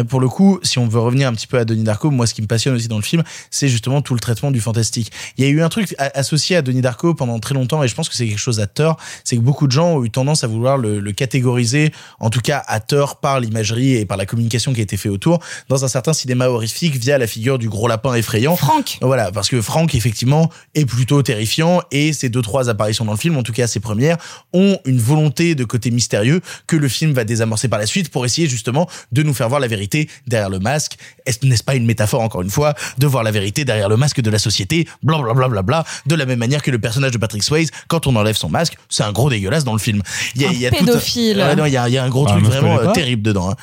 [0.08, 2.34] Pour le coup, si on veut revenir un petit peu à Denis Darko, moi, ce
[2.34, 5.12] qui me passionne aussi dans le film, c'est justement tout le traitement du fantastique.
[5.36, 7.88] Il y a eu un truc a- associé à Denis Darko pendant très longtemps, et
[7.88, 10.10] je pense que c'est quelque chose à tort, c'est que beaucoup de gens ont eu
[10.10, 14.16] tendance à vouloir le, le catégoriser, en tout cas à tort par l'imagerie et par
[14.16, 17.58] la communication qui a été fait autour, dans un certain cinéma horrifique via la figure
[17.58, 18.56] du gros lapin effrayant.
[18.56, 18.98] Franck.
[19.02, 23.18] Voilà, parce que Franck, effectivement, est plutôt terrifiant, et ces deux, trois apparitions dans le
[23.18, 24.16] film, en tout cas ses premières,
[24.54, 28.24] ont une volonté de côté mystérieux que le film va désamorcer par la suite pour
[28.24, 30.96] essayer justement de nous faire voir la vérité derrière le masque.
[31.26, 34.20] Est-ce n'est-ce pas une métaphore encore une fois de voir la vérité derrière le masque
[34.20, 37.18] de la société, blablabla, bla, bla, bla, de la même manière que le personnage de
[37.18, 40.02] Patrick Swayze, quand on enlève son masque, c'est un gros dégueulasse dans le film.
[40.34, 41.38] Il y a, Un il y a tout pédophile.
[41.38, 42.92] Ouais, non, il y a, il y a un gros Ah, truc me vraiment euh,
[42.92, 43.50] terrible dedans.
[43.50, 43.56] Hein.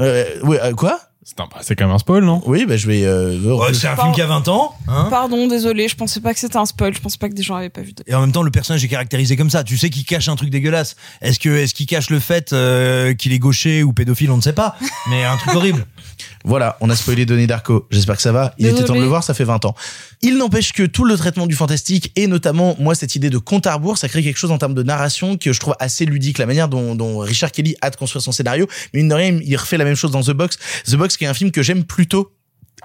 [0.00, 0.98] Euh, ouais, euh, quoi?
[1.26, 2.42] C'est un- c'est quand même un spoil, non?
[2.44, 3.02] Oui, bah je vais.
[3.06, 5.06] euh, c'est un film qui a 20 ans, hein.
[5.08, 7.54] Pardon, désolé, je pensais pas que c'était un spoil, je pensais pas que des gens
[7.56, 7.94] avaient pas vu.
[7.94, 8.02] De...
[8.06, 9.64] Et en même temps, le personnage est caractérisé comme ça.
[9.64, 10.96] Tu sais qu'il cache un truc dégueulasse.
[11.22, 14.42] Est-ce que, est-ce qu'il cache le fait euh, qu'il est gaucher ou pédophile On ne
[14.42, 14.76] sait pas.
[15.10, 15.86] Mais un truc horrible.
[16.44, 17.86] Voilà, on a spoilé Donnie Darko.
[17.90, 18.52] J'espère que ça va.
[18.58, 18.86] Il était Désolé.
[18.88, 19.74] temps de le voir, ça fait 20 ans.
[20.20, 23.66] Il n'empêche que tout le traitement du fantastique et notamment, moi, cette idée de compte
[23.66, 26.36] à rebours, ça crée quelque chose en termes de narration que je trouve assez ludique.
[26.36, 28.66] La manière dont, dont Richard Kelly a de construire son scénario.
[28.92, 30.58] Mais mine de rien, il refait la même chose dans The Box.
[30.86, 32.32] The Box, qui est un film que j'aime plutôt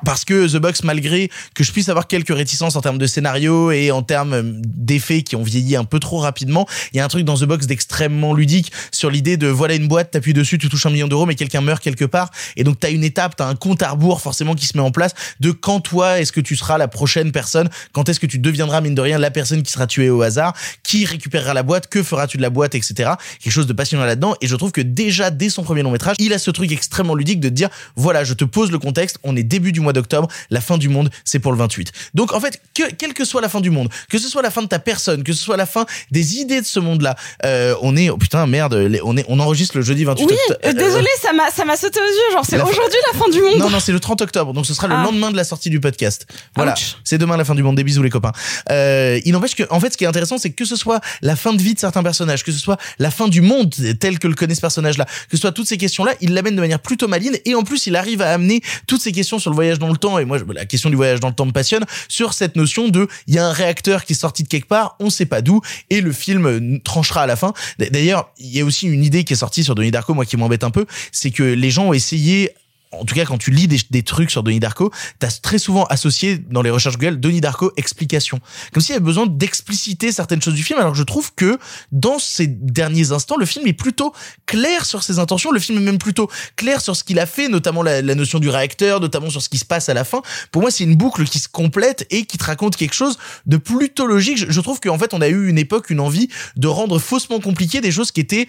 [0.06, 3.72] parce que The Box, malgré que je puisse avoir quelques réticences en termes de scénario
[3.72, 7.06] et en termes euh, d'effets qui ont vieilli un peu trop rapidement, il y a
[7.06, 10.58] un truc dans The Box d'extrêmement ludique sur l'idée de voilà une boîte, t'appuies dessus,
[10.58, 12.32] tu touches un million d'euros, mais quelqu'un meurt quelque part.
[12.56, 14.92] Et donc t'as une étape, t'as un compte à rebours forcément qui se met en
[14.92, 18.40] place de quand toi est-ce que tu seras la prochaine personne, quand est-ce que tu
[18.40, 20.54] deviendras mine de rien la personne qui sera tuée au hasard,
[20.84, 23.12] qui récupérera la boîte, que feras-tu de la boîte, etc.
[23.42, 24.36] Quelque chose de passionnant là-dedans.
[24.42, 27.16] Et je trouve que déjà dès son premier long métrage, il a ce truc extrêmement
[27.16, 29.89] ludique de te dire voilà, je te pose le contexte, on est début du mois
[29.94, 31.91] d'octobre, la fin du monde, c'est pour le 28.
[32.14, 34.52] Donc en fait, que, quelle que soit la fin du monde, que ce soit la
[34.52, 37.76] fin de ta personne, que ce soit la fin des idées de ce monde-là, euh,
[37.82, 40.60] on est, oh putain, merde, on est, on enregistre le jeudi 28 Oui, octobre.
[40.66, 43.41] euh, désolé, ça m'a ça m'a sauté aux yeux, genre c'est aujourd'hui la fin du
[43.41, 43.57] monde.
[43.60, 45.03] Non, non, c'est le 30 octobre, donc ce sera le Ah.
[45.03, 46.26] lendemain de la sortie du podcast.
[46.56, 47.76] Voilà, c'est demain la fin du monde.
[47.76, 48.32] Des bisous les copains.
[48.72, 51.36] Euh, il n'empêche que, en fait, ce qui est intéressant, c'est que ce soit la
[51.36, 54.28] fin de vie de certains personnages, que ce soit la fin du monde tel que
[54.28, 57.07] le connaît ce personnage-là, que ce soit toutes ces questions-là, il l'amène de manière plutôt
[57.07, 59.89] maligne et en plus, il arrive à amener toutes ces questions sur le voyage dans
[59.89, 60.19] le temps.
[60.19, 63.07] Et moi, la question du voyage dans le temps me passionne sur cette notion de
[63.27, 65.61] il y a un réacteur qui est sorti de quelque part, on sait pas d'où,
[65.89, 67.53] et le film euh, tranchera à la fin.
[67.77, 70.38] D'ailleurs, il y a aussi une idée qui est sortie sur Donnie Darko, moi qui
[70.38, 72.51] m'embête un peu, c'est que les gens ont essayé
[72.91, 76.40] en tout cas, quand tu lis des, trucs sur Donnie Darko, t'as très souvent associé
[76.40, 78.40] dans les recherches Google Donnie Darko explication.
[78.74, 81.60] Comme s'il y avait besoin d'expliciter certaines choses du film, alors que je trouve que
[81.91, 84.14] dans ces derniers instants, le film est plutôt
[84.48, 87.48] clair sur ses intentions, le film est même plutôt clair sur ce qu'il a fait,
[87.48, 90.24] notamment la, notion du réacteur, notamment sur ce qui se passe à la fin.
[90.52, 93.57] Pour moi, c'est une boucle qui se complète et qui te raconte quelque chose de
[93.57, 94.38] plutôt logique.
[94.38, 97.40] Je, je trouve qu'en fait, on a eu une époque, une envie de rendre faussement
[97.40, 98.48] compliqué des choses qui étaient,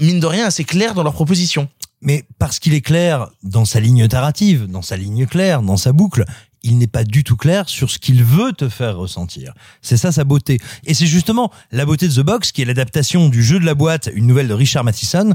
[0.00, 1.68] mine de rien, assez claires dans leurs propositions.
[2.00, 5.92] Mais parce qu'il est clair dans sa ligne narrative, dans sa ligne claire, dans sa
[5.92, 6.24] boucle,
[6.62, 9.54] il n'est pas du tout clair sur ce qu'il veut te faire ressentir.
[9.82, 10.58] C'est ça sa beauté.
[10.84, 13.74] Et c'est justement la beauté de The Box, qui est l'adaptation du jeu de la
[13.74, 15.32] boîte, une nouvelle de Richard Matheson,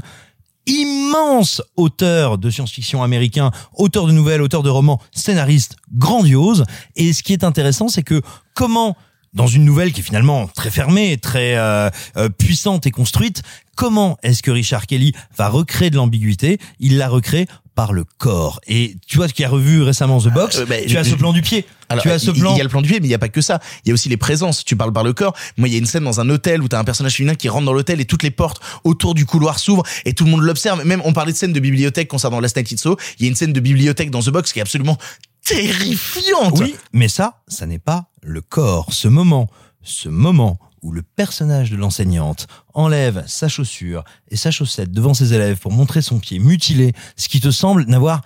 [0.66, 6.64] immense auteur de science-fiction américain, auteur de nouvelles, auteur de romans, scénariste grandiose.
[6.96, 8.22] Et ce qui est intéressant, c'est que
[8.54, 8.96] comment
[9.34, 13.42] dans une nouvelle qui est finalement très fermée, très euh, euh, puissante et construite,
[13.76, 16.58] comment est-ce que Richard Kelly va recréer de l'ambiguïté?
[16.80, 18.60] Il la recrée par le corps.
[18.68, 21.16] Et tu vois ce qui a revu récemment The Box, Euh, bah, tu as ce
[21.16, 21.66] plan du pied.
[21.88, 22.54] Alors, tu as ce il- plan.
[22.54, 23.58] Il y a le plan du pied, mais il y a pas que ça.
[23.84, 24.64] Il y a aussi les présences.
[24.64, 25.34] Tu parles par le corps.
[25.56, 27.48] Moi, il y a une scène dans un hôtel où t'as un personnage féminin qui
[27.48, 30.42] rentre dans l'hôtel et toutes les portes autour du couloir s'ouvrent et tout le monde
[30.42, 30.84] l'observe.
[30.84, 32.96] Même, on parlait de scène de bibliothèque concernant Last Night in Soho.
[33.18, 34.96] Il y a une scène de bibliothèque dans The Box qui est absolument
[35.44, 36.58] terrifiante.
[36.58, 38.92] Oui, mais ça, ça n'est pas le corps.
[38.92, 39.48] Ce moment,
[39.82, 45.32] ce moment où le personnage de l'enseignante enlève sa chaussure et sa chaussette devant ses
[45.32, 48.20] élèves pour montrer son pied mutilé, ce qui te semble n'avoir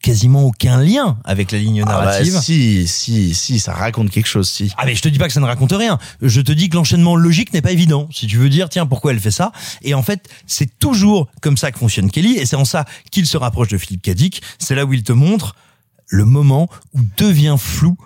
[0.00, 2.38] quasiment aucun lien avec la ligne Ah bah, narrative.
[2.40, 4.70] si, si, si, ça raconte quelque chose, si.
[4.76, 5.98] Ah mais je te dis pas que ça ne raconte rien.
[6.20, 8.08] Je te dis que l'enchaînement logique n'est pas évident.
[8.12, 9.50] Si tu veux dire tiens pourquoi elle fait ça?
[9.82, 13.26] Et en fait c'est toujours comme ça que fonctionne Kelly et c'est en ça qu'il
[13.26, 14.42] se rapproche de Philippe Cadic.
[14.58, 15.56] C'est là où il te montre
[16.08, 17.96] le moment où devient flou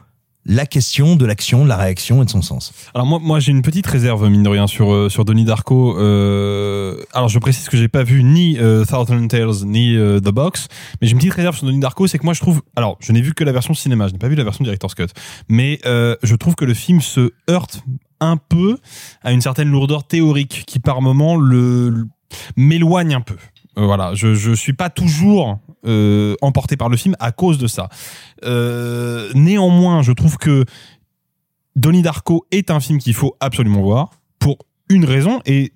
[0.50, 2.72] la question de l'action, de la réaction et de son sens.
[2.94, 5.98] Alors moi, moi j'ai une petite réserve mine de rien sur euh, sur Donnie Darko.
[5.98, 10.68] Euh, alors je précise que j'ai pas vu ni euh, Thousand Tales ni The Box,
[11.02, 13.12] mais j'ai une petite réserve sur Donnie Darko, c'est que moi je trouve, alors je
[13.12, 15.08] n'ai vu que la version cinéma, je n'ai pas vu la version director's cut,
[15.50, 17.82] mais je trouve que le film se heurte
[18.20, 18.78] un peu
[19.22, 22.06] à une certaine lourdeur théorique qui par moment le, le-
[22.56, 23.36] m'éloigne un peu.
[23.76, 27.88] Voilà, je je suis pas toujours euh, emporté par le film à cause de ça.
[28.44, 30.64] Euh, néanmoins, je trouve que
[31.76, 35.72] Donnie Darko est un film qu'il faut absolument voir pour une raison et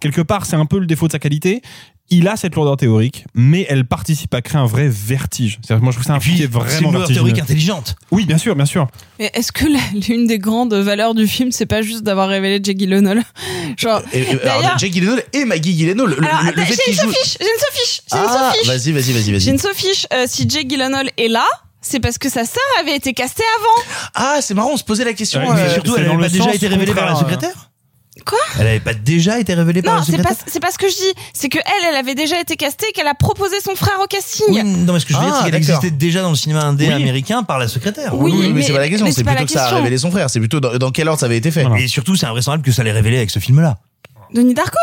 [0.00, 1.60] quelque part c'est un peu le défaut de sa qualité.
[2.10, 5.58] Il a cette lourdeur théorique, mais elle participe à créer un vrai vertige.
[5.62, 7.08] C'est-à-dire que Moi, je trouve que c'est un film qui est C'est une vraiment lourdeur
[7.08, 7.96] théorique intelligente.
[8.10, 8.86] Oui, bien sûr, bien sûr.
[9.18, 9.64] Mais est-ce que
[10.08, 13.22] l'une des grandes valeurs du film, c'est pas juste d'avoir révélé Jake Gyllenhaal?
[13.78, 14.02] Genre,
[14.78, 16.08] Jake Gyllenhaal et Maggie Gyllenhaal.
[16.10, 18.52] Le, le- Alors, le fait j'ai une joue- sophiche, j'ai une sophiche, j'ai une Ah,
[18.52, 18.66] sophiche.
[18.68, 19.48] vas-y, vas-y, vas-y, J'ai vas-y.
[19.50, 20.06] une sophiche.
[20.12, 21.46] Euh, si Jake Gyllenhaal est là,
[21.80, 24.00] c'est parce que sa sœur avait été castée avant.
[24.14, 25.40] Ah, c'est marrant, on se posait la question.
[25.40, 27.70] Ouais, mais euh, surtout, elle n'avait pas déjà été révélée par la contraire, secrétaire?
[28.26, 30.88] Quoi Elle avait pas déjà été révélée par Non, pas, secrétaire c'est pas ce que
[30.88, 31.14] je dis.
[31.32, 34.06] C'est que elle, elle avait déjà été castée et qu'elle a proposé son frère au
[34.06, 34.46] casting.
[34.48, 35.76] Oui, non, mais ce que je veux dire, Ah, c'est qu'elle d'accord.
[35.76, 36.92] existait déjà dans le cinéma indé Oui.
[36.94, 38.16] américain par la secrétaire.
[38.16, 40.30] Oui, mais, mais- c'est pas la question, c'est plutôt que ça a révélé son frère.
[40.30, 41.66] C'est plutôt dans, dans quel ordre ça avait été fait.
[41.78, 43.78] Et surtout, c'est invraisemblable que ça l'ait révélé avec ce film-là.
[44.32, 44.78] Denis Darko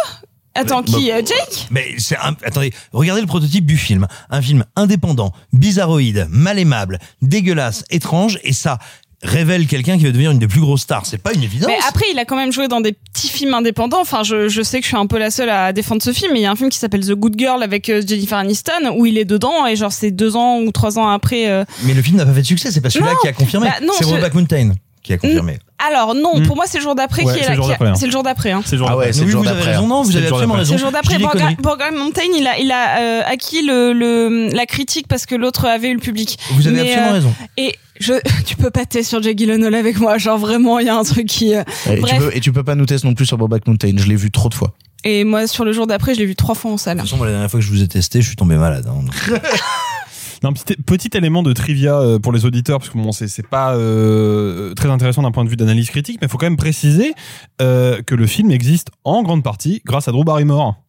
[0.54, 2.36] Attends, Bah, qui euh, Jake Mais c'est un...
[2.46, 4.06] attendez, regardez le prototype du film.
[4.30, 8.78] Un film indépendant, bizarroïde, mal aimable, dégueulasse, étrange, et ça
[9.24, 11.06] révèle quelqu'un qui va devenir une des plus grosses stars.
[11.06, 11.68] C'est pas une évidence.
[11.68, 14.02] Mais après, il a quand même joué dans des petits films indépendants.
[14.02, 16.32] Enfin, je, je sais que je suis un peu la seule à défendre ce film,
[16.34, 18.94] mais il y a un film qui s'appelle The Good Girl avec euh, Jennifer Aniston
[18.96, 21.50] où il est dedans et genre c'est deux ans ou trois ans après.
[21.50, 23.68] euh, Mais le film n'a pas fait de succès, c'est pas celui-là qui a confirmé.
[23.68, 24.72] Bah, c'est ce- Brokeback Mountain
[25.04, 25.58] qui a confirmé.
[25.88, 26.46] Alors non, Hmm.
[26.46, 27.56] pour moi c'est le jour d'après Ouais, qui est c'est là.
[27.56, 27.94] le jour qui a- d'après, hein.
[27.96, 28.52] C'est le jour d'après.
[28.52, 28.62] Hein.
[28.66, 29.20] C'est le jour Ah ouais, d'après.
[29.20, 29.72] c'est le jour d'après.
[29.72, 30.66] raison, non, vous avez absolument d'après.
[30.66, 31.16] C'est le jour d'après.
[31.18, 31.62] Je.
[31.62, 35.66] Borgman Mountain, il a, il a euh, acquis le, le, la critique parce que l'autre
[35.66, 36.38] avait eu le public.
[36.52, 37.34] Vous avez Mais, absolument euh, raison.
[37.58, 38.14] Et je,
[38.46, 40.18] tu peux pas tester sur Jake Gyllenhaal avec moi.
[40.18, 41.56] Genre vraiment, il y a un truc qui.
[41.56, 42.18] euh, Et tu, Bref.
[42.20, 43.94] peux, et tu peux pas nous tester non plus sur Brokeback Mountain.
[43.98, 44.74] Je l'ai vu trop de fois.
[45.04, 46.98] Et moi, sur le jour d'après, je l'ai vu trois fois en salle.
[46.98, 48.56] De toute façon, moi, la dernière fois que je vous ai testé, je suis tombé
[48.58, 48.88] malade.
[48.88, 49.40] hein.
[50.44, 53.46] Non, petit, petit élément de trivia euh, pour les auditeurs, parce que bon, c'est c'est
[53.48, 56.58] pas euh, très intéressant d'un point de vue d'analyse critique, mais il faut quand même
[56.58, 57.14] préciser
[57.62, 60.82] euh, que le film existe en grande partie grâce à Drew Barrymore,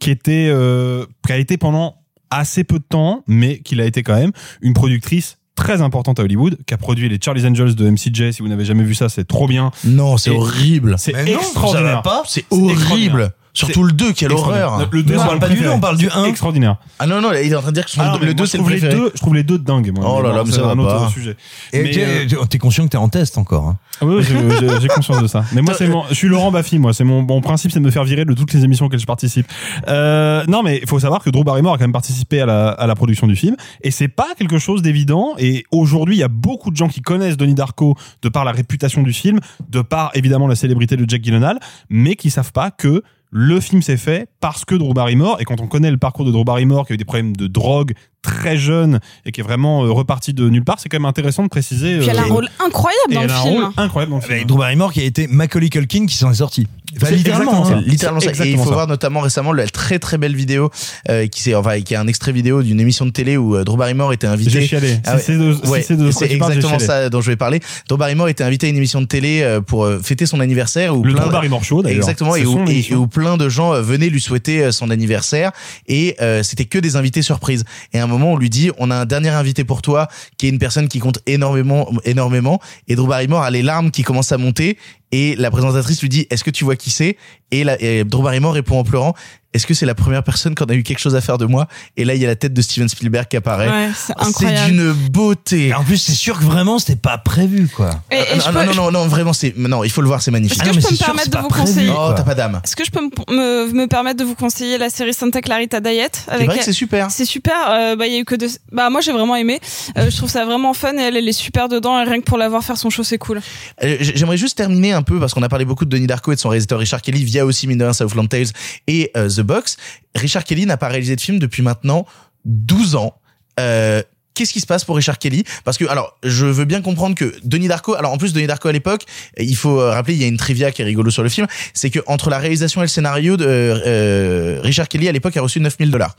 [0.00, 1.94] qui était, euh, qui a été pendant
[2.30, 6.22] assez peu de temps, mais qu'il a été quand même une productrice très importante à
[6.22, 8.30] Hollywood, qui a produit les Charlie's Angels de MCJ.
[8.30, 9.72] Si vous n'avez jamais vu ça, c'est trop bien.
[9.84, 10.94] Non, c'est horrible.
[10.98, 12.02] C'est extraordinaire.
[12.26, 12.86] C'est extraordinaire.
[12.92, 13.32] horrible.
[13.56, 14.78] Surtout le 2, quelle horreur.
[14.90, 16.24] Le 2, Mais on parle pas du deux, on parle du un.
[16.24, 16.76] Extraordinaire.
[16.98, 18.46] Ah non, non, il est en train de dire que son- Ah le 2 moi,
[18.46, 18.94] c'est je le trouve les préféré.
[19.00, 19.92] deux, je trouve les deux dingues.
[19.94, 21.36] Moi, Oh là là, mais un autre sujet.
[21.72, 22.04] Et Mais, t'es
[22.36, 23.68] euh, t'es conscient que t'es en test encore.
[23.68, 23.78] hein.
[24.00, 25.44] Ah Oui, j'ai- j'ai j'ai conscience de ça.
[25.54, 26.92] Mais moi, c'est mon, je suis Laurent Baffy, moi.
[26.92, 29.06] C'est mon, mon principe, c'est de me faire virer de toutes les émissions auxquelles je
[29.06, 29.46] participe.
[29.88, 32.68] Euh, non, mais il faut savoir que Drew Barrymore a quand même participé à la,
[32.68, 33.56] à la production du film.
[33.82, 35.34] Et c'est pas quelque chose d'évident.
[35.38, 38.52] Et aujourd'hui, il y a beaucoup de gens qui connaissent Donnie Darko de par la
[38.52, 41.58] réputation du film, de par évidemment la célébrité de Jack Gyllenhaal,
[41.88, 45.60] mais qui savent pas que le film s'est fait parce que Drew Barrymore, et quand
[45.60, 47.92] on connaît le parcours de Drew Barrymore, qui a eu des problèmes de drogue
[48.22, 51.42] très jeune et qui est vraiment euh, reparti de nulle part, c'est quand même intéressant
[51.44, 51.98] de préciser.
[51.98, 53.64] Puis elle a un euh, rôle incroyable et dans elle le a un film.
[53.64, 54.44] rôle incroyable dans le film.
[54.46, 56.66] Drew Barrymore qui a été Macaulay Culkin qui s'en est sorti.
[57.00, 57.66] C'est littéralement.
[57.66, 57.70] hein.
[57.70, 57.80] ça.
[57.86, 58.30] Littéralement ça.
[58.44, 58.70] Et il faut ça.
[58.70, 60.70] voir notamment récemment la très très belle vidéo
[61.08, 63.64] euh, qui c'est enfin qui est un extrait vidéo d'une émission de télé où euh,
[63.64, 64.50] Drew Barrymore était invité.
[64.50, 64.98] J'ai chialé.
[65.04, 65.84] Ah c'est Ouais,
[66.28, 67.60] exactement ça dont je vais parler.
[67.88, 70.96] Drew Barrymore était invité à une émission de télé euh, pour euh, fêter son anniversaire
[70.96, 71.98] où Le plein Drew de- Barrymore Show, d'ailleurs.
[71.98, 75.52] Exactement et où, et- où plein de gens euh, venaient lui souhaiter son anniversaire
[75.88, 77.64] et euh, c'était que des invités surprises.
[77.92, 80.08] Et à un moment on lui dit on a un dernier invité pour toi
[80.38, 84.02] qui est une personne qui compte énormément énormément et Drew Barrymore a les larmes qui
[84.02, 84.78] commencent à monter
[85.12, 87.16] et la présentatrice lui dit est-ce que tu vois qui c'est?
[87.50, 88.04] Et, et
[88.50, 89.14] répond en pleurant
[89.56, 91.46] est-ce que c'est la première personne qui en a eu quelque chose à faire de
[91.46, 91.66] moi?
[91.96, 94.92] Et là il y a la tête de Steven Spielberg qui apparaît Ouais, c'est d'une
[95.10, 97.90] beauté Et en plus, c'est sûr que vraiment, c'était pas prévu, quoi.
[98.10, 100.08] Et- et Ah, je non, peux- non non non vraiment c'est non il faut le
[100.08, 101.66] voir c'est magnifique Est-ce que Ah non, je peux me sûr, permettre de vous prévu.
[101.66, 104.34] conseiller oh t'as pas d'âme Est-ce que je peux me, me, me permettre de vous
[104.34, 107.54] conseiller la série Santa Clarita Diet c'est vrai que c'est super C'est super.
[107.70, 108.48] euh, bah il y a eu que deux.
[108.72, 109.60] Bah moi j'ai vraiment aimé.
[109.96, 112.24] Euh, je trouve ça vraiment fun et elle elle est super dedans et rien que
[112.24, 113.40] pour la voir faire son show c'est cool.
[113.82, 116.34] Euh, J'aimerais juste terminer un peu parce qu'on a parlé beaucoup de Denis Darko et
[116.34, 118.46] de son réalisateur Richard Kelly via aussi mine de Southland Tales
[118.86, 119.76] et euh, The Box.
[120.14, 122.06] Richard Kelly n'a pas réalisé de film depuis maintenant
[122.44, 123.14] 12 ans.
[123.60, 124.02] Euh,
[124.36, 125.44] Qu'est-ce qui se passe pour Richard Kelly?
[125.64, 127.94] Parce que alors, je veux bien comprendre que Denis Darko.
[127.94, 129.06] Alors en plus Denis Darko à l'époque,
[129.38, 131.46] il faut euh, rappeler, il y a une trivia qui est rigolo sur le film,
[131.72, 135.40] c'est que entre la réalisation et le scénario de euh, Richard Kelly à l'époque a
[135.40, 136.16] reçu 9000 dollars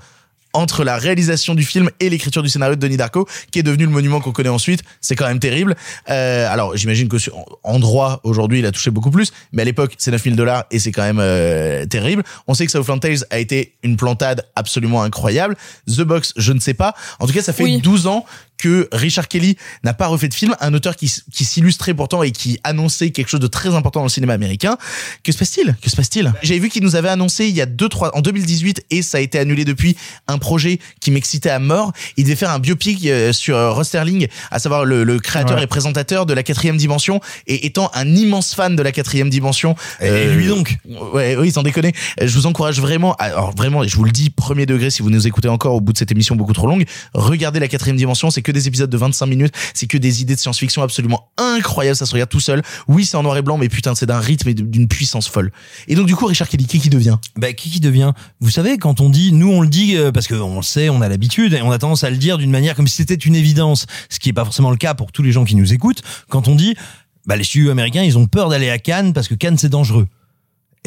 [0.58, 3.86] entre la réalisation du film et l'écriture du scénario de Denis Darko, qui est devenu
[3.86, 5.76] le monument qu'on connaît ensuite, c'est quand même terrible.
[6.10, 9.66] Euh, alors j'imagine que sur- en droit aujourd'hui il a touché beaucoup plus, mais à
[9.66, 12.24] l'époque c'est 9000 dollars et c'est quand même euh, terrible.
[12.48, 15.56] On sait que Southland Tales a été une plantade absolument incroyable.
[15.88, 16.96] The Box, je ne sais pas.
[17.20, 17.80] En tout cas, ça fait Oui.
[17.82, 18.26] 12 ans
[18.58, 22.32] que Richard Kelly n'a pas refait de film, un auteur qui, qui s'illustrait pourtant et
[22.32, 24.78] qui annonçait quelque chose de très important dans le cinéma américain.
[25.24, 25.76] Que se passe-t-il?
[25.82, 26.34] Que se passe-t-il?
[26.44, 29.18] J'avais vu qu'il nous avait annoncé il y a deux trois en 2018 et ça
[29.20, 29.96] a été annulé depuis
[30.28, 31.92] un projet qui m'excitait à mort.
[32.18, 35.58] Il devait faire un biopic euh, sur euh, Ross Sterling, à savoir le, le créateur
[35.58, 35.64] Ouais.
[35.64, 39.76] et présentateur de la quatrième dimension et étant un immense fan de la quatrième dimension.
[40.02, 40.78] Et euh, lui donc?
[41.14, 41.94] Ouais, oui, sans déconner.
[42.22, 45.10] Euh, Je vous encourage vraiment, alors vraiment, je vous le dis, premier degré, si vous
[45.10, 48.30] nous écoutez encore au bout de cette émission beaucoup trop longue, regardez la quatrième dimension,
[48.30, 51.96] c'est que des épisodes de 25 minutes, c'est que des idées de science-fiction absolument incroyables,
[51.96, 52.62] ça se regarde tout seul.
[52.88, 55.52] Oui, c'est en noir et blanc, mais putain, c'est d'un rythme et d'une puissance folle.
[55.88, 57.18] Et donc, du coup, Richard Kelly, qui qui devient?
[57.36, 58.14] Bah, qui qui devient?
[58.40, 61.02] Vous savez, quand on dit, nous on le dit euh, parce qu'on le sait, on
[61.02, 63.36] a l'habitude et on a tendance à le dire d'une manière comme si c'était une
[63.36, 66.02] évidence, ce qui est pas forcément le cas pour tous les gens qui nous écoutent.
[66.30, 66.76] Quand on dit,
[67.26, 70.08] bah les studios américains, ils ont peur d'aller à Cannes parce que Cannes c'est dangereux.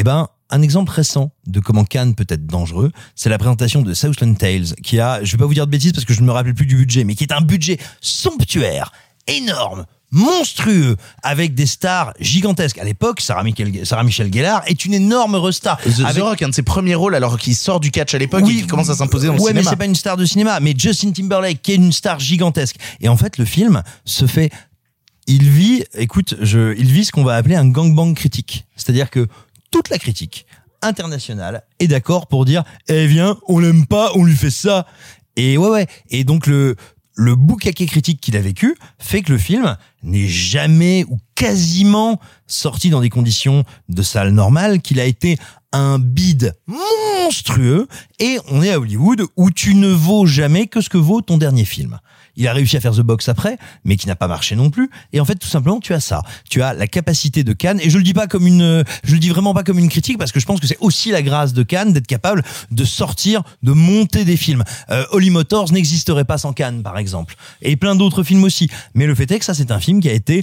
[0.00, 3.92] Eh ben, un exemple récent de comment Cannes peut être dangereux, c'est la présentation de
[3.92, 6.26] Southland Tales, qui a, je vais pas vous dire de bêtises parce que je ne
[6.26, 8.92] me rappelle plus du budget, mais qui est un budget somptuaire,
[9.26, 12.78] énorme, monstrueux, avec des stars gigantesques.
[12.78, 13.44] À l'époque, Sarah,
[13.84, 15.76] Sarah Michelle Gellar est une énorme restar.
[15.82, 18.18] The, Avec- The Rock, un de ses premiers rôles alors qu'il sort du catch à
[18.18, 19.70] l'époque et qui commence à s'imposer dans le ouais, mais cinéma.
[19.70, 22.76] c'est pas une star de cinéma, mais Justin Timberlake qui est une star gigantesque.
[23.02, 24.50] Et en fait, le film se fait
[25.26, 28.66] il vit, écoute, je, il vit ce qu'on va appeler un gangbang critique.
[28.74, 29.28] C'est-à-dire que
[29.70, 30.46] toute la critique
[30.82, 34.86] international est d'accord pour dire eh viens on l'aime pas on lui fait ça.
[35.36, 35.86] Et ouais ouais.
[36.10, 36.76] Et donc le
[37.14, 42.88] le boucaquet critique qu'il a vécu fait que le film n'est jamais ou quasiment sorti
[42.88, 45.36] dans des conditions de salle normale, qu'il a été
[45.72, 47.88] un bide monstrueux,
[48.18, 51.36] et on est à Hollywood où tu ne vaux jamais que ce que vaut ton
[51.36, 51.98] dernier film.
[52.36, 54.90] Il a réussi à faire The Box après, mais qui n'a pas marché non plus.
[55.12, 56.22] Et en fait, tout simplement, tu as ça.
[56.48, 57.80] Tu as la capacité de Cannes.
[57.82, 60.18] Et je le dis pas comme une, je le dis vraiment pas comme une critique
[60.18, 63.42] parce que je pense que c'est aussi la grâce de Cannes d'être capable de sortir,
[63.62, 64.64] de monter des films.
[64.90, 67.36] Euh, Motors n'existerait pas sans Cannes, par exemple.
[67.62, 68.68] Et plein d'autres films aussi.
[68.94, 70.42] Mais le fait est que ça, c'est un film qui a été,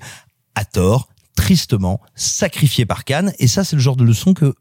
[0.55, 3.33] à tort, tristement, sacrifié par Cannes.
[3.39, 4.53] Et ça, c'est le genre de leçon que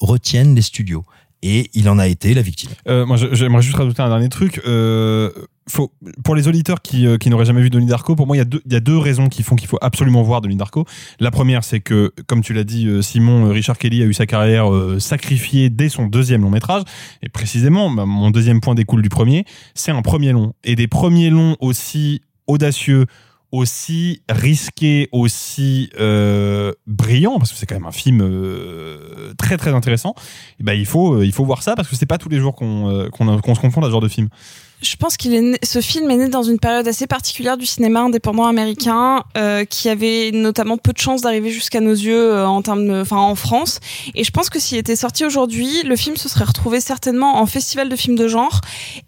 [0.00, 1.04] retiennent les studios.
[1.42, 2.70] Et il en a été la victime.
[2.88, 4.60] Euh, moi, j'aimerais juste rajouter un dernier truc.
[4.66, 5.30] Euh,
[5.68, 5.92] faut,
[6.24, 8.42] pour les auditeurs qui, euh, qui n'auraient jamais vu Donnie Darko, pour moi, il y,
[8.42, 10.84] a deux, y a deux raisons qui font qu'il faut absolument voir Donnie Darko.
[11.20, 14.14] La première, c'est que, comme tu l'as dit, euh, Simon, euh, Richard Kelly a eu
[14.14, 16.82] sa carrière sacrifiée dès son deuxième long métrage.
[17.22, 19.44] Et précisément, bah, mon deuxième point découle du premier.
[19.74, 20.54] C'est un premier long.
[20.64, 23.06] Et des premiers longs aussi audacieux,
[23.52, 29.72] aussi risqués, aussi euh, brillants, parce que c'est quand même un film euh, très très
[29.72, 30.14] intéressant.
[30.60, 32.38] Et ben il faut euh, il faut voir ça parce que c'est pas tous les
[32.38, 34.28] jours qu'on euh, qu'on qu'on se confronte à ce genre de film.
[34.80, 38.02] Je pense qu'il est ce film est né dans une période assez particulière du cinéma
[38.02, 42.62] indépendant américain, euh, qui avait notamment peu de chances d'arriver jusqu'à nos yeux euh, en
[42.62, 43.80] termes, enfin en France.
[44.14, 47.46] Et je pense que s'il était sorti aujourd'hui, le film se serait retrouvé certainement en
[47.46, 48.60] festival de films de genre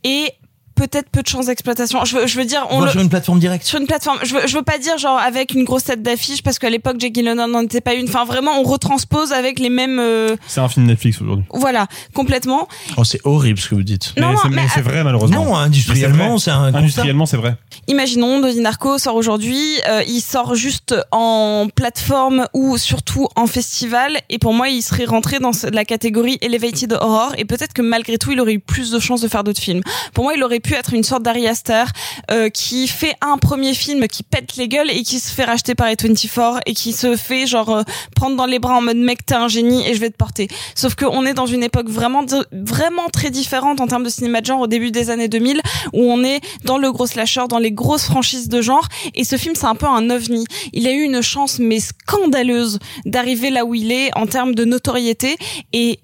[0.03, 0.33] et
[0.81, 2.05] peut-être peu de chances d'exploitation.
[2.05, 3.67] Je veux, je veux dire, on le, sur une plateforme directe.
[3.67, 4.19] sur une plateforme.
[4.23, 6.97] Je veux, je veux pas dire genre avec une grosse tête d'affiche parce qu'à l'époque
[6.99, 8.09] Jake Gyllenhaal n'en était pas une.
[8.09, 9.99] Enfin vraiment, on retranspose avec les mêmes.
[9.99, 11.45] euh, C'est un film Netflix aujourd'hui.
[11.53, 12.67] voilà, complètement.
[12.97, 14.15] Oh, c'est horrible ce que vous dites.
[14.17, 15.45] Non, mais non, c'est- mais mais c'est à- vrai malheureusement.
[15.45, 16.79] Non, industriellement, c'est un constat.
[16.79, 17.57] Industriellement, c'est vrai.
[17.89, 24.21] Imaginons Donnie Darko sort aujourd'hui, euh, il sort juste en plateforme ou surtout en festival
[24.31, 28.19] et pour moi il serait rentré dans la catégorie Elevated Horror et peut-être que malgré
[28.19, 29.83] tout il aurait eu plus de chances de faire d'autres films.
[30.15, 31.85] Pour moi il aurait pu être une sorte d'Ari Aster
[32.31, 35.75] euh, qui fait un premier film qui pète les gueules et qui se fait racheter
[35.75, 37.83] par A24 et qui se fait genre euh,
[38.17, 40.49] prendre dans les bras en mode mec t'es un génie et je vais te porter.
[40.75, 44.47] Sauf qu'on est dans une époque vraiment vraiment très différente en termes de cinéma de
[44.47, 45.61] genre au début des années 2000
[45.93, 48.87] où on est dans le gros slasher, dans les grosses franchises de genre.
[49.15, 50.45] Et ce film, c'est un peu un ovni.
[50.73, 54.65] Il a eu une chance, mais scandaleuse, d'arriver là où il est en termes de
[54.65, 55.37] notoriété.
[55.73, 56.01] Et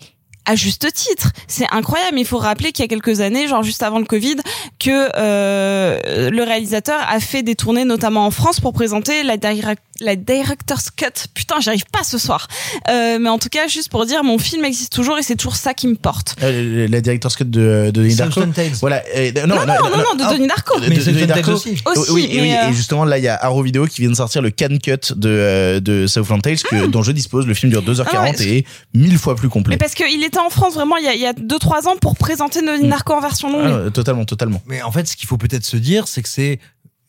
[0.47, 2.19] à juste titre, c'est incroyable.
[2.19, 4.37] Il faut rappeler qu'il y a quelques années, genre juste avant le Covid,
[4.79, 9.83] que euh, le réalisateur a fait des tournées, notamment en France, pour présenter la, direct-
[10.01, 11.07] la director's cut.
[11.35, 12.49] Putain, j'arrive pas ce soir.
[12.89, 15.57] Euh, mais en tout cas, juste pour dire, mon film existe toujours et c'est toujours
[15.57, 16.37] ça qui me porte.
[16.43, 18.33] Euh, la director's cut de, de Donnie Darko.
[18.35, 18.73] Southland Tales.
[18.81, 19.03] Voilà.
[19.17, 20.81] euh, Non, non, non, non, de ah, Donnie Darko.
[20.81, 21.53] de- Mais de- Donnie Tales Darko.
[21.53, 21.77] aussi.
[21.87, 24.11] Aussi, oui, mais, oui, euh, et justement là il y a Arrow Video qui vient
[24.11, 27.47] de sortir le can cut de de Southland Tales que, dont je dispose.
[27.47, 28.35] Le film dure 2h40 Ah ouais.
[28.47, 29.75] et est mille fois plus complet.
[29.75, 31.89] Mais parce qu'il était en France vraiment il y a, il y a deux trois
[31.89, 33.87] ans pour présenter Donnie Darko en version longue.
[33.87, 34.63] Ah, totalement, totalement.
[34.67, 36.59] Mais en fait, ce qu'il faut peut-être se dire, c'est que c'est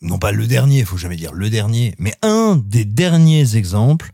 [0.00, 4.12] non pas le dernier, faut jamais dire le dernier, mais un des derniers exemples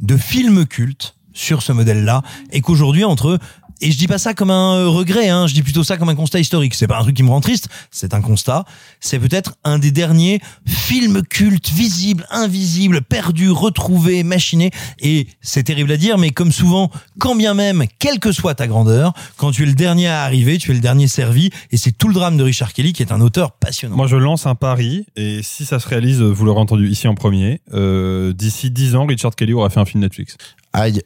[0.00, 3.38] de films cultes sur ce modèle-là, et qu'aujourd'hui entre
[3.80, 6.08] et je dis pas ça comme un euh, regret, hein, je dis plutôt ça comme
[6.08, 6.74] un constat historique.
[6.74, 8.64] C'est pas un truc qui me rend triste, c'est un constat.
[9.00, 14.70] C'est peut-être un des derniers films cultes, visibles, invisibles, perdus, retrouvés, machinés.
[15.00, 18.66] Et c'est terrible à dire, mais comme souvent, quand bien même, quelle que soit ta
[18.66, 21.50] grandeur, quand tu es le dernier à arriver, tu es le dernier servi.
[21.70, 23.96] Et c'est tout le drame de Richard Kelly, qui est un auteur passionnant.
[23.96, 27.14] Moi, je lance un pari, et si ça se réalise, vous l'aurez entendu ici en
[27.14, 30.36] premier, euh, d'ici 10 ans, Richard Kelly aura fait un film Netflix.
[30.72, 31.02] Aïe.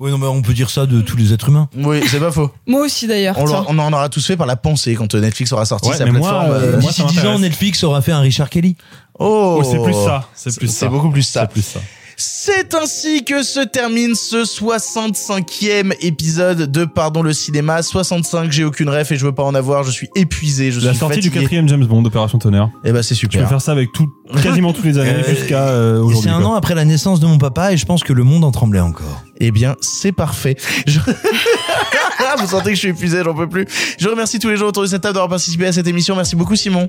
[0.00, 1.68] Oui, non, mais on peut dire ça de tous les êtres humains.
[1.76, 2.52] Oui, c'est pas faux.
[2.68, 3.36] Moi aussi d'ailleurs.
[3.36, 3.56] On, tiens.
[3.58, 5.96] l'aura- on en aura tous fait par la pensée quand euh, Netflix aura sorti Ouais,
[5.96, 6.50] sa mais moi, plateforme.
[6.52, 7.40] euh, euh, moi, D'ici ça 10 ans, m'intéresse.
[7.40, 8.76] Netflix aura fait un Richard Kelly.
[9.18, 10.72] Oh, Oh, c'est plus ça, c'est plus ça.
[10.78, 11.40] C'est beaucoup plus ça.
[11.42, 11.80] C'est plus ça.
[12.20, 17.80] C'est ainsi que se termine ce 65e épisode de Pardon le cinéma.
[17.80, 20.90] 65, j'ai aucune ref et je veux pas en avoir, je suis épuisé, je La
[20.90, 21.30] suis sortie fatigué.
[21.36, 22.70] du quatrième James Bond, Opération Tonnerre.
[22.84, 23.48] Eh ben c'est Je vais super.
[23.48, 24.08] faire ça avec tout,
[24.42, 26.22] quasiment tous les années Euh, jusqu'à euh, Et aujourd'hui.
[26.28, 26.50] c'est un quoi.
[26.50, 28.80] an après la naissance de mon papa, et je pense que le monde en tremblait
[28.80, 29.22] encore.
[29.38, 30.56] Eh bien, c'est parfait.
[30.88, 30.98] Je-
[32.40, 33.64] Vous sentez que je suis épuisé, j'en peux plus.
[33.98, 36.14] Je remercie tous les gens autour de cette table d'avoir participé à cette émission.
[36.16, 36.86] Merci beaucoup Simon.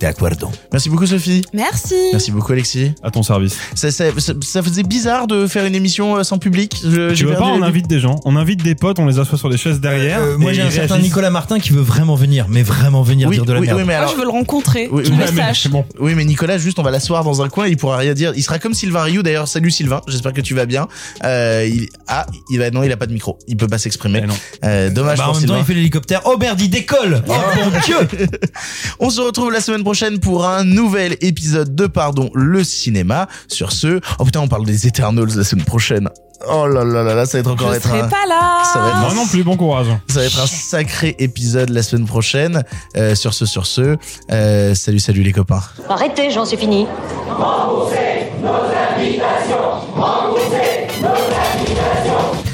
[0.00, 0.48] D'accordo.
[0.72, 1.42] Merci beaucoup Sophie.
[1.52, 1.94] Merci.
[2.12, 2.92] Merci beaucoup Alexis.
[3.02, 3.56] À ton service.
[3.74, 6.76] Ça, ça, ça- ça faisait bizarre de faire une émission euh, sans public.
[6.82, 9.38] Je- Tu veux pas, on invite des gens, on invite des potes, on les assoit
[9.38, 10.20] sur des chaises derrière.
[10.22, 10.98] Euh, moi, j'ai un certain.
[10.98, 13.78] Nicolas Martin qui veut vraiment venir, mais vraiment venir Oui, dire de la oui, merde.
[13.78, 14.88] oui, mais Moi alors, je veux le rencontrer.
[14.90, 15.68] Oui, qu'il oui, le mais- sache.
[15.98, 18.32] Oui, mais Nicolas, juste, on va l'asseoir dans un coin, il pourra rien dire.
[18.36, 19.48] Il sera comme Sylvain Rioux, d'ailleurs.
[19.48, 20.86] Salut Sylvain, j'espère que tu vas bien.
[21.24, 23.38] Euh, il, ah, il va, non, il a pas de micro.
[23.48, 24.22] Il peut pas s'exprimer.
[24.24, 24.66] Eh.
[24.66, 25.58] Euh, dommage Bah, en pour même temps, Sylvain.
[25.58, 26.22] il fait l'hélicoptère.
[26.24, 27.96] Oh merde, il décolle Oh mon dieu
[29.00, 29.87] On se retrouve la semaine prochaine.
[29.88, 33.26] Prochaine pour un nouvel épisode de Pardon le cinéma.
[33.48, 36.10] Sur ce, oh putain, on parle des Eternals la semaine prochaine.
[36.46, 38.62] Oh là là là là, ça va être encore Je être serai un- pas là.
[38.70, 39.86] Ça va être Moi un- non plus, bon courage.
[40.08, 42.62] Ça va être un sacré épisode la semaine prochaine.
[42.98, 43.96] Euh, sur ce, sur ce,
[44.30, 45.62] euh, salut, salut les copains.
[45.88, 46.86] Arrêtez, j'en suis fini.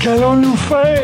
[0.01, 1.04] Qu'allons-nous faire?